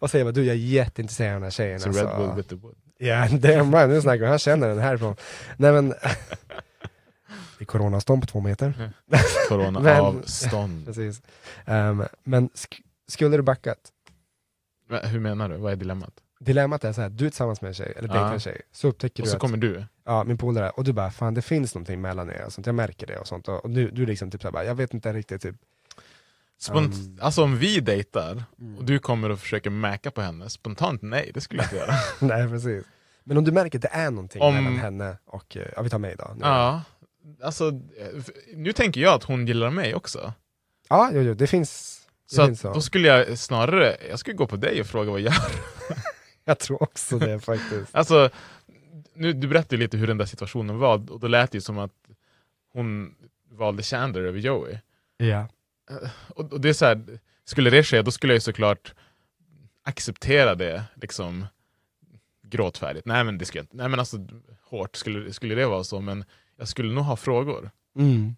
och 0.00 0.10
säger 0.10 0.24
bara, 0.24 0.32
du 0.32 0.44
jag 0.44 0.54
är 0.56 0.58
jätteintresserad 0.60 1.28
av 1.34 1.40
den 1.40 1.42
här 1.42 1.50
tjejen. 1.50 1.80
Så 1.80 1.88
alltså. 1.88 2.04
Red 2.06 2.16
Bull 2.16 2.36
with 2.36 2.48
the 2.48 2.54
wood. 2.54 2.74
Ja, 2.98 3.28
damn 3.28 3.74
right, 3.74 3.88
nu 3.88 4.00
snackar 4.00 4.20
vi, 4.22 4.26
han 4.26 4.38
känner 4.38 4.68
den 4.68 4.78
härifrån. 4.78 5.16
Nej 5.56 5.72
men, 5.72 5.88
det 7.58 7.60
är 7.60 7.64
coronaavstånd 7.64 8.22
på 8.22 8.26
två 8.26 8.40
meter. 8.40 8.92
Corona 9.48 9.80
Men- 9.80 10.00
avstånd. 10.00 10.86
Precis. 10.86 11.22
Ehm, 11.64 12.04
men 12.24 12.48
sk- 12.50 12.80
skulle 13.08 13.36
du 13.36 13.42
backat? 13.42 13.78
Hur 15.04 15.20
menar 15.20 15.48
du? 15.48 15.56
Vad 15.56 15.72
är 15.72 15.76
dilemmat? 15.76 16.12
Dilemmat 16.44 16.84
är 16.84 16.92
så 16.92 17.00
här, 17.00 17.08
du 17.08 17.26
är 17.26 17.30
tillsammans 17.30 17.60
med 17.60 17.68
en 17.68 17.74
tjej, 17.74 17.92
eller 17.96 18.08
dejtar 18.08 18.26
Ja. 18.26 18.32
en 18.32 18.40
tjej, 18.40 18.60
så 18.72 18.88
upptäcker 18.88 19.22
Och 19.22 19.26
du 19.26 19.30
så 19.30 19.36
att, 19.36 19.40
kommer 19.40 19.56
du. 19.56 19.84
ja 20.04 20.24
min 20.24 20.38
polare, 20.38 20.70
och 20.70 20.84
du 20.84 20.92
bara, 20.92 21.10
fan 21.10 21.34
det 21.34 21.42
finns 21.42 21.74
någonting 21.74 22.00
mellan 22.00 22.30
er, 22.30 22.44
och 22.46 22.52
sånt, 22.52 22.66
jag 22.66 22.74
märker 22.74 23.06
det 23.06 23.16
och 23.18 23.26
sånt, 23.26 23.48
och, 23.48 23.64
och 23.64 23.70
du, 23.70 23.90
du 23.90 24.06
liksom 24.06 24.30
typ 24.30 24.40
så 24.42 24.46
här, 24.48 24.52
bara, 24.52 24.64
jag 24.64 24.74
vet 24.74 24.94
inte 24.94 25.12
riktigt, 25.12 25.42
typ, 25.42 25.54
Spont 26.60 26.94
Um. 26.94 27.18
Alltså 27.20 27.42
om 27.44 27.58
vi 27.58 27.80
dejtar 27.80 28.42
Mm. 28.60 28.78
och 28.78 28.84
du 28.84 28.98
kommer 28.98 29.30
och 29.30 29.38
försöker 29.40 29.70
mäka 29.70 30.10
på 30.10 30.20
henne, 30.22 30.50
spontant 30.50 31.02
nej, 31.02 31.30
det 31.34 31.40
skulle 31.40 31.62
jag 31.62 31.66
inte 31.66 31.76
göra. 31.76 31.92
nej 32.20 32.48
precis. 32.48 32.84
Men 33.24 33.36
om 33.38 33.44
du 33.44 33.52
märker 33.52 33.78
att 33.78 33.82
det 33.82 33.88
är 33.92 34.10
någonting 34.10 34.42
Om- 34.42 34.54
mellan 34.54 34.76
henne 34.78 35.16
och, 35.26 35.56
eh, 35.56 35.66
ja 35.76 35.82
vi 35.82 35.90
tar 35.90 35.98
mig 35.98 36.16
då. 36.18 36.30
Nu. 36.34 36.40
ja, 36.42 36.82
alltså 37.42 37.68
eh, 37.68 38.22
nu 38.54 38.72
tänker 38.72 39.00
jag 39.00 39.14
att 39.14 39.24
hon 39.24 39.46
gillar 39.46 39.70
mig 39.70 39.94
också. 39.94 40.32
ja 40.88 41.10
jo, 41.12 41.20
jo, 41.20 41.34
det 41.34 41.46
finns, 41.46 42.00
det 42.30 42.34
Så, 42.36 42.46
finns 42.46 42.60
så. 42.60 42.72
då 42.72 42.80
skulle 42.80 43.08
jag 43.08 43.38
snarare, 43.38 43.96
jag 44.10 44.18
skulle 44.18 44.36
gå 44.36 44.46
på 44.46 44.56
dig 44.56 44.80
och 44.80 44.86
fråga 44.86 45.10
vad 45.10 45.20
jag 45.20 45.32
gör. 45.34 45.52
Jag 46.44 46.58
tror 46.58 46.82
också 46.82 47.18
det 47.18 47.40
faktiskt. 47.40 47.94
Alltså, 47.94 48.30
nu, 49.14 49.32
du 49.32 49.48
berättade 49.48 49.76
lite 49.76 49.96
hur 49.96 50.06
den 50.06 50.18
där 50.18 50.26
situationen 50.26 50.78
var, 50.78 51.10
och 51.10 51.20
då 51.20 51.28
lät 51.28 51.50
det 51.50 51.56
ju 51.56 51.62
som 51.62 51.78
att 51.78 51.92
hon 52.72 53.14
valde 53.50 53.82
Chandler 53.82 54.22
över 54.22 54.38
Joey. 54.38 54.78
Ja. 55.16 55.48
Och, 56.28 56.52
och 56.52 56.60
det 56.60 56.68
är 56.68 56.72
så 56.72 56.84
här, 56.84 57.18
skulle 57.44 57.70
det 57.70 57.82
ske, 57.82 58.02
då 58.02 58.10
skulle 58.10 58.32
jag 58.32 58.36
ju 58.36 58.40
såklart 58.40 58.94
acceptera 59.82 60.54
det 60.54 60.84
liksom 60.94 61.46
gråtfärdigt. 62.42 63.06
Nej 63.06 63.24
men 63.24 63.38
det 63.38 63.44
skulle 63.44 63.58
jag 63.58 63.64
inte, 63.64 63.76
nej 63.76 63.88
men 63.88 63.98
alltså 63.98 64.16
hårt 64.62 64.96
skulle, 64.96 65.32
skulle 65.32 65.54
det 65.54 65.66
vara 65.66 65.84
så, 65.84 66.00
men 66.00 66.24
jag 66.56 66.68
skulle 66.68 66.92
nog 66.92 67.04
ha 67.04 67.16
frågor. 67.16 67.70
Mm. 67.96 68.36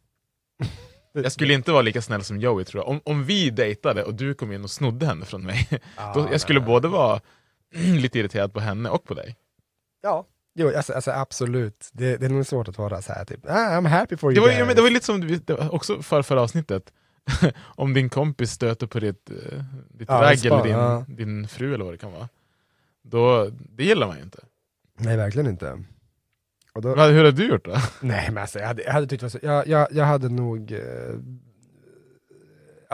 Jag 1.13 1.33
skulle 1.33 1.55
inte 1.55 1.73
vara 1.73 1.83
lika 1.83 2.03
snäll 2.03 2.25
som 2.25 2.41
Joey 2.41 2.65
tror 2.65 2.83
jag. 2.83 2.89
Om, 2.89 3.01
om 3.05 3.25
vi 3.25 3.51
dejtade 3.51 4.03
och 4.03 4.15
du 4.15 4.35
kom 4.35 4.53
in 4.53 4.65
och 4.65 4.71
snodde 4.71 5.07
henne 5.07 5.25
från 5.25 5.43
mig, 5.43 5.69
då, 6.15 6.29
jag 6.33 6.41
skulle 6.41 6.61
nej. 6.61 6.67
både 6.67 6.89
vara 6.89 7.21
lite 8.01 8.19
irriterad 8.19 8.53
på 8.53 8.61
henne 8.61 8.89
och 8.91 9.05
på 9.05 9.15
dig. 9.15 9.37
Ja, 10.03 10.27
jo, 10.55 10.73
alltså, 10.77 10.93
alltså 10.93 11.11
absolut. 11.11 11.91
Det, 11.93 12.17
det 12.17 12.27
är 12.27 12.31
nog 12.31 12.47
svårt 12.47 12.69
att 12.69 12.79
vara 12.79 13.03
så 13.03 13.13
här 13.13 13.25
typ, 13.25 13.47
ah, 13.47 13.51
I'm 13.81 13.89
happy 13.89 14.17
for 14.17 14.31
you 14.31 14.35
Det 14.35 14.41
var, 14.41 14.49
guys. 14.49 14.59
ja, 14.59 14.65
men 14.67 14.77
det 14.77 14.83
var 14.83 14.91
lite 14.91 15.07
som 15.07 15.21
du- 15.21 15.41
också 15.71 16.03
för 16.03 16.23
förra 16.23 16.41
avsnittet, 16.43 16.93
om 17.59 17.95
din 17.95 18.09
kompis 18.11 18.51
stöter 18.51 18.87
på 18.87 19.01
ditt, 19.01 19.31
eh, 19.31 19.37
ditt 19.89 20.09
Ja, 20.09 20.23
ragg 20.23 20.47
eller 20.47 20.63
din, 20.63 20.73
ja. 20.73 21.05
din 21.09 21.49
fru 21.49 21.75
eller 21.75 21.85
vad 21.85 21.95
det 21.95 21.99
kan 21.99 22.13
vara. 22.13 22.29
Då, 23.03 23.51
det 23.51 23.85
gillar 23.85 24.07
man 24.07 24.17
ju 24.17 24.23
inte. 24.23 24.39
Nej, 24.99 25.17
verkligen 25.17 25.47
inte. 25.51 25.83
Och 26.73 26.83
då, 26.83 26.89
Hur 26.89 27.25
har 27.25 27.33
du 27.33 27.49
gjort 27.49 27.65
då? 27.65 27.77
Nej 28.01 28.29
men 28.33 28.39
alltså, 28.43 28.59
jag 28.59 28.67
hade, 28.67 28.83
jag 28.83 28.93
hade 28.93 29.07
tyckt 29.07 29.37
jag, 29.43 29.67
jag, 29.69 29.89
jag 29.93 30.05
hade 30.05 30.29
nog 30.29 30.73
eh, 30.73 30.81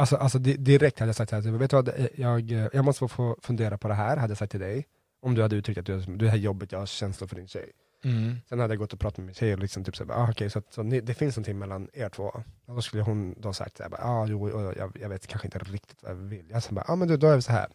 Alltså, 0.01 0.17
alltså 0.17 0.39
di- 0.39 0.57
direkt 0.57 0.99
hade 0.99 1.09
jag 1.09 1.17
sagt 1.17 1.33
att 1.33 1.45
vet 1.45 1.71
du 1.71 1.77
vad, 1.77 1.89
eh, 1.89 2.07
jag, 2.15 2.53
eh, 2.53 2.67
jag 2.73 2.85
måste 2.85 3.09
få, 3.09 3.37
fundera 3.43 3.79
på 3.79 3.89
det 3.89 3.95
här, 3.95 4.17
hade 4.17 4.31
jag 4.31 4.39
sagt 4.39 4.51
till 4.51 4.61
dig. 4.61 4.87
Om 5.23 5.35
du 5.35 5.43
hade 5.43 5.57
uttryckt 5.57 5.79
att 5.79 5.87
du, 5.87 6.01
du 6.01 6.29
är 6.29 6.37
jobbigt, 6.37 6.73
jag 6.73 6.79
har 6.79 6.87
känslor 6.87 7.29
för 7.29 7.37
din 7.37 7.49
tjej. 7.49 7.73
Mm. 8.05 8.37
Sen 8.49 8.59
hade 8.61 8.73
jag 8.75 8.79
gått 8.79 8.93
och 8.93 9.01
pratat 9.01 9.19
med 9.19 9.27
min 9.27 9.35
tjej 9.35 9.53
och 9.53 9.59
liksom 9.59 9.85
typ 9.85 9.97
såhär, 9.97 10.13
ah, 10.13 10.31
okej 10.31 10.51
så, 10.51 10.59
att, 10.59 10.73
så 10.73 10.83
ni, 10.83 11.01
det 11.01 11.15
finns 11.15 11.37
någonting 11.37 11.59
mellan 11.59 11.89
er 11.93 12.09
två. 12.09 12.25
Och 12.67 12.75
då 12.75 12.83
skulle 12.83 13.03
hon 13.03 13.35
då 13.39 13.53
sagt 13.53 13.77
såhär, 13.77 13.91
ah, 13.99 14.27
jo, 14.27 14.75
jag, 14.77 14.97
jag 15.01 15.09
vet 15.09 15.27
kanske 15.27 15.47
inte 15.47 15.59
riktigt 15.59 16.03
vad 16.03 16.13
jag 16.13 16.17
vill. 16.17 16.47
Jag 16.51 16.63
sa 16.63 16.85
ah, 16.87 16.97
men 16.97 17.09
du, 17.09 17.17
då 17.17 17.27
är 17.27 17.37
det 17.37 17.43
så 17.43 17.53
här. 17.53 17.69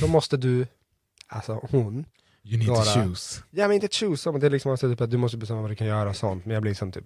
Då 0.00 0.06
måste 0.06 0.36
du, 0.36 0.66
alltså 1.26 1.66
hon, 1.70 2.04
You 2.48 2.58
need 2.58 2.66
to 2.68 2.72
Några- 2.74 3.06
choose. 3.06 3.42
Ja 3.50 3.68
men 3.68 3.74
inte 3.74 3.88
choose, 3.88 4.32
men 4.32 4.40
det 4.40 4.46
är 4.46 4.50
liksom 4.50 4.70
alltså 4.70 4.90
typ 4.90 5.00
att 5.00 5.10
du 5.10 5.16
måste 5.16 5.36
bestämma 5.36 5.60
vad 5.60 5.70
du 5.70 5.74
kan 5.76 5.86
göra 5.86 6.08
och 6.08 6.16
sånt. 6.16 6.44
Men 6.44 6.54
jag 6.54 6.62
blir 6.62 6.70
liksom 6.70 6.92
typ, 6.92 7.04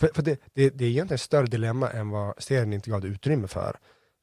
för, 0.00 0.10
för 0.14 0.22
det, 0.22 0.40
det, 0.54 0.70
det 0.70 0.84
är 0.84 0.88
egentligen 0.88 1.14
ett 1.14 1.20
större 1.20 1.46
dilemma 1.46 1.90
än 1.90 2.08
vad 2.10 2.42
serien 2.42 2.72
inte 2.72 2.90
gav 2.90 3.00
det 3.00 3.08
utrymme 3.08 3.48
för. 3.48 3.76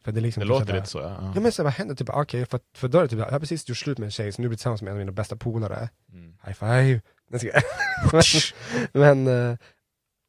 för 0.04 0.12
det 0.12 0.22
liksom 0.22 0.42
Det 0.42 0.46
typ 0.46 0.50
låter 0.60 0.74
lite 0.76 0.88
så, 0.88 1.00
ja. 1.00 1.32
Ja 1.36 1.42
men 1.42 1.52
så 1.52 1.64
vad 1.64 1.74
händer? 1.74 1.96
Typ, 1.96 2.10
okej, 2.10 2.46
för, 2.46 2.60
för 2.76 2.88
då 2.88 2.98
är 2.98 3.02
det 3.02 3.08
typ, 3.08 3.20
jag 3.20 3.32
har 3.32 3.40
precis 3.40 3.70
gjort 3.70 3.78
slut 3.78 3.98
med 3.98 4.06
en 4.06 4.12
tjej, 4.12 4.32
så 4.32 4.42
nu 4.42 4.48
blir 4.48 4.54
jag 4.54 4.60
tillsammans 4.60 4.82
med 4.82 4.90
en 4.92 4.96
av 4.96 5.00
mina 5.00 5.12
bästa 5.12 5.36
polare. 5.36 5.90
Mm. 6.14 6.34
High 6.46 6.54
five! 6.54 7.02
Men, 8.94 9.24
men, 9.24 9.52
eh, 9.52 9.58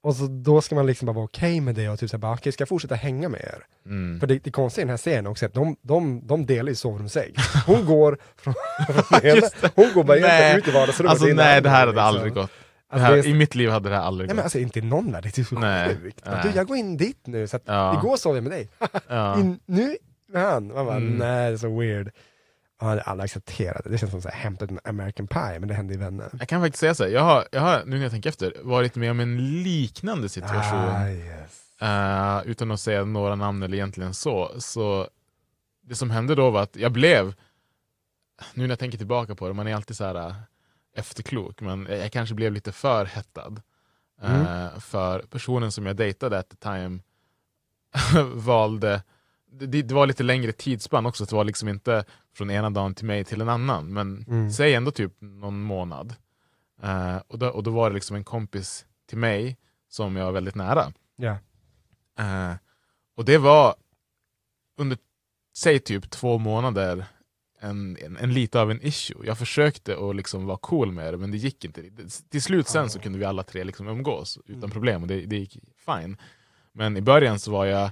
och 0.03 0.17
så 0.17 0.27
då 0.27 0.61
ska 0.61 0.75
man 0.75 0.87
liksom 0.87 1.07
bara 1.07 1.13
vara 1.13 1.25
okej 1.25 1.61
med 1.61 1.75
det 1.75 1.89
och 1.89 1.99
typ 1.99 2.11
såhär, 2.11 2.35
okej 2.35 2.53
ska 2.53 2.63
jag 2.63 2.69
fortsätta 2.69 2.95
hänga 2.95 3.29
med 3.29 3.41
er? 3.41 3.65
Mm. 3.87 4.21
För 4.21 4.27
det, 4.27 4.39
det 4.45 4.51
konstiga 4.51 4.83
i 4.83 4.85
den 4.85 4.91
här 4.91 4.97
scenen 4.97 5.27
också 5.27 5.45
är 5.45 5.49
att 5.49 5.55
de, 5.55 5.77
de, 5.83 6.27
de 6.27 6.47
delar 6.47 6.69
ju 6.69 6.75
sovrumssäng. 6.75 7.33
Hon 7.67 7.87
går 7.87 8.19
från, 8.37 8.55
ena, 9.23 9.47
hon 9.75 9.87
går 9.95 10.05
bara 10.05 10.17
egentligen 10.19 10.57
ut 10.59 10.69
i 10.69 10.71
vardagsrummet. 10.71 11.11
Alltså 11.11 11.27
nej, 11.27 11.63
det 11.63 11.69
här 11.69 11.79
hade 11.79 11.91
liksom. 11.93 12.05
aldrig 12.07 12.35
gått. 12.35 12.51
Alltså, 12.93 13.05
här, 13.07 13.17
är- 13.17 13.27
I 13.27 13.35
mitt 13.35 13.55
liv 13.55 13.71
hade 13.71 13.89
det 13.89 13.95
här 13.97 14.03
aldrig 14.03 14.29
Nej 14.29 14.35
men 14.35 14.37
gått. 14.37 14.45
alltså 14.45 14.59
inte 14.59 14.79
i 14.79 14.83
någon 14.83 15.13
värld, 15.13 15.23
det 15.23 15.39
är 15.39 15.45
så 15.45 15.55
Nej, 15.59 15.97
sjukt. 16.03 16.21
nej. 16.27 16.41
Du, 16.43 16.51
jag 16.59 16.67
går 16.67 16.77
in 16.77 16.97
dit 16.97 17.19
nu, 17.27 17.47
så 17.47 17.57
att 17.57 17.63
Ja. 17.67 17.99
igår 17.99 18.17
sov 18.17 18.35
jag 18.35 18.43
med 18.43 18.53
dig. 18.53 18.69
Ja. 19.09 19.41
In, 19.41 19.59
nu 19.67 19.97
med 20.33 20.43
han. 20.43 20.67
Man 20.67 20.87
bara, 20.87 20.97
Mm. 20.97 21.19
nej 21.19 21.49
det 21.51 21.55
är 21.55 21.59
så 21.59 21.79
weird. 21.81 22.11
Han 22.81 23.01
alla 23.05 23.25
accepterade 23.25 23.91
det, 23.91 23.99
känns 23.99 24.13
som 24.13 24.23
så 24.23 24.29
här, 24.29 24.37
hämtat 24.37 24.71
en 24.71 24.81
American 24.85 25.27
Pie, 25.27 25.59
men 25.59 25.69
det 25.69 25.75
hände 25.75 25.95
i 25.95 25.97
Vänner. 25.97 26.31
Jag 26.39 26.49
kan 26.49 26.61
faktiskt 26.61 26.81
säga 26.81 26.95
så 26.95 27.05
här, 27.05 27.11
jag 27.11 27.23
har, 27.23 27.49
jag 27.53 27.61
har, 27.61 27.83
nu 27.87 27.97
när 27.97 28.03
jag 28.03 28.13
tänker 28.13 28.29
efter, 28.29 28.55
varit 28.63 28.95
med 28.97 29.11
om 29.11 29.21
en 29.21 29.63
liknande 29.63 30.29
situation. 30.29 30.79
Ah, 30.79 31.09
yes. 31.09 31.81
Eh, 31.81 32.51
utan 32.51 32.71
att 32.71 32.81
säga 32.81 33.05
några 33.05 33.35
namn 33.35 33.63
eller 33.63 33.77
egentligen 33.77 34.15
så. 34.15 34.55
Så 34.59 35.09
det 35.83 35.95
som 35.95 36.11
hände 36.11 36.35
då 36.35 36.51
var 36.51 36.63
att 36.63 36.77
jag 36.77 36.93
blev, 36.93 37.35
nu 38.55 38.63
när 38.63 38.69
jag 38.69 38.79
tänker 38.79 38.99
tillbaka 38.99 39.35
på 39.35 39.49
det, 39.49 39.55
man 39.55 39.67
är 39.67 39.75
alltid 39.75 39.97
så 39.97 40.05
här 40.05 40.29
eh, 40.29 40.35
efterklok, 40.97 41.61
men 41.61 41.87
jag, 41.91 41.99
jag 41.99 42.13
kanske 42.13 42.35
blev 42.35 42.53
lite 42.53 42.73
för 42.73 43.05
hettad. 43.05 43.63
Mm. 44.23 44.47
Eh, 44.47 44.79
för 44.79 45.23
personen 45.23 45.73
som 45.73 45.87
jag 45.87 45.97
dejtade 45.97 46.39
at 46.39 46.49
the 46.49 46.57
time 46.57 46.99
valde, 48.35 49.03
det, 49.53 49.67
det 49.83 49.95
var 49.95 50.07
lite 50.07 50.23
längre 50.23 50.53
tidsspann 50.53 51.07
också, 51.07 51.27
så 51.27 51.31
det 51.31 51.37
var 51.37 51.45
liksom 51.45 51.69
inte 51.69 52.05
från 52.35 52.51
ena 52.51 52.71
dagen 52.71 52.95
till 52.95 53.07
mig 53.07 53.25
till 53.25 53.41
en 53.41 53.49
annan, 53.49 53.93
men 53.93 54.25
Mm. 54.29 54.51
säg 54.51 54.75
ändå 54.75 54.91
typ 54.91 55.13
någon 55.21 55.63
månad. 55.63 56.15
Eh, 56.83 57.17
och, 57.29 57.39
då, 57.39 57.49
och 57.49 57.63
då 57.63 57.71
var 57.71 57.91
det 57.91 57.95
liksom 57.95 58.17
en 58.17 58.25
kompis 58.25 58.87
till 59.09 59.19
mig 59.19 59.59
som 59.89 60.17
jag 60.17 60.25
var 60.25 60.33
väldigt 60.33 60.55
nära. 60.55 60.93
Ja. 61.17 61.39
Eh, 62.19 62.55
och 63.17 63.25
det 63.25 63.39
var 63.39 63.75
under, 64.79 64.99
säg 65.57 65.79
typ 65.79 66.11
två 66.11 66.39
månader, 66.39 67.05
en, 67.61 67.97
en, 67.97 68.17
en 68.17 68.33
lite 68.35 68.61
av 68.61 68.71
en 68.71 68.83
issue. 68.87 69.27
Jag 69.27 69.39
försökte 69.39 69.97
att 70.11 70.17
liksom 70.17 70.47
vara 70.47 70.59
cool 70.59 70.93
med 70.93 71.15
det, 71.15 71.19
men 71.19 71.31
det 71.31 71.37
gick 71.37 71.65
inte. 71.65 71.83
Det- 71.83 72.31
Till 72.31 72.43
slut 72.43 72.69
sen 72.69 72.91
så 72.91 72.99
kunde 72.99 73.19
vi 73.19 73.25
alla 73.25 73.43
tre 73.43 73.65
liksom 73.65 73.89
umgås 73.89 74.39
utan 74.47 74.71
problem, 74.71 75.03
och 75.03 75.09
det, 75.09 75.27
det 75.27 75.37
gick 75.37 75.59
fine. 75.87 76.17
Men 76.73 76.97
i 76.97 77.01
början 77.01 77.39
så 77.39 77.51
var 77.53 77.65
jag, 77.67 77.91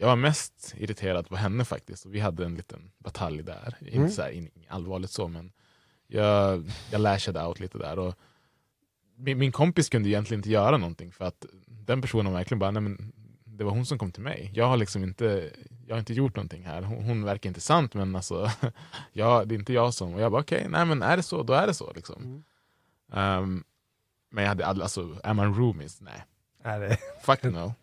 jag 0.00 0.06
var 0.06 0.16
mest 0.16 0.74
irriterad 0.76 1.28
på 1.28 1.36
henne 1.36 1.64
faktiskt, 1.64 2.04
och 2.04 2.14
vi 2.14 2.20
hade 2.20 2.44
en 2.44 2.54
liten 2.54 2.90
batalj 2.98 3.42
där. 3.42 3.76
Mm. 3.80 3.94
Inte 3.94 4.14
så 4.14 4.22
här, 4.22 4.48
allvarligt 4.68 5.10
så, 5.10 5.28
men 5.28 5.52
jag, 6.06 6.70
jag 6.90 7.00
lashade 7.00 7.44
out 7.44 7.60
lite 7.60 7.78
där. 7.78 7.98
Och 7.98 8.14
min, 9.16 9.38
min 9.38 9.52
kompis 9.52 9.88
kunde 9.88 10.08
egentligen 10.08 10.38
inte 10.38 10.50
göra 10.50 10.76
någonting, 10.76 11.12
för 11.12 11.24
att 11.24 11.46
den 11.66 12.02
personen 12.02 12.32
verkligen 12.32 12.58
bara, 12.58 12.70
nej 12.70 12.82
men 12.82 13.12
det 13.44 13.64
var 13.64 13.70
hon 13.70 13.86
som 13.86 13.98
kom 13.98 14.12
till 14.12 14.22
mig. 14.22 14.50
Jag 14.54 14.66
har 14.66 14.76
liksom 14.76 15.02
inte, 15.02 15.52
jag 15.86 15.94
har 15.94 16.00
inte 16.00 16.14
gjort 16.14 16.36
någonting 16.36 16.64
här. 16.64 16.82
Hon, 16.82 17.04
hon 17.04 17.24
verkar 17.24 17.50
intressant 17.50 17.94
men 17.94 18.16
alltså, 18.16 18.50
jag, 19.12 19.48
det 19.48 19.54
är 19.54 19.58
inte 19.58 19.72
jag 19.72 19.94
som... 19.94 20.14
Och 20.14 20.20
jag 20.20 20.32
bara 20.32 20.40
okej, 20.40 20.66
nej 20.68 20.84
men 20.84 21.02
är 21.02 21.16
det 21.16 21.22
så, 21.22 21.42
då 21.42 21.52
är 21.52 21.66
det 21.66 21.74
så. 21.74 21.92
Liksom. 21.92 22.44
Ehm, 23.12 23.64
men 24.30 24.44
jag 24.44 24.48
hade 24.48 24.66
aldrig, 24.66 24.82
alltså, 24.82 25.20
är 25.24 25.34
man 25.34 25.54
roomies? 25.54 26.00
Nej. 26.00 26.24
Nej, 26.64 26.80
det, 26.80 26.98
Fuck 27.22 27.42
no. 27.42 27.74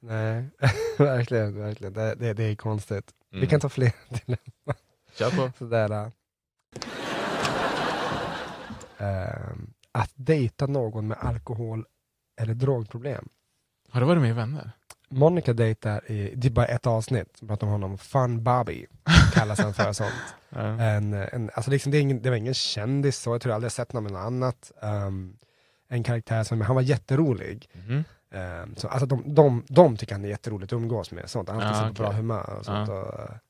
Nej. 0.00 0.44
verkligen, 0.98 1.58
verkligen. 1.60 1.92
Det, 1.92 2.14
det, 2.14 2.32
det 2.34 2.44
är 2.44 2.54
konstigt. 2.54 3.10
Vi 3.30 3.36
Mm. 3.38 3.48
kan 3.48 3.60
ta 3.60 3.68
fler 3.68 3.92
dilemman. 4.08 4.76
Kör 5.18 5.30
på. 5.30 5.52
Sådär. 5.58 6.10
Ehm, 8.98 9.70
att 9.92 10.10
dejta 10.14 10.66
någon 10.66 11.08
med 11.08 11.18
alkohol 11.20 11.84
eller 12.40 12.54
drogproblem. 12.54 13.28
Har 13.90 14.00
du 14.00 14.06
varit 14.06 14.22
med 14.22 14.30
i 14.30 14.34
Vänner? 14.34 14.70
Monica 15.10 15.52
dejtar 15.52 16.10
i, 16.10 16.32
det 16.36 16.48
är 16.48 16.52
bara 16.52 16.66
ett 16.66 16.86
avsnitt, 16.86 17.36
som 17.36 17.48
pratar 17.48 17.66
om 17.66 17.72
honom, 17.72 17.98
Fun 17.98 18.44
Bobby, 18.44 18.86
kallas 19.34 19.60
han 19.60 19.74
för 19.74 19.92
sånt. 19.92 20.12
Ja. 20.50 20.60
En, 20.60 21.12
en, 21.14 21.50
alltså 21.54 21.70
liksom 21.70 21.92
det, 21.92 21.98
är 21.98 22.00
ingen, 22.02 22.22
det 22.22 22.30
var 22.30 22.36
ingen 22.36 22.54
kändis 22.54 23.18
så, 23.18 23.34
jag 23.34 23.40
tror 23.40 23.50
jag 23.50 23.54
aldrig 23.54 23.72
sett 23.72 23.92
någon 23.92 24.16
annat. 24.16 24.72
Ehm, 24.82 25.36
en 25.88 26.02
karaktär 26.02 26.44
som, 26.44 26.60
han 26.60 26.74
var 26.76 26.82
jätterolig. 26.82 27.68
Mhm. 27.72 28.04
Ehm, 28.34 28.76
så, 28.76 28.88
alltså 28.88 29.06
de, 29.06 29.34
de, 29.34 29.64
de 29.68 29.96
tycker 29.96 30.14
han 30.14 30.24
är 30.24 30.28
jätteroligt 30.28 30.72
att 30.72 30.76
umgås 30.76 31.10
med, 31.10 31.30
sånt. 31.30 31.48
Han 31.48 31.60
alltid 31.60 31.76
Ja, 31.82 31.88
så 31.88 31.94
på 31.94 32.02
bra 32.02 32.12
humör 32.12 32.56
och 32.58 32.64
sånt. 32.64 32.88
Och, 32.88 33.04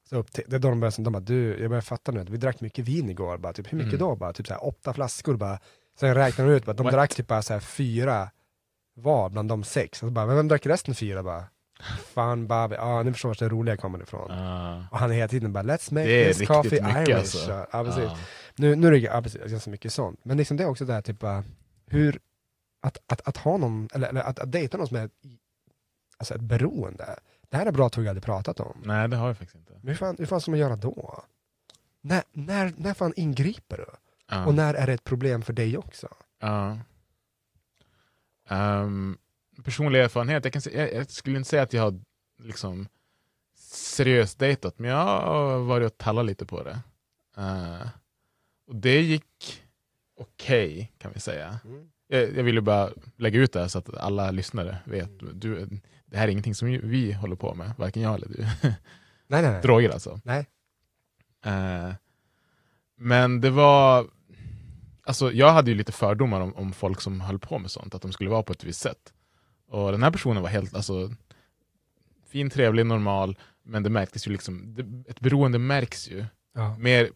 så 0.08 0.16
upp 0.16 0.32
till, 0.32 0.44
det 0.46 0.56
är 0.56 0.60
då 0.60 0.68
de 0.68 0.80
börjar, 0.80 1.02
de 1.04 1.12
bara, 1.12 1.20
du, 1.20 1.58
jag 1.60 1.70
börjar 1.70 1.82
fatta 1.82 2.12
nu 2.12 2.20
att 2.20 2.28
vi 2.30 2.36
drack 2.36 2.60
mycket 2.60 2.84
vin 2.84 3.10
igår, 3.10 3.38
bara, 3.38 3.52
typ, 3.52 3.72
hur 3.72 3.78
mycket 3.78 3.94
Mm. 3.94 4.08
då? 4.08 4.16
Bara, 4.16 4.32
typ 4.32 4.46
så 4.46 4.52
här, 4.54 4.66
åtta 4.66 4.92
flaskor 4.92 5.36
bara. 5.36 5.58
Sen 6.00 6.14
räknar 6.14 6.46
de 6.46 6.52
ut, 6.52 6.64
bara, 6.64 6.72
de 6.72 6.82
What? 6.84 6.92
drack 6.92 7.14
typ 7.14 7.26
bara 7.26 7.42
så 7.42 7.52
här, 7.52 7.60
fyra 7.60 8.30
var 8.94 9.28
bland 9.30 9.48
de 9.48 9.64
sex. 9.64 10.02
Och 10.02 10.06
så 10.08 10.12
bara, 10.12 10.26
men 10.26 10.36
vem 10.36 10.48
drack 10.48 10.66
resten 10.66 10.94
fyra? 10.94 11.22
Bara, 11.22 11.44
Fan 12.14 12.46
Bobby, 12.46 12.74
ja 12.74 13.02
ni 13.02 13.12
förstår 13.12 13.28
vart 13.28 13.38
det 13.38 13.48
roliga 13.48 13.76
kommer 13.76 14.02
ifrån. 14.02 14.30
Ah. 14.30 14.84
Och 14.90 14.98
han 14.98 15.10
är 15.10 15.14
hela 15.14 15.28
tiden 15.28 15.52
bara 15.52 15.62
let's 15.62 15.94
make 15.94 16.34
this 16.34 16.46
coffee 16.48 16.76
Irish. 16.76 17.16
alltså. 17.18 17.66
Ja, 17.72 17.84
precis. 17.84 18.02
Ja. 18.04 18.16
Nu, 18.56 18.76
nu 18.76 18.86
är 18.86 18.90
det 18.90 18.98
ja, 18.98 19.22
precis, 19.22 19.40
ganska 19.42 19.70
mycket 19.70 19.92
sånt. 19.92 20.20
Men 20.22 20.36
liksom 20.36 20.56
det 20.56 20.62
är 20.64 20.68
också 20.68 20.84
det 20.84 20.92
här 20.92 21.02
typ 21.02 21.18
bara, 21.18 21.44
hur, 21.86 22.18
att, 22.88 22.98
att, 23.06 23.28
att 23.28 23.36
ha 23.36 23.56
någon, 23.56 23.88
eller, 23.94 24.08
eller 24.08 24.20
att, 24.20 24.38
att 24.38 24.52
dejta 24.52 24.76
någon 24.76 24.88
som 24.88 24.96
är 24.96 25.10
alltså 26.16 26.34
ett 26.34 26.40
beroende. 26.40 27.18
Det 27.48 27.56
här 27.56 27.66
är 27.66 27.72
bra 27.72 27.88
tugg 27.88 28.04
jag 28.04 28.10
hade 28.10 28.20
pratat 28.20 28.60
om. 28.60 28.82
Nej, 28.84 29.08
det 29.08 29.16
har 29.16 29.26
jag 29.26 29.38
faktiskt 29.38 29.56
inte. 29.56 29.72
Men 29.72 29.88
hur 29.88 29.94
fan, 29.94 30.16
hur 30.18 30.26
fan 30.26 30.40
ska 30.40 30.50
man 30.50 30.60
göra 30.60 30.76
då? 30.76 31.24
När, 32.00 32.22
när, 32.32 32.74
när 32.76 32.94
fan 32.94 33.12
ingriper 33.16 33.76
du? 33.76 33.86
Ja. 34.30 34.46
Och 34.46 34.54
när 34.54 34.74
är 34.74 34.86
det 34.86 34.92
ett 34.92 35.04
problem 35.04 35.42
för 35.42 35.52
dig 35.52 35.78
också? 35.78 36.08
Ja. 36.40 36.78
Ehm, 38.48 39.18
personlig 39.64 40.00
erfarenhet, 40.00 40.44
jag, 40.44 40.52
kan, 40.52 40.62
jag, 40.72 40.94
jag 40.94 41.10
skulle 41.10 41.36
inte 41.36 41.48
säga 41.48 41.62
att 41.62 41.72
jag 41.72 41.82
har 41.82 42.00
liksom 42.38 42.88
seriöst 43.58 44.38
dejtat, 44.38 44.78
men 44.78 44.90
jag 44.90 44.96
har 44.96 45.58
varit 45.58 45.92
och 45.92 45.98
tallat 45.98 46.26
lite 46.26 46.46
på 46.46 46.62
det. 46.62 46.80
Eh, 47.36 47.88
och 48.66 48.76
det 48.76 49.00
gick 49.00 49.62
okej, 50.16 50.92
kan 50.98 51.12
vi 51.12 51.20
säga. 51.20 51.60
Jag, 52.08 52.36
jag 52.36 52.44
ville 52.44 52.60
bara 52.60 52.90
lägga 53.16 53.40
ut 53.40 53.52
det 53.52 53.60
här 53.60 53.68
så 53.68 53.78
att 53.78 53.94
alla 53.96 54.30
lyssnare 54.30 54.78
vet. 54.84 55.10
Du, 55.40 55.68
det 56.06 56.16
här 56.16 56.28
är 56.28 56.32
ingenting 56.32 56.54
som 56.54 56.68
vi- 56.68 56.80
vi 56.82 57.12
håller 57.12 57.36
på 57.36 57.54
med, 57.54 57.72
varken 57.78 58.02
jag 58.02 58.14
eller 58.14 58.28
du. 58.28 58.42
Nej, 58.62 59.42
nej, 59.42 59.50
nej. 59.52 59.62
Droger 59.62 59.90
alltså. 59.90 60.20
Nej. 60.24 60.46
Eh, 61.44 61.92
men 62.96 63.40
det 63.40 63.50
var... 63.50 64.06
Alltså, 65.02 65.32
jag 65.32 65.52
hade 65.52 65.70
ju 65.70 65.76
lite 65.76 65.92
fördomar 65.92 66.40
om, 66.40 66.54
om 66.54 66.72
folk 66.72 67.00
som 67.00 67.20
höll 67.20 67.38
på 67.38 67.58
med 67.58 67.70
sånt, 67.70 67.94
att 67.94 68.02
de 68.02 68.12
skulle 68.12 68.30
vara 68.30 68.42
på 68.42 68.52
ett 68.52 68.64
visst 68.64 68.80
sätt. 68.80 69.12
Och 69.68 69.92
den 69.92 70.02
här 70.02 70.10
personen 70.10 70.42
var 70.42 70.50
helt 70.50 70.74
alltså, 70.74 71.10
fin, 72.28 72.50
trevlig, 72.50 72.86
normal, 72.86 73.38
men 73.62 73.82
det 73.82 73.90
märktes 73.90 74.26
ju 74.28 74.30
liksom, 74.32 74.74
det, 74.74 75.10
ett 75.10 75.20
beroende 75.20 75.58
märks 75.58 76.08
ju. 76.08 76.24
Ja. 76.54 76.76
Mer 76.78 77.10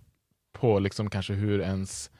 på 0.52 0.78
liksom 0.78 1.10
kanske 1.10 1.32
hur 1.34 1.60
ens 1.60 2.10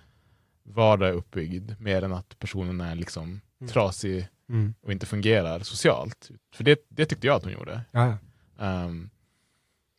vardag 0.62 1.08
är 1.08 1.12
uppbyggd, 1.12 1.72
mer 1.80 2.02
än 2.02 2.12
att 2.12 2.38
personen 2.38 2.80
är 2.80 2.94
liksom 2.94 3.40
Mm. 3.60 3.72
trasig 3.72 4.28
Mm. 4.48 4.74
och 4.82 4.92
inte 4.92 5.06
fungerar 5.06 5.60
socialt. 5.60 6.30
För 6.54 6.64
det, 6.64 6.86
det 6.88 7.06
tyckte 7.06 7.26
jag 7.26 7.36
att 7.36 7.44
hon 7.44 7.52
gjorde. 7.52 7.80
Ja. 7.90 8.18
Ehm, 8.58 9.10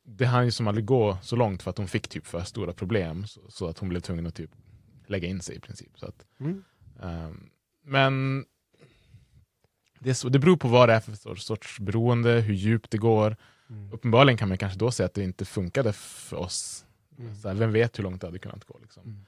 det 0.06 0.26
hann 0.26 0.46
ju 0.46 0.52
som 0.52 0.68
aldrig 0.68 0.86
gå 0.86 1.18
så 1.22 1.36
långt 1.36 1.64
för 1.64 1.70
att 1.72 1.78
hon 1.78 1.88
fick 1.88 2.08
typ 2.08 2.26
för 2.28 2.42
stora 2.44 2.74
problem 2.74 3.28
så, 3.28 3.42
så 3.50 3.68
att 3.68 3.80
hon 3.80 3.90
blev 3.90 4.00
tvungen 4.00 4.28
att 4.28 4.36
typ 4.36 4.52
lägga 5.08 5.28
in 5.28 5.42
sig 5.42 5.56
i 5.56 5.60
princip. 5.60 6.00
Så 6.00 6.06
att, 6.06 6.26
Mm. 6.40 6.64
ehm, 7.02 7.50
men 7.84 8.46
det, 10.00 10.10
är 10.10 10.14
så, 10.14 10.30
det 10.30 10.40
beror 10.40 10.58
på 10.58 10.68
vad 10.68 10.90
det 10.90 10.94
är 10.96 11.00
för 11.00 11.36
sorts, 11.36 11.80
beroende, 11.80 12.32
hur 12.42 12.54
djupt 12.54 12.92
det 12.92 12.98
går. 12.98 13.36
Mm. 13.70 13.94
Uppenbarligen 13.94 14.38
kan 14.38 14.50
man 14.50 14.58
kanske 14.58 14.80
då 14.80 14.92
säga 14.92 15.06
att 15.06 15.14
det 15.14 15.24
inte 15.24 15.46
funkade 15.46 15.94
för 15.94 16.38
oss. 16.38 16.86
Mm. 17.20 17.36
Så 17.36 17.48
här, 17.48 17.56
vem 17.56 17.72
vet 17.72 18.00
hur 18.00 18.04
långt 18.04 18.22
det 18.22 18.28
hade 18.28 18.40
kunnat 18.40 18.66
gå. 18.66 18.80
Liksom. 18.82 19.26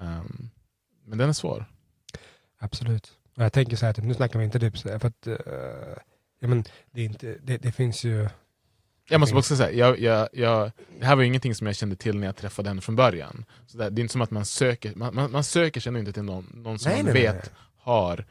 Mm. 0.00 0.50
Men 1.10 1.18
den 1.18 1.28
är 1.28 1.32
svår. 1.32 1.64
Absolut. 2.58 3.12
Och 3.36 3.44
jag 3.44 3.52
tänker 3.52 3.76
så 3.76 3.86
här, 3.86 3.92
typ, 3.92 4.04
nu 4.04 4.14
snackar 4.14 4.38
vi 4.38 4.44
inte 4.44 4.60
typ 4.60 4.78
för 4.78 5.06
att 5.06 5.26
eh, 5.26 5.34
ja, 6.40 6.48
men 6.48 6.64
det, 6.90 7.00
är 7.00 7.04
inte, 7.04 7.36
det, 7.42 7.56
det 7.58 7.72
finns 7.72 8.04
ju... 8.04 8.28
Jag 9.08 9.20
måste 9.20 9.36
också 9.36 9.56
säga, 9.56 9.72
jag, 9.72 9.98
jag, 10.00 10.28
jag, 10.32 10.70
det 10.98 11.06
här 11.06 11.16
var 11.16 11.22
ju 11.22 11.28
ingenting 11.28 11.54
som 11.54 11.66
jag 11.66 11.76
kände 11.76 11.96
till 11.96 12.18
när 12.18 12.26
jag 12.26 12.36
träffade 12.36 12.68
henne 12.68 12.80
från 12.80 12.96
början. 12.96 13.44
Så 13.66 13.78
det, 13.78 13.90
det 13.90 14.00
är 14.00 14.02
inte 14.02 14.12
som 14.12 14.20
att 14.22 14.30
man 14.30 14.44
söker, 14.44 14.92
man, 14.96 15.14
man, 15.14 15.30
man 15.32 15.44
söker 15.44 15.80
sig 15.80 15.98
inte 15.98 16.12
till 16.12 16.22
någon, 16.22 16.50
någon 16.54 16.78
som 16.78 16.92
Nej, 16.92 17.02
man 17.02 17.12
nej, 17.12 17.22
vet 17.22 17.34
nej. 17.34 17.52
har 17.78 18.24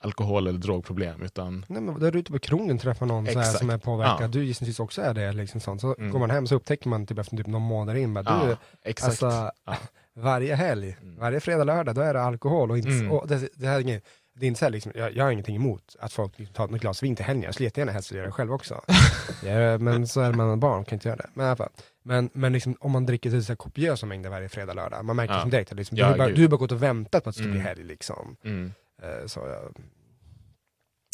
alkohol 0.00 0.46
eller 0.46 0.58
drogproblem. 0.58 1.22
Utan, 1.22 1.64
Nej, 1.68 1.82
men 1.82 2.00
där 2.00 2.16
ute 2.16 2.32
på 2.32 2.38
krogen 2.38 2.78
träffar 2.78 3.06
någon 3.06 3.26
så 3.26 3.38
här, 3.38 3.52
som 3.52 3.70
är 3.70 3.78
påverkad, 3.78 4.22
Ja. 4.22 4.28
du 4.28 4.44
gissningsvis 4.44 4.80
också 4.80 5.02
är 5.02 5.14
det. 5.14 5.32
Liksom 5.32 5.60
sånt. 5.60 5.80
Så 5.80 5.94
Mm. 5.98 6.10
går 6.10 6.18
man 6.18 6.30
hem 6.30 6.46
så 6.46 6.54
upptäcker 6.54 6.88
man 6.88 7.06
typ 7.06 7.18
efter 7.18 7.36
typ 7.36 7.46
någon 7.46 7.62
månad 7.62 7.96
in, 7.98 8.14
bara, 8.14 8.24
Ja, 8.24 8.46
du, 8.46 8.56
exakt. 8.90 9.08
alltså, 9.22 9.50
Ja. 9.64 9.76
Varje 10.16 10.54
helg, 10.54 10.96
Mm. 11.02 11.16
varje 11.18 11.40
fredag, 11.40 11.64
lördag, 11.64 11.94
då 11.94 12.00
är 12.00 12.14
det 12.14 12.22
alkohol. 12.22 12.70
Och 12.70 12.78
inte, 12.78 12.88
Mm. 12.90 13.10
och 13.12 13.28
det, 13.28 13.48
det, 13.54 13.66
här 13.66 13.76
är 13.76 13.80
inget, 13.80 14.04
det 14.36 14.46
är 14.46 14.48
inte 14.48 14.58
så 14.58 14.64
här, 14.64 14.70
liksom, 14.72 14.92
jag, 14.94 15.16
jag 15.16 15.24
har 15.24 15.30
ingenting 15.30 15.56
emot 15.56 15.96
att 16.00 16.12
folk 16.12 16.38
liksom, 16.38 16.54
tar 16.54 16.74
ett 16.74 16.80
glas 16.80 17.02
vin 17.02 17.16
till 17.16 17.24
helgen, 17.24 17.44
jag 17.44 17.54
skulle 17.54 17.66
jättegärna 17.66 17.92
helst 17.92 18.12
göra 18.12 18.26
det 18.26 18.32
själv 18.32 18.52
också. 18.52 18.80
ja, 19.44 19.78
men 19.78 20.06
så 20.08 20.20
är 20.20 20.32
med 20.32 20.58
barn, 20.58 20.84
kan 20.84 20.96
inte 20.96 21.08
göra 21.08 21.16
det. 21.16 21.28
Men, 21.34 21.44
i 21.46 21.48
alla 21.48 21.56
fall. 21.56 21.70
men, 22.04 22.30
men 22.32 22.52
liksom, 22.52 22.76
om 22.80 22.90
man 22.92 23.06
dricker 23.06 23.40
så 23.40 23.48
här 23.52 23.56
kopiösa 23.56 24.06
mängder 24.06 24.30
varje 24.30 24.48
fredag, 24.48 24.74
lördag, 24.74 25.04
man 25.04 25.16
märker 25.16 25.34
Ja. 25.34 25.40
som 25.40 25.50
direkt 25.50 25.72
att 25.72 25.78
liksom, 25.78 25.96
Ja, 25.98 26.04
du, 26.06 26.10
har 26.10 26.18
bara, 26.18 26.28
gud. 26.28 26.36
du 26.36 26.42
har 26.42 26.48
bara 26.48 26.56
gått 26.56 26.72
och 26.72 26.82
väntat 26.82 27.24
på 27.24 27.30
att 27.30 27.36
det 27.36 27.42
ska 27.42 27.48
bli 27.50 27.60
Mm. 27.60 27.66
helg. 27.66 27.84
Liksom. 27.84 28.36
mm. 28.44 28.72
Eh, 29.02 29.26
Så 29.26 29.40
jag, 29.40 29.74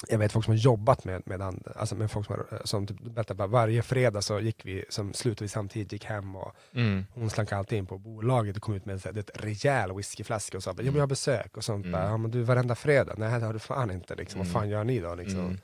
jag 0.08 0.18
vet 0.18 0.32
folk 0.32 0.44
som 0.44 0.52
har 0.54 0.58
jobbat 0.58 1.04
med, 1.04 1.22
med, 1.26 1.42
and, 1.42 1.68
alltså 1.76 1.94
med 1.94 2.10
folk 2.10 2.26
som, 2.26 2.34
har, 2.34 2.62
som 2.64 2.86
typ 2.86 3.00
berättar 3.00 3.34
bara 3.34 3.48
varje 3.48 3.82
fredag 3.82 4.22
så 4.22 4.40
gick 4.40 4.66
vi, 4.66 4.84
som 4.88 5.12
slutade 5.12 5.44
vi 5.44 5.48
samtidigt, 5.48 5.92
gick 5.92 6.04
hem 6.04 6.36
och 6.36 6.54
Mm. 6.72 7.06
hon 7.14 7.30
slank 7.30 7.52
alltid 7.52 7.78
in 7.78 7.86
på 7.86 7.98
bolaget 7.98 8.56
och 8.56 8.62
kom 8.62 8.74
ut 8.74 8.86
med 8.86 9.06
ett 9.06 9.30
rejäl 9.34 9.92
whiskyflaska 9.96 10.56
och 10.56 10.62
sa 10.62 10.72
men 10.76 10.86
jag 10.86 10.92
har 10.92 11.06
besök 11.06 11.56
och 11.56 11.64
sånt. 11.64 11.86
Mm. 11.86 12.00
Ja, 12.00 12.16
men 12.16 12.30
du 12.30 12.42
varenda 12.42 12.74
fredag, 12.74 13.14
nej 13.18 13.40
det 13.40 13.46
har 13.46 13.52
du 13.52 13.58
fan 13.58 13.90
inte. 13.90 14.14
Liksom. 14.14 14.40
Mm. 14.40 14.52
Vad 14.52 14.62
fan 14.62 14.68
gör 14.68 14.84
ni 14.84 15.00
då? 15.00 15.14
Liksom. 15.14 15.58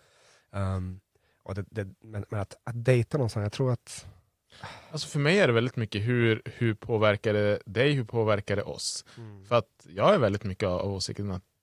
Mm. 0.53 0.77
Um, 0.77 1.01
och 1.43 1.55
det, 1.55 1.65
det, 1.71 1.89
men, 2.01 2.25
men 2.31 2.41
att, 2.41 2.57
att 2.65 2.85
dejta 2.85 3.19
någon 3.19 3.31
sån, 3.31 3.43
jag 3.43 3.53
tror 3.53 3.73
att 3.73 4.07
Alltså 4.91 5.09
för 5.09 5.19
mig 5.19 5.39
är 5.39 5.47
det 5.47 5.53
väldigt 5.53 5.77
mycket 5.77 6.03
hur, 6.03 6.43
hur 6.45 6.75
påverkar 6.75 7.33
det 7.33 7.61
dig, 7.67 7.93
hur 7.93 8.05
påverkar 8.05 8.57
det 8.57 8.63
oss? 8.63 9.05
För 9.49 9.57
att 9.57 9.87
jag 9.89 10.15
är 10.15 10.19
väldigt 10.19 10.45
mycket 10.45 10.69
av 10.69 10.93
åsikten 10.95 11.31
att 11.31 11.43
eh, 11.43 11.56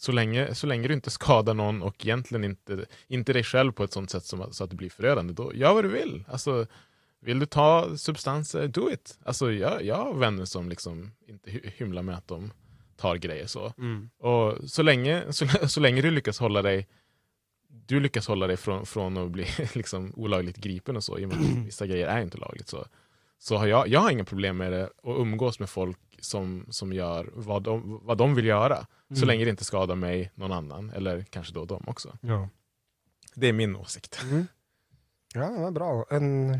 så 0.00 0.12
länge, 0.12 0.54
så 0.54 0.66
länge 0.66 0.88
du 0.88 0.94
inte 0.94 1.10
skadar 1.10 1.54
någon 1.54 1.82
och 1.82 2.06
egentligen 2.06 2.44
inte, 2.44 2.86
inte 3.08 3.32
dig 3.32 3.44
själv 3.44 3.72
på 3.72 3.84
ett 3.84 3.92
sånt 3.92 4.10
sätt 4.10 4.24
som, 4.24 4.52
så 4.52 4.64
att 4.64 4.70
det 4.70 4.76
blir 4.76 4.90
förödande, 4.90 5.32
då 5.32 5.54
gör 5.54 5.74
vad 5.74 5.84
du 5.84 5.88
vill. 5.88 6.24
Alltså, 6.28 6.66
vill 7.20 7.38
du 7.38 7.46
ta 7.46 7.96
substanser, 7.96 8.68
do 8.68 8.90
it. 8.90 9.18
Alltså, 9.24 9.52
jag, 9.52 9.84
jag 9.84 9.96
har 9.96 10.14
vänner 10.14 10.44
som 10.44 10.68
liksom 10.68 11.10
inte 11.26 11.50
hy- 11.50 11.70
hymlar 11.76 12.02
med 12.02 12.16
att 12.16 12.28
de 12.28 12.52
tar 12.96 13.16
grejer 13.16 13.46
så. 13.46 13.72
Och 14.18 14.70
så 14.70 14.82
länge, 14.82 15.24
så, 15.32 15.46
så 15.68 15.80
länge 15.80 16.02
du 16.02 16.10
lyckas 16.10 16.38
hålla 16.38 16.62
dig 16.62 16.86
du 17.86 18.00
lyckas 18.00 18.28
hålla 18.28 18.46
dig 18.46 18.56
från, 18.56 18.86
från 18.86 19.16
att 19.16 19.30
bli 19.30 19.46
liksom 19.74 20.12
olagligt 20.16 20.56
gripen 20.56 20.96
och 20.96 21.04
så, 21.04 21.18
i 21.18 21.24
och 21.24 21.28
med 21.28 21.38
att 21.38 21.66
vissa 21.66 21.86
grejer 21.86 22.06
är 22.06 22.20
inte 22.22 22.38
lagligt. 22.38 22.68
Så, 22.68 22.86
så 23.38 23.56
har 23.56 23.66
jag, 23.66 23.88
jag 23.88 24.00
har 24.00 24.10
inga 24.10 24.24
problem 24.24 24.56
med 24.56 24.72
det 24.72 24.84
att 24.84 24.90
umgås 25.04 25.58
med 25.58 25.70
folk 25.70 25.98
som, 26.20 26.66
som 26.70 26.92
gör 26.92 27.30
vad 27.34 27.62
de, 27.62 28.00
vad 28.02 28.18
de 28.18 28.34
vill 28.34 28.46
göra. 28.46 28.86
Så 29.08 29.14
Mm. 29.16 29.26
länge 29.28 29.44
det 29.44 29.50
inte 29.50 29.64
skadar 29.64 29.94
mig, 29.94 30.30
någon 30.34 30.52
annan, 30.52 30.90
eller 30.90 31.22
kanske 31.22 31.52
då 31.54 31.64
dem 31.64 31.84
också. 31.86 32.18
Ja. 32.20 32.48
Det 33.34 33.46
är 33.46 33.52
min 33.52 33.76
åsikt. 33.76 34.20
Mm. 34.22 34.46
Ja, 35.34 35.70
bra. 35.70 36.04
En 36.10 36.50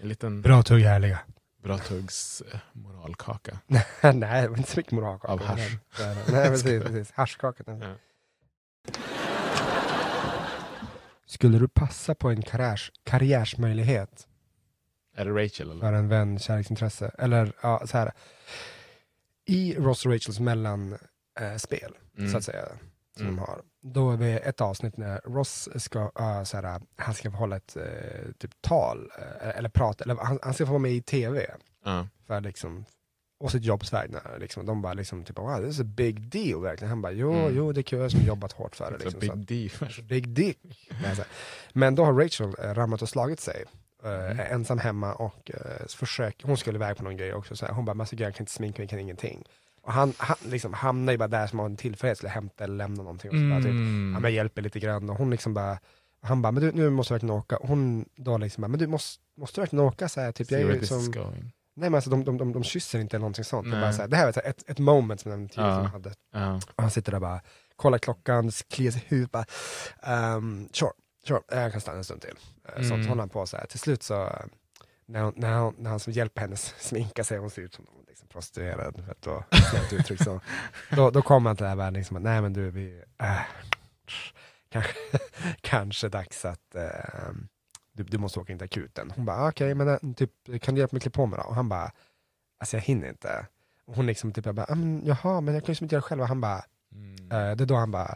En 0.00 0.08
liten 0.08 0.42
bra 0.42 0.62
tugg 0.62 0.82
härliga. 0.82 1.18
bra 1.62 1.78
tuggs 1.78 2.42
eh, 2.52 2.58
moralkaka. 2.72 3.58
Nej, 4.14 4.44
inte 4.46 4.70
så 4.70 4.78
mycket 4.78 4.92
moralkaka. 4.92 5.32
Av 5.32 5.42
hasch. 5.42 5.78
Nej, 6.00 6.16
nej, 6.28 6.48
precis. 6.48 6.82
precis. 6.84 7.10
Haschkaka. 7.12 7.64
Ja. 7.66 7.94
Skulle 11.26 11.58
du 11.58 11.68
passa 11.68 12.14
på 12.14 12.30
en 12.30 12.42
karriärs, 12.42 12.92
karriärsmöjlighet 13.04 14.26
Är 15.16 15.24
det 15.24 15.44
Rachel 15.44 15.70
eller? 15.70 15.80
för 15.80 15.92
en 15.92 16.08
vän, 16.08 16.38
kärleksintresse? 16.38 17.10
Eller 17.18 17.52
ja, 17.62 17.82
så 17.86 17.98
här. 17.98 18.12
I 19.48 19.74
Ross 19.78 20.06
och 20.06 20.12
Rachels 20.12 20.40
mellanspel, 20.40 21.58
spel, 21.58 21.92
Mm. 22.18 22.30
så 22.30 22.36
att 22.38 22.44
säga, 22.44 22.64
som 23.16 23.26
Mm. 23.26 23.36
de 23.36 23.42
har. 23.42 23.60
Då 23.82 24.10
är 24.10 24.16
det 24.16 24.38
ett 24.38 24.60
avsnitt 24.60 24.96
när 24.96 25.20
Ross 25.24 25.68
ska, 25.76 26.00
uh, 26.20 26.44
så 26.44 26.56
här, 26.56 26.80
han 26.96 27.14
ska 27.14 27.28
hålla 27.28 27.56
ett 27.56 27.76
eh, 27.76 28.32
typ 28.38 28.50
tal, 28.62 29.10
eh, 29.18 29.58
eller 29.58 29.68
prata, 29.68 30.04
eller 30.04 30.16
han, 30.16 30.38
han 30.42 30.54
ska 30.54 30.66
få 30.66 30.72
vara 30.72 30.78
med 30.82 30.92
i 30.92 31.02
tv. 31.02 31.46
För 32.26 32.40
liksom, 32.40 32.84
och 33.40 33.50
sitt 33.52 33.64
jobbs 33.64 33.92
vägnar. 33.92 34.36
Liksom. 34.40 34.66
De 34.66 34.82
bara 34.82 34.92
liksom, 34.94 35.24
typ, 35.24 35.38
wow, 35.38 35.56
this 35.64 35.74
is 35.74 35.80
a 35.80 35.84
big 35.84 36.20
deal 36.28 36.62
verkligen. 36.62 36.88
Han 36.88 37.02
bara, 37.02 37.12
jo, 37.12 37.32
Mm. 37.32 37.56
jo, 37.56 37.72
det 37.72 37.80
är 37.80 37.82
kul, 37.82 37.98
jag 38.00 38.10
som 38.10 38.20
jobbat 38.20 38.52
hårt 38.52 38.76
för 38.76 38.90
det. 38.98 39.04
Liksom, 39.04 39.20
big 39.20 39.30
så 39.30 39.84
att- 39.84 39.88
deal. 39.98 40.02
Big 40.08 40.28
dick. 40.28 40.90
Men 41.72 41.94
då 41.94 42.04
har 42.04 42.12
Rachel 42.12 42.54
eh, 42.58 42.74
ramlat 42.74 43.02
och 43.02 43.08
slagit 43.08 43.40
sig. 43.40 43.64
Eh, 44.04 44.10
Mm. 44.30 44.40
är 44.40 44.44
ensam 44.44 44.78
hemma 44.78 45.14
och 45.14 45.50
uh, 45.54 45.86
försöker, 45.88 46.46
hon 46.46 46.56
skulle 46.56 46.76
iväg 46.76 46.96
på 46.96 47.04
någon 47.04 47.16
grej 47.16 47.34
också. 47.34 47.56
Så 47.56 47.66
här. 47.66 47.72
Hon 47.72 47.84
bara, 47.84 47.98
alltså, 48.00 48.16
jag 48.16 48.34
kan 48.34 48.42
inte 48.42 48.52
sminka 48.52 48.82
mig, 48.82 48.88
kan 48.88 48.98
ingenting. 48.98 49.44
Och 49.82 49.92
han, 49.92 50.12
han 50.18 50.36
liksom 50.46 50.72
hamnar 50.72 51.12
ju 51.12 51.18
bara 51.18 51.28
där 51.28 51.46
som 51.46 51.58
har 51.58 51.66
en 51.66 51.76
tillfällighet, 51.76 52.18
skulle 52.18 52.30
hämta 52.30 52.64
eller 52.64 52.76
lämna 52.76 53.02
någonting. 53.02 53.30
Och 53.30 53.36
så 53.36 53.48
bara, 53.50 53.58
typ, 53.58 53.70
Mm. 53.70 54.10
ja, 54.14 54.20
men 54.20 54.22
jag 54.22 54.32
hjälper 54.32 54.62
lite 54.62 54.80
grann. 54.80 55.10
Och 55.10 55.16
hon 55.16 55.30
liksom 55.30 55.54
bara, 55.54 55.78
han 56.20 56.42
bara, 56.42 56.52
men 56.52 56.62
du, 56.62 56.72
nu 56.72 56.90
måste 56.90 57.12
du 57.12 57.14
verkligen 57.14 57.34
åka. 57.34 57.56
Och 57.56 57.68
hon 57.68 58.04
då 58.16 58.38
liksom 58.38 58.60
bara, 58.62 58.68
men 58.68 58.78
du 58.80 58.86
måste, 58.86 59.22
måste 59.36 59.56
du 59.56 59.62
verkligen 59.62 59.84
åka? 59.84 60.08
Så 60.08 60.20
här, 60.20 60.32
typ, 60.32 60.50
jag 60.50 60.60
är 60.60 60.64
where 60.64 60.74
ju 60.74 60.80
this 60.80 60.90
is 60.90 61.04
som, 61.04 61.12
going. 61.12 61.52
nej 61.76 61.90
men 61.90 61.94
alltså 61.94 62.10
de, 62.10 62.24
de, 62.24 62.38
de, 62.38 62.52
de 62.52 62.64
kysser 62.64 62.98
inte 62.98 63.16
eller 63.16 63.20
någonting 63.20 63.44
sånt. 63.44 63.70
Det, 63.70 63.76
är 63.76 63.80
bara 63.80 63.92
så 63.92 64.00
här, 64.02 64.08
det 64.08 64.16
här 64.16 64.32
här, 64.34 64.42
ett, 64.50 64.70
ett 64.70 64.78
moment 64.78 65.20
som 65.20 65.30
den 65.30 65.48
tiden 65.48 65.66
Ja. 65.66 65.74
som 65.76 65.86
hade. 65.86 66.10
Och 66.74 66.82
han 66.82 66.90
sitter 66.90 67.12
där 67.12 67.20
bara, 67.20 67.40
kollar 67.76 67.98
klockan, 67.98 68.50
kliar 68.70 68.90
sig 68.92 69.00
i 69.02 69.04
huvudet 69.08 69.30
bara, 69.32 70.36
um, 70.36 70.68
sure, 70.72 70.90
sure, 71.28 71.40
jag 71.48 71.72
kan 71.72 71.80
stanna 71.80 71.98
en 71.98 72.04
stund 72.04 72.20
till. 72.22 72.36
Sånt 72.76 72.90
Mm. 72.92 73.08
håller 73.08 73.22
han 73.22 73.28
på 73.28 73.46
så 73.46 73.56
här. 73.56 73.66
Till 73.66 73.78
slut 73.78 74.02
så, 74.02 74.22
eh, 74.24 74.40
när, 75.06 75.22
hon, 75.22 75.32
när, 75.36 75.58
hon, 75.58 75.74
när 75.78 75.90
han 75.90 76.00
som 76.00 76.12
hjälper 76.12 76.40
henne 76.40 76.56
sminka 76.78 77.24
sig, 77.24 77.38
hon 77.38 77.50
ser 77.50 77.62
ut 77.62 77.74
som 77.74 77.86
liksom, 78.08 78.28
prostituerad, 78.28 79.04
för 79.04 79.12
att 79.12 79.22
då, 79.22 79.44
snällt 79.70 79.92
uttryck, 79.92 80.22
så, 80.22 80.40
då, 80.96 81.10
då 81.10 81.22
kommer 81.22 81.50
han 81.50 81.56
till 81.56 81.64
det 81.64 81.68
här 81.68 81.76
världen, 81.76 81.94
liksom, 81.94 82.16
att, 82.16 82.22
nej 82.22 82.42
men 82.42 82.52
du, 82.52 82.70
vi, 82.70 83.02
äh, 83.18 83.40
kanske, 84.68 84.92
kanske 85.60 86.08
dags 86.08 86.44
att 86.44 86.74
eh, 86.74 87.32
du, 87.92 88.02
du 88.04 88.18
måste 88.18 88.40
åka 88.40 88.52
in 88.52 88.58
till 88.58 88.64
akuten. 88.64 89.12
Hon 89.16 89.24
bara, 89.24 89.36
ah, 89.36 89.48
okej, 89.48 89.74
men 89.74 89.88
eh, 89.88 89.98
typ, 90.16 90.30
kan 90.62 90.74
du 90.74 90.78
hjälpa 90.80 90.94
mig 90.94 90.98
att 90.98 91.02
klä 91.02 91.10
på 91.10 91.26
mig 91.26 91.38
då? 91.42 91.44
Och 91.48 91.54
han 91.54 91.68
bara, 91.68 91.92
alltså 92.60 92.76
jag 92.76 92.82
hinner 92.82 93.08
inte. 93.08 93.46
Och 93.86 93.94
hon 93.94 94.06
liksom 94.06 94.32
typ, 94.32 94.46
jag 94.46 94.54
bara, 94.54 94.66
ah, 94.68 94.74
men, 94.74 95.02
jaha, 95.06 95.40
men 95.40 95.54
jag 95.54 95.62
kan 95.62 95.66
ju 95.66 95.72
liksom 95.72 95.84
inte 95.84 95.94
göra 95.94 96.00
det 96.00 96.08
själv. 96.08 96.20
Och 96.20 96.28
han 96.28 96.40
bara, 96.40 96.64
Mm. 96.92 97.32
Eh, 97.32 97.56
det 97.56 97.64
är 97.64 97.66
då 97.66 97.76
han 97.76 97.90
bara, 97.90 98.14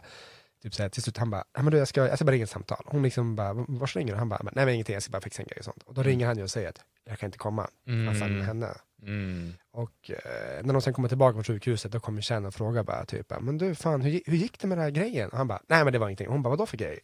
typ 0.63 0.73
såhär, 0.75 0.89
till 0.89 1.03
slut 1.03 1.17
han 1.17 1.29
bara, 1.29 1.43
"Ja, 1.55 1.61
men 1.61 1.71
du, 1.71 1.77
jag, 1.77 1.87
ska, 1.87 2.07
jag 2.07 2.15
ska 2.17 2.25
bara 2.25 2.31
ringa 2.31 2.43
ett 2.43 2.49
samtal. 2.49 2.83
Hon 2.85 3.03
liksom 3.03 3.35
bara, 3.35 3.53
vars 3.53 3.95
ringer 3.95 4.13
du? 4.13 4.19
Han 4.19 4.29
bara, 4.29 4.39
nej 4.43 4.65
men 4.65 4.73
ingenting, 4.73 4.93
jag 4.93 5.03
ska 5.03 5.11
bara 5.11 5.21
fixa 5.21 5.41
en 5.41 5.47
grej 5.47 5.57
och 5.59 5.65
sånt. 5.65 5.83
Och 5.85 5.93
då 5.93 6.03
ringer 6.03 6.25
han 6.27 6.37
ju 6.37 6.43
och 6.43 6.51
säger 6.51 6.69
att 6.69 6.79
jag 7.09 7.19
kan 7.19 7.27
inte 7.27 7.37
komma, 7.37 7.67
Mm. 7.87 8.21
han 8.21 8.37
med 8.37 8.45
henne. 8.47 8.67
Mm. 9.01 9.53
Och 9.73 10.09
eh, 10.11 10.63
när 10.65 10.73
de 10.73 10.81
sen 10.81 10.93
kommer 10.93 11.07
tillbaka 11.09 11.33
från 11.33 11.43
sjukhuset, 11.43 11.91
då 11.91 11.99
kommer 11.99 12.21
tjejen 12.21 12.45
och 12.45 12.53
frågar 12.53 12.83
bara 12.83 13.05
typ, 13.05 13.33
men 13.41 13.57
du 13.57 13.75
fan, 13.75 14.01
hur, 14.01 14.21
hur 14.25 14.37
gick 14.37 14.59
det 14.59 14.67
med 14.67 14.77
den 14.77 14.83
här 14.83 14.91
grejen? 14.91 15.29
Och 15.29 15.37
han 15.37 15.47
bara, 15.47 15.59
nej 15.67 15.83
men 15.83 15.93
det 15.93 15.99
var 15.99 16.07
ingenting. 16.07 16.27
Hon 16.27 16.43
bara, 16.43 16.49
vadå 16.49 16.65
för 16.65 16.77
grej? 16.77 16.99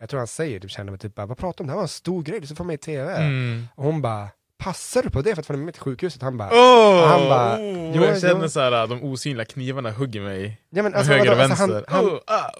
Jag 0.00 0.08
tror 0.08 0.18
han 0.18 0.26
säger 0.26 0.60
typ, 0.60 0.70
känner 0.70 0.90
mig 0.92 0.98
typ, 1.00 1.16
vad 1.16 1.38
pratar 1.38 1.58
du 1.58 1.62
om? 1.62 1.66
Det 1.66 1.72
här 1.72 1.76
var 1.76 1.82
en 1.82 1.88
stor 1.88 2.22
grej, 2.22 2.40
du 2.40 2.46
ska 2.46 2.56
få 2.56 2.64
med 2.64 2.74
i 2.74 2.78
tv. 2.78 3.16
Mm. 3.16 3.66
Och 3.74 3.84
hon 3.84 4.02
bara, 4.02 4.28
passar 4.58 5.02
du 5.02 5.10
på 5.10 5.22
det 5.22 5.34
för 5.34 5.40
att 5.42 5.46
få 5.46 5.52
med 5.56 5.74
till 5.74 5.82
sjukhuset? 5.82 6.22
Han 6.22 6.36
bara, 6.36 6.48
Oh, 6.48 7.06
han 7.06 7.28
bara, 7.28 7.56
oh, 7.58 7.92
jo, 7.96 8.04
jag 8.04 8.20
känner 8.20 8.42
jo. 8.42 8.48
så 8.48 8.60
här, 8.60 8.86
de 8.86 9.02
osynliga 9.02 9.44
knivarna 9.44 9.90
hugger 9.90 10.20
mig. 10.20 10.60
Ja, 10.70 10.82
men 10.82 10.94
alltså, 10.94 11.12
höger 11.12 11.30
och 11.32 11.38
vadå? 11.38 11.50
Alltså, 11.50 11.66
vänster. 11.66 11.84
han- 11.92 12.04
han- 12.04 12.14
Oh, 12.14 12.20
ah. 12.26 12.50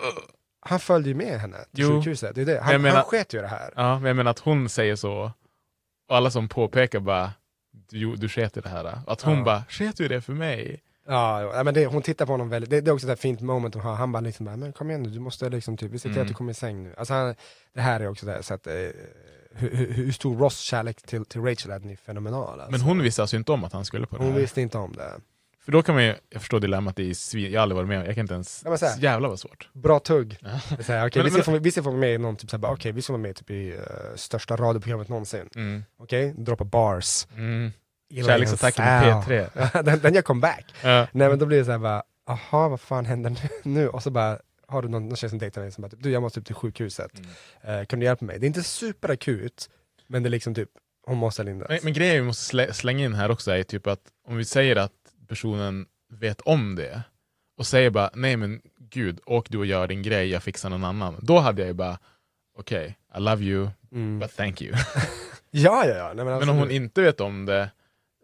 Han 0.65 0.81
följde 0.81 1.09
ju 1.09 1.15
med 1.15 1.41
henne 1.41 1.57
till 1.57 1.69
Jo. 1.85 1.89
sjukhuset. 1.89 2.35
Det 2.35 2.41
är 2.41 2.47
det. 2.47 2.61
Han, 2.61 2.83
menar- 2.83 2.97
han 2.97 3.05
sket 3.05 3.35
ju 3.35 3.41
det 3.41 3.47
här. 3.49 3.73
Ja, 3.77 3.99
men 3.99 4.07
jag 4.07 4.17
menar 4.17 4.31
att 4.31 4.39
hon 4.39 4.69
säger 4.69 4.97
så, 4.97 5.33
och 6.09 6.17
alla 6.17 6.31
som 6.31 6.49
påpekar 6.49 7.01
bara 7.01 7.33
du, 7.91 8.17
du 8.17 8.29
sket 8.29 8.57
i 8.57 8.61
det 8.61 8.69
här. 8.69 8.99
Att 9.07 9.21
hon 9.23 9.39
Ja. 9.39 9.45
bara, 9.45 9.65
sket 9.69 9.97
du 9.97 10.09
det 10.09 10.21
för 10.21 10.33
mig? 10.33 10.81
Ja, 11.07 11.63
men 11.65 11.75
det, 11.75 11.87
hon 11.87 12.03
tittar 12.03 12.27
på 12.27 12.33
honom 12.33 12.49
väldigt, 12.49 12.71
det, 12.71 12.81
det 12.81 12.91
är 12.91 12.93
också 12.93 13.13
ett 13.13 13.21
fint 13.21 13.41
moment 13.41 13.75
hon 13.75 13.83
har, 13.85 13.95
han 13.95 14.13
bara 14.13 14.21
liksom, 14.21 14.45
men 14.47 14.73
kom 14.73 14.91
igen 14.91 15.03
nu, 15.03 15.11
du 15.11 15.21
måste 15.21 15.49
liksom 15.49 15.77
typ, 15.77 15.91
vi 15.93 15.99
ser 15.99 16.09
till 16.09 16.13
Mm. 16.13 16.23
att 16.23 16.29
du 16.29 16.35
kommer 16.35 16.51
i 16.51 16.55
säng 16.55 16.83
nu. 16.83 16.95
Alltså 16.99 17.15
han, 17.15 17.35
det 17.75 17.81
här 17.81 18.01
är 18.01 18.09
också 18.09 18.27
det, 18.27 18.43
så 18.43 18.55
att, 18.55 18.67
eh, 18.67 18.73
hur, 19.57 19.71
hur, 19.77 19.93
hur 19.93 20.13
stor 20.13 20.37
Ross 20.39 20.59
kärlek 20.61 21.03
till, 21.03 21.25
till 21.25 21.41
Rachel 21.43 21.71
är, 21.71 21.79
den 21.79 21.91
är 21.91 21.97
fenomenal. 21.97 22.61
Alltså. 22.61 22.71
Men 22.71 22.81
hon 22.81 23.03
visste 23.03 23.23
alltså 23.23 23.37
inte 23.37 23.53
om 23.53 23.65
att 23.65 23.73
han 23.73 23.85
skulle 23.85 24.07
på 24.07 24.17
det 24.17 24.23
hon 24.25 24.33
här. 24.33 24.41
visste 24.41 24.61
inte 24.61 24.79
om 24.79 24.93
det. 24.93 25.13
För 25.65 25.73
då 25.73 25.83
kan 25.83 25.95
man 25.95 26.05
ju, 26.05 26.15
jag 26.31 26.41
förstår 26.43 26.61
dilemmat, 26.61 26.97
det 26.97 27.11
är 27.11 27.15
svin, 27.15 27.53
jag 27.53 27.61
har 27.61 27.63
aldrig 27.63 27.77
varit 27.77 27.89
med 27.89 28.07
jag 28.09 28.15
kan 28.15 28.23
inte 28.23 28.35
ens, 28.35 28.61
Ja, 28.65 28.71
men 28.71 28.79
så 28.79 28.87
här. 28.87 28.99
jävlar 28.99 29.29
vad 29.29 29.39
svårt. 29.41 29.69
Bra 29.73 29.99
tugg. 30.01 30.37
Ja. 30.41 30.49
Det 30.69 30.79
är 30.79 30.83
så 30.83 30.93
här, 30.93 31.07
okej, 31.09 31.23
Men- 31.23 31.33
vi, 31.33 31.43
ska 31.43 31.51
men- 31.51 31.59
få, 31.61 31.65
vi 31.65 31.71
ska 31.71 31.83
få 31.83 31.93
med 31.93 32.15
i 32.15 32.19
någon 32.19 32.37
typ 32.37 32.51
såhär, 32.51 32.71
okej 32.73 32.93
vi 32.93 33.03
ska 33.03 33.13
vara 33.13 33.23
med 33.23 33.37
typ 33.37 33.51
i 33.51 33.73
uh, 33.73 33.81
största 34.17 34.57
radioprogrammet 34.57 35.09
någonsin. 35.09 35.49
Mm. 35.57 35.85
Okej, 35.99 36.35
droppa 36.39 36.65
bars. 36.65 37.27
Mm. 37.37 37.73
Kärleksattacken 38.27 38.85
i 38.85 39.13
Sal. 39.13 39.23
P3. 39.23 39.83
den, 39.83 39.99
den 40.01 40.15
gör 40.15 40.23
comeback. 40.23 40.75
Ja. 40.83 41.07
Nej 41.13 41.29
men 41.29 41.39
då 41.39 41.47
blir 41.47 41.59
det 41.59 41.65
såhär 41.65 41.79
bara, 41.79 42.03
aha 42.27 42.69
vad 42.69 42.81
fan 42.81 43.07
händer 43.07 43.37
nu? 43.63 43.89
Och 43.89 44.03
så 44.03 44.11
bara, 44.11 44.39
har 44.69 44.83
du 44.83 44.89
någon, 44.89 45.09
någon 45.09 45.17
tjej 45.17 45.31
som 45.31 45.39
dejtar 45.39 45.63
dig 45.63 45.73
som 45.73 45.83
bara, 45.83 45.91
du 45.99 46.11
jag 46.11 46.23
måste 46.23 46.41
upp 46.41 46.47
till 46.47 46.55
sjukhuset, 46.55 47.11
Mm. 47.19 47.81
Eh, 47.81 47.87
kan 47.87 47.99
du 48.01 48.07
hjälpa 48.07 48.25
mig? 48.25 48.39
Det 48.39 48.45
är 48.45 48.49
inte 48.49 48.63
superakut, 48.63 49.71
men 50.07 50.23
det 50.23 50.29
är 50.29 50.31
liksom 50.31 50.55
typ, 50.55 50.69
hon 51.07 51.19
måste 51.19 51.43
Linda. 51.43 51.67
Men, 51.69 51.79
men 51.83 51.93
grejen 51.93 52.17
vi 52.17 52.23
måste 52.23 52.45
slä, 52.45 52.73
slänga 52.73 53.05
in 53.05 53.15
här 53.15 53.31
också 53.31 53.51
är 53.51 53.63
typ 53.63 53.87
att 53.87 54.01
om 54.29 54.37
vi 54.37 54.45
säger 54.45 54.77
att 54.77 54.93
personen 55.29 55.87
vet 56.09 56.41
om 56.41 56.75
det 56.77 57.03
och 57.57 57.67
säger 57.67 57.91
bara 57.91 58.11
nej 58.15 58.37
men 58.37 58.61
gud, 58.79 59.21
åk 59.27 59.49
du 59.51 59.59
och 59.59 59.67
gör 59.67 59.87
din 59.89 60.03
grej, 60.03 60.29
jag 60.29 60.43
fixar 60.43 60.71
någon 60.71 60.85
annan. 60.85 61.17
Då 61.23 61.39
hade 61.39 61.63
jag 61.63 61.67
ju 61.69 61.75
bara 61.75 61.99
okej, 62.59 62.99
I 63.17 63.21
love 63.21 63.43
you, 63.45 63.69
Mm. 63.93 64.19
but 64.19 64.37
thank 64.37 64.63
you. 64.63 64.75
Ja, 65.51 65.87
ja, 65.87 65.95
ja. 65.97 66.13
Nej, 66.15 66.25
men, 66.25 66.39
men 66.39 66.49
om 66.49 66.57
hon 66.57 66.71
inte 66.71 67.03
vet 67.03 67.21
om 67.21 67.47
det, 67.47 67.71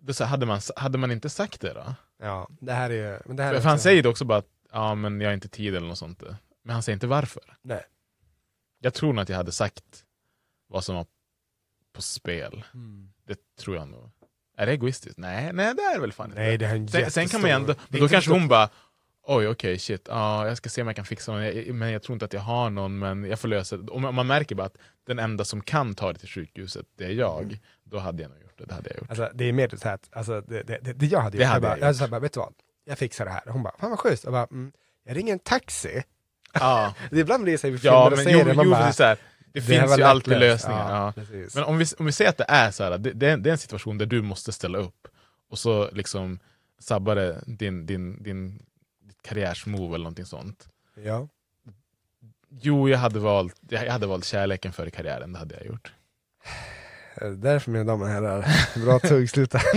då 0.01 0.13
så 0.13 0.25
hade, 0.25 0.47
man, 0.47 0.61
hade 0.77 0.99
man 0.99 1.11
inte 1.11 1.31
sagt 1.31 1.61
det 1.61 1.73
då? 1.73 1.95
Ja, 2.19 2.49
det 2.61 2.73
här 2.73 2.91
är... 2.91 3.23
Men 3.27 3.37
det 3.37 3.43
här 3.43 3.55
är 3.55 3.61
För 3.61 3.65
han 3.69 3.75
också- 3.75 3.83
säger 3.83 4.03
det 4.03 4.09
också 4.09 4.25
bara 4.25 4.39
att 4.39 4.49
ja, 4.73 4.95
men 4.95 5.21
jag 5.21 5.29
har 5.29 5.35
inte 5.35 5.49
tid 5.49 5.75
eller 5.75 5.89
något 5.89 5.99
sånt. 5.99 6.23
Men 6.63 6.73
han 6.75 6.83
säger 6.83 6.95
inte 6.95 7.07
varför. 7.07 7.43
Nej. 7.63 7.83
Jag 8.81 8.95
tror 8.95 9.13
nog 9.13 9.23
att 9.23 9.29
jag 9.29 9.37
hade 9.37 9.53
sagt 9.53 10.05
vad 10.67 10.85
som 10.85 10.97
var 10.97 11.07
på 11.93 12.03
spel. 12.03 12.65
Mm. 12.75 13.13
Det 13.27 13.39
tror 13.61 13.77
jag 13.77 13.89
nog. 13.89 14.11
Är 14.61 14.67
det 14.67 14.73
egoistiskt? 14.73 15.19
Nej, 15.19 15.51
nej 15.53 15.75
det 15.75 15.83
är 15.83 15.95
det 15.95 16.01
väl 16.01 16.13
fan 16.13 16.33
Nej, 16.37 16.53
inte. 16.53 16.65
det 16.67 16.71
är 16.71 16.77
en 16.77 16.89
sen, 16.89 17.11
sen 17.11 17.29
kan 17.29 17.41
man 17.41 17.51
ändå, 17.51 17.75
det 17.89 17.99
då 17.99 18.09
kanske 18.09 18.31
hon 18.31 18.49
bara 18.49 18.69
Oj 19.23 19.49
okej 19.49 19.79
shit, 19.79 20.07
ja, 20.09 20.49
jag 20.49 20.57
ska 20.57 20.69
se 20.69 20.81
om 20.83 20.87
jag 20.89 20.97
kan 20.97 21.05
fixa 21.05 21.33
någon, 21.33 21.43
jag, 21.45 21.75
men 21.75 21.91
jag 21.93 22.03
tror 22.03 22.15
inte 22.15 22.25
att 22.25 22.33
jag 22.33 22.41
har 22.41 22.71
någon 22.71 22.99
men 22.99 23.25
jag 23.25 23.39
får 23.41 23.49
lösa 23.49 23.77
det. 23.77 23.91
Om 23.93 24.15
man- 24.15 24.27
märker 24.27 24.55
bara 24.55 24.67
att 24.67 24.77
den 25.07 25.19
enda 25.19 25.45
som 25.45 25.61
kan 25.61 25.95
ta 25.95 26.13
det 26.13 26.19
till 26.19 26.29
sjukhuset, 26.29 26.87
det 26.99 27.05
är 27.05 27.11
jag, 27.11 27.43
Mm. 27.43 27.57
då 27.85 27.99
hade 27.99 28.23
jag 28.23 28.31
nog 28.31 28.41
gjort 28.43 28.59
det. 28.59 28.65
Det 28.65 28.75
hade 28.75 28.91
jag 28.91 28.99
gjort. 28.99 29.11
Alltså, 29.11 29.31
det 29.35 29.45
är 29.45 29.53
mer 29.53 29.69
så 29.77 29.89
här 29.89 29.95
att, 29.95 30.09
alltså, 30.13 30.41
det, 30.41 30.63
det, 30.63 30.79
det, 30.83 30.93
det 30.93 31.07
jag 31.07 31.21
hade 31.21 31.37
Det 31.39 31.43
gjort, 31.43 31.53
hade 31.53 31.67
jag, 31.67 31.73
jag 31.73 31.79
bara, 31.79 31.79
jag, 31.87 31.89
gjort. 31.89 31.97
så 31.97 32.05
här 32.05 32.11
bara, 32.11 32.21
vet 32.21 32.33
du 32.33 32.41
vad? 32.41 32.53
Jag 32.85 32.99
fixar 32.99 33.25
det 33.25 33.31
här. 33.31 33.43
Hon 33.47 33.63
bara, 33.63 33.75
fan 33.81 33.91
vad 33.91 33.99
schysst. 33.99 34.25
Jag 34.25 34.33
bara, 34.33 34.47
mm, 34.51 34.73
jag 35.05 35.17
ringer 35.17 35.33
en 35.33 35.39
taxi. 35.39 36.03
Ja. 36.53 36.95
det 37.11 37.19
ibland 37.21 37.43
blir 37.43 37.53
det 37.53 37.59
så 37.59 37.67
här, 37.67 37.75
i 37.75 37.79
filmer 37.79 37.97
Ja, 37.97 38.11
men 38.17 38.25
jo, 38.39 38.55
man 38.55 38.65
jo, 38.65 38.71
bara, 38.71 38.81
det, 38.83 38.89
är 38.89 38.93
så 38.93 39.05
här, 39.05 39.19
det, 39.53 39.61
finns 39.61 39.99
ju 39.99 40.03
alltid 40.03 40.29
lättlöst. 40.29 40.65
lösningar. 40.65 40.91
Ja, 40.91 41.13
Ja. 41.17 41.49
Men 41.55 41.65
om 41.65 41.79
vi, 41.79 41.85
om 41.99 42.07
vi 42.07 42.13
säger 42.13 42.31
att 42.31 42.37
det 42.39 42.47
är 42.49 42.71
så 42.71 42.85
här, 42.85 42.99
det, 42.99 43.13
det, 43.13 43.31
är, 43.31 43.37
det 43.37 43.51
är 43.51 43.53
en 43.53 43.59
situation 43.59 43.99
där 43.99 44.07
du 44.07 44.23
måste 44.23 44.53
ställa 44.53 44.79
upp 44.79 45.09
och 45.51 45.59
så 45.59 45.91
liksom 45.91 46.39
sabbar 46.79 47.15
det 47.17 47.43
din, 47.47 47.87
din, 47.87 48.23
din 48.23 48.63
karriärsmove 49.23 49.95
eller 49.95 50.05
någonting 50.05 50.25
sånt. 50.27 50.69
Ja. 50.95 51.29
Jo, 52.51 52.89
jag 52.89 52.99
hade, 52.99 53.19
valt, 53.19 53.57
jag 53.69 53.91
hade 53.93 54.07
valt 54.07 54.25
kärleken 54.25 54.73
före 54.73 54.91
karriären, 54.91 55.33
det 55.33 55.39
hade 55.39 55.55
jag 55.55 55.67
gjort. 55.67 55.93
Eh, 57.15 57.31
Därför 57.31 57.71
mina 57.71 57.85
damer 57.85 58.05
och 58.05 58.11
herrar, 58.11 58.47
bra 58.85 58.99
tugg, 58.99 59.31
sluta. 59.31 59.61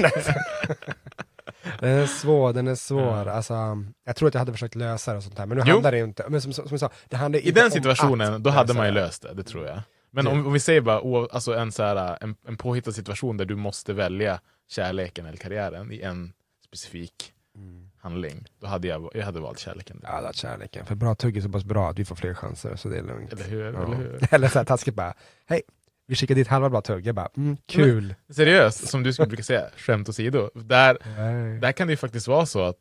Den 1.80 1.90
är 1.90 2.06
svår, 2.06 2.54
den 2.54 2.68
är 2.68 2.76
svår. 2.76 3.28
Alltså, 3.28 3.54
jag 4.06 4.16
tror 4.16 4.28
att 4.28 4.34
jag 4.34 4.40
hade 4.40 4.52
försökt 4.52 4.76
lösa 4.76 5.12
det 5.12 5.18
och 5.18 5.24
sånt 5.24 5.38
där, 5.38 5.46
men 5.46 5.58
nu 5.58 5.64
Jo. 5.68 5.74
handlar 5.74 5.92
det 5.92 5.98
ju 5.98 6.04
inte, 6.04 6.26
men 6.30 6.42
som, 6.42 6.54
som, 6.54 6.68
jag 6.70 6.80
sa, 6.80 6.90
det 7.10 7.16
handlar 7.18 7.40
I 7.40 7.48
inte 7.48 7.62
den 7.62 7.72
situationen, 7.72 8.34
att 8.34 8.44
då 8.44 8.50
hade 8.50 8.74
man 8.74 8.86
ju 8.86 8.92
löst 8.92 9.22
det, 9.22 9.34
det 9.34 9.44
tror 9.44 9.66
jag. 9.68 9.80
Men 10.12 10.28
om, 10.28 10.46
om 10.48 10.54
vi 10.54 10.60
säger 10.60 10.82
bara 10.82 11.02
o- 11.02 11.28
alltså 11.32 11.54
en, 11.56 11.72
så 11.72 11.84
här, 11.84 12.18
en, 12.22 12.36
en 12.48 12.58
påhittad 12.58 12.92
situation 12.92 13.38
där 13.38 13.46
du 13.46 13.56
måste 13.56 13.94
välja 13.94 14.40
kärleken 14.70 15.26
eller 15.26 15.38
karriären 15.38 15.92
i 15.92 16.02
en 16.02 16.34
specifik 16.66 17.34
handling, 18.02 18.46
då 18.60 18.68
hade 18.68 18.88
jag, 18.88 19.10
jag 19.14 19.26
hade 19.26 19.40
valt 19.40 19.60
kärleken. 19.60 20.00
Ja, 20.04 20.22
det 20.22 20.28
är 20.28 20.34
kärleken. 20.34 20.86
För 20.86 20.96
bra 20.96 21.16
tugg 21.16 21.38
är 21.38 21.42
så 21.42 21.50
pass 21.50 21.64
bra 21.64 21.90
att 21.90 22.00
vi 22.00 22.06
får 22.06 22.16
fler 22.16 22.34
chanser, 22.34 22.76
så 22.76 22.90
det 22.90 22.98
är 22.98 23.04
lugnt. 23.04 23.34
Eller 23.34 23.44
hur? 23.44 23.74
Ja. 23.74 23.84
Eller 23.84 23.96
hur? 23.96 24.28
Eller 24.32 24.48
så 24.48 24.60
här 24.60 24.66
taskigt 24.66 24.96
bara, 24.96 25.14
hej, 25.46 25.62
vi 26.08 26.16
skickar 26.16 26.36
dit 26.36 26.48
halva 26.48 26.70
bra 26.70 26.82
tugg. 26.82 27.08
Jag 27.08 27.16
bara, 27.16 27.30
mm, 27.38 27.58
kul. 27.66 28.16
Seriöst, 28.30 28.88
som 28.88 29.04
du 29.04 29.14
skulle 29.14 29.28
brukar 29.28 29.44
säga, 29.44 29.70
skämt 29.78 30.10
åsido. 30.10 30.50
Där, 30.56 30.98
Nej. 31.18 31.60
där 31.60 31.72
kan 31.72 31.88
det 31.88 31.94
ju 31.94 31.98
faktiskt 31.98 32.28
vara 32.28 32.46
så 32.46 32.62
att 32.62 32.80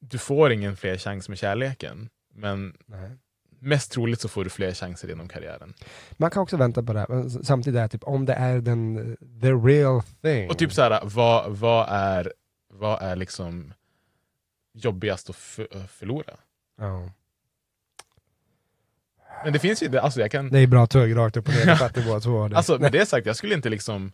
du 0.00 0.18
får 0.18 0.52
ingen 0.52 0.76
fler 0.76 0.98
chans 0.98 1.28
med 1.28 1.38
kärleken, 1.38 2.08
men 2.34 2.76
Nej. 2.86 3.10
mest 3.58 3.92
troligt 3.92 4.20
så 4.20 4.28
får 4.28 4.44
du 4.44 4.50
fler 4.50 4.72
chanser 4.74 5.08
genom 5.08 5.28
karriären. 5.28 5.74
Man 6.12 6.30
kan 6.30 6.42
också 6.42 6.56
vänta 6.56 6.82
på 6.82 6.92
det, 6.92 6.98
här, 6.98 7.06
men 7.08 7.30
samtidigt 7.30 7.80
är 7.80 7.88
typ, 7.88 8.04
om 8.04 8.26
det 8.26 8.34
är 8.34 8.60
den, 8.60 9.16
the 9.42 9.52
real 9.52 10.02
thing. 10.22 10.50
Och 10.50 10.58
typ 10.58 10.72
så 10.72 10.82
här, 10.82 11.00
vad, 11.04 11.56
vad, 11.56 11.86
är, 11.90 12.32
vad 12.68 13.02
är 13.02 13.16
liksom 13.16 13.72
jobbigast 14.74 15.30
att 15.30 15.36
förlora? 15.90 16.36
Ja. 16.80 17.10
Men 19.44 19.52
det 19.52 19.58
finns 19.58 19.82
ju, 19.82 19.88
det- 19.88 20.00
alltså 20.00 20.20
jag 20.20 20.30
kan... 20.30 20.50
Det 20.50 20.58
är 20.58 20.66
bra 20.66 20.86
tugg 20.86 21.16
rakt 21.16 21.36
upp 21.36 21.48
och 21.48 21.54
ner, 21.54 21.66
det 21.66 21.76
fattar 21.76 22.02
båda 22.06 22.20
två. 22.20 22.48
Det. 22.48 22.56
Alltså 22.56 22.78
med 22.78 22.92
det 22.92 23.06
sagt, 23.06 23.26
jag 23.26 23.36
skulle 23.36 23.54
inte 23.54 23.68
liksom 23.68 24.12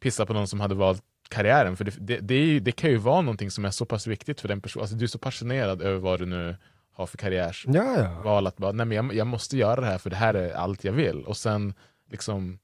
pissa 0.00 0.26
på 0.26 0.32
någon 0.32 0.48
som 0.48 0.60
hade 0.60 0.74
valt 0.74 1.02
karriären, 1.28 1.76
för 1.76 1.84
det, 1.84 1.94
det, 1.98 2.18
det, 2.18 2.34
ju, 2.34 2.60
det 2.60 2.72
kan 2.72 2.90
ju 2.90 2.96
vara 2.96 3.20
någonting 3.20 3.50
som 3.50 3.64
är 3.64 3.70
så 3.70 3.84
pass 3.84 4.06
viktigt 4.06 4.40
för 4.40 4.48
den 4.48 4.60
personen. 4.60 4.82
Alltså, 4.82 4.96
du 4.96 5.04
är 5.04 5.08
så 5.08 5.18
passionerad 5.18 5.82
över 5.82 5.98
vad 5.98 6.18
du 6.20 6.26
nu 6.26 6.56
har 6.94 7.06
för 7.06 7.18
karriärsval, 7.18 7.74
Ja, 7.76 8.20
ja. 8.24 8.48
att 8.48 8.56
bara, 8.56 8.72
nej 8.72 8.86
men 8.86 8.96
jag, 8.96 9.14
jag 9.14 9.26
måste 9.26 9.56
göra 9.56 9.80
det 9.80 9.86
här 9.86 9.98
för 9.98 10.10
det 10.10 10.16
här 10.16 10.34
är 10.34 10.52
allt 10.54 10.84
jag 10.84 10.92
vill. 10.92 11.24
Och 11.24 11.36
sen 11.36 11.74
liksom 12.10 12.58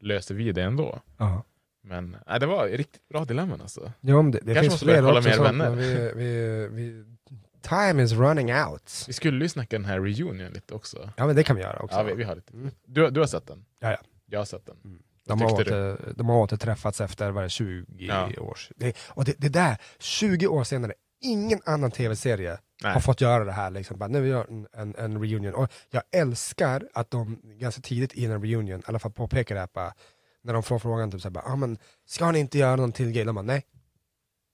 löser 0.00 0.34
vi 0.34 0.52
det 0.52 0.62
ändå. 0.62 0.98
ja. 1.18 1.44
Men 1.82 2.16
nej, 2.26 2.40
det 2.40 2.46
var 2.46 2.66
ett 2.66 2.76
riktigt 2.76 3.08
bra 3.08 3.24
dilemman 3.24 3.60
alltså. 3.60 3.92
Jo, 4.00 4.22
det, 4.22 4.30
det 4.30 4.38
Kanske 4.38 4.60
finns 4.60 4.72
måste 4.72 4.84
fler 4.86 5.02
kolla 5.02 5.22
sånt, 5.22 5.38
vänner. 5.48 5.70
Vi, 5.70 6.12
vi, 6.16 6.68
vi, 6.72 7.04
time 7.62 8.02
is 8.02 8.12
running 8.12 8.54
out. 8.54 9.04
Vi 9.06 9.12
skulle 9.12 9.44
ju 9.44 9.48
snacka 9.48 9.76
den 9.78 9.84
här 9.84 10.00
reunion 10.00 10.52
lite 10.52 10.74
också. 10.74 11.10
Ja, 11.16 11.26
men 11.26 11.36
det 11.36 11.44
kan 11.44 11.56
vi 11.56 11.62
göra 11.62 11.78
också. 11.78 11.96
Ja, 11.96 12.02
vi, 12.02 12.14
vi 12.14 12.24
har 12.24 12.36
lite. 12.36 12.52
Mm. 12.52 12.70
Du, 12.86 13.10
du 13.10 13.20
har 13.20 13.26
sett 13.26 13.46
den? 13.46 13.64
Ja, 13.80 13.90
ja. 13.90 13.98
Jag 14.26 14.40
har 14.40 14.44
sett 14.44 14.66
den. 14.66 14.76
De 15.26 15.38
Vad 15.38 15.50
har, 15.50 15.60
åter, 15.60 16.12
de 16.16 16.28
har 16.28 16.36
återträffats 16.38 17.00
efter 17.00 17.30
vad 17.30 17.42
är 17.42 17.46
det, 17.46 17.50
20 17.50 17.84
Ja. 17.98 18.30
års... 18.38 18.70
Det, 18.76 18.96
och 19.08 19.24
det, 19.24 19.34
det 19.38 19.48
där, 19.48 19.76
20 19.98 20.46
år 20.46 20.64
senare, 20.64 20.92
ingen 21.20 21.60
annan 21.64 21.90
tv-serie 21.90 22.58
har 22.82 23.00
fått 23.00 23.20
göra 23.20 23.44
det 23.44 23.52
här. 23.52 23.70
Liksom. 23.70 23.98
Bara, 23.98 24.08
nu 24.08 24.20
vi 24.20 24.28
gör 24.28 24.46
en, 24.50 24.66
en, 24.72 24.94
en 24.98 25.20
reunion. 25.22 25.54
Och 25.54 25.72
jag 25.90 26.02
älskar 26.12 26.88
att 26.94 27.10
de 27.10 27.40
ganska 27.44 27.82
tidigt 27.82 28.14
i 28.14 28.24
en 28.24 28.42
reunion, 28.42 28.80
i 28.80 28.82
alla 28.86 28.98
fall 28.98 29.12
påpekar 29.12 29.54
det 29.54 29.60
här, 29.60 29.68
bara, 29.74 29.94
när 30.42 30.52
de 30.52 30.62
får 30.62 30.78
frågan, 30.78 31.10
typ, 31.10 31.20
så 31.20 31.28
här, 31.28 31.32
bara, 31.32 31.44
ah, 31.44 31.56
men, 31.56 31.78
ska 32.06 32.30
ni 32.30 32.38
inte 32.38 32.58
göra 32.58 32.76
någon 32.76 32.92
till 32.92 33.10
grej? 33.12 33.24
De 33.24 33.34
bara, 33.34 33.42
nej. 33.42 33.66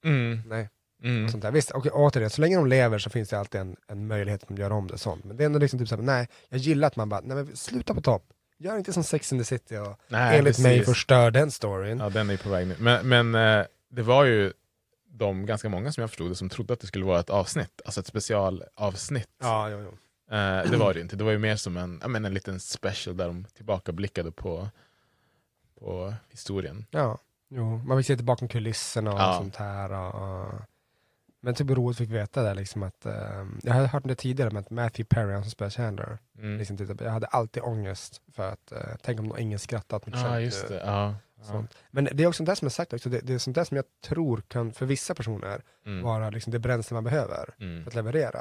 Mm. 0.04 0.42
nej. 0.46 0.68
Mm. 1.04 1.28
Sånt 1.28 1.42
där. 1.42 1.50
Visst, 1.50 1.70
och 1.70 1.86
återigen, 1.86 2.30
så 2.30 2.40
länge 2.40 2.56
de 2.56 2.66
lever 2.66 2.98
så 2.98 3.10
finns 3.10 3.28
det 3.28 3.38
alltid 3.38 3.60
en, 3.60 3.76
en 3.88 4.06
möjlighet 4.06 4.42
att 4.42 4.48
de 4.48 4.56
gör 4.56 4.70
om 4.72 4.86
det. 4.86 4.98
Sånt. 4.98 5.24
Men 5.24 5.36
det 5.36 5.44
är 5.44 5.46
ändå 5.46 5.58
liksom 5.58 5.78
typ 5.78 5.88
såhär, 5.88 6.02
nej, 6.02 6.28
jag 6.48 6.58
gillar 6.60 6.88
att 6.88 6.96
man 6.96 7.08
bara, 7.08 7.20
nej 7.20 7.36
men 7.36 7.56
sluta 7.56 7.94
på 7.94 8.00
topp. 8.00 8.24
Gör 8.58 8.76
inte 8.78 8.92
som 8.92 9.04
Sex 9.04 9.32
and 9.32 9.40
the 9.40 9.44
City 9.44 9.76
och 9.76 10.00
Nej, 10.08 10.38
enligt 10.38 10.58
mig 10.58 10.78
precis. 10.78 10.94
förstör 10.94 11.30
den 11.30 11.50
storyn. 11.50 11.98
Ja, 11.98 12.10
den 12.10 12.30
är 12.30 12.36
på 12.36 12.48
väg 12.48 12.66
nu. 12.66 12.74
Men, 12.78 13.08
men 13.08 13.34
eh, 13.60 13.66
det 13.90 14.02
var 14.02 14.24
ju 14.24 14.52
de 15.08 15.46
ganska 15.46 15.68
många 15.68 15.92
som 15.92 16.00
jag 16.00 16.10
förstod 16.10 16.30
det 16.30 16.34
som 16.34 16.48
trodde 16.48 16.72
att 16.72 16.80
det 16.80 16.86
skulle 16.86 17.04
vara 17.04 17.20
ett 17.20 17.30
avsnitt, 17.30 17.80
alltså 17.84 18.00
ett 18.00 18.06
specialavsnitt. 18.06 19.28
Ja, 19.42 19.68
jo, 19.70 19.78
jo. 19.82 19.88
Eh, 20.36 20.70
det 20.70 20.76
var 20.76 20.94
det 20.94 21.00
inte. 21.00 21.16
Det 21.16 21.24
var 21.24 21.32
ju 21.32 21.38
mer 21.38 21.56
som 21.56 21.76
en, 21.76 21.98
ja, 22.02 22.08
men 22.08 22.24
en 22.24 22.34
liten 22.34 22.60
special 22.60 23.16
där 23.16 23.26
de 23.26 23.44
tillbakablickade 23.56 24.32
på, 24.32 24.68
på 25.80 26.14
historien. 26.30 26.86
Ja, 26.90 27.18
jo. 27.48 27.78
man 27.86 27.98
fick 27.98 28.06
se 28.06 28.16
till 28.16 28.24
bakom 28.24 28.48
kulisserna 28.48 29.12
och 29.12 29.18
Ja. 29.20 29.34
sånt 29.38 29.56
här. 29.56 29.92
Och, 29.92 30.40
och. 30.40 30.54
Men 31.44 31.54
typ 31.54 31.70
roligt 31.70 31.98
fick 31.98 32.10
veta 32.10 32.42
där 32.42 32.54
liksom 32.54 32.82
att, 32.82 33.06
eh, 33.06 33.44
jag 33.62 33.72
hade 33.74 33.86
hört 33.86 34.02
det 34.04 34.14
tidigare 34.14 34.50
med 34.50 34.60
att 34.60 34.70
Matthew 34.70 35.04
Perry, 35.14 35.32
han 35.32 35.42
som 35.42 35.50
spelar 35.50 35.70
Chandler, 35.70 36.18
Mm. 36.38 36.58
liksom, 36.58 36.76
typ, 36.76 37.00
jag 37.00 37.10
hade 37.10 37.26
alltid 37.26 37.62
ångest 37.62 38.20
för 38.32 38.48
att, 38.52 38.72
eh, 38.72 38.78
tänk 39.02 39.20
om 39.20 39.34
ingen 39.38 39.58
skrattar 39.58 39.96
åt 39.96 40.06
mitt 40.06 40.14
skämt 40.14 40.42
just 40.44 40.68
nu. 40.70 40.76
det. 40.76 40.82
Ja, 40.86 41.14
ja. 41.38 41.44
Sånt. 41.44 41.74
Men 41.90 42.08
det 42.12 42.22
är 42.22 42.26
också 42.26 42.36
sånt 42.36 42.46
där 42.46 42.54
som 42.54 42.66
jag 42.66 42.72
sagt 42.72 42.92
också, 42.92 43.08
det, 43.08 43.20
det 43.20 43.34
är 43.34 43.38
sånt 43.38 43.54
där 43.54 43.64
som 43.64 43.76
jag 43.76 43.84
tror 44.04 44.42
kan 44.48 44.72
för 44.72 44.86
vissa 44.86 45.14
personer 45.14 45.62
Mm. 45.86 46.02
vara 46.02 46.30
liksom 46.30 46.52
det 46.52 46.58
bränsle 46.58 46.94
man 46.94 47.04
behöver 47.04 47.54
Mm. 47.60 47.82
för 47.84 47.90
att 47.90 47.94
leverera. 47.94 48.40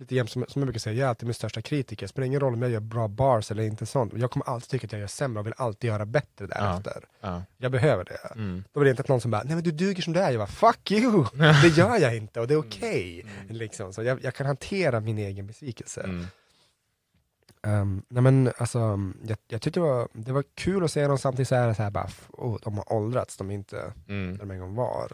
Mm. 0.00 0.04
Lite 0.04 0.14
jämt 0.14 0.30
som, 0.30 0.44
som 0.48 0.62
jag 0.62 0.66
brukar 0.66 0.78
säga, 0.80 0.96
jag 0.96 1.04
är 1.04 1.08
alltid 1.08 1.26
min 1.26 1.34
största 1.34 1.62
kritiker, 1.62 2.04
det 2.06 2.08
spelar 2.08 2.26
ingen 2.26 2.40
roll 2.40 2.54
om 2.54 2.62
jag 2.62 2.70
gör 2.70 2.80
bra 2.80 3.08
bars 3.08 3.50
eller 3.50 3.62
inte 3.62 3.86
sånt, 3.86 4.12
jag 4.16 4.30
kommer 4.30 4.46
alltid 4.48 4.68
tycka 4.68 4.86
att 4.86 4.92
jag 4.92 5.00
gör 5.00 5.06
sämre 5.06 5.40
och 5.40 5.46
vill 5.46 5.54
alltid 5.56 5.88
göra 5.88 6.06
bättre 6.06 6.46
därefter. 6.46 7.04
Ja. 7.20 7.42
Jag 7.58 7.72
behöver 7.72 8.04
det. 8.04 8.32
Mm. 8.34 8.64
Då 8.72 8.80
blir 8.80 8.84
det 8.84 8.90
inte 8.90 9.00
att 9.02 9.08
någon 9.08 9.20
som 9.20 9.30
bara, 9.30 9.42
nej 9.42 9.54
men 9.54 9.64
du 9.64 9.70
duger 9.70 10.02
som 10.02 10.12
du 10.12 10.20
är, 10.20 10.30
jag 10.30 10.40
bara, 10.40 10.46
fuck 10.46 10.90
you! 10.90 11.24
Det 11.62 11.68
gör 11.68 11.96
jag 11.98 12.16
inte 12.16 12.40
och 12.40 12.48
det 12.48 12.54
är 12.54 12.58
okej. 12.58 13.26
Liksom. 13.48 13.92
Så 13.92 14.02
jag, 14.02 14.24
jag 14.24 14.34
kan 14.34 14.46
hantera 14.46 15.00
min 15.00 15.18
egen 15.18 15.46
besvikelse. 15.46 16.00
Mm. 16.02 16.26
Um, 17.62 18.02
nej 18.08 18.22
men 18.22 18.52
alltså, 18.58 18.78
jag, 19.26 19.38
jag 19.48 19.62
tyckte 19.62 19.80
det 19.80 19.84
var, 19.84 20.08
det 20.12 20.32
var 20.32 20.44
kul 20.54 20.84
att 20.84 20.92
se 20.92 21.06
dem 21.06 21.18
samtidigt 21.18 21.48
så 21.48 21.54
är 21.54 21.66
det 21.68 21.74
så 21.74 21.82
här 21.82 21.90
bara, 21.90 22.10
oh, 22.28 22.58
de 22.62 22.76
har 22.78 22.92
åldrats, 22.92 23.36
de 23.36 23.50
är 23.50 23.54
inte 23.54 23.92
Mm. 24.08 24.32
där 24.32 24.38
de 24.38 24.50
en 24.50 24.60
gång 24.60 24.74
var. 24.74 25.12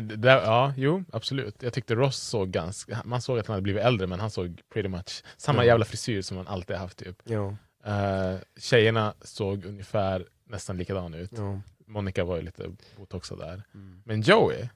Där, 0.00 0.36
ja, 0.42 0.72
jo, 0.76 1.04
absolut. 1.12 1.62
Jag 1.62 1.72
tyckte 1.72 1.94
Ross 1.94 2.16
såg 2.16 2.50
ganska, 2.50 3.02
man 3.04 3.22
såg 3.22 3.38
att 3.38 3.46
han 3.46 3.54
hade 3.54 3.62
blivit 3.62 3.82
äldre 3.82 4.06
men 4.06 4.20
han 4.20 4.30
såg 4.30 4.60
pretty 4.72 4.88
much 4.88 5.22
samma 5.36 5.62
Ja. 5.64 5.66
jävla 5.66 5.84
frisyr 5.84 6.22
som 6.22 6.36
han 6.36 6.46
alltid 6.48 6.76
haft 6.76 6.98
typ. 6.98 7.16
Jo. 7.24 7.56
Uh, 7.86 8.38
tjejerna 8.60 9.14
såg 9.20 9.64
ungefär 9.64 10.26
nästan 10.44 10.76
likadana 10.76 11.16
ut. 11.16 11.30
Jo. 11.36 11.60
Monica 11.86 12.24
var 12.24 12.36
ju 12.36 12.42
lite 12.42 12.70
botoxad 12.96 13.38
där. 13.38 13.62
Mm. 13.74 14.02
Men 14.04 14.20
Joey, 14.22 14.68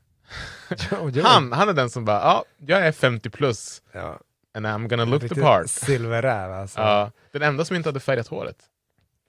Jo, 0.90 1.11
Joey. 1.11 1.23
han, 1.23 1.53
han 1.53 1.69
är 1.69 1.73
den 1.73 1.90
som 1.90 2.05
bara, 2.05 2.19
ja, 2.20 2.44
jag 2.66 2.86
är 2.86 2.93
50 2.93 3.31
plus 3.31 3.82
Ja. 3.93 4.19
and 4.55 4.66
I'm 4.66 4.89
gonna 4.89 5.05
look 5.05 5.28
the 5.28 5.40
part. 5.40 5.70
Silverräv 5.70 6.53
alltså. 6.53 6.81
Ja, 6.81 7.11
den 7.32 7.43
enda 7.43 7.65
som 7.65 7.77
inte 7.77 7.89
hade 7.89 8.01
färgat 8.01 8.28
håret. 8.28 8.57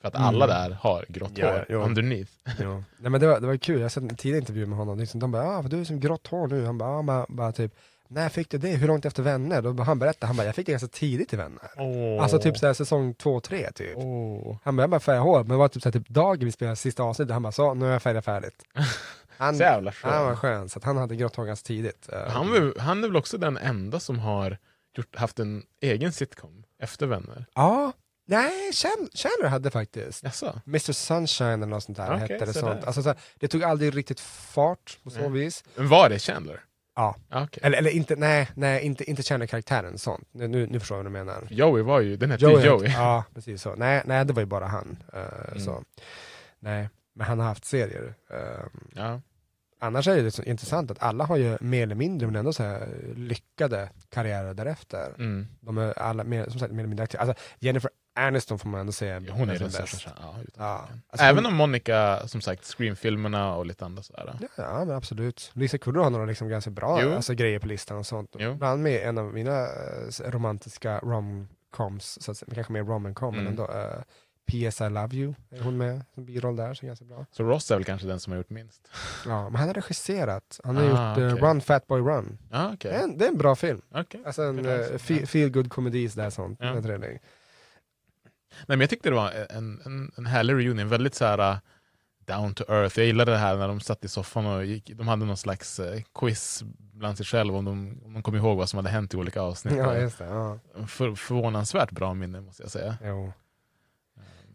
För 0.04 0.08
att 0.08 0.16
alla 0.16 0.46
Mm. 0.46 0.48
där 0.70 0.78
har 0.82 1.06
grått 1.10 1.32
Ja, 1.36 1.52
hår 1.52 1.66
jo. 1.70 1.80
underneath. 1.80 2.32
Jo. 2.60 2.84
Nej, 2.98 3.12
men 3.12 3.22
det, 3.22 3.28
var, 3.28 3.40
det 3.40 3.48
var 3.48 3.58
kul, 3.58 3.76
jag 3.76 3.84
har 3.86 3.90
sett 3.90 4.04
en 4.04 4.16
tidig 4.16 4.38
intervju 4.38 4.66
med 4.66 4.78
honom, 4.78 5.00
liksom, 5.00 5.20
de 5.20 5.32
bara 5.32 5.44
ah, 5.58 5.62
du 5.62 5.80
är 5.80 5.84
som 5.84 6.00
grått 6.00 6.28
hår 6.28 6.48
nu, 6.48 6.66
han 6.66 6.78
bara, 6.78 6.90
ah, 7.00 7.04
bara, 7.04 7.26
bara 7.30 7.52
typ 7.52 7.72
när 8.08 8.30
fick 8.30 8.50
du 8.50 8.58
det? 8.58 8.68
Hur 8.70 8.88
långt 8.88 9.06
efter 9.06 9.24
Vänner? 9.24 9.62
Då, 9.62 9.84
han 9.84 10.00
berättade, 10.00 10.26
han 10.28 10.36
bara, 10.38 10.46
jag 10.46 10.56
fick 10.56 10.66
det 10.66 10.72
ganska 10.72 10.88
tidigt 10.88 11.34
i 11.34 11.36
Vänner. 11.36 11.72
Åh. 11.78 12.24
Alltså 12.24 12.40
typ 12.40 12.58
såhär, 12.58 12.74
säsong 12.74 13.14
två, 13.14 13.40
tre 13.40 13.72
typ. 13.72 13.94
Åh. 13.98 14.58
Han 14.64 14.76
bara, 14.76 14.84
jag 14.84 14.90
bara 14.90 15.00
färgade 15.00 15.24
hår, 15.24 15.40
men 15.40 15.48
det 15.50 15.56
var 15.56 15.68
typ, 15.68 15.84
såhär, 15.84 15.92
typ 15.94 16.10
dagen 16.10 16.46
vi 16.46 16.52
spelade 16.52 16.76
sista 16.76 17.04
avsnittet, 17.04 17.34
han 17.34 17.42
bara, 17.44 17.52
så 17.52 17.74
nu 17.74 17.86
har 17.86 17.92
jag 17.92 18.02
färgat 18.02 18.26
färdigt. 18.26 18.64
Han, 19.38 19.56
Så 19.58 19.64
jävla 19.64 19.92
skön. 19.92 20.12
Han 20.14 20.26
var 20.26 20.36
skön, 20.36 20.70
så 20.70 20.80
att 20.80 20.86
han 20.86 20.98
hade 20.98 21.16
grått 21.16 21.36
hår 21.36 21.46
ganska 21.46 21.68
tidigt. 21.68 22.10
Eh, 22.14 22.20
Han, 22.32 22.52
var- 22.52 22.80
han 22.80 23.04
är 23.04 23.08
väl 23.08 23.18
också 23.18 23.38
den 23.38 23.58
enda 23.58 24.00
som 24.00 24.20
har 24.20 24.58
gjort, 24.98 25.16
haft 25.16 25.40
en 25.40 25.64
egen 25.82 26.12
sitcom 26.14 26.64
efter 26.80 27.06
Vänner? 27.06 27.46
Ja, 27.56 27.92
nej, 28.26 28.72
Chan- 28.74 29.10
Chandler 29.14 29.50
hade 29.50 29.72
faktiskt. 29.72 30.24
Jaså? 30.24 30.62
Mr 30.68 30.91
Sunshine 30.91 31.48
eller 31.50 31.66
något 31.66 31.84
sånt 31.84 31.98
där 31.98 32.08
Okej, 32.08 32.20
hette 32.20 32.45
det. 32.45 32.54
så 32.54 32.60
Sånt. 32.60 32.80
där. 32.82 32.88
Alltså, 32.88 33.02
så 33.04 33.10
här, 33.10 33.18
det 33.40 33.48
tog 33.48 33.64
aldrig 33.64 33.98
riktigt 33.98 34.20
fart 34.20 35.00
på 35.04 35.10
så 35.10 35.20
Nej. 35.20 35.30
vis. 35.30 35.64
Men 35.76 35.88
var 35.88 36.10
det 36.10 36.20
Chandler? 36.20 36.60
Ja. 36.95 37.16
Ah, 37.30 37.44
okej. 37.44 37.60
Eller, 37.64 37.78
eller 37.78 37.90
inte, 37.90 38.16
nej, 38.16 38.50
nej 38.56 38.82
inte, 38.84 39.04
inte 39.10 39.24
Chandler-karaktären, 39.24 39.98
sånt. 39.98 40.28
Nu, 40.32 40.48
nu, 40.48 40.68
nu 40.68 40.80
förstår 40.80 40.98
jag 40.98 41.04
vad 41.04 41.12
du 41.14 41.18
menar. 41.26 41.48
Joey 41.50 41.82
var 41.84 42.00
ju, 42.02 42.18
den 42.18 42.32
hette 42.32 42.45
ju 42.45 42.60
Joey. 42.62 42.91
Ja, 42.91 43.24
precis 43.34 43.62
så. 43.62 43.76
Nej, 43.76 44.02
nej, 44.06 44.26
det 44.26 44.34
var 44.34 44.41
ju 44.41 44.45
bara 44.45 44.66
han. 44.68 44.98
eh, 45.14 45.20
Mm. 45.52 45.60
så. 45.60 45.84
Nej, 46.60 46.90
men 47.16 47.28
han 47.28 47.40
har 47.40 47.48
haft 47.48 47.66
serier. 47.66 48.14
Eh, 48.30 48.38
Ja. 48.95 49.22
Annars 49.84 50.08
är 50.08 50.24
det 50.24 50.40
intressant 50.48 50.92
att 50.92 51.04
alla 51.04 51.26
har 51.26 51.38
ju 51.38 51.58
mer 51.62 51.84
eller 51.84 51.96
mindre, 51.96 52.28
men 52.28 52.36
ändå 52.36 52.54
så 52.54 52.64
här 52.64 52.88
lyckade 53.16 53.90
karriärer 54.10 54.54
därefter. 54.54 55.14
Mm. 55.18 55.48
De 55.62 55.78
är 55.78 56.00
alla 56.00 56.24
mer, 56.24 56.50
som 56.50 56.60
sagt, 56.60 56.72
mer 56.72 56.80
eller 56.80 56.88
mindre 56.90 57.04
aktiva. 57.04 57.24
Alltså, 57.24 57.44
Jennifer 57.60 57.90
Aniston 58.16 58.60
får 58.60 58.70
man 58.70 58.80
ändå 58.80 58.92
säga 58.92 59.20
Ja, 59.20 59.34
hon 59.34 59.50
är 59.50 59.54
den 59.60 59.64
bäst. 59.64 59.76
största. 59.88 60.12
Ja, 60.22 60.36
Ja. 60.58 60.88
Alltså, 61.10 61.26
Även 61.26 61.38
hon- 61.46 61.54
om 61.54 61.58
Monica, 61.58 62.28
som 62.28 62.42
sagt, 62.42 62.64
Scream-filmerna 62.66 63.56
och 63.56 63.66
lite 63.66 63.86
andra 63.86 64.04
sådär. 64.04 64.36
Ja, 64.58 64.86
men 64.86 64.96
absolut. 64.96 65.52
Lisa 65.54 65.78
Kudrow 65.78 66.04
har 66.04 66.10
några 66.12 66.26
liksom 66.26 66.50
ganska 66.50 66.72
bra 66.72 67.02
Jo. 67.02 67.12
alltså, 67.16 67.34
grejer 67.34 67.60
på 67.60 67.68
listan 67.68 67.98
och 67.98 68.06
sånt. 68.06 68.36
Jo. 68.40 68.54
Bland 68.56 68.84
med 68.84 69.08
en 69.08 69.18
av 69.18 69.34
mina 69.34 69.62
eh, 69.62 70.32
romantiska 70.32 71.00
romcoms, 71.00 72.18
så 72.22 72.32
att 72.32 72.38
säga, 72.38 72.50
kanske 72.56 72.74
mer 72.74 72.84
rom 72.84 73.06
and 73.06 73.16
com, 73.16 73.36
men 73.36 73.48
Mm. 73.48 73.52
ändå. 73.60 73.64
Uh, 73.74 74.02
P.S. 74.45 74.82
I 74.82 74.90
Love 74.90 75.15
You, 75.15 75.34
är 75.49 75.61
hon 75.61 75.78
med 75.78 76.06
som 76.14 76.26
biroll 76.26 76.56
där, 76.56 76.74
så 76.74 76.86
ganska 76.86 77.06
bra. 77.06 77.26
Så 77.32 77.44
Ross 77.44 77.72
är 77.72 77.76
väl 77.76 77.84
kanske 77.86 78.07
den 78.07 78.20
som 78.20 78.32
har 78.32 78.38
gjort 78.38 78.49
minst. 78.49 78.90
Ja, 79.26 79.49
men 79.49 79.56
han 79.56 79.68
har 79.68 79.74
regisserat. 79.74 80.60
Han 80.64 80.76
har 80.76 80.84
Ah, 80.84 80.88
gjort 80.88 81.18
eh, 81.18 81.34
okej. 81.34 81.49
Run 81.49 81.61
Fat 81.61 81.88
Boy 81.88 82.02
Run. 82.02 82.38
Ah, 82.52 82.74
okay. 82.74 82.91
Det, 82.91 82.98
är 82.98 83.03
en, 83.03 83.18
det 83.18 83.26
är 83.26 83.30
en 83.30 83.38
bra 83.38 83.56
film. 83.56 83.82
Okej. 83.91 84.22
Alltså 84.26 84.41
en 84.41 84.60
uh, 84.60 84.65
det. 84.65 84.99
feel, 84.99 85.28
feel 85.28 85.49
good 85.49 85.70
komedi 85.70 86.10
sådär 86.10 86.30
sånt. 86.30 86.60
Ja. 86.61 86.82
Trevlig. 86.82 87.20
Nej, 88.56 88.78
men 88.78 88.80
jag 88.80 88.90
tyckte 88.90 89.10
det 89.10 89.15
var 89.15 89.32
en, 89.49 89.82
en, 89.86 90.11
en 90.18 90.26
härlig 90.26 90.53
reunion, 90.53 90.90
väldigt 90.90 91.15
så 91.15 91.26
här 91.26 91.52
uh, 91.52 91.57
down 92.26 92.53
to 92.53 92.64
earth. 92.68 92.99
Jag 92.99 93.06
gillade 93.06 93.32
det 93.32 93.38
här 93.38 93.56
när 93.57 93.68
de 93.68 93.80
satt 93.80 94.06
i 94.06 94.07
soffan 94.07 94.45
och 94.45 94.65
gick, 94.65 94.90
de 94.90 95.07
hade 95.07 95.26
någon 95.26 95.38
slags 95.38 95.80
eh, 95.80 96.02
quiz 96.15 96.64
bland 96.94 97.18
sig 97.18 97.26
själva 97.26 97.57
om 97.57 97.65
de, 97.65 98.02
om 98.06 98.14
de 98.14 98.24
kom 98.24 98.36
ihåg 98.36 98.57
vad 98.57 98.70
som 98.70 98.78
hade 98.78 98.90
hänt 98.90 99.14
i 99.14 99.18
olika 99.18 99.41
avsnitt. 99.41 99.76
Ja, 99.78 99.91
det. 99.91 100.11
Ja. 100.20 100.60
För, 100.88 101.15
förvånansvärt 101.15 101.91
bra 101.91 102.14
minne 102.14 102.41
måste 102.41 102.64
jag 102.64 102.72
säga. 102.72 102.98
Jo. 103.03 103.34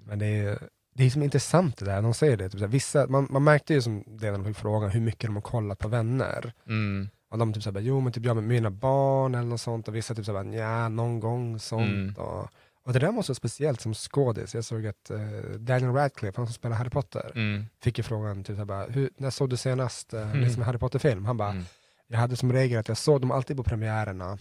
Men 0.08 0.18
det 0.18 0.26
är, 0.26 0.58
det 0.94 1.04
är 1.04 1.10
som 1.10 1.22
intressant 1.22 1.76
det 1.76 1.84
där, 1.84 2.02
de 2.02 2.14
säger 2.14 2.36
det. 2.36 2.48
Typ, 2.48 2.58
så 2.60 2.66
här, 2.66 2.72
vissa, 2.72 3.06
man, 3.06 3.26
man 3.30 3.44
märkte 3.44 3.74
ju 3.74 3.82
som 3.82 4.04
det 4.06 4.26
när 4.30 4.38
de 4.38 4.44
fick 4.44 4.56
frågan 4.56 4.90
hur 4.90 5.00
mycket 5.00 5.26
de 5.28 5.34
har 5.34 5.42
kollat 5.42 5.78
på 5.78 5.88
vänner. 5.88 6.52
Mm. 6.66 7.08
Och 7.30 7.38
de 7.38 7.52
typ 7.52 7.62
såhär, 7.62 7.80
jo 7.80 8.00
men 8.00 8.12
typ 8.12 8.24
jag 8.24 8.36
med 8.36 8.44
mina 8.44 8.70
barn 8.70 9.34
eller 9.34 9.48
något 9.48 9.60
sånt. 9.60 9.88
Och 9.88 9.94
vissa 9.96 10.14
typ 10.14 10.24
såhär, 10.24 10.44
ja 10.54 10.88
någon 10.88 11.20
gång 11.20 11.58
sånt. 11.58 11.82
Mm. 11.88 12.14
Och, 12.14 12.48
och 12.84 12.92
det 12.92 12.98
där 12.98 13.12
måste 13.12 13.30
vara 13.30 13.34
speciellt 13.36 13.80
som 13.80 13.94
skådis. 13.94 14.54
Jag 14.54 14.64
såg 14.64 14.86
att 14.86 15.10
eh, 15.10 15.18
Daniel 15.58 15.92
Radcliffe, 15.92 16.36
han 16.40 16.46
som 16.46 16.54
spelar 16.54 16.76
Harry 16.76 16.90
Potter, 16.90 17.32
Mm. 17.34 17.64
fick 17.82 17.98
ju 17.98 18.04
frågan, 18.04 18.44
typ 18.44 18.56
såhär, 18.56 18.64
bara, 18.64 18.84
hur, 18.86 19.10
när 19.16 19.30
såg 19.30 19.50
du 19.50 19.56
senast 19.56 20.14
uh, 20.14 20.20
Mm. 20.22 20.40
liksom 20.40 20.62
Harry 20.62 20.78
Potter-film? 20.78 21.24
Han 21.24 21.36
bara, 21.36 21.50
Mm. 21.50 21.64
jag 22.08 22.18
hade 22.18 22.36
som 22.36 22.52
regel 22.52 22.78
att 22.80 22.88
jag 22.88 22.96
såg 22.96 23.20
dem 23.20 23.30
alltid 23.30 23.56
på 23.56 23.62
premiärerna. 23.62 24.38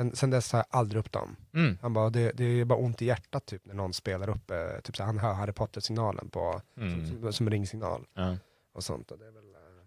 Sen, 0.00 0.16
sen 0.16 0.30
dess 0.30 0.52
har 0.52 0.58
jag 0.58 0.66
aldrig 0.70 1.00
upp 1.00 1.12
dem. 1.12 1.36
Mm. 1.54 1.78
Han 1.82 1.92
bara, 1.92 2.10
det, 2.10 2.32
det 2.36 2.44
är 2.44 2.64
bara 2.64 2.78
ont 2.78 3.02
i 3.02 3.06
hjärtat 3.06 3.46
typ 3.46 3.66
när 3.66 3.74
någon 3.74 3.92
spelar 3.92 4.28
upp, 4.28 4.50
eh, 4.50 4.80
typ 4.82 4.96
så 4.96 5.04
han 5.04 5.18
hör 5.18 5.32
Harry 5.32 5.52
Potter-signalen 5.52 6.28
på, 6.30 6.60
Mm. 6.76 7.06
som, 7.06 7.20
som, 7.22 7.32
som 7.32 7.50
ringsignal 7.50 8.06
Ja. 8.14 8.36
och 8.72 8.84
sånt. 8.84 9.10
Och 9.10 9.18
det 9.18 9.26
är 9.26 9.30
väl, 9.30 9.54
eh, 9.54 9.84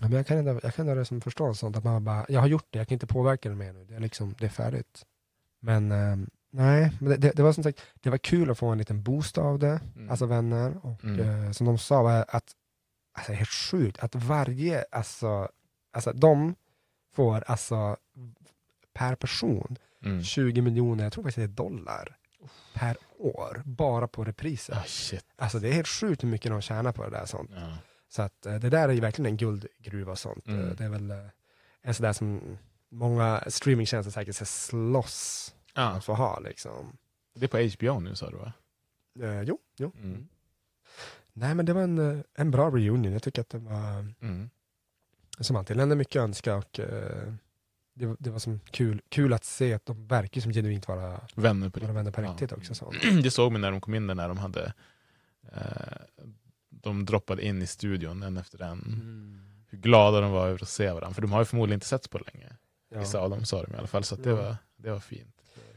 ja, 0.00 0.08
men 0.08 0.12
jag 0.12 0.26
kan 0.26 0.38
ändå, 0.38 0.60
jag 0.62 0.74
kan 0.74 0.88
ändå 0.88 0.98
liksom 1.00 1.20
förstå 1.20 1.54
sånt, 1.54 1.76
att 1.76 1.84
man 1.84 2.04
bara, 2.04 2.26
jag 2.28 2.40
har 2.40 2.46
gjort 2.46 2.66
det, 2.70 2.78
jag 2.78 2.88
kan 2.88 2.94
inte 2.94 3.06
påverka 3.06 3.48
det 3.48 3.54
mer 3.54 3.72
nu, 3.72 3.84
det 3.84 3.94
är 3.94 4.00
liksom, 4.00 4.34
det 4.38 4.44
är 4.44 4.48
färdigt. 4.50 5.06
Men 5.60 5.92
eh, 5.92 6.16
nej, 6.50 6.92
men 7.00 7.10
det, 7.10 7.16
det, 7.16 7.30
det 7.36 7.42
var 7.42 7.52
som 7.52 7.64
sagt, 7.64 7.80
det 8.00 8.10
var 8.10 8.18
kul 8.18 8.50
att 8.50 8.58
få 8.58 8.66
en 8.68 8.78
liten 8.78 9.02
boost 9.02 9.38
av 9.38 9.58
det, 9.58 9.80
Mm. 9.96 10.10
alltså 10.10 10.26
vänner. 10.26 10.86
Och 10.86 11.04
Mm. 11.04 11.44
eh, 11.44 11.50
som 11.52 11.66
de 11.66 11.78
sa 11.78 12.02
var 12.02 12.24
att, 12.28 12.52
alltså 13.12 13.32
helt 13.32 13.50
sjukt, 13.50 13.98
att 13.98 14.14
varje, 14.14 14.84
alltså, 14.92 15.48
alltså 15.92 16.12
de 16.12 16.54
får 17.14 17.44
alltså 17.46 17.96
per 18.98 19.14
person 19.14 19.76
Mm. 20.04 20.22
20 20.22 20.60
miljoner, 20.62 21.04
jag 21.04 21.12
tror 21.12 21.24
faktiskt 21.24 21.36
det 21.36 21.42
är 21.42 21.66
dollar, 21.66 22.16
per 22.74 22.96
år, 23.18 23.62
bara 23.64 24.08
på 24.08 24.24
repriser. 24.24 24.74
Ah, 24.76 24.82
shit. 24.86 25.24
Alltså 25.36 25.58
det 25.58 25.68
är 25.68 25.72
helt 25.72 25.88
sjukt 25.88 26.22
hur 26.22 26.28
mycket 26.28 26.50
de 26.52 26.60
tjänar 26.60 26.92
på 26.92 27.04
det 27.04 27.10
där 27.10 27.26
sånt. 27.26 27.50
Ja. 27.54 27.78
Så 28.08 28.22
att 28.22 28.46
eh, 28.46 28.54
det 28.54 28.70
där 28.70 28.88
är 28.88 28.92
ju 28.92 29.00
verkligen 29.00 29.30
en 29.30 29.36
guldgruva 29.36 30.12
och 30.12 30.18
sånt. 30.18 30.46
Mm. 30.46 30.60
Eh, 30.68 30.74
Det 30.76 30.84
är 30.84 30.88
väl 30.88 31.10
eh, 31.10 31.16
en 31.82 31.94
sån 31.94 32.04
där 32.04 32.12
som 32.12 32.58
många 32.88 33.44
streamingtjänster 33.48 34.10
säkert 34.10 34.34
ska 34.36 34.44
slåss 34.44 35.54
Ja. 35.74 35.82
att 35.82 36.04
få 36.04 36.14
ha 36.14 36.38
liksom. 36.38 36.96
Det 37.34 37.44
är 37.54 37.78
på 37.78 37.86
HBO 37.86 38.00
nu 38.00 38.14
sa 38.14 38.30
du 38.30 38.36
va? 38.36 38.52
Eh, 39.20 39.42
jo, 39.42 39.58
jo. 39.76 39.92
Mm. 39.96 40.28
Nej 41.32 41.54
men 41.54 41.66
det 41.66 41.72
var 41.72 41.82
en, 41.82 42.24
en 42.34 42.50
bra 42.50 42.70
reunion, 42.70 43.12
jag 43.12 43.22
tycker 43.22 43.40
att 43.42 43.50
det 43.50 43.58
var 43.58 44.12
Mm. 44.22 44.50
som 45.40 45.56
alltid 45.56 45.76
lämnade 45.76 45.98
mycket 45.98 46.20
att 46.20 46.24
önska 46.24 46.56
och 46.56 46.80
eh, 46.80 47.32
det, 47.96 48.06
var- 48.06 48.16
det 48.18 48.30
var 48.30 48.38
som 48.38 48.60
kul, 48.70 49.00
kul 49.08 49.32
att 49.32 49.44
se 49.44 49.72
att 49.74 49.86
de 49.86 50.06
verkar 50.06 50.40
som 50.40 50.52
genuint 50.52 50.88
vara, 50.88 51.20
Vänner 51.34 51.68
på 51.70 51.80
vara 51.80 51.92
vänner 51.92 52.10
på 52.10 52.22
Ja. 52.22 52.30
riktigt 52.30 52.52
också. 52.52 52.74
Så. 52.74 52.92
Det 53.22 53.30
såg 53.30 53.52
man 53.52 53.60
när 53.60 53.70
de 53.70 53.80
kom 53.80 53.94
in 53.94 54.06
där, 54.06 54.14
när 54.14 54.28
de 54.28 54.38
hade 54.38 54.72
eh, 55.52 55.98
de 56.70 57.04
droppade 57.04 57.44
in 57.46 57.62
i 57.62 57.66
studion 57.66 58.22
en 58.22 58.36
efter 58.36 58.62
en. 58.62 58.72
Mm. 58.78 59.40
Hur 59.70 59.78
glada 59.78 60.20
de 60.20 60.30
var 60.30 60.46
över 60.48 60.62
att 60.62 60.68
se 60.68 60.86
varandra. 60.92 61.14
För 61.14 61.22
de 61.22 61.32
har 61.32 61.38
ju 61.40 61.44
förmodligen 61.44 61.76
inte 61.76 61.86
setts 61.86 62.08
på 62.08 62.18
länge. 62.32 62.52
Ja. 62.88 62.98
Vissa 62.98 63.18
av 63.20 63.30
dem 63.30 63.44
sa 63.44 63.62
de 63.62 63.74
i 63.74 63.76
alla 63.76 63.86
fall. 63.86 64.04
Så 64.04 64.16
det, 64.16 64.30
Ja. 64.30 64.36
var, 64.36 64.56
det 64.76 64.90
var 64.90 65.00
fint. 65.00 65.36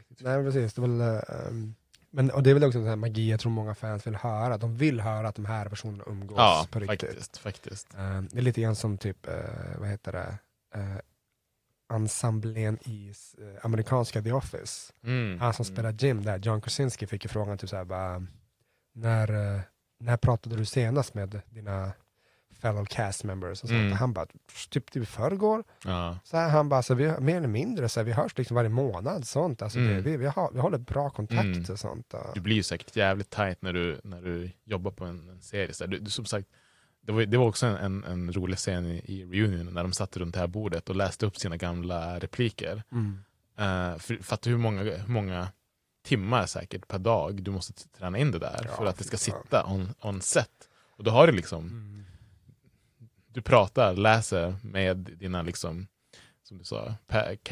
Det 0.09 0.23
var. 0.23 0.31
Nej 0.37 0.45
precis, 0.51 0.73
det 0.73 0.81
eh, 0.81 1.47
um, 1.49 1.75
men, 2.11 2.31
och 2.31 2.43
det 2.43 2.49
är 2.49 2.53
väl 2.53 2.63
också 2.63 2.77
en 2.77 2.83
sån 2.83 2.89
här 2.89 2.95
magi 2.95 3.31
jag 3.31 3.39
tror 3.39 3.51
många 3.51 3.75
fans 3.75 4.07
vill 4.07 4.15
höra. 4.15 4.57
De 4.57 4.77
vill 4.77 4.99
höra 5.01 5.27
att 5.27 5.35
de 5.35 5.45
här 5.45 5.69
personerna 5.69 6.03
umgås 6.07 6.37
Ja, 6.37 6.67
på 6.71 6.79
riktigt. 6.79 7.01
faktiskt. 7.09 7.37
faktiskt. 7.37 7.93
Eh, 7.93 8.21
det 8.21 8.37
är 8.37 8.41
lite 8.41 8.61
grann 8.61 8.75
som 8.75 8.97
typ, 8.97 9.27
eh, 9.27 9.33
vad 9.79 9.89
heter 9.89 10.11
det, 10.11 10.37
uh, 10.79 10.95
ensemblen 11.93 12.77
i 12.85 13.13
eh, 13.37 13.65
amerikanska 13.65 14.21
The 14.21 14.31
Office. 14.31 14.93
Mm. 15.03 15.39
Han 15.39 15.53
som 15.53 15.63
Mm. 15.65 15.75
spelar 15.75 15.91
Jim 15.91 16.23
där, 16.23 16.37
John 16.37 16.61
Krasinski, 16.61 17.07
fick 17.07 17.25
ju 17.25 17.29
frågan 17.29 17.57
typ 17.57 17.69
såhär 17.69 17.85
bara, 17.85 18.25
när, 18.93 19.55
eh, 19.55 19.61
när 19.99 20.17
pratade 20.17 20.55
du 20.55 20.65
senast 20.65 21.13
med 21.13 21.41
dina 21.49 21.91
fellow 22.61 22.85
cast 22.85 23.23
members? 23.23 23.51
Och 23.63 23.69
sånt. 23.69 23.71
Mm. 23.79 23.91
Han 23.91 24.13
bara, 24.13 24.25
typ, 24.69 24.91
typ 24.91 25.03
i 25.03 25.05
förrgår. 25.05 25.63
Ja. 25.85 26.19
Så 26.23 26.37
här, 26.37 26.49
han 26.49 26.69
bara, 26.69 26.83
så 26.83 26.93
vi, 26.95 27.19
mer 27.19 27.37
eller 27.37 27.47
mindre, 27.47 27.89
så 27.89 27.99
här, 27.99 28.05
vi 28.05 28.11
hörs 28.11 28.37
liksom 28.37 28.55
varje 28.55 28.69
månad. 28.69 29.27
Sånt. 29.27 29.61
Alltså, 29.61 29.79
Mm. 29.79 29.93
det, 29.95 30.01
vi, 30.01 30.17
vi, 30.17 30.25
har, 30.25 30.51
vi 30.53 30.59
håller 30.59 30.77
bra 30.77 31.09
kontakt 31.09 31.43
Mm. 31.43 31.65
och 31.71 31.79
sånt. 31.79 32.13
och- 32.13 32.33
Du 32.33 32.41
blir 32.41 32.55
ju 32.55 32.63
säkert 32.63 32.95
jävligt 32.95 33.29
tight 33.29 33.61
när 33.61 33.73
du, 33.73 34.01
när 34.03 34.21
du 34.21 34.51
jobbar 34.65 34.91
på 34.91 35.05
en, 35.05 35.29
en 35.29 35.41
serie. 35.41 35.73
Så 35.73 35.85
du, 35.85 35.99
du, 35.99 36.09
som 36.11 36.25
sagt, 36.25 36.47
det, 37.01 37.11
var, 37.11 37.25
det 37.25 37.37
var 37.37 37.45
också 37.47 37.65
en, 37.65 38.03
en, 38.03 38.33
rolig 38.33 38.57
scen 38.57 38.85
i, 38.85 39.03
i 39.05 39.25
reunion 39.25 39.73
när 39.73 39.83
de 39.83 39.93
satt 39.93 40.17
runt 40.17 40.33
det 40.33 40.39
här 40.39 40.47
bordet 40.47 40.89
och 40.89 40.95
läste 40.95 41.25
upp 41.25 41.37
sina 41.37 41.57
gamla 41.57 42.19
repliker. 42.19 42.83
Mm. 42.91 43.19
Uh, 43.59 43.97
för, 43.97 44.23
fattar 44.23 44.51
hur 44.51 44.57
många, 44.57 45.03
många 45.07 45.47
timmar 46.03 46.45
säkert 46.45 46.87
per 46.87 46.99
dag 46.99 47.43
du 47.43 47.51
måste 47.51 47.73
träna 47.73 48.17
in 48.17 48.31
det 48.31 48.39
där 48.39 48.65
Ja, 48.65 48.75
för 48.77 48.85
att 48.85 48.97
det 48.97 49.03
ska 49.03 49.17
sitta 49.17 49.65
on, 49.65 49.93
on 50.01 50.21
set. 50.21 50.69
Och 50.97 51.03
då 51.03 51.11
har 51.11 51.27
du 51.27 51.33
liksom, 51.33 51.67
Mm. 51.67 52.03
du 53.27 53.41
pratar, 53.41 53.95
läser 53.95 54.55
med 54.63 54.97
dina 54.97 55.41
liksom, 55.41 55.87
som 56.43 56.57
du 56.57 56.63
sa, 56.63 56.95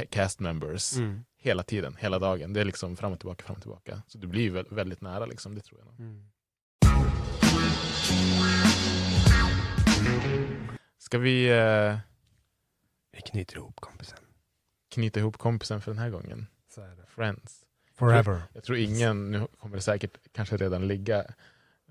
cast 0.09 0.39
members 0.39 0.97
Mm. 0.97 1.23
hela 1.37 1.63
tiden, 1.63 1.95
hela 1.99 2.19
dagen. 2.19 2.53
Det 2.53 2.61
är 2.61 2.65
liksom 2.65 2.95
fram 2.95 3.11
och 3.11 3.19
tillbaka, 3.19 3.43
fram 3.45 3.55
och 3.55 3.61
tillbaka. 3.61 4.01
Så 4.07 4.17
du 4.17 4.27
blir 4.27 4.49
väldigt 4.75 5.01
nära 5.01 5.25
liksom, 5.25 5.55
det 5.55 5.61
tror 5.61 5.81
jag. 5.85 6.05
Mm. 6.05 6.27
Ska 11.07 11.17
vi 11.17 11.49
eh, 11.49 11.97
Vi 13.11 13.21
knyter 13.21 13.55
ihop 13.55 13.79
kompisen. 13.79 14.17
knyta 14.93 15.19
ihop 15.19 15.37
kompisen 15.37 15.81
för 15.81 15.91
den 15.91 15.99
här 15.99 16.09
gången? 16.09 16.47
Så 16.75 16.81
är 16.81 16.87
det. 16.87 17.05
Friends. 17.07 17.63
Forever. 17.95 18.41
Jag 18.53 18.63
tror 18.63 18.77
ingen, 18.77 19.31
nu 19.31 19.47
kommer 19.59 19.75
det 19.75 19.81
säkert 19.81 20.17
kanske 20.31 20.57
redan 20.57 20.87
ligga 20.87 21.25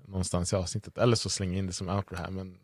någonstans 0.07 0.53
i 0.53 0.55
avsnittet, 0.55 0.97
eller 0.97 1.15
så 1.15 1.29
slänger 1.29 1.53
jag 1.53 1.59
in 1.59 1.67
det 1.67 1.73
som 1.73 1.89
outro 1.89 2.15
här, 2.15 2.29
men 2.29 2.57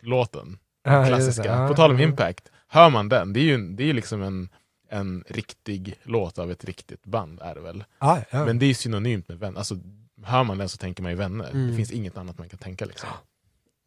låten, 0.00 0.58
Ja, 0.82 0.98
just 0.98 1.10
det. 1.10 1.16
klassiska, 1.16 1.44
Ja, 1.44 1.68
på 1.68 1.74
tal 1.74 1.90
om 1.90 1.98
ja. 1.98 2.04
impact, 2.08 2.50
hör 2.68 2.90
man 2.90 3.08
den, 3.08 3.32
det 3.32 3.40
är 3.40 3.44
ju, 3.44 3.68
det 3.74 3.82
är 3.82 3.86
ju 3.86 3.92
liksom 3.92 4.22
en, 4.22 4.48
en 4.88 5.24
riktig 5.28 5.98
låt 6.02 6.38
av 6.38 6.50
ett 6.50 6.64
riktigt 6.64 7.04
band 7.04 7.40
är 7.42 7.54
det 7.54 7.60
väl. 7.60 7.84
Ja, 7.98 8.22
ja. 8.30 8.44
Men 8.44 8.58
det 8.58 8.66
är 8.66 8.74
synonymt 8.74 9.28
med 9.28 9.38
vänner, 9.38 9.58
alltså 9.58 9.74
hör 10.22 10.44
man 10.44 10.58
den 10.58 10.68
så 10.68 10.76
tänker 10.76 11.02
man 11.02 11.12
ju 11.12 11.18
vänner. 11.18 11.50
Mm. 11.50 11.70
Det 11.70 11.76
finns 11.76 11.90
inget 11.90 12.16
annat 12.16 12.38
man 12.38 12.48
kan 12.48 12.58
tänka 12.58 12.84
liksom. 12.84 13.08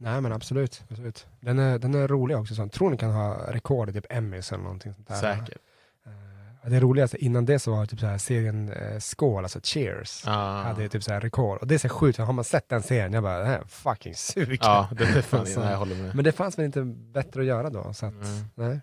Nej 0.03 0.21
men 0.21 0.31
absolut. 0.31 0.83
absolut. 0.89 1.27
Den, 1.39 1.59
är, 1.59 1.79
den 1.79 1.95
är 1.95 2.07
rolig 2.07 2.37
också. 2.37 2.55
Så 2.55 2.61
jag 2.61 2.71
tror 2.71 2.89
ni 2.89 2.97
kan 2.97 3.11
ha 3.11 3.51
rekord 3.51 3.89
i 3.89 3.93
typ 3.93 4.05
Emmys 4.09 4.51
eller 4.51 4.63
någonting 4.63 4.93
sånt 4.93 5.07
där. 5.07 5.15
Säkert. 5.15 5.57
Eh, 6.05 6.69
Det 6.69 6.79
roligaste 6.79 7.17
innan 7.25 7.45
det 7.45 7.59
så 7.59 7.71
var 7.71 7.85
typ 7.85 7.99
så 7.99 8.05
här 8.05 8.17
serien 8.17 8.71
eh, 8.71 8.99
Skål, 8.99 9.43
alltså 9.43 9.59
Cheers, 9.63 10.23
Ah. 10.27 10.63
hade 10.63 10.89
typ 10.89 11.03
så 11.03 11.13
här 11.13 11.19
rekord. 11.21 11.57
Och 11.57 11.67
det 11.67 11.73
är 11.75 11.79
så 11.79 11.89
sjukt, 11.89 12.15
för 12.15 12.23
har 12.23 12.33
man 12.33 12.43
sett 12.45 12.69
den 12.69 12.83
serien, 12.83 13.13
jag 13.13 13.23
bara, 13.23 13.39
det 13.39 13.45
här 13.45 13.59
är 13.59 13.63
fucking 13.65 14.15
suger. 14.15 14.57
Ja, 14.61 14.89
det 14.97 15.03
är 15.03 15.21
fan, 15.21 15.39
Alltså. 15.39 15.59
jag 15.63 15.77
håller 15.77 15.95
med. 15.95 16.15
Men 16.15 16.25
det 16.25 16.31
fanns 16.31 16.57
väl 16.57 16.65
inte 16.65 16.83
bättre 17.13 17.39
att 17.41 17.47
göra 17.47 17.69
då? 17.69 17.93
Så 17.93 18.05
att, 18.05 18.13
Mm. 18.13 18.43
nej. 18.55 18.81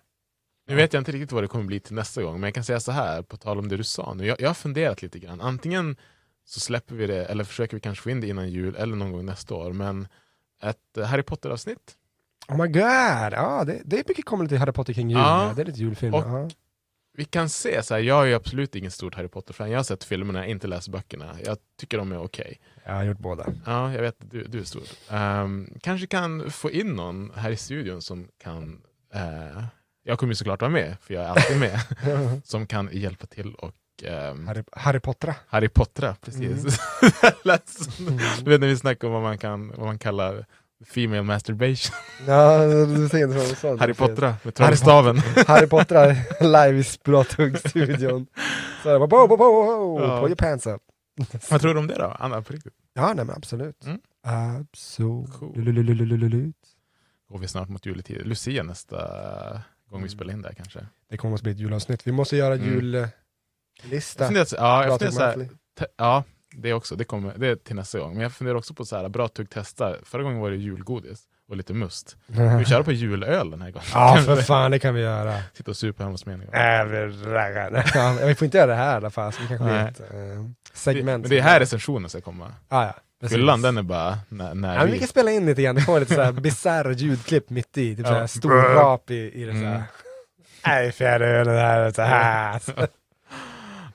Nu 0.67 0.75
vet 0.75 0.93
jag 0.93 1.01
inte 1.01 1.11
riktigt 1.11 1.31
vad 1.31 1.43
det 1.43 1.47
kommer 1.47 1.65
bli 1.65 1.79
till 1.79 1.95
nästa 1.95 2.21
gång, 2.23 2.33
men 2.33 2.43
jag 2.47 2.53
kan 2.53 2.63
säga 2.63 2.79
så 2.79 2.91
här 2.91 3.21
på 3.21 3.37
tal 3.37 3.59
om 3.59 3.67
det 3.67 3.77
du 3.77 3.83
sa 3.83 4.13
nu. 4.13 4.25
Jag, 4.25 4.41
jag 4.41 4.49
har 4.49 4.53
funderat 4.53 5.01
lite 5.01 5.19
grann. 5.19 5.41
Antingen 5.41 5.95
så 6.45 6.59
släpper 6.59 6.95
vi 6.95 7.07
det, 7.07 7.25
eller 7.25 7.43
försöker 7.43 7.77
vi 7.77 7.81
kanske 7.81 8.03
få 8.03 8.09
in 8.09 8.21
det 8.21 8.27
innan 8.27 8.49
jul, 8.49 8.75
eller 8.75 8.95
någon 8.95 9.11
gång 9.11 9.25
nästa 9.25 9.55
år. 9.55 9.73
Men 9.73 10.07
ett 10.61 10.97
eh, 10.97 11.03
Harry 11.05 11.23
Potter-avsnitt. 11.23 11.95
Oh 12.47 12.57
my 12.61 12.67
god! 12.67 12.83
Ja, 13.33 13.63
det, 13.67 13.81
det 13.85 13.99
är 13.99 14.03
mycket 14.07 14.25
kommande 14.25 14.49
till 14.49 14.57
Harry 14.57 14.71
Potter 14.71 14.93
kring 14.93 15.09
jul. 15.09 15.19
Ja. 15.19 15.53
Det 15.55 15.61
är 15.61 15.65
lite 15.65 15.79
julfilmer. 15.79 16.17
Och- 16.17 16.39
ja. 16.41 16.49
Vi 17.17 17.25
kan 17.25 17.49
se, 17.49 17.83
så 17.83 17.93
här, 17.93 18.01
jag 18.01 18.31
är 18.31 18.35
absolut 18.35 18.75
ingen 18.75 18.91
stort 18.91 19.15
Harry 19.15 19.27
Potter-fan. 19.27 19.71
Jag 19.71 19.79
har 19.79 19.83
sett 19.83 20.03
filmerna, 20.03 20.45
inte 20.47 20.67
läst 20.67 20.87
böckerna. 20.87 21.35
Jag 21.45 21.57
tycker 21.79 21.97
de 21.97 22.11
är 22.11 22.23
okej. 22.23 22.59
Jag 22.85 22.93
har 22.93 23.03
gjort 23.03 23.17
båda. 23.19 23.45
Ja, 23.65 23.93
jag 23.93 24.01
vet, 24.01 24.15
du, 24.19 24.43
du 24.43 24.59
är 24.59 24.63
stor. 24.63 24.83
Ehm, 25.09 25.69
kanske 25.81 26.07
kan 26.07 26.51
få 26.51 26.71
in 26.71 26.87
någon 26.95 27.31
här 27.35 27.51
i 27.51 27.55
studion 27.57 28.01
som 28.01 28.27
kan, 28.43 28.81
eh, 29.13 29.63
jag 30.03 30.19
kommer 30.19 30.31
ju 30.31 30.35
såklart 30.35 30.61
vara 30.61 30.71
med, 30.71 30.95
för 31.01 31.13
jag 31.13 31.23
är 31.23 31.27
alltid 31.29 31.59
med, 31.59 31.79
som 32.43 32.67
kan 32.67 32.89
hjälpa 32.91 33.27
till 33.27 33.55
och 33.55 33.71
ehm, 34.03 34.47
Harry, 34.47 34.63
Harry 34.71 34.99
Potter. 34.99 35.33
Harry 35.47 35.69
Potter, 35.69 36.15
precis. 36.21 36.79
Lät 37.43 37.69
som- 37.69 38.17
Du 38.43 38.49
vet 38.49 38.61
när 38.61 38.67
vi 38.67 38.77
snackar 38.77 39.07
om 39.07 39.13
vad 39.13 39.21
man, 39.21 39.37
kan, 39.37 39.67
vad 39.69 39.85
man 39.85 39.99
kallar 39.99 40.45
female 40.85 41.23
masturbation. 41.23 41.95
Ja, 42.27 42.65
du 42.85 43.09
ser 43.09 43.27
du 43.49 43.55
sa. 43.55 43.77
Harry 43.77 43.93
Potter 43.93 44.21
med 44.21 44.33
Harry 44.43 44.51
trollstaven. 44.51 45.17
Harry 45.47 45.67
Potter 45.67 46.15
live 46.41 46.79
i 46.79 46.83
Språtugg-studion. 46.83 48.27
Så 48.83 48.89
det 48.89 48.97
var 48.97 49.07
bo, 49.07 49.27
bo, 49.27 49.37
bo, 49.37 49.99
Ja. 50.01 50.19
your 50.27 50.35
pants 50.35 50.67
up. 50.67 50.81
Vad 51.49 51.61
tror 51.61 51.73
du 51.73 51.79
om 51.79 51.87
det 51.87 51.95
då, 51.95 52.15
Anna? 52.19 52.41
På 52.41 52.53
riktigt? 52.53 52.73
Ja, 52.93 53.13
nej 53.13 53.25
men 53.25 53.35
absolut. 53.35 53.85
Mm. 53.85 53.99
Absolut. 54.23 55.29
Går 57.29 57.39
vi 57.39 57.47
snart 57.47 57.69
mot 57.69 57.85
juletid? 57.85 58.27
Lucia 58.27 58.63
nästa 58.63 58.97
gång 58.97 59.61
vi 59.89 59.97
Mm. 59.97 60.09
spelar 60.09 60.33
in 60.33 60.41
där 60.41 60.53
kanske? 60.53 60.79
Det 61.09 61.17
kommer 61.17 61.35
att 61.35 61.41
bli 61.41 61.51
ett 61.51 61.59
julavsnitt. 61.59 62.07
Vi 62.07 62.11
måste 62.11 62.37
göra 62.37 62.53
Mm. 62.55 62.69
Jullista. 63.83 64.23
Jag 64.23 64.27
funderar, 64.27 64.45
så- 64.45 64.55
ja, 64.55 64.83
jag 64.85 64.99
funderar 64.99 65.11
så 65.11 65.39
här, 65.39 65.49
te- 65.79 65.85
ja, 65.97 66.23
det 66.55 66.73
också. 66.73 66.95
Det, 66.95 67.03
kommer, 67.03 67.33
det 67.37 67.47
är 67.47 67.55
till 67.55 67.75
nästa 67.75 67.99
gång. 67.99 68.13
Men 68.13 68.23
jag 68.23 68.31
funderar 68.33 68.57
också 68.57 68.73
på 68.73 68.85
så 68.85 68.97
här, 68.97 69.09
bra 69.09 69.27
tugg 69.27 69.49
testa. 69.49 69.95
Förra 70.03 70.23
gången 70.23 70.39
var 70.39 70.49
det 70.49 70.55
julgodis 70.57 71.19
och 71.49 71.57
lite 71.57 71.73
must. 71.73 72.17
Ska 72.33 72.57
vi 72.57 72.65
köra 72.65 72.83
på 72.83 72.91
julöl 72.91 73.51
den 73.51 73.61
här 73.61 73.71
gången? 73.71 73.87
Ja, 73.93 74.21
för 74.25 74.35
vi 74.35 74.41
fan, 74.43 74.71
det 74.71 74.79
kan 74.79 74.93
vi 74.95 75.01
göra. 75.01 75.37
Sitta 75.53 75.71
och 75.71 75.77
supa 75.77 76.03
hemma 76.03 76.11
hos 76.13 76.25
mig. 76.25 76.35
Äh, 76.35 76.85
vi 76.85 77.05
vi 78.27 78.35
får 78.35 78.45
inte 78.45 78.57
göra 78.57 78.67
det 78.67 78.75
här 78.75 78.93
i 78.93 78.95
alla 78.95 79.09
fall, 79.09 79.33
så 79.33 79.41
det 79.41 79.47
kanske 79.47 79.65
blir 79.65 79.75
ett 79.87 79.99
eh, 79.99 80.07
Det, 80.07 80.53
segment. 80.73 81.21
men 81.21 81.29
det 81.29 81.37
är 81.37 81.41
här 81.41 81.59
recensionen 81.59 82.09
ska 82.09 82.21
komma. 82.21 82.53
Ah, 82.67 82.83
ja. 82.85 83.27
Fyllan 83.29 83.61
den 83.61 83.77
är 83.77 83.81
bara 83.81 84.17
när, 84.29 84.53
när 84.55 84.75
Ja, 84.77 84.83
vi 84.83 84.91
vi... 84.91 84.99
kan 84.99 85.07
spela 85.07 85.31
in 85.31 85.45
lite 85.45 85.61
grann, 85.61 85.75
det 85.75 85.81
kommer 85.85 85.99
lite 85.99 86.15
såhär 86.15 86.31
bisarra 86.31 86.91
ljudklipp 86.91 87.49
mitt 87.49 87.77
i, 87.77 87.95
typ 87.95 88.05
Ja. 88.05 88.11
såhär 88.13 88.27
stor 88.27 88.51
rap 88.75 89.09
i, 89.11 89.15
i 89.41 89.43
det 89.45 89.51
Mm. 89.51 89.61
såhär. 89.63 89.83
Nej, 90.67 90.91
fjärde 90.91 91.25
ölen 91.27 91.57
här, 91.57 91.91
så 91.91 92.01
här. 92.01 92.61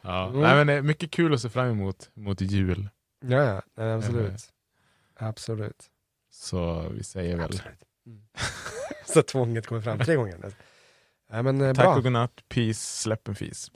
Ja. 0.07 0.29
Mm. 0.29 0.41
Nej, 0.41 0.55
men 0.55 0.67
det 0.67 0.73
är 0.73 0.83
mycket 0.83 1.11
kul 1.11 1.35
att 1.35 1.41
se 1.41 1.49
fram 1.49 1.71
emot 1.71 2.11
mot 2.15 2.41
jul. 2.41 2.89
Ja, 3.25 3.63
ja, 3.75 3.95
absolut. 3.95 4.53
Absolut. 5.17 5.91
Så 6.31 6.89
vi 6.89 7.03
säger 7.03 7.37
väl 7.37 7.45
Absolut. 7.45 7.83
Så 9.07 9.23
tvånget 9.23 9.67
kommer 9.67 9.81
fram 9.81 9.99
tre 9.99 10.17
gånger. 10.17 10.39
Nej, 11.31 11.43
men 11.43 11.61
eh, 11.61 11.75
tack 11.75 11.85
bra. 11.85 11.97
och 11.97 12.03
godnatt, 12.03 12.45
peace, 12.49 12.81
släpp 12.81 13.29
en 13.29 13.35
fis. 13.35 13.71